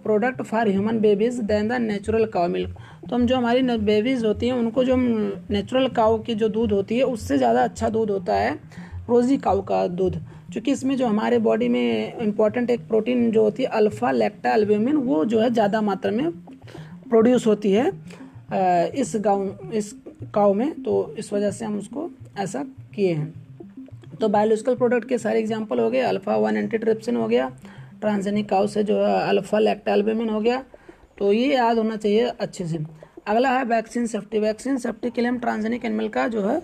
product 0.03 0.41
for 0.43 0.69
human 0.69 0.99
babies 0.99 1.39
than 1.41 1.67
the 1.67 1.81
natural 1.81 2.25
cow 2.27 2.47
milk. 2.49 2.75
तो 3.09 3.15
हम 3.15 3.25
जो 3.25 3.35
हमारी 3.37 3.61
बेबीज 3.61 4.25
होती 4.25 4.47
हैं, 4.47 4.53
उनको 4.53 4.83
जो 4.83 4.95
नेचुरल 4.97 5.87
काउ 5.89 6.17
की 6.23 6.35
जो 6.35 6.49
दूध 6.49 6.71
होती 6.71 6.97
है, 6.97 7.03
उससे 7.05 7.37
ज़्यादा 7.37 7.63
अच्छा 7.63 7.89
दूध 7.89 8.11
होता 8.11 8.35
है 8.35 8.53
रोजी 9.09 9.37
काउ 9.39 9.61
का 9.63 9.87
दूध। 9.89 10.15
क्योंकि 10.55 10.71
इसमें 10.71 10.95
जो 10.97 11.07
हमारे 11.07 11.37
बॉडी 11.39 11.67
में 11.69 12.19
इंपॉर्टेंट 12.21 12.69
एक 12.69 12.87
प्रोटीन 12.87 13.31
जो 13.31 13.41
होती 13.43 13.63
है 13.63 13.69
अल्फ़ा 13.69 14.11
लेक्टा 14.11 14.53
एल्ब्यूमिन 14.53 14.97
वो 14.97 15.23
जो 15.25 15.39
है 15.39 15.49
ज़्यादा 15.53 15.81
मात्रा 15.81 16.11
में 16.11 16.29
प्रोड्यूस 17.09 17.47
होती 17.47 17.71
है 17.71 17.87
इस 18.93 19.11
गाँव, 19.17 19.71
इस 19.73 19.91
काव 20.33 20.53
में। 20.53 20.83
तो 20.83 21.15
इस 21.19 21.31
वजह 21.33 21.51
से 21.51 21.65
हम 21.65 21.77
उसको 21.77 22.09
ऐसा 22.39 22.63
किए 22.95 23.13
हैं। 23.13 24.17
तो 24.21 24.29
बायोलॉजिकल 24.29 24.75
प्रोडक्ट 24.75 25.07
के 25.09 25.17
सारे 25.17 25.39
एग्जांपल 25.39 25.79
हो 25.79 25.89
गए। 25.89 26.01
अल्फ़ा 26.03 26.35
वन 26.37 26.57
एंटी 26.57 26.77
ट्रिप्सिन 26.77 27.15
हो 27.15 27.27
गया 27.27 27.49
ट्रांसजेनिक 28.01 28.49
काउ 28.49 28.67
से 28.67 28.83
जो 28.83 28.97
है 28.97 29.19
अल्फ़ा 29.27 29.59
लैक्टालबेमिन 29.59 30.29
हो 30.29 30.39
गया। 30.41 30.63
तो 31.17 31.33
ये 31.33 31.53
याद 31.53 31.77
होना 31.77 31.97
चाहिए 31.97 32.29
अच्छे 32.29 32.67
से। 32.67 32.79
अगला 33.27 33.57
है 33.57 33.65
वैक्सीन 33.65 34.07
सेफ्टी 34.07 34.39
वैक्सीन 34.39 34.77
सेफ्टी 34.77 35.09
के 35.09 35.21
लिए 35.21 35.29
हम 35.29 35.39
ट्रांसजेनिक 35.39 35.85
एनिमल 35.85 36.07
का 36.09 36.27
जो 36.27 36.47
है 36.47 36.59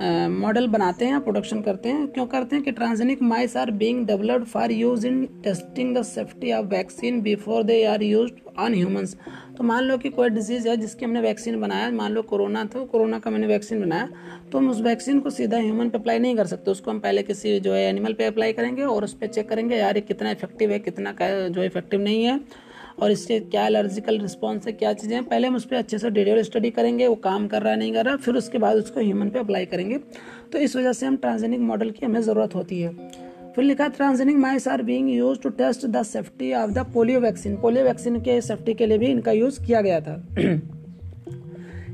मॉडल 0.00 0.66
बनाते 0.68 1.04
हैं 1.06 1.20
प्रोडक्शन 1.20 1.60
करते 1.62 1.88
हैं। 1.88 2.06
क्यों 2.08 2.26
करते 2.26 2.56
हैं 2.56 2.64
कि 2.64 2.72
transgenic 2.72 3.22
mice 3.24 3.56
are 3.56 3.70
being 3.72 4.04
developed 4.06 4.44
for 4.46 4.72
use 4.72 5.06
in 5.06 5.24
testing 5.44 5.96
the 5.96 6.02
safety 6.04 6.52
of 6.52 6.66
vaccine 6.66 7.20
before 7.22 7.62
they 7.62 7.84
are 7.84 8.02
use 8.02 8.32
on 8.58 8.74
humans 8.74 9.16
तो 9.56 9.64
मान 9.64 9.84
लो 9.84 9.96
कि 9.98 10.08
कोई 10.10 10.28
डिज़ीज़ 10.30 10.68
है 10.68 10.76
जिसकी 10.76 11.04
हमने 11.04 11.20
वैक्सीन 11.20 11.60
बनाया, 11.60 11.90
मान 11.90 12.12
लो 12.12 12.22
कोरोना 12.24 12.64
था 12.64 12.84
कोरोना 12.86 13.18
का 13.18 13.30
मैंने 13.30 13.46
वैक्सीन 13.46 13.80
बनाया 13.80 14.08
तो 14.52 14.58
हम 14.58 14.68
उस 14.70 14.80
वैक्सीन 14.80 15.20
को 15.20 15.30
सीधा 15.30 15.58
ह्यूमन 15.58 15.88
पे 15.88 15.98
अप्लाई 15.98 16.18
नहीं 16.18 16.36
कर 16.36 16.46
सकते। 16.46 16.70
उसको 16.70 16.90
हम 16.90 16.98
पहले 17.00 17.22
किसी 17.22 17.58
जो 17.60 17.72
है 17.72 17.82
एनिमल 17.88 18.12
पे 18.12 18.24
अप्लाई 18.26 18.52
करेंगे 18.52 18.82
और 18.84 19.04
उस 19.04 19.14
पर 19.14 19.26
चेक 19.28 19.48
करेंगे, 19.48 19.76
यार 19.76 19.96
ये 19.96 20.00
कितना 20.02 20.30
इफ़ेक्टिव 20.30 20.70
है, 20.70 20.78
कितना 20.80 21.14
जो 21.20 21.62
इफ़ेक्टिव 21.62 22.00
नहीं 22.00 22.24
है। 22.24 22.40
और 22.98 23.10
इससे 23.10 23.38
क्या 23.40 23.66
एलर्जिकल 23.66 24.18
रिस्पॉन्स 24.18 24.66
है, 24.66 24.72
क्या 24.72 24.92
चीज़ें 24.92 25.14
हैं, 25.14 25.24
पहले 25.24 25.48
हम 25.48 25.56
उस 25.56 25.64
पर 25.64 25.76
अच्छे 25.76 25.98
से 25.98 26.10
डिटेल 26.10 26.42
स्टडी 26.42 26.70
करेंगे, 26.70 27.06
वो 27.06 27.14
काम 27.22 27.46
कर 27.48 27.62
रहा 27.62 27.74
नहीं 27.74 27.92
कर 27.94 28.04
रहा, 28.04 28.16
फिर 28.16 28.34
उसके 28.36 28.58
बाद 28.58 28.76
उसको 28.76 29.00
ह्यूमन 29.00 29.30
पे 29.30 29.38
अप्लाई 29.38 29.66
करेंगे। 29.66 29.98
तो 30.52 30.58
इस 30.58 30.76
वजह 30.76 30.92
से 30.92 31.06
हम 31.06 31.16
ट्रांसजेनिक 31.16 31.60
मॉडल 31.62 31.90
की 31.90 32.06
हमें 32.06 32.20
ज़रूरत 32.22 32.54
होती 32.54 32.80
है। 32.80 32.94
फिर 33.56 33.64
लिखा 33.64 33.86
transgenic 33.88 34.36
mice 34.36 34.68
are 34.68 34.82
being 34.82 35.10
use 35.10 35.38
to 35.40 35.48
test 35.58 35.86
the 35.86 36.02
safety 36.04 36.52
of 36.54 36.70
the 36.70 36.86
polio 36.94 37.20
vaccine 37.20 37.56
polio 37.56 37.84
vaccine 37.84 38.20
के 38.20 38.40
सेफ्टी 38.42 38.74
के 38.74 38.86
लिए 38.86 38.98
भी 38.98 39.06
इनका 39.06 39.32
यूज़ 39.32 39.60
किया 39.66 39.80
गया 39.80 40.00
था। 40.00 40.14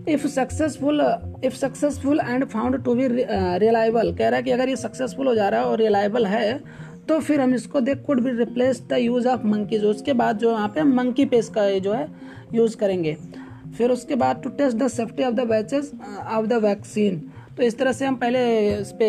If 0.09 0.27
successful 0.27 1.01
if 1.45 1.55
successful 1.57 2.21
and 2.21 2.45
found 2.47 2.83
to 2.85 2.95
be 2.95 3.07
reliable 3.09 4.13
कह 4.15 4.29
रहा 4.29 4.37
है 4.37 4.43
कि 4.43 4.51
अगर 4.51 4.69
ये 4.69 4.77
सक्सेसफुल 4.77 5.27
हो 5.27 5.35
जा 5.35 5.49
रहा 5.49 5.61
है 5.61 5.67
और 5.67 5.79
रिलायबल 5.79 6.27
है 6.27 6.61
तो 7.09 7.19
फिर 7.21 7.41
हम 7.41 7.55
इसको 7.55 7.81
देख 7.81 8.03
could 8.07 8.21
be 8.21 8.31
replace 8.39 8.83
the 8.89 8.99
use 8.99 9.29
of 9.29 9.47
monkeys 9.47 9.85
उसके 9.85 10.13
बाद 10.15 10.39
जो 10.39 10.51
यहाँ 10.51 10.69
पे 10.69 10.83
मंकी 10.85 11.25
पेस 11.27 11.49
का 11.49 11.69
जो 11.79 11.93
है 11.93 12.07
यूज़ 12.55 12.77
करेंगे। 12.77 13.17
फिर 13.79 13.91
उसके 13.91 14.15
बाद 14.17 14.43
to 14.43 14.51
test 14.51 14.77
the 14.77 14.89
safety 14.89 15.25
of 15.25 15.35
the 15.35 15.47
batches 15.49 15.93
of 16.29 16.47
the 16.47 16.63
vaccine 16.65 17.19
तो 17.57 17.63
इस 17.63 17.79
तरह 17.79 17.93
से 17.93 18.07
हम 18.07 18.17
पहले 18.17 18.41
इस 18.71 18.93
पे 18.93 19.09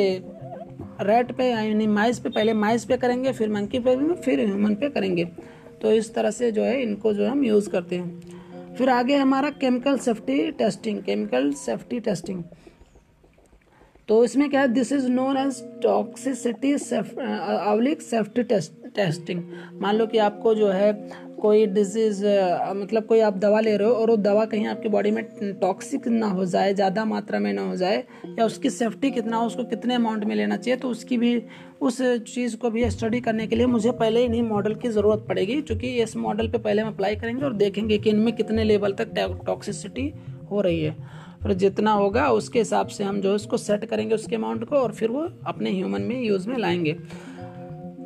रेट 1.02 1.32
पे, 1.32 1.50
यानी 1.50 1.88
माइस 1.88 2.20
पे, 2.20 2.30
पहले 2.30 2.54
माइस 2.54 2.84
पे 2.86 2.98
करेंगे, 2.98 3.32
फिर 3.32 3.50
मंकी 3.50 3.80
पे 3.80 3.96
फिर 4.16 4.40
ह्यूमन 4.40 4.76
पे 4.76 4.90
करेंगे। 4.90 5.26
तो 5.82 5.92
इस 5.92 6.14
तरह 6.14 6.32
से 6.32 6.52
जो 6.52 6.64
है, 6.64 6.82
इनको 6.82 7.14
जो 7.14 7.28
हम 7.28 7.44
यूज़ 7.46 7.70
करते 7.70 7.96
हैं। 7.96 8.76
फिर 8.78 8.90
आगे 8.90 9.16
हमारा 9.16 9.50
chemical 9.52 9.98
safety 9.98 10.52
testing 10.52 11.02
chemical 11.04 11.52
safety 11.56 12.00
testing 12.00 12.44
तो 14.10 14.24
इसमें 14.26 14.50
क्या 14.50 14.62
है 14.62 14.68
this 14.68 14.92
is 14.92 15.08
known 15.10 15.38
as 15.38 15.62
toxicity 15.84 16.74
oblique 16.74 18.02
safety 18.02 18.44
testing 18.44 19.44
मान 19.82 19.96
लो 19.96 20.06
कि 20.08 20.18
आपको 20.20 20.54
जो 20.56 20.68
है 20.70 20.92
कोई 21.42 21.66
डिज़ीज़ 21.68 22.24
मतलब 22.76 23.06
कोई 23.06 23.20
आप 23.20 23.38
दवा 23.38 23.60
ले 23.60 23.76
रहे 23.78 23.88
हो 23.88 23.94
और 23.94 24.10
वो 24.10 24.16
दवा 24.18 24.44
कहीं 24.46 24.68
आपकी 24.68 24.90
बॉडी 24.90 25.12
में 25.12 25.24
टॉक्सिक 25.62 26.08
ना 26.08 26.28
हो 26.28 26.46
जाए, 26.46 26.74
ज़्यादा 26.74 27.06
मात्रा 27.06 27.40
में 27.40 27.52
ना 27.54 27.62
हो 27.62 27.76
जाए, 27.76 28.04
या 28.40 28.46
उसकी 28.46 28.70
सेफ्टी 28.70 29.12
कितना 29.12 29.38
हो, 29.38 29.46
उसको 29.48 29.64
कितने 29.66 29.96
अमाउंट 29.96 30.24
में 30.26 30.36
लेना 30.36 30.58
चाहिए 30.58 30.78
तो 30.80 30.90
उसकी 30.90 31.18
भी, 31.18 31.42
उस 31.82 32.02
चीज़ 32.02 32.56
को 32.58 32.70
भी 32.70 32.90
स्टडी 32.90 33.20
करने 33.22 33.48
के 33.48 33.56
लिए 33.56 33.66
मुझे 33.66 33.92
पहले 33.94 34.24
इन्हीं 34.26 34.44
मॉडल 34.44 34.76
की 34.76 34.90
ज़रूरत 34.90 35.26
पड़ेगी, 35.30 35.62
क्योंकि 35.62 35.94
इस 36.04 36.16
मॉडल 36.18 36.48
पे 36.48 36.58
पहले 36.60 36.82
हम 36.82 36.94
अप्लाई 36.94 37.16
करेंगे 37.16 37.46
और 37.46 37.54
देखेंगे 37.56 37.98
कि 37.98 38.10
इनमें 38.10 38.36
कितने 38.36 38.64
लेवल 38.64 38.94
तक 38.94 39.14
टॉक्सिसिटी 39.46 40.12
हो 40.52 40.62
रही 40.62 40.82
है। 40.82 40.96
फिर 41.44 41.54
जितना 41.54 41.92
होगा 41.92 42.28
उसके 42.30 42.60
हिसाब 42.60 42.88
से 42.88 43.04
हम 43.04 43.22
जो 43.22 43.30
है 43.30 43.36
उसको 43.36 43.58
सेट 43.58 43.86
करेंगे 43.86 44.16
उसके 44.16 44.36
अमाउंट 44.36 44.64
को 44.64 44.76
और 44.76 44.92
फिर 44.92 45.10
वो 45.10 45.28
अपने 45.46 45.72
ह्यूमन 45.72 46.02
में 46.02 46.22
यूज़ 46.22 46.50
में 46.50 46.58
लाएँगे। 46.58 46.96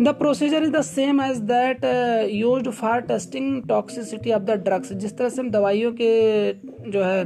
The 0.01 0.07
procedure 0.07 0.63
is 0.63 0.71
the 0.71 0.81
same 0.81 1.21
as 1.21 1.37
that 1.37 1.85
use 2.31 2.69
for 2.69 3.01
testing 3.01 3.61
toxicity 3.63 4.31
of 4.31 4.43
the 4.43 4.51
drugs 4.51 4.93
जिस 4.93 5.17
तरह 5.17 5.29
से 5.29 5.41
हम 5.41 5.49
दवाइयों 5.49 5.91
के, 5.91 6.53
जो 6.91 7.03
है 7.03 7.25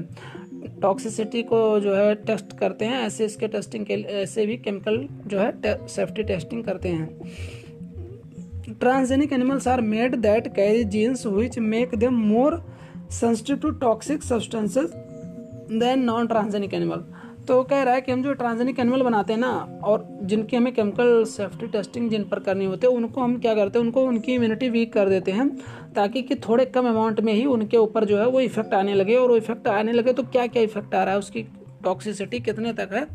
टॉक्सिसिटी 0.81 1.43
को 1.43 1.79
जो 1.79 1.93
है 1.95 2.13
टेस्ट 2.15 2.57
करते 2.57 2.85
हैं, 2.85 3.01
ऐसे 3.01 3.25
इसके 3.25 3.47
टेस्टिंग 3.47 3.85
के, 3.85 3.93
ऐसे 3.93 4.45
भी 4.45 4.57
केमिकल 4.57 5.07
जो 5.27 5.39
है 5.39 5.87
सेफ्टी 5.87 6.23
टेस्टिंग 6.23 6.63
करते 6.63 6.89
हैं। 6.89 7.07
Transgenic 8.79 9.33
animals 9.33 9.67
are 9.67 9.81
made 9.81 10.15
that 10.15 10.47
carry 10.47 10.83
genes 10.83 11.25
which 11.27 11.59
make 11.59 11.95
them 11.95 12.13
more 12.13 12.63
sensitive 13.11 13.57
to 13.57 13.69
toxic 13.69 14.23
substances 14.23 14.91
than 15.71 16.03
non 16.03 16.27
transgenic 16.27 16.73
animal 16.73 17.03
तो 17.47 17.61
कह 17.63 17.81
रहा 17.83 17.93
है 17.93 18.01
कि 18.01 18.11
हम 18.11 18.23
जो 18.23 18.33
ट्रांसजेनिक 18.33 18.79
एनिमल 18.79 19.01
बनाते 19.01 19.33
हैं 19.33 19.39
ना, 19.39 19.79
और 19.83 20.07
जिनकी 20.23 20.57
हमें 20.57 20.73
केमिकल 20.73 21.23
सेफ्टी 21.25 21.67
टेस्टिंग 21.67 22.09
जिन 22.09 22.23
पर 22.23 22.39
करनी 22.39 22.65
होती 22.65 22.87
है, 22.87 22.93
उनको 22.93 23.21
हम 23.21 23.37
क्या 23.39 23.53
करते 23.55 23.79
हैं, 23.79 23.85
उनको 23.85 24.03
उनकी 24.03 24.33
इम्यूनिटी 24.33 24.69
वीक 24.69 24.93
कर 24.93 25.09
देते 25.09 25.31
हैं, 25.31 25.47
ताकि 25.95 26.21
कि 26.21 26.35
थोड़े 26.47 26.65
कम 26.65 26.87
अमाउंट 26.89 27.19
में 27.19 27.33
ही 27.33 27.45
उनके 27.45 27.77
ऊपर 27.77 28.05
जो 28.05 28.17
है 28.17 28.27
वो 28.27 28.41
इफ़ेक्ट 28.41 28.73
आने 28.73 28.93
लगे, 28.93 29.15
और 29.15 29.29
वो 29.29 29.37
इफ़ेक्ट 29.37 29.67
आने 29.67 29.91
लगे 29.91 30.13
तो 30.13 30.23
क्या 30.23 30.45
क्या 30.47 30.63
इफ़ेक्ट 30.63 30.95
आ 30.95 31.03
रहा 31.03 31.13
है, 31.13 31.19
उसकी 31.19 31.45
टॉक्सिसिटी 31.83 32.39
कितने 32.39 32.73
तक 32.73 32.89
है? 32.93 33.07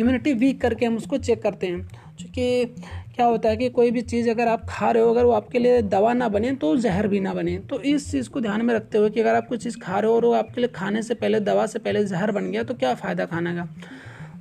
इम्यूनिटी 0.00 0.32
वीक 0.32 0.60
करके 0.60 0.86
हम 0.86 0.96
उसको 0.96 1.18
चेक 1.18 1.42
करते 1.42 1.66
हैं। 1.66 1.82
क्योंकि 2.18 2.64
क्या 3.14 3.26
होता 3.26 3.48
है 3.48 3.56
कि 3.56 3.68
कोई 3.68 3.90
भी 3.90 4.00
चीज़ 4.00 4.30
अगर 4.30 4.48
आप 4.48 4.66
खा 4.68 4.90
रहे 4.90 5.02
हो, 5.02 5.10
अगर 5.10 5.24
वो 5.24 5.32
आपके 5.32 5.58
लिए 5.58 5.82
दवा 5.82 6.12
ना 6.12 6.28
बने 6.28 6.52
तो 6.52 6.76
जहर 6.76 7.08
भी 7.08 7.20
ना 7.20 7.34
बने। 7.34 7.58
तो 7.58 7.80
इस 7.80 8.10
चीज़ 8.10 8.28
को 8.28 8.40
ध्यान 8.40 8.64
में 8.64 8.74
रखते 8.74 8.98
हुए 8.98 9.10
कि 9.10 9.20
अगर 9.20 9.34
आप 9.34 9.48
कोई 9.48 9.58
चीज़ 9.58 9.78
खा 9.78 9.98
रहे 9.98 10.10
हो 10.10 10.16
और 10.16 10.24
वो 10.24 10.32
आपके 10.32 10.60
लिए 10.60 10.68
खाने 10.68 11.02
से 11.02 11.14
पहले, 11.14 11.40
दवा 11.40 11.66
से 11.66 11.78
पहले 11.78 12.04
जहर 12.04 12.32
बन 12.32 12.50
गया 12.50 12.62
तो 12.62 12.74
क्या 12.74 12.94
फ़ायदा 12.94 13.24
खाने 13.24 13.54
का? 13.54 13.68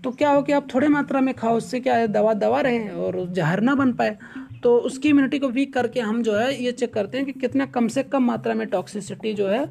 तो 0.04 0.12
क्या 0.12 0.30
हो 0.30 0.42
कि 0.42 0.52
आप 0.52 0.68
थोड़े 0.74 0.88
मात्रा 0.88 1.22
में 1.22 1.34
खाओ, 1.34 1.58
उससे 1.58 1.80
क्या 1.80 1.96
है, 1.96 2.08
दवा 2.08 2.34
दवा 2.34 2.62
रहे 2.62 2.90
और 2.90 3.26
जहर 3.32 3.62
ना 3.62 3.76
बन 3.76 3.94
पाए। 3.94 4.18
तो 4.64 4.78
उसकी 4.78 5.10
इम्यूनिटी 5.10 5.40
को 5.40 5.48
वीक 5.48 5.74
करके 5.74 6.00
हम 6.00 6.24
जो 6.24 6.36
है 6.36 6.64
ये 6.64 6.72
चेक 6.72 6.94
करते 6.94 7.18
हैं 7.18 7.26
कि 7.26 7.32
कितना 7.32 7.66
कम 7.66 7.88
से 7.88 8.04
कम 8.04 8.24
मात्रा 8.24 8.54
में 8.54 8.68
टॉक्सिसिटी 8.68 9.34
जो 9.34 9.48
है 9.48 9.66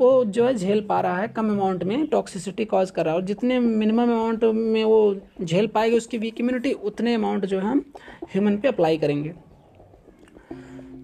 वो 0.00 0.24
जो 0.26 0.44
है 0.44 0.54
झेल 0.54 0.80
पा 0.88 1.00
रहा 1.00 1.16
है, 1.16 1.28
कम 1.28 1.50
अमाउंट 1.50 1.82
में 1.84 2.06
टॉक्सिसिटी 2.06 2.64
कॉज 2.64 2.90
कर 2.90 3.04
रहा 3.04 3.14
है। 3.14 3.20
और 3.20 3.26
जितने 3.26 3.58
मिनिमम 3.60 4.02
अमाउंट 4.02 4.44
में 4.44 4.84
वो 4.84 5.16
झेल 5.42 5.66
पाएगी 5.66 5.96
उसकी 5.96 6.18
वीक 6.18 6.40
इम्यूनिटी 6.40 6.72
उतने 6.72 7.14
अमाउंट 7.14 7.46
जो 7.46 7.58
है 7.58 7.66
हम 7.66 7.84
ह्यूमन 8.32 8.56
पे 8.56 8.68
अप्लाई 8.68 8.98
करेंगे। 8.98 9.32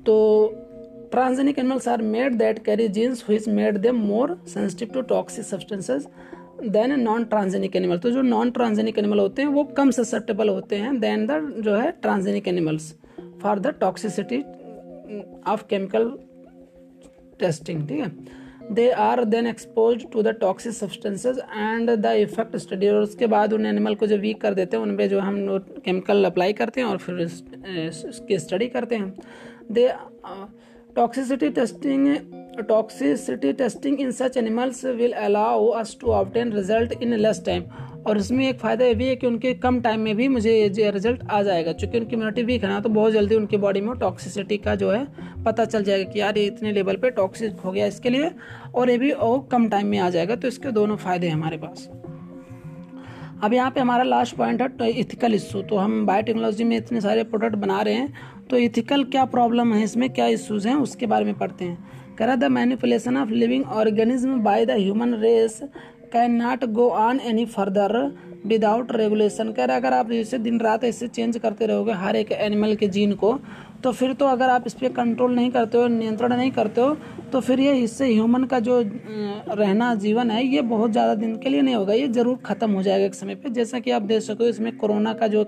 तो 0.07 0.15
transgenic 1.13 1.59
animals 1.59 1.89
are 1.89 2.03
made 2.05 2.35
that 2.35 2.65
carry 2.65 2.89
genes 2.91 3.25
which 3.29 3.39
made 3.49 3.77
them 3.79 3.97
more 4.05 4.37
sensitive 4.49 4.89
to 4.95 5.01
toxic 5.11 5.45
substances 5.45 6.07
than 6.69 7.01
non 7.01 7.25
transgenic 7.25 7.77
animal 7.77 7.99
तो 7.99 8.11
जो 8.11 8.23
नॉन 8.23 8.51
ट्रांसजेनिक 8.51 8.99
एनिमल 8.99 9.19
होते 9.19 9.43
हैं, 9.43 9.49
वो 9.49 9.65
कम 9.77 9.91
ससेप्टेबल 9.91 10.49
होते 10.49 10.77
हैं 10.77 10.99
देन 11.01 11.27
द 11.27 11.41
जो 11.65 11.75
है 11.77 11.91
transgenic 12.03 12.49
animals 12.49 12.93
for 13.43 13.59
the 13.59 13.75
toxicity 13.81 14.43
of 15.47 15.67
chemical 15.71 16.11
testing 17.41 17.87
ठीक 17.89 18.01
है? 18.01 18.11
They 18.71 18.89
are 18.91 19.23
then 19.25 19.47
expose 19.47 20.05
to 20.13 20.23
the 20.23 20.29
toxic 20.41 20.73
substances 20.73 21.39
and 21.39 21.91
the 21.91 22.13
effect 22.19 22.57
study 22.57 22.89
और 22.89 23.03
उसके 23.03 23.27
बाद 23.27 23.53
उन 23.53 23.67
एनिमल 23.67 23.95
को 23.95 24.07
जो 24.07 24.17
वीक 24.19 24.41
कर 24.41 24.55
देते 24.55 24.77
हैं 24.77 24.85
उन 24.85 24.97
पर 24.97 25.07
जो 25.07 25.21
हम 25.21 25.59
केमिकल 25.85 26.25
अप्लाई 26.25 26.53
करते 26.53 26.81
हैं 26.81 26.89
और 26.89 26.97
फिर 26.99 27.15
उसकी 27.15 28.39
स्टडी 28.39 28.69
करते 28.69 28.97
हैं। 28.97 29.13
They 29.73 29.87
toxicity 30.97 31.49
testing 31.51 32.15
toxicity 32.69 33.53
testing 33.53 34.01
in 34.01 34.11
such 34.13 34.37
animals 34.37 34.85
will 34.85 35.13
allow 35.25 35.67
us 35.81 35.97
to 36.01 36.11
obtain 36.13 36.53
result 36.53 36.93
in 37.03 37.15
less 37.15 37.43
time 37.47 37.65
और 38.07 38.19
इसमें 38.19 38.49
एक 38.49 38.59
फ़ायदा 38.59 38.85
ये 38.85 38.95
भी 38.95 39.07
है 39.07 39.17
कि 39.17 39.27
उनके 39.27 39.53
कम 39.55 39.81
टाइम 39.81 40.01
में 40.01 40.17
भी 40.17 40.29
मुझे 40.29 40.53
ये 40.53 40.91
रिज़ल्ट 40.91 41.23
आ 41.23 41.43
जाएगा। 41.43 41.73
चूँकि 41.73 41.99
उनकी 41.99 42.17
इम्यूनिटी 42.17 42.43
वीक 42.43 42.65
है 42.65 42.69
ना 42.71 42.81
तो 42.81 42.89
बहुत 42.89 43.13
जल्दी 43.13 43.35
उनकी 43.35 43.57
बॉडी 43.57 43.81
में 43.81 43.95
टॉक्सिसिटी 43.99 44.59
का 44.59 44.75
जो 44.75 44.91
है 44.91 45.07
पता 45.45 45.65
चल 45.65 45.85
जाएगा 45.85 46.11
कि 46.13 46.21
यार 46.21 46.39
ये 46.39 46.45
इतने 46.47 46.73
लेवल 46.73 46.97
पे 46.97 47.11
टॉक्सिक 47.13 47.61
हो 47.61 47.73
गया 47.73 47.87
इसके 47.87 48.11
लिए 48.11 48.31
और 48.75 48.91
ये 48.91 48.99
भी 48.99 49.11
और 49.11 49.47
कम 49.53 49.69
टाइम 49.69 49.87
में 49.87 49.99
आ 49.99 50.11
जाएगा। 50.11 50.37
तो 50.37 50.49
इसके 50.49 50.73
दोनों 50.73 50.97
फ़ायदे 50.97 51.27
हैं 51.27 51.35
हमारे 51.35 51.57
पास। 51.59 51.89
अब 53.45 53.53
यहाँ 53.53 53.71
पे 53.71 53.81
हमारा 53.81 54.03
लास्ट 54.05 54.37
पॉइंट 54.37 54.63
है 54.81 54.91
इथिकल 54.91 55.35
इशू 55.35 55.63
तो 55.63 55.77
हम 55.77 56.05
बायोटेक्नोलॉजी 56.07 56.65
में 56.65 56.77
इतने 56.77 57.01
सारे 57.01 57.25
प्रोडक्ट 57.25 57.57
बना 57.57 57.81
रहे 57.83 57.95
हैं। 57.95 58.36
तो 58.51 58.57
इथिकल 58.59 59.05
क्या 59.05 59.25
प्रॉब्लम 59.27 59.73
है? 59.75 59.83
इसमें 59.85 60.09
क्या 60.11 60.27
इश्यूज़ 60.29 60.69
हैं? 60.69 60.75
उसके 60.77 61.07
बारे 61.07 61.25
में 61.25 61.35
पढ़ते 61.39 61.65
हैं। 61.65 62.17
कह 62.19 62.35
the 62.37 62.45
manipulation 62.51 63.17
of 63.17 63.31
living 63.31 63.65
organism 63.65 64.39
by 64.43 64.67
the 64.67 64.71
human 64.73 65.15
race 65.17 65.61
can 66.13 66.35
not 66.35 66.65
go 66.73 66.89
on 66.91 67.21
any 67.23 67.45
further 67.47 67.97
without 68.47 68.93
regulation 68.93 69.51
कह 69.53 69.65
रहे 69.65 69.77
अगर 69.77 69.93
आप 69.93 70.11
जैसे 70.11 70.39
दिन 70.39 70.61
रात 70.61 70.85
ऐसे 70.85 71.09
चेंज 71.09 71.37
करते 71.39 71.67
रहोगे, 71.67 71.93
हर 71.95 72.17
एक 72.17 72.33
एनिमल 72.33 72.75
के 72.77 72.89
जीन 72.89 73.13
को 73.15 73.39
तो 73.85 73.93
फिर 73.93 74.13
तो 74.13 74.27
अगर 74.27 74.49
आप 74.49 74.67
इस 74.67 74.75
पर 74.75 74.89
कंट्रोल 74.93 75.35
नहीं 75.35 75.51
करते 75.51 75.79
हो, 75.79 75.87
नियंत्रण 75.89 76.35
नहीं 76.35 76.51
करते 76.51 76.81
हो 76.81 76.97
तो 77.33 77.41
फिर 77.41 77.61
ये 77.61 77.73
इससे 77.79 78.07
ह्यूमन 78.07 78.45
का 78.45 78.61
जो 78.61 78.81
रहना, 78.81 79.95
जीवन 79.97 80.31
है, 80.31 80.45
ये 80.47 80.63
बहुत 80.63 80.91
ज़्यादा 80.93 81.15
दिन 81.17 81.37
के 81.37 81.49
लिए 81.49 81.63
नहीं 81.63 81.75
होगा। 81.75 81.93
ये 81.95 82.09
ज़रूर 82.09 82.37
ख़त्म 82.47 82.71
हो 82.71 82.83
जाएगा 82.83 83.05
एक 83.07 83.15
समय 83.15 83.35
पे। 83.35 83.51
जैसा 83.51 83.79
कि 83.79 83.91
आप 83.91 84.03
देख 84.05 84.23
सको, 84.23 84.45
इसमें 84.45 84.77
कोरोना 84.77 85.13
का 85.15 85.27
जो 85.27 85.45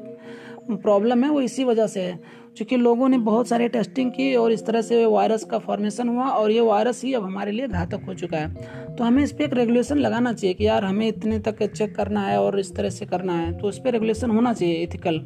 प्रॉब्लम 0.73 1.25
है, 1.25 1.31
वो 1.31 1.41
इसी 1.41 1.65
वजह 1.65 1.87
से 1.87 2.01
है। 2.01 2.19
क्योंकि 2.59 2.77
लोगों 2.77 3.09
ने 3.09 3.19
बहुत 3.19 3.49
सारी 3.49 3.69
टेस्टिंग 3.69 4.11
की 4.11 4.35
और 4.35 4.53
इस 4.53 4.65
तरह 4.67 4.83
से 4.83 5.05
वायरस 5.07 5.45
का 5.45 5.59
फॉर्मेशन 5.59 6.09
हुआ 6.09 6.25
और 6.29 6.51
ये 6.51 6.61
वायरस 6.61 7.03
ही 7.05 7.13
अब 7.15 7.25
हमारे 7.25 7.53
लिए 7.53 7.69
घातक 7.69 8.05
हो 8.09 8.15
चुका 8.15 8.39
है। 8.39 8.95
तो 8.97 9.05
हमें 9.05 9.23
इस 9.25 9.33
पर 9.33 9.45
एक 9.45 9.55
रेगुलेशन 9.55 9.99
लगाना 9.99 10.33
चाहिए 10.33 10.55
कि 10.55 10.67
यार 10.67 10.85
हमें 10.85 11.07
इतने 11.09 11.39
तक 11.39 11.63
चेक 11.63 11.95
करना 11.97 12.21
है 12.21 12.41
और 12.41 12.59
इस 12.61 12.75
तरह 12.77 12.91
से 12.91 13.07
करना 13.07 13.33
है 13.33 13.57
तो 13.59 13.69
उस 13.69 13.79
पर 13.79 13.93
रेगुलेशन 13.93 14.31
होना 14.31 14.53
चाहिए 14.53 14.75
इथिकल 14.75 15.19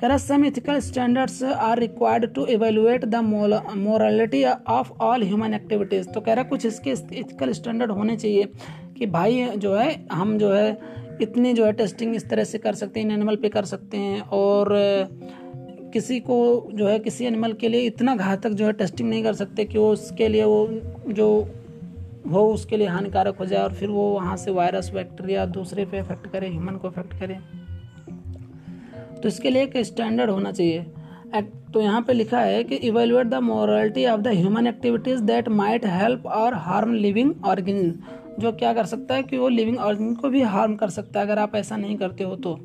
कह 0.00 0.06
रहा 0.06 0.16
some 0.16 0.44
ethical 0.44 0.78
standards 0.80 1.42
are 1.42 1.78
required 1.78 2.32
to 2.34 2.44
evaluate 2.46 3.04
the 3.04 3.16
morality 3.16 4.44
of 4.44 4.92
all 5.00 5.22
human 5.22 5.54
activities 5.54 6.08
तो 6.08 6.20
कह 6.20 6.34
रहा 6.34 6.44
कुछ 6.44 6.66
इसके 6.66 6.90
इथिकल 6.90 7.52
स्टैंडर्ड 7.52 7.90
होने 7.90 8.16
चाहिए 8.16 8.48
कि 8.98 9.06
भाई 9.06 9.46
जो 9.56 9.74
है, 9.74 10.06
हम 10.12 10.38
जो 10.38 10.52
है, 10.52 10.78
इतनी 11.22 11.52
जो 11.52 11.64
है 11.64 11.72
टेस्टिंग 11.72 12.14
इस 12.16 12.28
तरह 12.30 12.44
से 12.44 12.58
कर 12.58 12.74
सकते 12.74 13.00
हैं, 13.00 13.06
इन 13.06 13.12
एनिमल 13.12 13.36
पे 13.36 13.48
कर 13.48 13.64
सकते 13.64 13.96
हैं 13.96 14.20
और 14.20 14.72
किसी 15.92 16.18
को 16.20 16.36
जो 16.72 16.86
है, 16.88 16.98
किसी 16.98 17.24
एनिमल 17.24 17.52
के 17.52 17.68
लिए 17.68 17.86
इतना 17.86 18.14
घातक 18.16 18.50
जो 18.50 18.66
है 18.66 18.72
टेस्टिंग 18.74 19.08
नहीं 19.10 19.22
कर 19.22 19.34
सकते 19.34 19.64
कि 19.64 19.78
वो 19.78 19.90
उसके 19.92 20.28
लिए 20.28 20.44
वो, 20.44 20.68
जो 21.08 21.28
हो 22.30 22.44
उसके 22.52 22.76
लिए 22.76 22.86
हानिकारक 22.88 23.38
हो 23.38 23.46
जाए 23.46 23.62
और 23.62 23.72
फिर 23.74 23.88
वो 23.88 24.08
वहाँ 24.10 24.36
से 24.36 24.50
वायरस 24.50 24.90
बैक्टीरिया 24.94 25.46
दूसरे 25.48 25.84
पे 25.84 25.98
इफ़ेक्ट 25.98 26.26
करे 26.26 26.48
ह्यूमन 26.48 26.76
को 26.76 26.88
इफ़ेक्ट 26.88 27.18
करे। 27.20 27.38
तो 29.20 29.28
इसके 29.28 29.50
लिए 29.50 29.62
एक 29.62 29.76
स्टैंडर्ड 29.86 30.30
होना 30.30 30.52
चाहिए। 30.52 30.86
तो 31.72 31.80
यहाँ 31.80 32.00
पे 32.02 32.12
लिखा 32.12 32.40
है 32.40 32.62
कि 32.64 32.74
evaluate 32.88 33.26
the 33.26 33.34
morality 33.42 34.04
of 34.06 34.20
the 34.20 34.28
human 34.28 34.66
activities 34.66 35.22
that 35.22 35.48
might 35.50 35.84
help 35.86 36.26
और 36.26 36.54
हार्म 36.56 36.94
लिविंग 36.94 37.32
ऑर्गेनिज्म 37.44 38.40
जो 38.40 38.52
क्या 38.52 38.72
कर 38.72 38.86
सकता 38.86 39.14
है 39.14 39.22
कि 39.22 39.38
वो 39.38 39.48
लिविंग 39.48 39.78
ऑर्गेनिज्म 39.78 40.14
को 40.14 40.28
भी 40.28 40.42
हार्म 40.44 40.74
कर 40.76 40.90
सकता 40.90 41.20
है, 41.20 41.26
अगर 41.26 41.38
आप 41.38 41.54
ऐसा 41.56 41.76
नहीं 41.76 41.96
करते 41.96 42.24
हो 42.24 42.36
तो। 42.36 42.58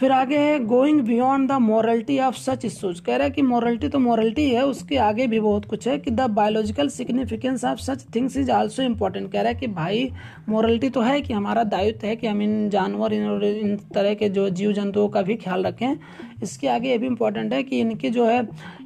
फिर 0.00 0.12
आगे 0.12 0.36
है 0.38 0.58
going 0.64 1.00
beyond 1.00 1.48
the 1.48 1.52
morality 1.60 2.18
of 2.18 2.36
such 2.36 2.64
issues 2.64 3.00
कह 3.00 3.16
रहा 3.16 3.24
है 3.24 3.30
कि 3.30 3.42
मॉरलिटी 3.42 3.88
तो 3.88 3.98
मॉरलिटी 3.98 4.48
है 4.50 4.64
उसके 4.66 4.96
आगे 4.98 5.26
भी 5.26 5.40
बहुत 5.40 5.64
कुछ 5.64 5.88
है 5.88 5.96
कि 5.98 6.10
the 6.10 6.28
biological 6.30 6.88
significance 6.88 7.64
of 7.64 7.80
such 7.80 8.04
things 8.14 8.36
is 8.36 8.50
also 8.50 8.82
important 8.82 9.30
कह 9.32 9.40
रहा 9.40 9.52
है 9.52 9.54
कि 9.54 9.66
भाई 9.68 10.08
मॉरलिटी 10.48 10.90
तो 10.90 11.00
है 11.00 11.20
कि 11.20 11.32
हमारा 11.32 11.64
दायित्व 11.66 12.06
है 12.06 12.14
कि 12.16 12.26
हम 12.26 12.40
इन 12.42 12.68
जानवर 12.70 13.12
इन, 13.12 13.42
इन 13.42 13.76
तरह 13.94 14.14
के 14.14 14.28
जो 14.28 14.48
जीव 14.50 14.72
जंतुओं 14.72 15.08
का 15.08 15.22
भी 15.22 15.36
ख्याल 15.36 15.66
रखें। 15.66 15.96
इसके 16.42 16.68
आगे 16.68 16.88
ये 16.88 16.98
भी 16.98 17.06
इम्पोर्टेंट 17.06 17.52
है 17.52 17.62
कि 17.62 17.80
इनके 17.80 18.10
जो 18.10 18.26
है 18.26 18.40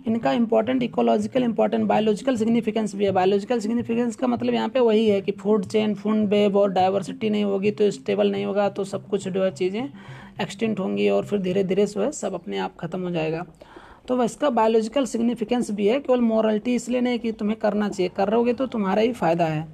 इनका 0.07 0.33
important 0.33 0.83
ecological 0.83 1.43
important 1.45 1.87
biological 1.89 2.37
significance 2.37 2.95
भी 2.95 3.05
है। 3.05 3.13
बायोलॉजिकल 3.13 3.61
सिग्निफिकेंस 3.61 4.17
का 4.17 4.27
मतलब 4.27 4.55
यहाँ 4.55 4.69
पे 4.69 4.81
वही 4.81 5.09
है 5.09 5.21
कि 5.21 5.33
फ़ूड 5.35 5.67
चेन 5.67 5.95
फ़ूड 5.95 6.27
वेब 6.31 6.57
और 6.57 6.73
डाइवर्सिटी 6.73 7.31
नहीं 7.31 7.45
होगी 7.45 7.71
तो 7.73 7.91
स्टेबल 7.93 8.31
नहीं 8.33 8.45
होगा 8.45 8.69
तो 8.71 8.85
सब 8.85 9.09
कुछ 9.09 9.29
जो 9.29 9.45
है 9.45 9.51
चीज़ें 9.53 9.89
एक्सटेंट 10.41 10.81
होंगी 10.81 11.09
और 11.09 11.25
फिर 11.25 11.39
धीरे 11.41 11.65
धीरे 11.65 11.87
जो 11.87 12.03
है 12.03 12.11
सब 12.13 12.35
अपने 12.35 12.59
आप 12.59 12.77
ख़त्म 12.77 13.01
हो 13.03 13.11
जाएगा। 13.11 13.45
तो 14.09 14.17
वह 14.17 14.25
इसका 14.25 14.51
बायोलॉजिकल 14.51 15.05
सिग्निफिकेंस 15.07 15.71
भी 15.71 15.87
है, 15.87 15.99
केवल 16.01 16.21
मॉरलिटी 16.23 16.75
इसलिए 16.75 17.01
नहीं 17.01 17.19
कि 17.19 17.33
तुम्हें 17.33 17.59
करना 17.59 17.89
चाहिए। 17.89 18.11
कर 18.17 18.29
रहोगे 18.29 18.53
तो 18.53 18.67
तुम्हारा 18.67 19.03
ही 19.03 19.13
फ़ायदा 19.13 19.47
है। 19.47 19.67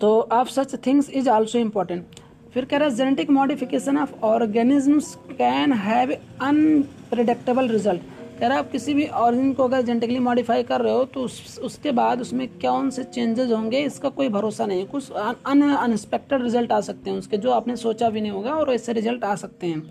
तो 0.00 0.20
of 0.32 0.48
such 0.50 0.74
things 0.86 1.10
is 1.10 1.28
also 1.30 1.58
important 1.58 2.20
फिर 2.54 2.64
कह 2.64 2.76
रहा 2.76 2.88
है 2.88 2.94
genetic 2.94 3.30
modification 3.30 3.98
of 3.98 4.12
organisms 4.24 5.14
can 5.30 5.72
have 5.72 6.12
unpredictable 6.42 7.68
result 7.68 8.02
है 8.42 8.58
आप 8.58 8.70
किसी 8.70 8.94
भी 8.94 9.06
ऑरिजिन 9.06 9.52
को 9.52 9.64
अगर 9.64 9.82
जेनेटिकली 9.82 10.18
मॉडिफाई 10.18 10.62
कर 10.62 10.80
रहे 10.80 10.92
हो 10.92 11.04
तो 11.04 11.20
उस, 11.20 11.58
उसके 11.58 11.92
बाद 11.92 12.20
उसमें 12.20 12.46
कौन 12.60 12.90
से 12.90 13.04
चेंजेस 13.04 13.50
होंगे 13.50 13.80
इसका 13.80 14.08
कोई 14.10 14.28
भरोसा 14.28 14.66
नहीं 14.66 14.80
है। 14.80 14.86
कुछ 14.86 15.10
अन 15.12 15.62
अनएक्सपेक्टेड 15.62 16.42
रिज़ल्ट 16.42 16.72
आ 16.72 16.80
सकते 16.80 17.10
हैं 17.10 17.18
उसके 17.18 17.36
जो 17.36 17.50
आपने 17.50 17.76
सोचा 17.76 18.10
भी 18.10 18.20
नहीं 18.20 18.32
होगा 18.32 18.54
और 18.54 18.72
ऐसे 18.74 18.92
रिज़ल्ट 18.92 19.24
आ 19.24 19.34
सकते 19.36 19.66
हैं। 19.66 19.82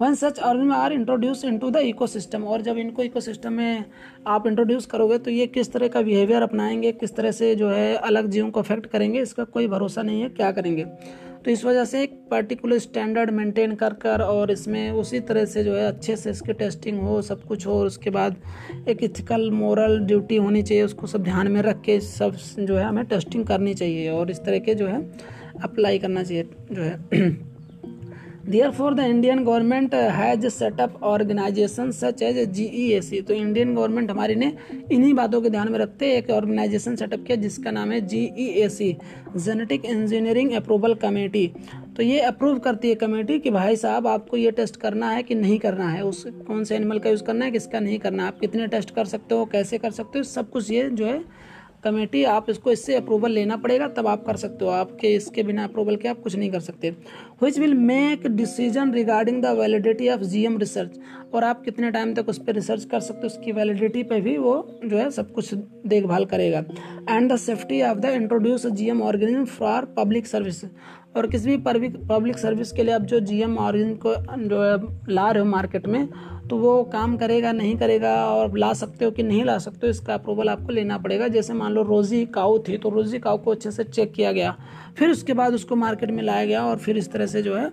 When 0.00 0.14
such 0.14 0.38
organism 0.38 0.72
are 0.72 0.92
introduce 0.92 1.44
into 1.44 1.70
the 1.70 1.76
ecosystem 1.76 2.44
और 2.44 2.62
जब 2.62 2.78
इनको 2.78 3.02
इकोसिस्टम 3.02 3.52
में 3.52 3.84
आप 4.26 4.46
इंट्रोड्यूस 4.46 4.86
करोगे 4.86 5.18
तो 5.18 5.30
ये 5.30 5.46
किस 5.46 5.72
तरह 5.72 5.88
का 5.88 6.02
बिहेवियर 6.02 6.42
अपनाएँगे, 6.42 6.92
किस 6.92 7.14
तरह 7.16 7.30
से 7.30 7.54
जो 7.54 7.70
है 7.70 7.94
अलग 7.94 8.28
जीवों 8.28 8.50
को 8.50 8.60
अफेक्ट 8.60 8.86
करेंगे, 8.86 9.20
इसका 9.20 9.44
कोई 9.46 9.68
भरोसा 9.68 10.02
नहीं 10.02 10.22
है, 10.22 10.28
क्या 10.28 10.50
करेंगे? 10.52 10.84
तो 11.44 11.50
इस 11.50 11.64
वजह 11.64 11.84
से 11.84 12.02
एक 12.02 12.14
पर्टिकुलर 12.30 12.78
स्टैंडर्ड 12.78 13.30
मेंटेन 13.30 13.74
कर 13.74 13.94
कर 13.94 14.22
और 14.22 14.50
इसमें 14.50 14.90
उसी 14.92 15.20
तरह 15.20 15.44
से 15.44 15.64
जो 15.64 15.74
है 15.74 15.86
अच्छे 15.86 16.16
से 16.16 16.30
इसकी 16.30 16.52
टेस्टिंग 16.52 17.00
हो, 17.00 17.20
सब 17.22 17.44
कुछ 17.44 17.66
हो 17.66 17.78
और 17.80 17.86
उसके 17.86 18.10
बाद 18.10 18.36
एक 18.88 19.02
इथिकल 19.02 19.50
मोरल 19.50 19.98
ड्यूटी 19.98 20.36
होनी 20.36 20.62
चाहिए, 20.62 20.82
उसको 20.82 21.06
सब 21.06 21.22
ध्यान 21.24 21.52
में 21.52 21.60
रख 21.62 21.80
के 21.80 22.00
सब 22.00 22.36
जो 22.58 22.76
है 22.76 22.84
हमें 22.84 23.04
टेस्टिंग 23.04 23.46
करनी 23.46 23.74
चाहिए 23.74 24.10
और 24.10 24.30
इस 24.30 24.44
तरह 24.44 24.58
के 24.58 24.74
जो 24.74 24.86
है 24.86 25.02
अप्लाई 25.62 25.98
करना 25.98 26.22
चाहिए, 26.22 26.48
जो 26.72 26.82
है। 26.82 27.49
Therefore, 28.52 28.94
the 28.94 29.04
Indian 29.06 29.44
government 29.44 29.92
has 29.92 30.44
set 30.52 30.80
up 30.80 30.94
organizations 31.02 31.98
such 31.98 32.22
as 32.22 32.38
GEAC. 32.56 33.10
तो 33.26 33.34
इंडियन 33.34 33.74
गवर्नमेंट 33.74 34.10
हमारी 34.10 34.34
ने 34.34 34.52
इन्हीं 34.92 35.12
बातों 35.14 35.40
के 35.42 35.50
ध्यान 35.50 35.70
में 35.72 35.78
रखते 35.78 36.10
एक 36.16 36.30
ऑर्गेनाइजेशन 36.30 36.96
सेटअप 36.96 37.24
किया 37.26 37.36
जिसका 37.42 37.70
नाम 37.70 37.92
है 37.92 38.00
G 38.06 38.22
E 38.38 38.46
A 38.62 38.68
C 38.68 38.96
genetic 39.36 39.84
engineering 39.84 40.52
approval 40.52 40.94
committee 41.04 41.46
तो 41.96 42.02
ये 42.02 42.18
अप्रूव 42.20 42.58
करती 42.58 42.88
है 42.88 42.94
कमेटी 42.94 43.38
कि 43.38 43.50
भाई 43.50 43.76
साहब 43.76 44.06
आपको 44.06 44.36
ये 44.36 44.50
टेस्ट 44.50 44.76
करना 44.80 45.10
है 45.10 45.22
कि 45.22 45.34
नहीं 45.34 45.58
करना 45.58 45.88
है? 45.88 46.02
उस 46.04 46.24
कौन 46.46 46.64
से 46.64 46.76
एनिमल 46.76 46.98
का 46.98 47.10
यूज़ 47.10 47.22
करना 47.24 47.44
है 47.44 47.50
किसका 47.50 47.80
नहीं 47.80 47.98
करना 47.98 48.22
है? 48.22 48.28
आप 48.28 48.38
कितने 48.40 48.66
टेस्ट 48.66 48.94
कर 48.94 49.04
सकते 49.04 49.34
हो 49.34 49.44
कैसे 49.52 49.78
कर 49.78 49.90
सकते 49.90 50.18
हो? 50.18 50.22
सब 50.24 50.50
कुछ 50.50 50.70
ये 50.70 50.88
जो 50.90 51.06
है 51.06 51.22
कमेटी, 51.84 52.22
आप 52.24 52.50
इसको 52.50 52.70
इससे 52.72 52.94
अप्रूवल 52.96 53.30
लेना 53.32 53.56
पड़ेगा, 53.56 53.88
तब 53.88 54.06
आप 54.06 54.24
कर 54.26 54.36
सकते 54.36 54.64
हो। 54.64 54.70
आपके 54.70 55.14
इसके 55.14 55.42
बिना 55.42 55.64
अप्रूवल 55.64 55.96
के 55.96 56.08
आप 56.08 56.20
कुछ 56.22 56.36
नहीं 56.36 56.50
कर 56.50 56.60
सकते। 56.60 56.90
Which 57.42 57.58
will 57.58 57.74
make 57.74 58.26
decision 58.28 58.92
regarding 58.94 59.42
the 59.42 59.56
validity 59.58 60.08
of 60.08 60.20
GM 60.22 60.58
research 60.58 60.98
और 61.34 61.44
आप 61.44 61.62
कितने 61.64 61.90
टाइम 61.90 62.14
तक 62.14 62.28
उस 62.28 62.38
पर 62.38 62.54
रिसर्च 62.54 62.84
कर 62.84 63.00
सकते 63.00 63.20
हो, 63.20 63.26
उसकी 63.26 63.52
वैलिडिटी 63.52 64.02
पे 64.02 64.20
भी 64.20 64.36
वो 64.38 64.80
जो 64.84 64.96
है 64.96 65.10
सब 65.10 65.32
कुछ 65.32 65.54
देखभाल 65.54 66.24
करेगा। 66.26 66.64
And 67.10 67.32
the 67.32 67.36
safety 67.38 67.82
of 67.82 67.98
the 67.98 68.14
introduce 68.14 68.66
G 68.68 68.88
M 68.88 69.02
organism 69.02 69.44
for 69.46 69.84
public 69.96 70.26
service 70.26 70.64
और 71.14 71.26
किसी 71.26 71.48
भी 71.48 71.56
पब्लिक 72.08 72.38
सर्विस 72.38 72.72
के 72.72 72.82
लिए 72.82 72.94
आप 72.94 73.02
जो 73.02 73.20
जी 73.20 73.40
एम 73.42 73.56
ऑर्गेनिज्म 73.58 73.94
को, 73.96 74.14
जो 74.38 74.62
है 74.62 75.14
ला 75.14 75.30
रहे 75.30 75.42
हो 75.42 75.48
मार्केट 75.48 75.86
में 75.86 76.08
तो 76.50 76.56
वो 76.58 76.82
काम 76.84 77.16
करेगा, 77.16 77.50
नहीं 77.52 77.76
करेगा, 77.78 78.14
और 78.26 78.56
ला 78.58 78.72
सकते 78.72 79.04
हो 79.04 79.10
कि 79.10 79.22
नहीं 79.22 79.44
ला 79.44 79.56
सकते 79.58 79.86
हो, 79.86 79.90
इसका 79.90 80.14
अप्रूवल 80.14 80.48
आपको 80.48 80.72
लेना 80.72 80.98
पड़ेगा। 80.98 81.28
जैसे 81.28 81.52
मान 81.52 81.72
लो 81.72 81.82
रोज़ी 81.82 82.24
काऊ 82.26 82.58
थी 82.58 82.78
तो 82.78 82.88
रोज़ी 82.90 83.18
काऊ 83.18 83.38
को 83.38 83.50
अच्छे 83.50 83.70
से 83.70 83.84
चेक 83.84 84.12
किया 84.12 84.32
गया। 84.32 84.56
फिर 84.98 85.10
उसके 85.10 85.32
बाद 85.32 85.54
उसको 85.54 85.76
मार्केट 85.76 86.10
में 86.10 86.22
लाया 86.22 86.44
गया, 86.44 86.64
और 86.64 86.78
फिर 86.78 86.96
इस 86.98 87.10
तरह 87.12 87.26
से 87.26 87.42
जो 87.42 87.54
है, 87.56 87.70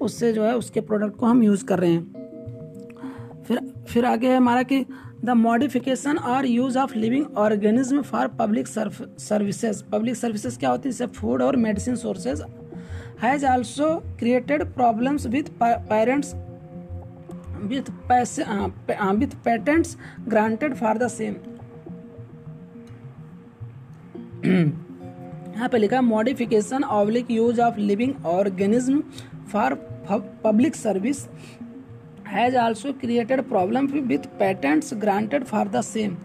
उससे 0.00 0.32
जो 0.32 0.44
है 0.44 0.54
उसके 0.56 0.80
प्रोडक्ट 0.80 1.16
को 1.16 1.26
हम 1.26 1.42
यूज़ 1.42 1.64
कर 1.64 1.78
रहे 1.78 1.90
हैं। 1.90 3.42
फिर 3.48 3.60
फिर 3.88 4.04
आगे 4.04 4.28
है 4.28 4.36
हमारा 4.36 4.62
कि 4.62 4.84
द 5.24 5.30
मॉडिफिकेशन 5.30 6.18
और 6.18 6.46
use 6.46 6.78
of 6.78 6.94
living 6.94 7.36
organism 7.36 8.02
for 8.02 8.26
public 8.38 8.66
services 8.66 9.82
public 9.92 10.16
services 10.16 10.58
क्या 10.58 10.70
होती 10.70 10.88
है? 10.88 10.92
जैसे 10.92 11.06
फ़ूड 11.12 11.42
और 11.42 11.56
medicine 11.58 11.96
sources 11.96 12.42
has 13.24 13.46
also 13.46 13.94
created 14.18 14.64
problems 14.74 15.26
with 15.26 15.50
parents 15.60 16.34
pass, 18.08 18.38
uh, 18.38 18.68
with 19.12 19.42
patents 19.42 19.96
granted 20.28 20.78
for 20.78 20.94
the 20.96 21.08
same. 21.10 21.36
यहाँ 25.54 25.68
पे 25.68 25.78
लिखा 25.78 26.00
modification 26.00 26.84
oblique 26.84 27.30
use 27.30 27.60
of 27.60 27.78
living 27.80 28.24
organism 28.26 29.02
for 29.52 29.74
public 30.44 30.76
service 30.76 31.24
has 32.28 32.56
also 32.56 32.92
created 33.00 33.42
problem 33.48 33.86
with 34.08 34.26
patents 34.38 34.94
granted 34.94 35.44
for 35.44 35.68
the 35.68 35.80
same 35.82 36.16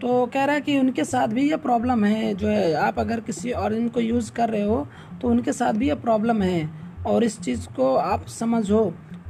तो 0.00 0.26
कह 0.26 0.44
रहा 0.44 0.54
है 0.54 0.60
कि 0.60 0.78
उनके 0.78 1.04
साथ 1.04 1.28
भी 1.28 1.48
ये 1.50 1.56
प्रॉब्लम 1.58 2.04
है 2.04 2.34
जो 2.34 2.48
है 2.48 2.72
आप 2.76 2.98
अगर 2.98 3.20
किसी 3.26 3.52
और 3.54 3.74
इनको 3.74 4.00
यूज़ 4.00 4.30
कर 4.32 4.50
रहे 4.50 4.62
हो 4.62 4.86
तो 5.22 5.28
उनके 5.28 5.52
साथ 5.52 5.72
भी 5.72 5.88
ये 5.88 5.94
प्रॉब्लम 5.96 6.42
है। 6.42 6.68
और 7.06 7.24
इस 7.24 7.40
चीज़ 7.40 7.66
को 7.76 7.94
आप 7.96 8.26
समझो 8.28 8.82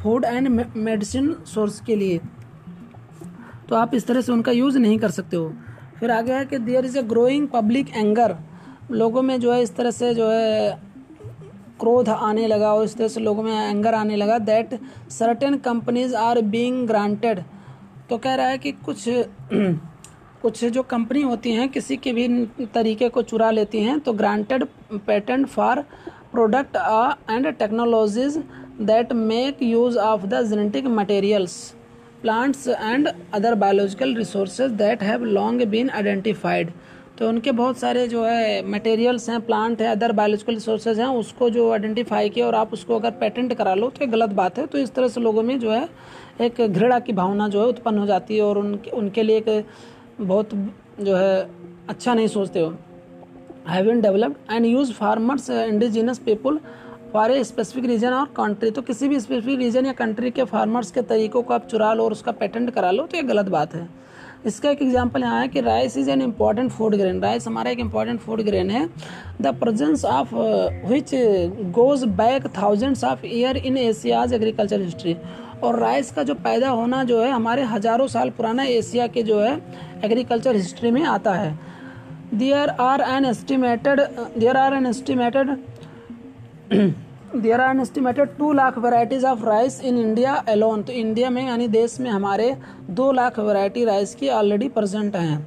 फ़ूड 0.03 0.25
एंड 0.25 0.49
मेडिसिन 0.77 1.35
सोर्स 1.47 1.81
के 1.81 1.97
लिए। 1.97 2.21
तो 3.69 3.77
आप 3.77 3.95
इस 3.95 4.07
तरह 4.07 4.21
से 4.21 4.33
उनका 4.33 4.53
यूज़ 4.53 4.79
नहीं 4.79 4.99
कर 4.99 5.11
सकते 5.11 5.37
हो। 5.37 5.53
फिर 6.01 6.11
आगे 6.11 6.33
है 6.33 6.45
कि 6.47 6.59
there 6.59 6.85
is 6.85 6.99
a 6.99 7.03
growing 7.05 7.49
public 7.49 7.91
anger 7.97 8.37
लोगों 8.91 9.23
में 9.23 9.39
जो 9.41 9.53
है 9.53 9.63
इस 9.63 9.75
तरह 9.77 9.91
से 9.91 10.15
जो 10.15 10.29
है 10.31 10.71
क्रोध 11.81 12.09
आने 12.09 12.47
लगा 12.47 12.73
और 12.75 12.85
इस 12.85 12.97
तरह 12.97 13.09
से 13.09 13.21
लोगों 13.21 13.43
में 13.43 13.53
एंगर 13.71 13.95
आने 13.95 14.17
लगा 14.17 14.39
that 14.41 14.79
certain 15.11 15.57
companies 15.59 16.15
are 16.17 16.41
being 16.45 16.87
granted 16.87 17.43
तो 18.11 18.19
कह 18.19 18.35
रहा 18.35 18.47
है 18.47 18.59
कि 18.59 18.73
कुछ 18.85 19.09
कुछ 20.47 20.65
जो 20.67 20.83
कंपनी 20.85 21.21
होती 21.23 21.53
हैं, 21.53 21.69
किसी 21.69 21.97
के 21.97 22.13
भी 22.13 22.27
तरीके 22.75 23.09
को 23.09 23.23
चुरा 23.25 23.51
लेती 23.51 23.79
हैं 23.83 23.99
तो 24.01 24.13
granted 24.15 24.65
patent 25.07 25.47
for 25.49 25.81
product 26.33 26.77
and 27.31 27.47
technologies 27.49 28.39
that 28.83 29.13
make 29.13 29.63
use 29.63 29.99
of 29.99 30.27
the 30.27 30.43
genetic 30.49 30.87
materials 30.99 31.57
plants 32.23 32.69
and 32.69 33.09
other 33.35 33.55
biological 33.55 34.15
resources 34.17 34.71
that 34.75 35.03
have 35.03 35.25
long 35.25 35.65
been 35.69 35.91
identified 35.93 36.71
तो 37.19 37.29
उनके 37.29 37.53
बहुत 37.53 37.79
सारे 37.79 38.07
जो 38.09 38.25
है 38.25 38.63
मटेरियल्स 38.71 39.29
हैं 39.31 39.41
प्लांट 39.43 39.83
है 39.83 39.89
अदर 39.89 40.13
बायोलॉजिकल 40.13 40.55
रिसोर्सेज 40.55 41.01
हैं, 41.01 41.07
उसको 41.09 41.49
जो 41.51 41.71
आइडेंटिफाई 41.73 42.29
किया 42.29 42.47
और 42.47 42.55
आप 42.55 42.73
उसको 42.73 42.99
अगर 42.99 43.11
पेटेंट 43.21 43.55
करा 43.55 43.75
लो 43.75 43.89
तो 43.89 44.05
ये 44.05 44.11
गलत 44.13 44.31
बात 44.35 44.59
है। 44.59 44.67
तो 44.67 44.79
इस 44.79 44.95
तरह 44.95 45.09
से 45.09 45.21
लोगों 45.21 45.43
में 45.43 45.59
जो 45.61 45.71
है 45.71 45.89
एक 46.41 46.61
घृणा 46.63 46.99
की 47.01 47.13
भावना 47.13 47.49
जो 47.49 47.61
है 47.61 47.67
उत्पन्न 47.69 47.99
हो 47.99 48.07
जाती 48.07 48.37
है 48.37 48.43
और 48.43 48.59
उनके 48.59 48.91
उनके 48.93 49.23
लिए 49.23 49.37
एक 49.39 49.67
बहुत 50.21 50.55
जो 51.01 51.17
है 51.17 51.49
अच्छा 51.89 52.15
नहीं 52.15 52.27
सोचते 52.29 52.61
हो। 52.61 52.73
Have been 53.69 54.01
developed 54.01 54.53
and 54.53 54.67
use 54.67 54.93
farmers 54.93 55.51
indigenous 55.51 56.19
people 56.21 56.59
for 57.13 57.31
a 57.31 57.43
specific 57.45 57.85
region 57.87 58.13
और 58.13 58.27
कंट्री 58.37 58.71
तो 58.71 58.83
किसी 58.83 59.09
भी 59.09 59.21
स्पेसिफिक 59.21 59.59
रीजन 59.59 59.87
या 59.87 59.93
कंट्री 59.95 60.31
के 60.31 60.45
फार्मर्स 60.47 60.91
के 60.91 61.03
तरीकों 61.05 61.43
को 61.43 61.55
आप 61.55 61.67
चुरा 61.69 61.93
लो 61.95 62.05
और 62.05 62.13
उसका 62.13 62.33
पेटेंट 62.35 62.71
करा 62.71 62.91
लो 62.91 63.07
तो 63.07 63.17
ये 63.17 63.23
गलत 63.25 63.49
बात 63.49 63.75
है। 63.75 63.89
इसका 64.47 64.71
एक 64.71 64.83
एग्ज़ाम्पल 64.83 65.23
यहाँ 65.23 65.41
है 65.41 65.49
कि 65.49 65.61
rice 65.61 65.97
is 65.99 66.11
an 66.11 66.23
important 66.23 66.71
food 66.73 66.95
grain 66.97 67.21
rice 67.23 67.47
हमारा 67.47 67.71
एक 67.71 67.79
इंपॉर्टेंट 67.81 68.21
फ़ूड 68.21 68.41
ग्रेन 68.43 68.71
है। 68.71 68.89
The 69.43 69.55
presence 69.61 70.05
of 70.05 70.35
which 70.89 71.11
goes 71.75 72.05
back 72.17 72.47
thousands 72.59 73.05
of 73.05 73.27
year 73.27 73.57
in 73.57 73.77
Asia's 73.79 74.33
agriculture 74.33 74.81
history 74.83 75.17
और 75.63 75.79
राइस 75.79 76.11
का 76.13 76.23
जो 76.23 76.35
पैदा 76.37 76.69
होना 76.71 77.03
जो 77.05 77.23
है, 77.23 77.31
हमारे 77.31 77.63
हज़ारों 77.65 78.07
साल 78.09 78.31
पुराना 78.31 78.63
एशिया 78.65 79.07
के 79.07 79.23
जो 79.23 79.41
है, 79.41 79.61
एग्रीकल्चर 80.05 80.57
हिस्ट्री 80.57 80.91
में 80.91 81.03
आता 81.05 81.35
है। 81.35 81.59
There 82.35 82.69
are 82.71 83.01
an 83.03 83.25
estimated 83.25 84.01
there 84.39 84.57
are 84.57 84.75
an 84.75 84.87
estimated 84.87 85.57
there 87.37 87.61
are 87.61 87.71
an 87.71 87.81
estimated 87.81 88.37
two 88.37 88.53
lakh 88.53 88.79
varieties 88.79 89.25
of 89.25 89.45
rice 89.45 89.81
in 89.83 89.99
India 89.99 90.35
alone 90.49 90.83
तो 90.83 90.93
इंडिया 90.95 91.31
में 91.31 91.43
यानी 91.47 91.69
देश 91.71 91.99
में 92.01 92.11
हमारे 92.11 92.55
दो 92.91 93.11
लाख 93.13 93.39
वेराइटी 93.41 93.85
राइस 93.85 94.15
की 94.15 94.29
ऑलरेडी 94.31 94.69
प्रजेंट 94.71 95.17
हैं। 95.17 95.47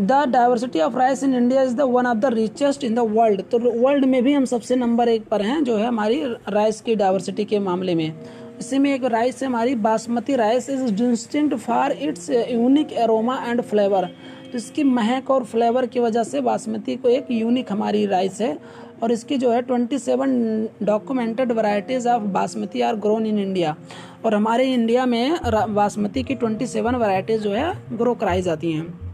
The 0.00 0.12
diversity 0.28 0.80
of 0.80 0.96
rice 0.96 1.22
in 1.24 1.34
India 1.34 1.62
is 1.62 1.74
the 1.76 1.80
one 1.88 2.06
of 2.06 2.18
the 2.18 2.32
richest 2.34 2.84
in 2.84 2.94
the 2.94 2.98
world 3.10 3.42
तो 3.50 3.58
वर्ल्ड 3.58 4.04
में 4.04 4.22
भी 4.24 4.32
हम 4.32 4.44
सबसे 4.46 4.76
नंबर 4.76 5.08
एक 5.08 5.28
पर 5.28 5.42
हैं, 5.42 5.62
जो 5.64 5.76
है 5.76 5.86
हमारी 5.86 6.22
राइस 6.48 6.80
की 6.80 6.94
डाइवर्सिटी 6.96 7.44
के 7.44 7.58
मामले 7.60 7.94
में। 7.94 8.12
इसी 8.60 8.78
में 8.78 8.92
एक 8.92 9.04
राइस 9.04 9.42
है 9.42 9.46
हमारी 9.48 9.74
basmati 9.76 10.34
rice 10.36 10.68
is 10.70 10.92
distinct 10.94 11.54
for 11.56 11.92
its 11.92 12.28
unique 12.30 12.92
aroma 12.94 13.36
and 13.44 13.60
flavour 13.62 14.06
तो 14.52 14.58
इसकी 14.58 14.84
महक 14.84 15.30
और 15.30 15.44
फ्लेवर 15.44 15.86
की 15.86 16.00
वजह 16.00 16.22
से 16.24 16.40
बासमती 16.40 16.96
को 16.96 17.08
एक 17.08 17.26
यूनिक 17.30 17.72
हमारी 17.72 18.04
राइस 18.06 18.40
है 18.40 18.56
और 19.02 19.12
इसकी 19.12 19.36
जो 19.36 19.50
है 19.52 19.62
twenty 19.62 19.98
seven 19.98 20.38
documented 20.82 21.52
varieties 21.52 22.08
of 22.08 22.22
basmati 22.32 22.80
are 22.80 22.96
grown 22.98 23.26
in 23.26 23.38
India 23.38 23.76
और 24.24 24.34
हमारे 24.34 24.72
इंडिया 24.74 25.06
में 25.06 25.38
बासमती 25.74 26.22
की 26.22 26.34
ट्वेंटी 26.34 26.66
सेवन 26.68 26.94
वराइटीज़ 26.96 27.42
जो 27.42 27.52
है 27.52 27.72
ग्रो 27.92 28.14
कराई 28.14 28.42
जाती 28.42 28.72
हैं। 28.72 29.09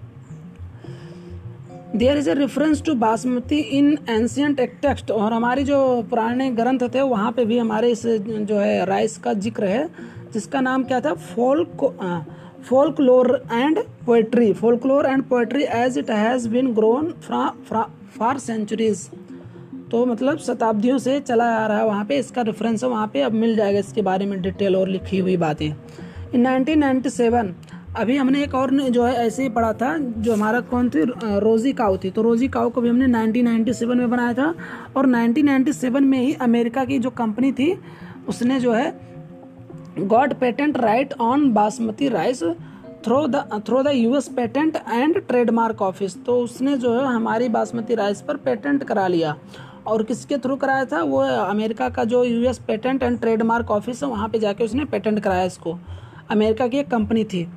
There 1.97 2.18
is 2.18 2.28
a 2.31 2.35
reference 2.35 2.82
to 2.85 2.94
basmati 2.97 3.59
in 3.78 3.97
ancient 4.09 4.60
text 4.82 5.10
और 5.10 5.32
हमारे 5.32 5.62
जो 5.64 5.78
पुराने 6.10 6.51
ग्रंथ 6.52 6.81
थे, 6.94 7.01
वहाँ 7.02 7.32
पे 7.32 7.44
भी 7.44 7.59
हमारे 7.59 7.90
इस, 7.90 8.06
जो 8.06 8.59
है 8.59 8.85
राइस 8.86 9.16
का 9.18 9.32
ज़िक्र 9.35 9.64
है, 9.66 9.89
जिसका 10.32 10.60
नाम 10.60 10.85
क्या 10.85 11.01
था? 11.01 11.14
Folk 11.14 11.85
folklore 12.68 13.43
and 13.52 13.78
poetry 14.06 14.52
folklore 14.55 15.06
and 15.06 15.23
poetry 15.24 15.64
as 15.64 15.98
it 15.98 16.10
has 16.10 16.48
been 16.48 16.73
grown 16.74 17.12
for 18.18 18.39
centuries 18.39 19.09
तो 19.90 20.05
मतलब 20.06 20.39
शताब्दियों 20.39 20.98
से 20.98 21.18
चला 21.20 21.44
आ 21.56 21.66
रहा 21.66 21.78
है, 21.78 21.85
वहाँ 21.86 22.05
पे 22.05 22.18
इसका 22.18 22.43
रेफरेंस 22.43 22.82
है, 22.85 22.89
वहाँ 22.90 23.06
पे 23.12 23.20
अब 23.23 23.32
मिल 23.35 23.55
जाएगा 23.56 23.78
इसके 23.78 24.02
बारे 24.02 24.27
में 24.27 24.40
डिटेल 24.43 24.77
और 24.77 24.89
लिखी 24.89 25.18
हुई 25.18 25.36
बातें। 25.36 25.66
इन 26.35 26.47
1997 26.47 27.52
अभी 27.97 28.16
हमने 28.16 28.43
एक 28.43 28.55
और 28.55 28.70
जो 28.70 29.05
है 29.05 29.14
ऐसे 29.27 29.43
ही 29.43 29.48
पढ़ा 29.48 29.73
था, 29.73 29.97
जो 29.98 30.32
हमारा 30.32 30.60
कौन 30.60 30.89
थी? 30.90 31.02
रोजी 31.40 31.73
काउ 31.73 31.97
थी। 31.97 32.10
तो 32.10 32.23
रोजी 32.23 32.48
काउ 32.48 32.70
को 32.70 32.81
भी 32.81 32.89
हमने 32.89 33.06
1997 33.09 33.97
में 33.97 34.10
बनाया 34.10 34.32
था 34.32 34.55
और 34.97 35.06
1997 35.06 36.01
में 36.01 36.18
ही 36.18 36.32
अमेरिका 36.35 36.85
की 36.85 36.98
जो 36.98 37.10
कंपनी 37.10 37.52
थी, 37.52 37.73
उसने 38.28 38.60
जो 38.60 38.73
है 38.73 38.94
got 39.98 40.35
patent 40.35 40.77
right 40.77 41.14
on 41.20 41.52
basmati 41.52 42.09
rice, 42.09 42.43
through 43.05 43.27
the 43.27 43.62
through 43.66 43.82
the 43.82 43.86
US 43.86 44.28
patent 44.28 44.77
and 44.77 45.18
trademark 45.18 45.82
office. 45.82 46.24
तो 46.24 46.39
उसने 46.40 46.77
जो 46.77 46.94
है 46.94 47.06
हमारी 47.06 47.48
बासमती 47.48 47.94
राइस 47.94 48.20
पर 48.20 48.36
पेटेंट 48.36 48.85
करा 48.85 49.06
लिया। 49.09 49.36
और 49.86 50.02
किसके 50.02 50.36
थ्रू 50.36 50.56
कराया 50.56 50.85
था? 50.85 51.02
वो 51.02 51.18
अमेरिका 51.20 51.89
का 51.89 52.05
जो 52.05 52.24
US 52.24 52.59
patent 52.59 53.02
and 53.02 53.20
trademark 53.20 53.70
office 53.70 54.02
है, 54.02 54.09
वहाँ 54.09 54.28
पे 54.28 54.39
जाके 54.39 54.64
उसने 54.64 54.85
पेटेंट 54.85 55.20
कराया 55.20 55.44
इसको। 55.44 55.78
अमेरिका 56.31 56.66
की 56.68 56.78
एक 56.78 56.90
कंपनी 56.90 57.24
थी। 57.24 57.48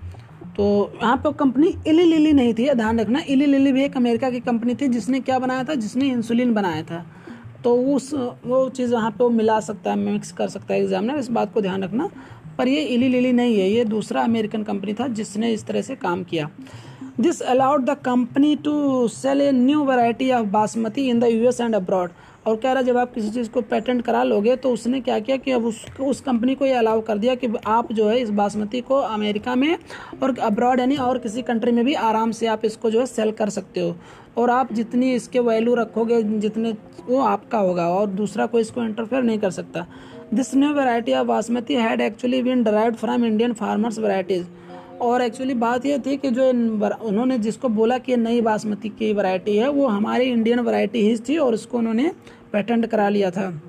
तो 0.60 0.66
यहाँ 0.96 1.18
पर 1.18 1.32
कंपनी 1.32 1.68
इली 1.88 2.04
लिली 2.04 2.32
नहीं 2.34 2.54
थी, 2.54 2.68
ध्यान 2.74 3.00
रखना 3.00 3.20
इली 3.30 3.46
लिली 3.46 3.72
भी 3.72 3.84
एक 3.84 3.96
अमेरिका 3.98 4.30
की 4.30 4.40
कंपनी 4.40 4.74
थी 4.76 4.88
जिसने 4.88 5.20
क्या 5.20 5.38
बनाया 5.40 5.64
था? 5.64 5.74
जिसने 5.74 6.08
इंसुलिन 6.08 6.54
बनाया 6.54 6.82
था। 6.84 7.06
तो 7.64 7.76
उस, 7.96 8.14
वो 8.46 8.70
चीज़ 8.70 8.94
वहाँ 8.94 9.12
पे 9.12 9.24
वो 9.24 9.30
मिला 9.30 9.60
सकता 9.60 9.90
है 9.90 9.98
मिक्स 9.98 10.32
कर 10.32 10.48
सकता 10.48 10.74
है 10.74 10.82
एग्जामिनर 10.82 11.20
इस 11.20 11.30
बात 11.32 11.54
को 11.54 11.62
ध्यान 11.62 11.84
रखना। 11.84 12.10
पर 12.58 12.68
ये 12.68 12.82
इली 12.82 13.10
लिली 13.10 13.32
नहीं 13.32 13.60
है, 13.60 13.70
ये 13.70 13.86
दूसरा 13.86 14.24
अमेरिकन 14.24 14.64
कंपनी 14.64 14.94
था 14.94 15.08
जिसने 15.08 15.54
इस 15.54 15.66
तरह 15.66 15.82
से 15.82 15.96
काम 15.96 16.24
किया। 16.24 16.50
This 17.20 17.42
allowed 17.42 17.86
the 17.86 17.98
company 18.06 18.56
to 18.56 19.08
sell 19.08 19.42
a 19.42 19.52
new 19.52 19.86
variety 19.86 20.32
of 20.32 20.48
basmati 20.48 21.10
in 21.10 21.20
the 21.20 21.24
US 21.24 21.62
and 21.62 21.76
abroad 21.76 22.12
और 22.46 22.56
कह 22.56 22.72
रहा, 22.72 22.82
जब 22.82 22.98
आप 22.98 23.14
किसी 23.14 23.30
चीज़ 23.30 23.50
को 23.50 23.62
पेटेंट 23.64 24.02
करा 24.02 24.24
लोगे 24.24 24.56
तो 24.56 24.72
उसने 24.72 25.00
क्या 25.02 25.20
किया 25.20 25.38
कि 25.38 25.52
अब 25.52 25.66
उस 25.66 25.86
उस 26.02 26.22
कंपनी 26.22 26.56
को 26.56 26.66
ये 26.66 26.74
अलाउ 26.74 27.02
कर 27.02 27.18
दिया 27.18 27.36
कि 27.36 27.48
आप 27.68 27.92
जो 27.94 28.08
है 28.10 28.20
इस 28.20 28.30
बासमती 28.32 28.82
को 28.82 28.96
अमेरिका 28.96 29.56
में 29.56 29.78
और 30.24 30.38
अब्रॉड 30.42 30.80
यानी 30.80 30.96
और 30.98 31.18
किसी 31.18 31.42
कंट्री 31.42 31.72
में 31.72 31.84
भी 31.86 31.94
आराम 31.94 32.32
से 32.32 32.48
आप 32.48 32.66
इसको 32.66 32.92
जो 32.92 33.00
है 33.00 33.06
सेल 33.06 33.32
कर 33.32 33.50
सकते 33.50 33.80
हो। 33.80 33.96
और 34.38 34.50
आप 34.50 34.74
जितनी 34.74 35.14
इसके 35.14 35.40
वैल्यू 35.40 35.76
रखोगे, 35.76 36.22
जितने 36.24 36.76
वो 37.08 37.20
आपका 37.22 37.58
होगा 37.58 37.88
और 37.90 38.08
दूसरा 38.10 38.46
कोई 38.46 38.62
इसको 38.62 38.84
इंटरफेयर 38.84 39.24
नहीं 39.24 39.40
कर 39.40 39.52
सकता। 39.52 39.86
This 40.34 40.54
new 40.56 40.74
variety 40.74 41.14
of 41.14 41.28
basmati 41.28 41.76
had 41.76 42.02
actually 42.02 42.42
been 42.44 42.64
derived 42.64 42.94
from 42.96 43.26
Indian 43.26 43.54
farmers 43.54 44.00
varieties 44.00 44.46
और 45.02 45.22
एक्चुअली 45.22 45.54
बात 45.54 45.86
यह 45.86 45.98
थी 45.98 46.16
कि 46.18 46.30
जो 46.30 46.50
उन्होंने 46.50 47.38
जिसको 47.38 47.70
बोला 47.70 47.98
कि 47.98 48.18
नई 48.18 48.42
बासमती 48.42 48.90
की 48.90 49.12
वैरायटी 49.14 49.56
है, 49.58 49.70
वो 49.70 49.88
हमारी 49.88 50.26
इंडियन 50.26 50.60
वैरायटी 50.60 51.02
ही 51.02 51.16
थी 51.30 51.38
और 51.38 51.54
उसको 51.54 51.78
उन्होंने 51.78 52.12
पेटेंट 52.54 52.86
करा 52.86 53.10
लिया 53.10 53.32
था। 53.32 53.62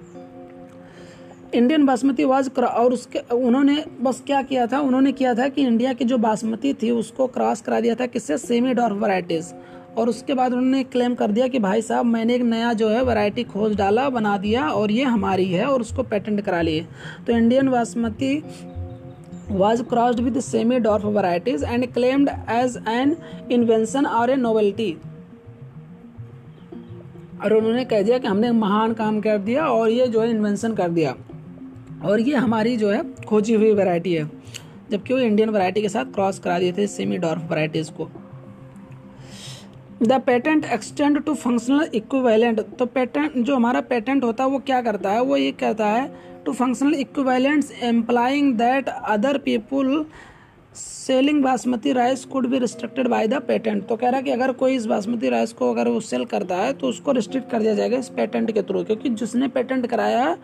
इंडियन 1.55 1.85
बासमती 1.87 2.25
वाज 2.25 2.49
करा 2.49 2.67
और 2.69 2.93
उसके, 2.93 3.19
उन्होंने 3.35 3.85
बस 4.01 4.23
क्या 4.27 4.43
किया 4.43 4.67
था, 4.67 4.81
उन्होंने 4.81 5.13
किया 5.13 5.35
था 5.35 5.49
कि 5.49 5.63
इंडिया 5.63 5.93
की 5.93 6.05
जो 6.05 6.19
बासमती 6.19 6.73
थी 6.75 6.91
उसको 6.91 7.27
क्रॉस 7.27 7.61
करा 7.61 7.81
दिया 7.81 7.95
था 7.95 8.07
किससे? 8.07 8.39
सेमी 8.39 8.75
डॉर्फ 8.75 8.97
वराइटीज 8.97 9.53
और 9.99 10.09
उसके 10.09 10.35
बाद 10.35 10.53
उन्होंने 10.53 10.83
क्लेम 10.85 11.15
कर 11.15 11.31
दिया 11.31 11.47
कि 11.49 11.59
भाई 11.59 11.83
साहब, 11.83 12.07
मैंने 12.07 12.35
एक 12.35 12.43
नया 12.43 12.73
जो 12.73 12.89
है 12.89 13.03
वैरायटी 13.05 13.45
खोज 13.45 13.75
डाला, 13.77 14.09
बना 14.11 14.37
दिया 14.39 14.69
और 14.69 14.91
ये 14.91 15.05
हमारी 15.05 15.47
है 15.47 15.67
और 15.67 15.81
उसको 15.81 16.03
पेटेंट 16.03 16.41
करा 16.41 16.61
लिए। 16.63 16.87
तो 17.27 17.33
Indian 17.33 17.69
basmati 17.69 18.37
was 19.51 19.81
crossed 19.83 20.21
with 20.21 20.41
semi-dwarf 20.41 21.03
varieties 21.13 21.63
and 21.63 21.93
claimed 21.95 22.29
as 22.47 22.77
an 22.87 23.17
invention 23.49 24.07
or 24.07 24.27
a 24.31 24.37
novelty. 24.37 24.93
और 27.45 27.53
उन्होंने 27.53 27.85
कह 27.85 28.03
दिया 28.03 28.19
कि 28.19 28.29
हमने 28.29 28.51
महान 28.53 28.93
काम 28.95 29.21
कर 29.21 29.39
दिया 29.39 29.67
और 29.67 29.91
ये 29.91 30.07
जो 30.07 30.21
है 30.21 30.31
इन्वेंशन 30.31 30.75
कर 30.75 30.89
दिया। 30.89 31.15
और 32.05 32.21
ये 32.21 32.37
हमारी 32.37 32.77
जो 32.77 32.91
है 32.91 33.03
खोजी 33.25 33.55
हुई 33.55 33.73
वैरायटी 33.75 34.15
है। 34.15 34.31
जबकि 34.91 35.15
वो 35.15 35.21
इंडियन 35.21 35.51
वैरायटी 35.51 35.83
के 35.83 35.89
साथ 35.89 36.05
क्रॉस 36.05 36.39
करा 36.39 36.59
दिए 36.59 36.73
थे 36.73 36.87
सेमी 36.87 37.19
डॉर्फ 37.19 37.43
वैरायटीज़ 37.43 37.91
को। 37.91 38.09
The 40.03 40.21
patent 40.27 40.65
extend 40.65 41.23
to 41.25 41.35
functional 41.35 41.89
equivalent 41.95 42.61
तो 42.61 42.87
पेटेंट 42.87 43.37
जो 43.37 43.57
हमारा 43.57 43.81
पेटेंट 43.81 44.25
होता 44.25 44.45
है, 44.45 44.51
वो 44.51 44.59
क्या 44.59 44.81
करता 44.83 45.11
है? 45.11 45.23
वो 45.23 45.37
ये 45.37 45.53
कहता 45.53 45.87
है 45.87 46.30
to 46.45 46.53
functional 46.53 46.95
equivalents 46.95 47.73
employing 47.83 48.55
that 48.55 48.89
other 48.89 49.39
people 49.39 50.05
selling 50.75 51.43
basmati 51.43 51.93
rice 51.93 52.25
could 52.25 52.47
be 52.47 52.59
restricted 52.59 53.09
by 53.09 53.27
the 53.29 53.41
patent 53.43 53.87
तो 53.87 53.97
कह 53.97 54.09
रहा 54.09 54.17
है 54.17 54.23
कि 54.23 54.31
अगर 54.31 54.53
कोई 54.53 54.75
इस 54.77 54.87
बासमती 54.87 55.29
राइस 55.29 55.53
को 55.53 55.71
अगर 55.71 55.89
वो 55.89 56.01
सेल 56.01 56.25
करता 56.25 56.57
है 56.57 56.73
तो 56.73 56.87
उसको 56.87 57.13
रिस्ट्रिक्ट 57.13 57.51
कर 57.51 57.63
दिया 57.63 57.75
जाएगा 57.75 57.99
इस 57.99 58.09
पेटेंट 58.09 58.53
के 58.53 58.63
थ्रू 58.63 58.83
क्योंकि 58.85 59.09
जिसने 59.09 59.49
पेटेंट 59.49 59.87
कराया 59.87 60.23
है 60.25 60.37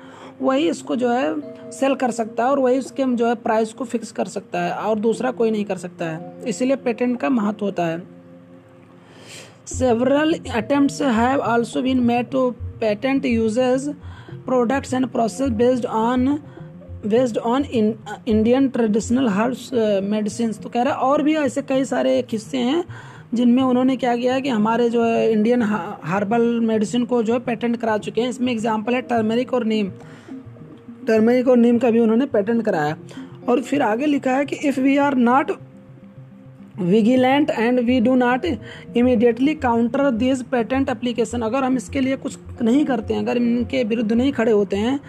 वही 0.43 0.69
इसको 0.69 0.97
जो 0.97 1.11
है 1.11 1.71
सेल 1.73 1.95
कर 1.95 2.11
सकता 2.11 2.45
है 2.45 2.51
और 2.51 2.59
वही 2.59 2.79
उसके 2.79 3.05
जो 3.17 3.27
है 3.27 3.35
प्राइस 3.35 3.73
को 3.73 3.85
फिक्स 3.85 4.13
कर 4.13 4.29
सकता 4.29 4.63
है 4.63 4.73
और 4.73 4.99
दूसरा 4.99 5.31
कोई 5.31 5.51
नहीं 5.51 5.65
कर 5.65 5.77
सकता 5.77 6.05
है। 6.05 6.35
इसीलिए 6.49 6.77
पेटेंट 6.77 7.19
का 7.21 7.29
महत्व 7.29 7.65
होता 7.65 7.87
है। 7.87 8.03
Several 9.67 10.35
attempt 10.55 11.03
have 11.03 11.41
also 11.43 11.83
been 11.83 12.01
made 12.01 12.31
to 12.31 12.51
patent 12.81 13.27
uses 13.27 13.89
products 14.47 14.95
and 14.95 15.07
process 15.09 15.51
based 15.59 15.87
on 15.87 16.39
based 17.07 17.39
on 17.39 17.65
Indian 17.65 18.69
traditional 18.69 19.29
herbs 19.31 19.71
medicine 20.05 20.53
तो 20.55 20.69
कह 20.69 20.83
रहा 20.83 20.95
है, 20.95 21.01
और 21.01 21.23
भी 21.23 21.35
ऐसे 21.37 21.63
कई 21.65 21.85
सारे 21.87 22.21
किस्से 22.31 22.59
हैं 22.61 22.85
जिनमें 23.35 23.63
उन्होंने 23.63 23.97
क्या 23.97 24.17
किया 24.17 24.39
कि 24.41 24.49
हमारे 24.49 24.89
जो 24.91 25.05
है 25.05 25.31
इंडियन 25.33 25.63
हर्बल 25.63 26.43
मेडिसिन 26.63 27.05
को 27.05 27.23
जो 27.23 27.33
है 27.33 27.39
पेटेंट 27.43 27.77
करा 27.77 27.97
चुके 27.99 28.21
हैं। 28.21 28.29
इसमें 28.29 28.53
एग्ज़ाम्पल 28.53 28.95
है 28.95 29.01
टर्मेरिक 29.05 29.53
और 29.55 29.65
नीम 29.65 29.91
टर्मेरिक 31.07 31.49
और 31.49 31.57
नीम 31.57 31.79
का 31.79 31.91
भी 31.91 32.01
उन्होंने 32.01 32.27
पेटेंट 32.29 32.65
कराया। 32.65 32.97
और 33.49 33.61
फिर 33.63 33.83
आगे 33.83 34.07
लिखा 34.07 34.33
है 34.33 34.45
कि 34.45 34.57
if 34.69 34.81
we 34.81 34.97
are 34.99 35.15
not 35.17 35.51
vigilant 36.81 37.51
and 37.51 37.81
we 37.81 38.01
do 38.01 38.15
not 38.17 38.45
immediately 38.97 39.55
counter 39.57 40.11
this 40.13 40.43
patent 40.45 40.89
application 40.89 41.43
अगर 41.43 41.65
हम 41.65 41.77
इसके 41.77 42.01
लिए 42.01 42.17
कुछ 42.19 42.39
नहीं 42.63 42.85
करते 42.85 43.15
हैं, 43.15 43.21
अगर 43.21 43.37
इनके 43.37 43.83
विरुद्ध 43.85 44.13
नहीं 44.13 44.33
खड़े 44.33 44.53
होते 44.53 44.77
हैं 44.79 45.01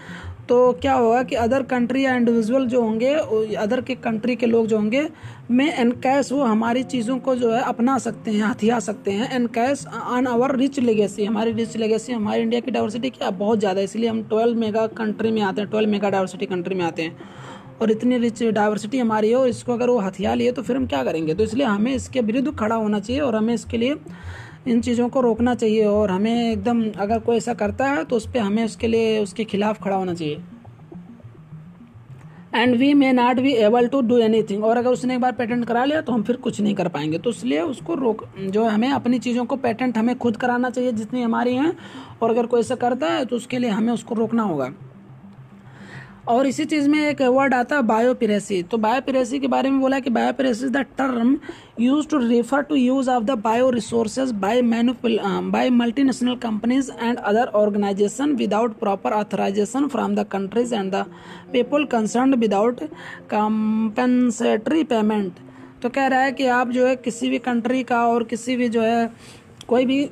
तो 0.48 0.58
क्या 0.72 0.92
होगा 0.94 1.22
कि 1.22 1.34
अदर 1.36 1.62
कंट्री 1.62 2.04
या 2.04 2.14
इंडिविजुअल 2.16 2.66
जो 2.66 2.80
होंगे 2.82 3.12
अदर 3.56 3.80
के 3.80 3.94
कंट्री 3.96 4.36
के 4.36 4.46
लोग 4.46 4.66
जो 4.66 4.76
होंगे, 4.76 5.02
में 5.50 5.72
एनकैश 5.72 6.30
वो 6.32 6.42
हमारी 6.42 6.82
चीज़ों 6.84 7.18
को 7.18 7.34
जो 7.36 7.50
है 7.52 7.60
अपना 7.62 7.96
सकते 7.98 8.30
हैं, 8.30 8.42
हथिया 8.42 8.78
सकते 8.80 9.10
हैं। 9.10 9.30
Encash 9.30 9.84
on 9.86 10.26
our 10.26 10.56
rich 10.56 10.78
legacy 10.80 11.24
हमारी 11.24 11.52
रिच 11.52 11.76
लेगेसी 11.76 12.12
हमारी 12.12 12.42
इंडिया 12.42 12.60
की 12.60 12.70
डाइवर्सिटी 12.70 13.10
क्या? 13.10 13.30
बहुत 13.32 13.58
ज़्यादा 13.58 13.78
है 13.78 13.84
इसलिए 13.84 14.08
हम 14.08 14.22
ट्वेल्व 14.24 14.58
मेगा 14.58 14.86
कंट्री 14.96 15.30
में 15.30 15.42
आते 15.42 15.60
हैं 15.60 15.70
ट्वेल्व 15.70 15.90
मेगा 15.90 16.10
डाइवर्सिटी 16.10 16.46
कंट्री 16.46 16.74
में 16.74 16.84
आते 16.84 17.02
हैं। 17.02 17.16
और 17.80 17.90
इतनी 17.90 18.18
रिच 18.18 18.42
डाइवर्सिटी 18.44 18.98
हमारी 18.98 19.28
है 19.30 19.36
और 19.36 19.48
इसको 19.48 19.72
अगर 19.72 19.90
वो 19.90 19.98
हथिया 19.98 20.34
लिए 20.34 20.52
तो 20.52 20.62
फिर 20.62 20.76
हम 20.76 20.86
क्या 20.86 21.02
करेंगे? 21.04 21.34
तो 21.34 21.44
इसलिए 21.44 21.66
हमें 21.66 21.94
इसके 21.94 22.20
विरुद्ध 22.22 22.56
खड़ा 22.56 22.76
होना 22.76 23.00
चाहिए 23.00 23.22
और 23.22 23.36
हमें 23.36 23.54
इसके 23.54 23.76
लिए 23.76 23.96
इन 24.68 24.80
चीज़ों 24.80 25.08
को 25.08 25.20
रोकना 25.20 25.54
चाहिए 25.54 25.84
और 25.86 26.10
हमें 26.10 26.52
एकदम 26.52 26.82
अगर 26.92 27.18
कोई 27.20 27.36
ऐसा 27.36 27.54
करता 27.54 27.86
है 27.86 28.04
तो 28.04 28.16
उस 28.16 28.26
पर 28.26 28.38
हमें 28.38 28.64
उसके 28.64 28.86
लिए, 28.86 29.18
उसके 29.20 29.44
खिलाफ 29.44 29.82
खड़ा 29.82 29.96
होना 29.96 30.14
चाहिए। 30.14 30.42
And 32.54 32.74
we 32.76 32.92
may 32.94 33.12
not 33.12 33.40
be 33.40 33.52
able 33.54 33.86
to 33.86 34.00
do 34.02 34.18
anything 34.42 34.64
और 34.64 34.76
अगर 34.76 34.90
उसने 34.90 35.14
एक 35.14 35.20
बार 35.20 35.32
पेटेंट 35.32 35.64
करा 35.64 35.84
लिया 35.84 36.00
तो 36.00 36.12
हम 36.12 36.22
फिर 36.22 36.36
कुछ 36.38 36.60
नहीं 36.60 36.74
कर 36.74 36.88
पाएँगे। 36.88 37.18
तो 37.18 37.30
इसलिए 37.30 37.60
उसको 37.62 37.94
रोक, 37.94 38.24
जो 38.40 38.64
हमें 38.64 38.88
अपनी 38.90 39.18
चीज़ों 39.18 39.44
को 39.44 39.56
पेटेंट 39.58 39.98
हमें 39.98 40.16
खुद 40.18 40.36
कराना 40.36 40.70
चाहिए 40.70 40.92
जितनी 40.92 41.22
हमारी 41.22 41.54
हैं। 41.54 41.76
और 42.22 42.30
अगर 42.30 42.46
कोई 42.46 42.60
ऐसा 42.60 42.74
करता 42.76 43.06
है 43.06 43.24
तो 43.24 43.36
उसके 43.36 43.58
लिए 43.58 43.70
हमें 43.70 43.92
उसको 43.92 44.14
रोकना 44.14 44.42
होगा। 44.42 44.72
और 46.28 46.46
इसी 46.46 46.64
चीज़ 46.64 46.88
में 46.88 46.98
एक 47.00 47.20
वर्ड 47.24 47.54
आता 47.54 47.76
है 47.76 47.82
बायोपिरेसी 47.84 48.62
तो 48.62 48.78
बायोपिरेसी 48.78 49.38
के 49.40 49.46
बारे 49.48 49.70
में 49.70 49.80
बोला 49.80 49.98
कि 50.00 50.10
biopiracy 50.10 50.64
is 50.64 50.72
the 50.72 50.84
term 50.98 51.36
use 51.80 52.08
to 52.08 52.18
refer 52.18 52.62
to 52.62 52.74
use 52.74 53.10
of 53.10 53.24
the 53.24 53.38
bio 53.40 53.70
resources 53.70 54.32
by 54.40 54.62
by 54.62 55.70
multinational 55.72 56.36
companies 56.38 56.90
and 56.92 57.18
other 57.18 57.48
organisation 57.56 58.34
without 58.36 58.78
proper 58.78 59.12
authorisation 59.12 59.88
from 59.88 60.14
the 60.14 60.26
countries 60.28 60.74
and 60.74 60.92
the 60.94 61.04
people 61.52 61.84
concern 61.88 62.34
without 62.36 62.82
compensatory 63.30 64.84
payment 64.86 65.40
तो 65.82 65.88
कह 65.88 66.06
रहा 66.06 66.20
है 66.20 66.32
कि 66.32 66.46
आप 66.52 66.70
जो 66.70 66.86
है 66.86 66.94
किसी 66.98 67.28
भी 67.30 67.38
कंट्री 67.40 67.82
का 67.84 68.06
और 68.06 68.24
किसी 68.26 68.56
भी 68.56 68.68
जो 68.68 68.82
है 68.82 69.10
कोई 69.68 69.84
भी 69.86 70.04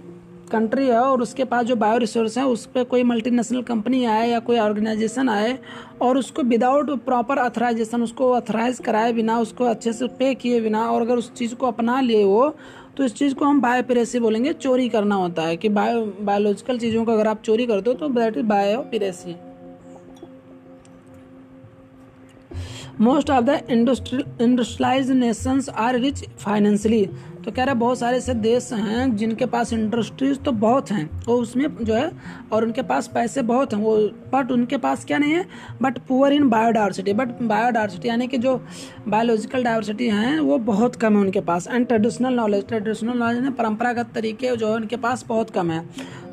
कंट्री 0.50 0.86
है 0.86 0.98
और 0.98 1.22
उसके 1.22 1.44
पास 1.44 1.64
जो 1.66 1.76
बायो 1.76 1.98
रिसोर्स 1.98 2.36
है, 2.38 2.44
उस 2.46 2.64
पर 2.66 2.84
कोई 2.84 3.02
मल्टीनेशनल 3.02 3.62
कंपनी 3.62 4.04
आए 4.04 4.28
या 4.28 4.38
कोई 4.40 4.58
ऑर्गेनाइजेशन 4.58 5.28
आए 5.28 5.58
और 6.02 6.18
उसको 6.18 6.42
विदाउट 6.44 6.90
प्रॉपर 7.04 7.38
अथराइजेशन 7.38 8.02
उसको 8.02 8.30
अथराइज 8.32 8.78
कराए 8.78 9.12
बिना, 9.12 9.38
उसको 9.38 9.64
अच्छे 9.64 9.92
से 9.92 10.06
पे 10.18 10.34
किए 10.34 10.60
बिना 10.60 10.88
और 10.90 11.02
अगर 11.02 11.16
उस 11.16 11.32
चीज़ 11.34 11.54
को 11.54 11.66
अपना 11.66 12.00
लिए 12.00 12.24
वो 12.24 12.54
तो 12.96 13.04
इस 13.04 13.14
चीज़ 13.14 13.34
को 13.34 13.44
हम 13.44 13.60
बायोपिरेसी 13.60 14.18
बोलेंगे, 14.18 14.52
चोरी 14.52 14.88
करना 14.88 15.14
होता 15.14 15.42
है 15.42 15.56
कि 15.56 15.68
बायो 15.70 16.04
बायोलॉजिकल 16.20 16.78
चीज़ों 16.78 17.04
को 17.04 17.12
अगर 17.12 17.26
आप 17.26 17.42
चोरी 17.42 17.66
करते 17.66 17.90
हो 17.90 17.94
तो 17.96 18.08
that 18.10 18.36
is 18.36 18.46
biopiracy 18.46 19.36
most 23.00 23.30
of 23.30 23.44
the 23.44 23.60
industrialise 23.70 25.10
nations 25.10 25.68
are 25.68 25.98
rich 25.98 26.24
financially 26.38 27.08
तो 27.46 27.52
कह 27.52 27.64
रहे 27.64 27.74
है, 27.74 27.78
बहुत 27.80 27.98
सारे 27.98 28.16
ऐसे 28.16 28.34
देश 28.34 28.72
हैं 28.72 29.16
जिनके 29.16 29.46
पास 29.46 29.72
इंडस्ट्रीज़ 29.72 30.38
तो 30.38 30.52
बहुत 30.52 30.90
हैं। 30.90 31.08
वो 31.26 31.34
उसमें 31.34 31.66
जो 31.80 31.94
है, 31.94 32.10
और 32.52 32.64
उनके 32.64 32.82
पास 32.82 33.06
पैसे 33.06 33.42
बहुत 33.42 33.74
हैं। 33.74 33.80
वो 33.80 33.96
बट 34.32 34.50
उनके 34.52 34.76
पास 34.76 35.04
क्या 35.04 35.18
नहीं 35.18 35.32
है 35.32 35.44
but 35.82 35.98
poor 35.98 36.32
in 36.32 36.48
biodiversity 36.48 37.12
but 37.12 37.40
biodiversity 37.42 38.08
यानी 38.08 38.26
कि 38.26 38.38
जो 38.38 38.56
बायोलॉजिकल 39.08 39.64
डाइवर्सिटी 39.64 40.08
हैं, 40.08 40.38
वो 40.40 40.58
बहुत 40.58 40.96
कम 40.96 41.14
है 41.14 41.20
उनके 41.20 41.40
पास। 41.40 41.68
And 41.68 41.86
traditional 41.86 42.34
knowledge 42.34 42.66
traditional 42.68 43.18
knowledge 43.18 43.42
में 43.42 43.52
परंपरागत 43.52 44.10
तरीके 44.14 44.56
जो 44.56 44.68
है, 44.68 44.74
उनके 44.74 44.96
पास 44.96 45.24
बहुत 45.28 45.50
कम 45.50 45.70
है। 45.70 45.84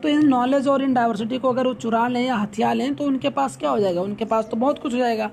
तो 0.03 0.09
इन 0.09 0.27
नॉलेज 0.27 0.67
और 0.67 0.81
इन 0.83 0.93
डाइवर्सिटी 0.93 1.37
को 1.37 1.49
अगर 1.49 1.67
वो 1.67 1.73
चुरा 1.73 2.07
लें 2.07 2.25
या 2.25 2.35
हथियार 2.35 2.75
लें 2.75 2.93
तो 2.95 3.03
उनके 3.03 3.29
पास 3.29 3.57
क्या 3.57 3.69
हो 3.69 3.79
जाएगा? 3.79 4.01
उनके 4.01 4.25
पास 4.25 4.47
तो 4.51 4.57
बहुत 4.57 4.79
कुछ 4.79 4.93
हो 4.93 4.97
जाएगा। 4.97 5.29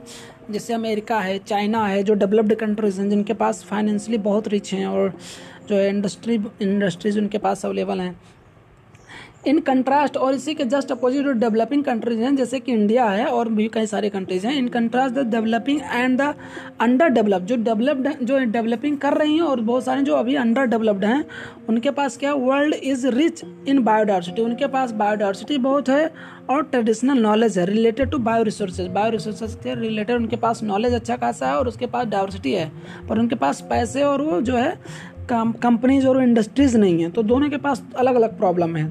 जैसे 0.51 0.75
अमेरिका 0.75 1.19
है, 1.21 1.39
चाइना 1.39 1.87
है, 1.87 2.03
जो 2.03 2.15
डेवलप्ड 2.15 2.55
कंट्रीज़ 2.55 3.01
हैं, 3.01 3.09
जिनके 3.11 3.33
पास 3.33 3.65
फाइनेंशियली 3.65 4.19
बहुत 4.19 4.49
रिच 4.49 4.73
हैं 4.75 4.87
और 4.87 5.13
जो 5.71 5.77
है 5.77 5.89
इंडस्ट्री 5.89 6.43
इंडस्ट्रीज़ 6.63 7.19
उनके 7.19 7.39
पास 7.39 7.65
अवेलेबल 7.67 8.01
हैं। 8.01 8.19
इन 9.47 9.59
कंट्रास्ट 9.61 10.17
और 10.17 10.35
इसी 10.35 10.55
के 10.55 10.65
जस्ट 10.65 10.91
अपोजिट 10.93 11.25
जो 11.25 11.33
डेवलपिंग 11.35 11.83
कंट्रीज़ 11.85 12.19
हैं, 12.21 12.35
जैसे 12.37 12.59
कि 12.61 12.73
इंडिया 12.73 13.05
है 13.07 13.27
और 13.27 13.49
भी 13.51 13.69
कई 13.75 13.87
सारे 13.87 14.09
कंट्रीज़ 14.11 14.47
हैं। 14.47 14.55
In 14.55 14.67
contrast 14.69 15.15
the 15.15 15.27
developing 15.31 15.81
and 15.85 16.21
the 16.21 16.35
under 16.81 17.09
develop 17.09 17.43
जो 17.43 17.57
डेवलप्ड 17.59 18.09
जो 18.23 18.39
डेवलपिंग 18.41 18.99
कर 18.99 19.17
रही 19.19 19.35
हैं 19.35 19.43
और 19.43 19.61
बहुत 19.63 19.85
सारे 19.85 20.03
जो 20.03 20.15
अभी 20.15 20.35
अंडर 20.37 20.67
डेवलप्ड 20.67 21.05
हैं, 21.05 21.25
उनके 21.69 21.91
पास 21.91 22.17
क्या 22.17 22.35
world 22.35 22.75
is 22.75 23.07
rich 23.09 23.43
in 23.69 23.83
biodiversity 23.85 24.43
उनके 24.43 24.67
पास 24.67 24.93
बायोडाइवर्सिटी 24.93 25.59
बहुत 25.61 25.89
है 25.89 26.13
और 26.51 26.63
ट्रेडिशनल 26.63 27.19
नॉलेज 27.19 27.59
है 27.59 27.65
related 27.67 28.11
to 28.11 28.19
bio 28.21 28.43
resources 28.43 28.87
bio 28.89 29.11
resources 29.11 29.55
के 29.63 29.75
रिलेटेड 29.81 30.17
उनके 30.17 30.37
पास 30.37 30.63
नॉलेज 30.63 30.95
अच्छा 30.95 31.17
खासा 31.17 31.49
है 31.49 31.57
और 31.57 31.69
उसके 31.69 31.87
पास 31.87 32.07
डाइवर्सिटी 32.07 32.53
है, 32.53 32.71
पर 33.09 33.19
उनके 33.19 33.37
पास 33.37 33.61
पैसे 33.71 34.03
और 34.03 34.23
वो 34.23 34.41
जो 34.43 34.57
है 34.57 34.79
कंपनीज़ 35.33 36.07
और 36.07 36.23
इंडस्ट्रीज़ 36.23 36.77
नहीं 36.79 37.03
है 37.03 37.11
तो 37.11 37.23
दोनों 37.25 37.49
के 37.51 37.57
पास 37.59 37.83
अलग 37.97 38.15
अलग 38.15 38.39
प्रॉब्लम 38.39 38.77
है। 38.77 38.89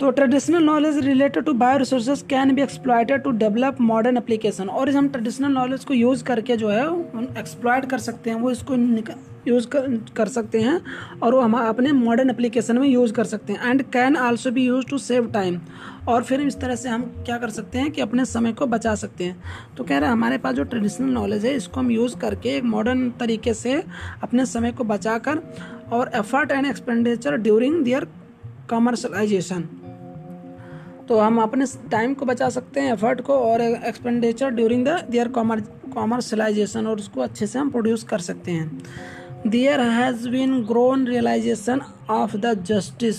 तो 0.00 0.10
traditional 0.10 0.64
knowledge 0.64 0.98
related 1.06 1.44
to 1.44 1.52
bio 1.54 1.78
resources 1.78 2.22
can 2.30 2.54
be 2.54 2.62
exploited 2.62 3.22
to 3.22 3.30
develop 3.32 3.80
modern 3.82 4.16
application 4.16 4.68
और 4.68 4.88
इस 4.88 4.96
हम 4.96 5.08
ट्रेडिशनल 5.08 5.52
नॉलेज 5.52 5.84
को 5.84 5.94
यूज़ 5.94 6.24
करके 6.24 6.56
जो 6.56 6.68
है 6.68 6.86
एक्सप्लॉयट 7.38 7.84
कर 7.90 7.98
सकते 8.00 8.30
हैं, 8.30 8.36
वो 8.36 8.50
इसको 8.50 8.74
यूज़ 9.48 9.66
कर, 9.68 9.86
कर 10.16 10.28
सकते 10.28 10.60
हैं 10.60 10.80
और 11.22 11.34
वो 11.34 11.40
हम 11.40 11.54
अपने 11.58 11.92
मॉडर्न 11.92 12.30
एप्लीकेशन 12.30 12.78
में 12.78 12.88
यूज़ 12.88 13.12
कर 13.12 13.24
सकते 13.24 13.52
हैं। 13.52 13.70
And 13.70 13.82
can 13.92 14.16
also 14.16 14.50
be 14.50 14.64
use 14.64 14.86
to 14.86 14.98
save 14.98 15.30
time 15.32 15.60
और 16.08 16.22
फिर 16.22 16.40
इस 16.40 16.58
तरह 16.60 16.74
से 16.76 16.88
हम 16.88 17.02
क्या 17.26 17.38
कर 17.38 17.50
सकते 17.50 17.78
हैं 17.78 17.90
कि 17.90 18.00
अपने 18.00 18.24
समय 18.24 18.52
को 18.52 18.66
बचा 18.66 18.94
सकते 18.94 19.24
हैं। 19.24 19.36
तो 19.76 19.84
कह 19.84 19.98
रहे 19.98 20.06
हैं 20.06 20.12
हमारे 20.12 20.38
पास 20.38 20.54
जो 20.54 20.64
ट्रेडिशनल 20.64 21.12
नॉलेज 21.12 21.46
है 21.46 21.54
इसको 21.56 21.80
हम 21.80 21.90
यूज़ 21.90 22.16
करके 22.18 22.56
एक 22.56 22.64
मॉडर्न 22.64 23.08
तरीके 23.20 23.54
से 23.54 23.82
अपने 24.22 24.46
समय 24.46 24.72
को 24.72 24.84
बचा 24.84 25.16
कर 25.18 25.42
और 25.92 26.10
effort 26.14 26.52
and 26.52 26.66
expenditure 26.66 27.36
during 27.38 27.82
their 27.84 28.06
commercialisation 28.70 29.68
तो 31.08 31.18
हम 31.18 31.40
अपने 31.42 31.64
टाइम 31.90 32.14
को 32.14 32.26
बचा 32.26 32.48
सकते 32.48 32.80
हैं 32.80 32.92
एफर्ट 32.92 33.20
को 33.20 33.34
और 33.40 33.60
expenditure 33.60 34.50
during 34.50 34.86
the 34.86 34.90
their 35.10 35.28
commercialisation 35.28 36.86
और 36.86 36.98
उसको 36.98 37.20
अच्छे 37.20 37.46
से 37.46 37.58
हम 37.58 37.70
प्रोड्यूस 37.70 38.04
कर 38.04 38.18
सकते 38.20 38.52
हैं। 38.52 38.82
There 39.46 39.80
has 39.80 40.28
been 40.28 40.62
grown 40.62 41.06
realisation 41.06 41.80
of 42.10 42.36
the 42.36 42.64
justice 42.64 43.16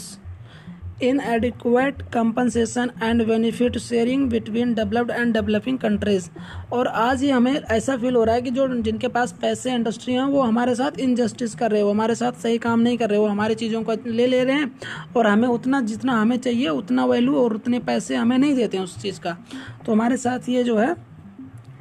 in 1.03 1.19
inadequate 1.19 1.97
compensation 2.15 2.89
and 3.03 3.23
benefit 3.27 3.73
sharing 3.81 4.21
between 4.29 4.73
developed 4.75 5.11
and 5.19 5.33
developing 5.33 5.77
countries. 5.85 6.29
और 6.71 6.87
आज 6.87 7.21
ही 7.21 7.29
हमें 7.29 7.53
ऐसा 7.53 7.97
फील 7.97 8.15
हो 8.15 8.23
रहा 8.23 8.35
है 8.35 8.41
कि 8.41 8.49
जो 8.49 8.81
जिनके 8.81 9.07
पास 9.07 9.31
पैसे 9.41 9.73
इंडस्ट्री 9.73 10.13
हैं, 10.13 10.23
वो 10.23 10.41
हमारे 10.41 10.75
साथ 10.75 10.99
इनजस्टिस 10.99 11.55
कर 11.55 11.71
रहे 11.71 11.81
हो, 11.81 11.89
हमारे 11.89 12.15
साथ 12.15 12.31
सही 12.31 12.57
काम 12.57 12.79
नहीं 12.79 12.97
कर 12.97 13.09
रहे 13.09 13.19
हो, 13.19 13.25
हमारी 13.25 13.55
चीज़ों 13.55 13.83
को 13.83 13.91
ले 14.07 14.27
ले 14.27 14.43
रहे 14.43 14.55
हैं। 14.55 14.79
और 15.17 15.27
हमें 15.27 15.47
उतना 15.47 15.81
जितना 15.81 16.21
हमें 16.21 16.37
चाहिए, 16.37 16.67
उतना 16.67 17.05
वैल्यू 17.05 17.35
और 17.35 17.53
उतने 17.53 17.79
पैसे 17.79 18.15
हमें 18.15 18.37
नहीं 18.37 18.55
देते 18.55 18.77
हैं 18.77 18.83
उस 18.83 19.01
चीज़ 19.01 19.19
का। 19.19 19.37
तो 19.85 19.91
हमारे 19.91 20.17
साथ 20.17 20.49
ये 20.49 20.63
जो 20.63 20.77
है 20.77 21.14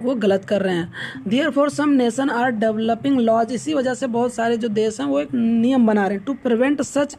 वो 0.05 0.15
गलत 0.17 0.45
कर 0.45 0.63
रहे 0.63 0.75
हैं। 0.75 1.23
Therefore 1.51 1.71
some 1.71 1.91
nation 1.93 2.31
are 2.31 2.51
developing 2.53 3.21
laws 3.21 3.53
इसी 3.53 3.75
वजह 3.75 3.95
से 3.95 4.07
बहुत 4.09 4.35
सारे 4.35 4.57
जो 4.57 4.69
देश 4.71 5.01
हैं, 5.01 5.07
वो 5.07 5.21
एक 5.21 5.35
नियम 5.35 5.87
बना 5.87 6.07
रहे 6.07 6.17
हैं 6.17 6.25
to 6.27 6.35
prevent 6.35 6.83
such 6.83 7.17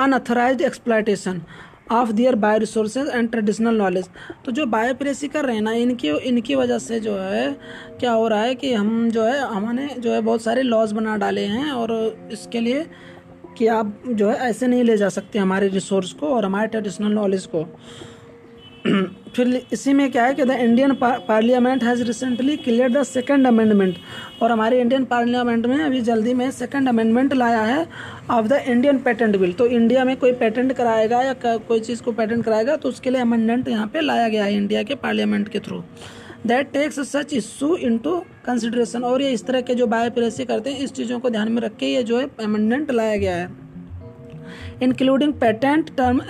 unauthorise 0.00 0.62
exploitation 0.62 1.40
of 1.92 2.10
their 2.12 2.34
bio 2.34 2.58
resources 2.58 3.08
and 3.08 3.30
traditional 3.30 3.76
knowledge 3.76 4.08
तो 4.44 4.52
जो 4.52 4.64
बायो 4.66 4.94
प्रेसी 4.94 5.28
कर 5.28 5.44
रहे 5.44 5.56
हैं 5.56 5.62
ना, 5.62 5.72
इनकी 5.72 6.08
इनकी 6.08 6.54
वजह 6.54 6.78
से 6.78 7.00
जो 7.00 7.16
है, 7.16 7.50
क्या 8.00 8.12
हो 8.12 8.26
रहा 8.28 8.40
है 8.40 8.54
कि 8.54 8.72
हम 8.72 9.10
जो 9.10 9.24
है, 9.24 9.38
हमने 9.40 9.88
जो 9.98 10.12
है 10.12 10.20
बहुत 10.20 10.42
सारे 10.42 10.62
लॉज 10.62 10.92
बना 10.92 11.16
डाले 11.16 11.44
हैं 11.46 11.70
और 11.72 11.92
इसके 12.32 12.60
लिए 12.60 12.86
कि 13.58 13.66
आप 13.68 14.02
जो 14.08 14.28
है 14.28 14.36
ऐसे 14.48 14.66
नहीं 14.66 14.84
ले 14.84 14.96
जा 14.96 15.08
सकते 15.08 15.38
हमारे 15.38 15.68
रिसोर्स 15.68 16.12
को 16.12 16.28
और 16.28 16.44
हमारे 16.44 16.68
ट्रेडिशनल 16.68 17.12
नॉलेज 17.12 17.46
को। 17.54 17.62
फिर 19.36 19.48
इसी 19.72 19.92
में 19.92 20.10
क्या 20.12 20.24
है 20.24 20.34
कि 20.34 20.44
the 20.44 20.50
Indian 20.50 20.92
parliament 21.02 21.82
has 21.84 22.02
recently 22.02 22.56
clear 22.58 22.92
the 22.92 23.02
second 23.02 23.46
amendment 23.46 23.96
और 24.42 24.52
हमारे 24.52 24.80
इंडियन 24.80 25.04
पार्लियामेंट 25.04 25.66
में 25.66 25.84
अभी 25.84 26.00
जल्दी 26.02 26.34
में 26.34 26.50
सेकंड 26.50 26.88
अमेंडमेंट 26.88 27.34
लाया 27.34 27.62
है 27.62 27.86
of 28.30 28.46
the 28.46 28.62
Indian 28.66 28.98
patent 28.98 29.36
bill 29.36 29.52
तो 29.52 29.66
इंडिया 29.68 30.04
में 30.04 30.16
कोई 30.16 30.32
पेटेंट 30.34 30.72
कराएगा 30.72 31.22
या 31.22 31.34
कोई 31.44 31.80
चीज़ 31.80 32.02
को 32.02 32.12
पेटेंट 32.12 32.44
कराएगा 32.44 32.76
तो 32.76 32.88
उसके 32.88 33.10
लिए 33.10 33.20
अमेंडमेंट 33.20 33.68
यहाँ 33.68 33.86
पे 33.86 34.00
लाया 34.00 34.28
गया 34.28 34.44
है 34.44 34.54
इंडिया 34.54 34.82
के 34.82 34.94
पार्लियामेंट 34.96 35.48
के 35.48 35.60
through 35.60 35.82
that 36.46 36.72
takes 36.72 37.00
such 37.10 37.34
issue 37.34 37.74
into 37.76 38.16
consideration 38.46 39.04
और 39.04 39.22
ये 39.22 39.30
इस 39.32 39.46
तरह 39.46 39.60
के 39.60 39.74
जो 39.74 39.86
बायोप्रेसी 39.86 40.44
करते 40.44 40.70
हैं, 40.70 40.80
इस 40.80 40.92
चीज़ों 40.92 41.20
को 41.20 41.30
ध्यान 41.30 41.52
में 41.52 41.62
रख 41.62 41.76
के 41.76 41.86
ये 41.86 42.02
जो 42.02 42.18
है 42.18 42.28
अमेंडमेंट 42.40 42.90
लाया 42.90 43.16
गया 43.16 43.36
है। 43.36 43.65
Including 44.82 45.32
patent 45.34 45.90
term 45.96 46.20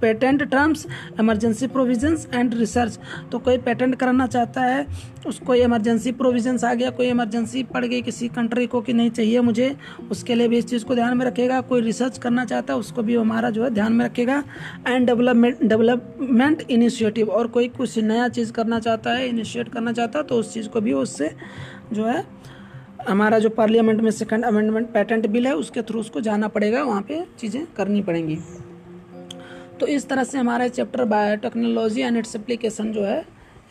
patent 0.00 0.42
terms 0.44 0.86
emergency 1.20 1.66
provisions 1.68 2.28
and 2.34 2.54
research 2.54 2.98
तो 3.32 3.38
कोई 3.38 3.58
पेटेंट 3.58 3.94
कराना 3.94 4.26
चाहता 4.26 4.62
है, 4.62 4.86
उसको 5.26 5.54
इमरजेंसी 5.54 6.12
प्रोविजंस 6.12 6.64
आ 6.64 6.72
गया, 6.74 6.90
कोई 6.90 7.06
इमरजेंसी 7.08 7.62
पड़ 7.64 7.84
गई 7.84 8.00
किसी 8.02 8.28
कंट्री 8.28 8.66
को 8.66 8.80
कि 8.80 8.92
नहीं 8.92 9.10
चाहिए 9.10 9.40
मुझे, 9.40 9.74
उसके 10.10 10.34
लिए 10.34 10.48
भी 10.48 10.58
इस 10.58 10.66
चीज़ 10.66 10.84
को 10.84 10.94
ध्यान 10.94 11.16
में 11.18 11.24
रखेगा। 11.26 11.60
कोई 11.62 11.80
रिसर्च 11.80 12.18
करना 12.18 12.44
चाहता 12.44 12.72
है, 12.72 12.78
उसको 12.78 13.02
भी 13.02 13.16
हमारा 13.16 13.50
जो 13.50 13.64
है 13.64 13.70
ध्यान 13.70 13.92
में 13.92 14.04
रखेगा। 14.04 14.42
एंड 14.88 15.06
डेवलपमेंट 15.06 15.62
डेवलपमेंट 15.64 16.62
इनिशिएटिव 16.70 17.30
और 17.30 17.46
कोई 17.48 17.68
कुछ 17.70 17.98
नया 18.00 18.28
चीज़ 18.30 18.52
करना 18.52 18.78
चाहता 18.80 19.14
है 19.14 19.28
इनिशिएट 19.28 19.68
करना 19.68 19.92
चाहता 19.92 20.18
है 20.18 20.24
तो 20.24 20.34
उस 20.34 20.52
चीज़ 20.54 20.68
को 20.68 20.80
भी 20.80 20.92
उससे 20.94 21.30
जो 21.92 22.04
है 22.06 22.24
हमारा 23.08 23.38
जो 23.38 23.48
पार्लियामेंट 23.50 24.00
में 24.00 24.10
सेकंड 24.10 24.44
अमेंडमेंट 24.44 24.88
पेटेंट 24.92 25.26
बिल 25.26 25.46
है, 25.46 25.54
उसके 25.56 25.82
थ्रू 25.82 26.00
उसको 26.00 26.20
जाना 26.20 26.48
पड़ेगा, 26.48 26.82
वहाँ 26.82 27.02
पे 27.02 27.24
चीज़ें 27.38 27.64
करनी 27.76 28.02
पड़ेंगी। 28.02 28.38
तो 29.80 29.86
इस 29.86 30.08
तरह 30.08 30.24
से 30.24 30.38
हमारा 30.38 30.68
chapter 30.68 31.04
biotechnology 31.04 32.00
and 32.00 32.16
its 32.16 32.36
application 32.36 32.92
जो 32.92 33.04
है, 33.04 33.18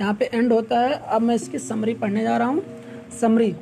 यहाँ 0.01 0.13
पे 0.13 0.29
एंड 0.33 0.53
होता 0.53 0.79
है। 0.79 0.93
अब 0.93 1.21
मैं 1.21 1.35
इसकी 1.35 1.59
समरी 1.59 1.93
पढ़ने 1.95 2.23
जा 2.23 2.37
रहा 2.37 2.47
हूँ। 2.47 2.63
Summary 3.21 3.53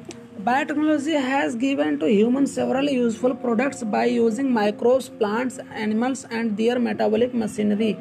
biotechnology 0.42 1.12
has 1.24 1.58
given 1.58 1.96
to 1.98 2.06
human 2.06 2.46
several 2.46 2.90
useful 2.90 3.32
products 3.42 3.84
by 3.86 4.12
using 4.12 4.50
microbes 4.54 5.08
plants 5.20 5.60
animals 5.78 6.26
and 6.32 6.52
their 6.52 6.80
metabolic 6.80 7.36
machinery 7.36 7.96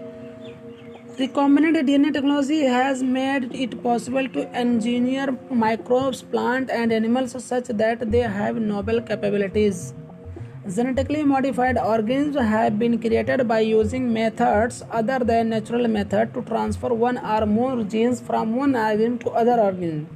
Recombinant 1.17 1.77
DNA 1.87 2.13
technology 2.13 2.63
has 2.63 3.01
made 3.01 3.55
it 3.55 3.81
possible 3.85 4.29
to 4.31 4.49
engineer 4.53 5.39
microbes, 5.49 6.23
plants, 6.23 6.73
and 6.73 6.93
animals 6.93 7.37
such 7.45 7.69
that 7.69 8.11
they 8.11 8.23
have 8.23 8.57
novel 8.57 9.01
capabilities. 9.01 9.95
Genetically 10.67 11.23
modified 11.23 11.79
organisms 11.79 12.35
have 12.37 12.81
been 12.81 12.99
created 12.99 13.47
by 13.47 13.61
using 13.61 14.13
methods 14.13 14.83
other 14.91 15.21
than 15.21 15.51
natural 15.51 15.87
method 15.87 16.35
to 16.35 16.43
transfer 16.43 16.89
one 16.89 17.19
or 17.19 17.47
more 17.47 17.85
genes 17.85 18.21
from 18.21 18.57
one 18.57 18.75
organism 18.75 19.19
to 19.21 19.31
other 19.31 19.61
organism. 19.61 20.09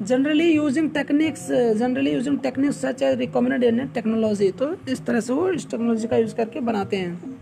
Using 0.00 0.90
techniques, 0.90 1.48
generally 1.48 2.12
using 2.12 2.38
techniques 2.40 2.76
such 2.76 3.00
as 3.00 3.16
recombinant 3.16 3.62
DNA 3.62 3.90
technology. 3.94 4.52
तो 4.52 4.74
इस 4.88 5.04
तरह 5.06 5.20
से 5.20 5.32
वो 5.32 5.48
इस 5.50 5.70
technology 5.70 6.08
का 6.08 6.16
use 6.16 6.34
करके 6.34 6.60
बनाते 6.60 6.96
हैं 6.96 7.41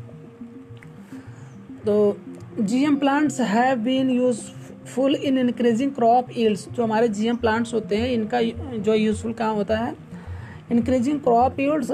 तो 1.87 2.17
GM 2.61 2.97
plants 2.97 3.41
have 3.41 3.79
been 3.85 4.11
useful 4.11 5.15
in 5.15 5.39
increasing 5.39 5.93
crop 5.95 6.29
yields 6.37 6.69
जो 6.69 6.83
हमारे 6.83 7.09
जीएम 7.09 7.37
प्लांट्स 7.37 7.75
होते 7.75 7.97
हैं, 7.97 8.09
इनका 8.13 8.41
जो 8.79 8.95
यूजफुल 8.95 9.33
काम 9.33 9.57
होता 9.57 9.79
है? 9.79 9.95
Increasing 10.73 11.21
crop 11.21 11.61
yields 11.61 11.91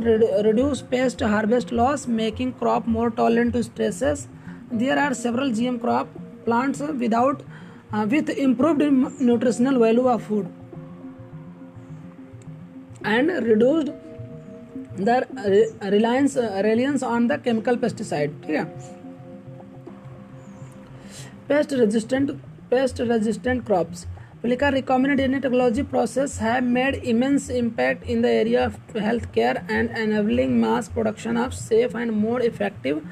reduce 0.46 0.80
pest 0.90 1.22
harvest 1.22 1.72
loss 1.72 2.08
making 2.08 2.52
crop 2.52 2.88
more 2.88 3.10
tolerant 3.16 3.52
to 3.52 3.62
stresses 3.62 4.28
there 4.74 4.98
are 4.98 5.12
several 5.14 5.52
GM 5.52 5.78
crop 5.78 6.16
plants 6.44 6.82
without 6.82 7.42
with 8.08 8.30
improved 8.30 8.80
nutritional 9.20 9.78
value 9.78 10.06
of 10.08 10.22
food. 10.22 10.46
And 13.04 13.30
reduced 13.44 13.92
the 14.98 15.14
reliance 15.84 16.34
reliance 16.36 17.04
on 17.04 17.28
the 17.28 17.38
chemical 17.38 17.78
pesticide. 17.84 18.34
ठीक 18.46 18.56
है? 18.56 18.64
pest 21.48 21.72
resistant 21.72 22.30
pest 22.70 22.98
resistant 22.98 23.64
crops 23.64 24.06
Plica 24.42 24.66
recombinant 24.70 25.18
DNA 25.18 25.40
technology 25.42 25.82
process 25.82 26.36
have 26.38 26.62
made 26.62 26.96
immense 27.12 27.48
impact 27.48 28.04
in 28.04 28.20
the 28.22 28.28
area 28.28 28.66
of 28.66 28.74
healthcare 28.92 29.64
and 29.68 29.90
enabling 29.90 30.60
mass 30.60 30.88
production 30.88 31.36
of 31.36 31.54
safe 31.54 31.94
and 31.94 32.12
more 32.12 32.40
effective 32.40 33.02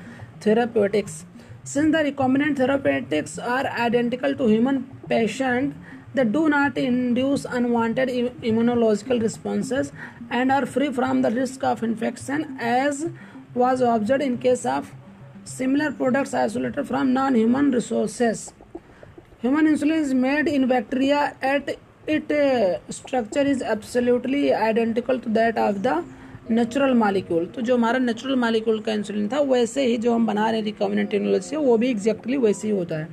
therapeutics. 0.40 1.24
Since 1.65 1.97
the 1.97 2.05
recombinant 2.05 2.59
therapeutics 2.59 3.39
are 3.39 3.66
identical 3.66 4.36
to 4.36 4.47
human 4.47 4.85
patient, 5.09 5.74
they 6.12 6.24
do 6.24 6.48
not 6.51 6.77
induce 6.77 7.47
unwanted 7.47 8.11
immunological 8.11 9.20
responses 9.20 9.93
and 10.31 10.52
are 10.52 10.66
free 10.66 10.93
from 10.93 11.23
the 11.23 11.31
risk 11.31 11.65
of 11.65 11.82
infection 11.82 12.59
as 12.61 13.06
was 13.55 13.81
observed 13.81 14.23
in 14.23 14.36
case 14.36 14.66
of 14.66 14.93
similar 15.46 15.90
products 15.92 16.34
isolated 16.34 16.84
from 16.86 17.06
non 17.06 17.34
human 17.36 17.72
resources 17.72 18.52
human 19.42 19.66
insulin 19.68 20.00
is 20.00 20.14
made 20.16 20.48
in 20.48 20.66
bacteria 20.68 21.24
at 21.44 21.70
it 22.10 22.32
structure 22.92 23.46
is 23.46 23.64
is 23.64 24.52
identical 24.52 25.18
to 25.18 25.30
that 25.30 25.58
of 25.58 25.78
the 25.78 26.04
natural 26.50 26.94
molecule 26.94 27.46
तो 27.46 27.62
जो 27.62 27.76
हमारा 27.76 27.98
natural 27.98 28.36
molecule 28.36 28.80
का 28.80 28.92
insulin 28.92 29.28
था, 29.28 29.40
वैसे 29.40 29.84
ही 29.86 29.96
जो 29.98 30.14
हम 30.14 30.26
बना 30.26 30.48
रहे 30.50 30.60
रिकॉमिनेंट 30.62 31.10
टेक्नोलॉजी 31.10 31.48
से, 31.48 31.56
वो 31.56 31.76
भी 31.78 31.90
एग्जैक्टली 31.90 32.36
वैसे 32.38 32.68
ही 32.68 32.74
होता 32.74 32.98
है। 32.98 33.08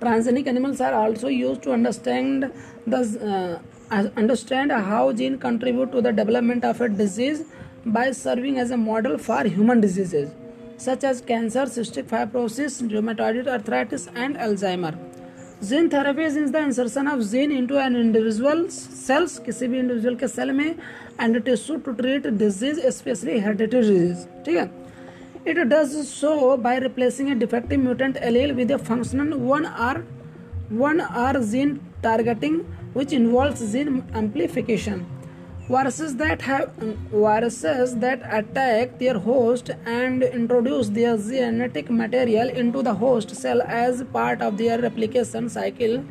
Transgenic 0.00 0.48
animals 0.48 0.82
are 0.82 0.94
also 0.94 1.28
use 1.28 1.58
to 1.60 1.72
understand 1.72 2.44
the 2.88 2.94
understand 3.92 4.72
how 4.72 5.12
gene 5.12 5.36
contribute 5.38 5.92
to 5.92 6.00
the 6.00 6.14
development 6.16 6.64
of 6.64 6.82
a 6.82 6.88
disease 6.98 7.42
by 7.88 8.12
serving 8.12 8.58
as 8.58 8.72
a 8.72 8.76
model 8.78 9.16
for 9.18 9.46
human 9.46 9.80
diseases 9.80 10.28
such 10.82 11.04
as 11.04 11.20
cancer, 11.30 11.64
cystic 11.76 12.10
fibrosis, 12.12 12.76
rheumatoid 12.92 13.48
arthritis, 13.54 14.04
and 14.24 14.44
Alzheimer. 14.48 14.94
Gene 15.62 15.88
therapy 15.92 16.24
is 16.24 16.52
the 16.52 16.56
insertion 16.56 17.08
of 17.08 17.20
gene 17.30 17.50
into 17.52 17.78
an 17.78 17.96
individual 17.96 18.66
cells 18.68 19.38
किसी 19.46 19.66
भी 19.68 19.78
individual 19.78 20.14
के 20.16 20.28
cell 20.28 20.52
में 20.52 20.74
and 21.20 21.40
tissue 21.44 21.76
to 21.86 21.92
treat 22.00 22.26
disease 22.26 22.80
specially 22.98 23.38
hereditary 23.38 23.80
disease 23.80 24.24
ठीक 24.44 24.56
है? 24.56 24.70
It 25.48 25.58
does 25.72 25.96
so 26.06 26.56
by 26.66 26.78
replacing 26.80 27.30
a 27.30 27.34
defective 27.44 27.82
mutant 27.82 28.16
allele 28.16 28.52
with 28.52 28.70
a 28.70 28.76
functional 28.88 29.32
one 29.50 29.64
or 29.88 30.02
one 30.72 31.00
or 31.00 31.40
gene 31.52 31.78
targeting 32.02 32.60
which 32.94 33.12
involves 33.12 33.60
gene 33.72 34.02
amplification. 34.20 35.02
Viruses 35.72 36.16
that 36.16 36.42
have 36.42 36.70
viruses 37.12 37.94
that 38.04 38.22
attack 38.38 38.98
their 38.98 39.18
host 39.26 39.70
and 39.86 40.22
introduce 40.22 40.88
their 40.88 41.16
genetic 41.16 41.90
material 41.90 42.48
into 42.62 42.82
the 42.88 42.94
host 43.02 43.34
cell 43.42 43.62
as 43.82 44.02
part 44.16 44.42
of 44.42 44.56
their 44.62 44.80
replication 44.80 45.48
cycle 45.48 46.04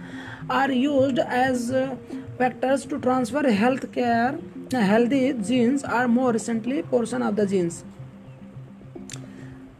are 0.49 0.71
used 0.71 1.19
as 1.19 1.71
uh, 1.71 1.95
vectors 2.39 2.87
to 2.89 2.99
transfer 2.99 3.43
healthcare 3.43 4.39
healthy 4.71 5.33
genes 5.33 5.83
or 5.83 6.07
more 6.07 6.31
recently 6.31 6.81
portion 6.83 7.21
of 7.21 7.35
the 7.35 7.45
genes. 7.45 7.83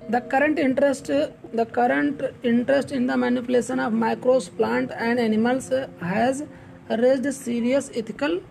The 0.10 0.22
current 0.22 0.60
interest 0.60 1.06
the 1.53 1.65
current 1.65 2.22
interest 2.43 2.91
in 2.91 3.07
the 3.07 3.15
manipulation 3.15 3.80
of 3.80 3.93
microbes 3.93 4.49
plant 4.49 4.91
and 4.91 5.19
animals 5.19 5.72
has 6.01 6.43
raised 6.89 7.34
serious 7.34 7.91
ethical 7.95 8.41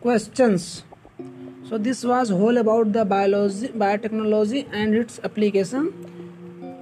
questions. 0.00 0.82
So 1.68 1.78
this 1.78 2.04
was 2.04 2.30
whole 2.30 2.56
about 2.58 2.92
the 2.92 3.04
biology 3.04 3.68
biotechnology 3.68 4.66
and 4.72 4.94
its 4.94 5.20
application. 5.22 5.92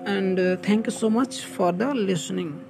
And 0.06 0.38
uh, 0.38 0.56
thank 0.56 0.86
you 0.86 0.92
so 0.92 1.10
much 1.10 1.40
for 1.44 1.72
the 1.72 1.92
listening 1.94 2.67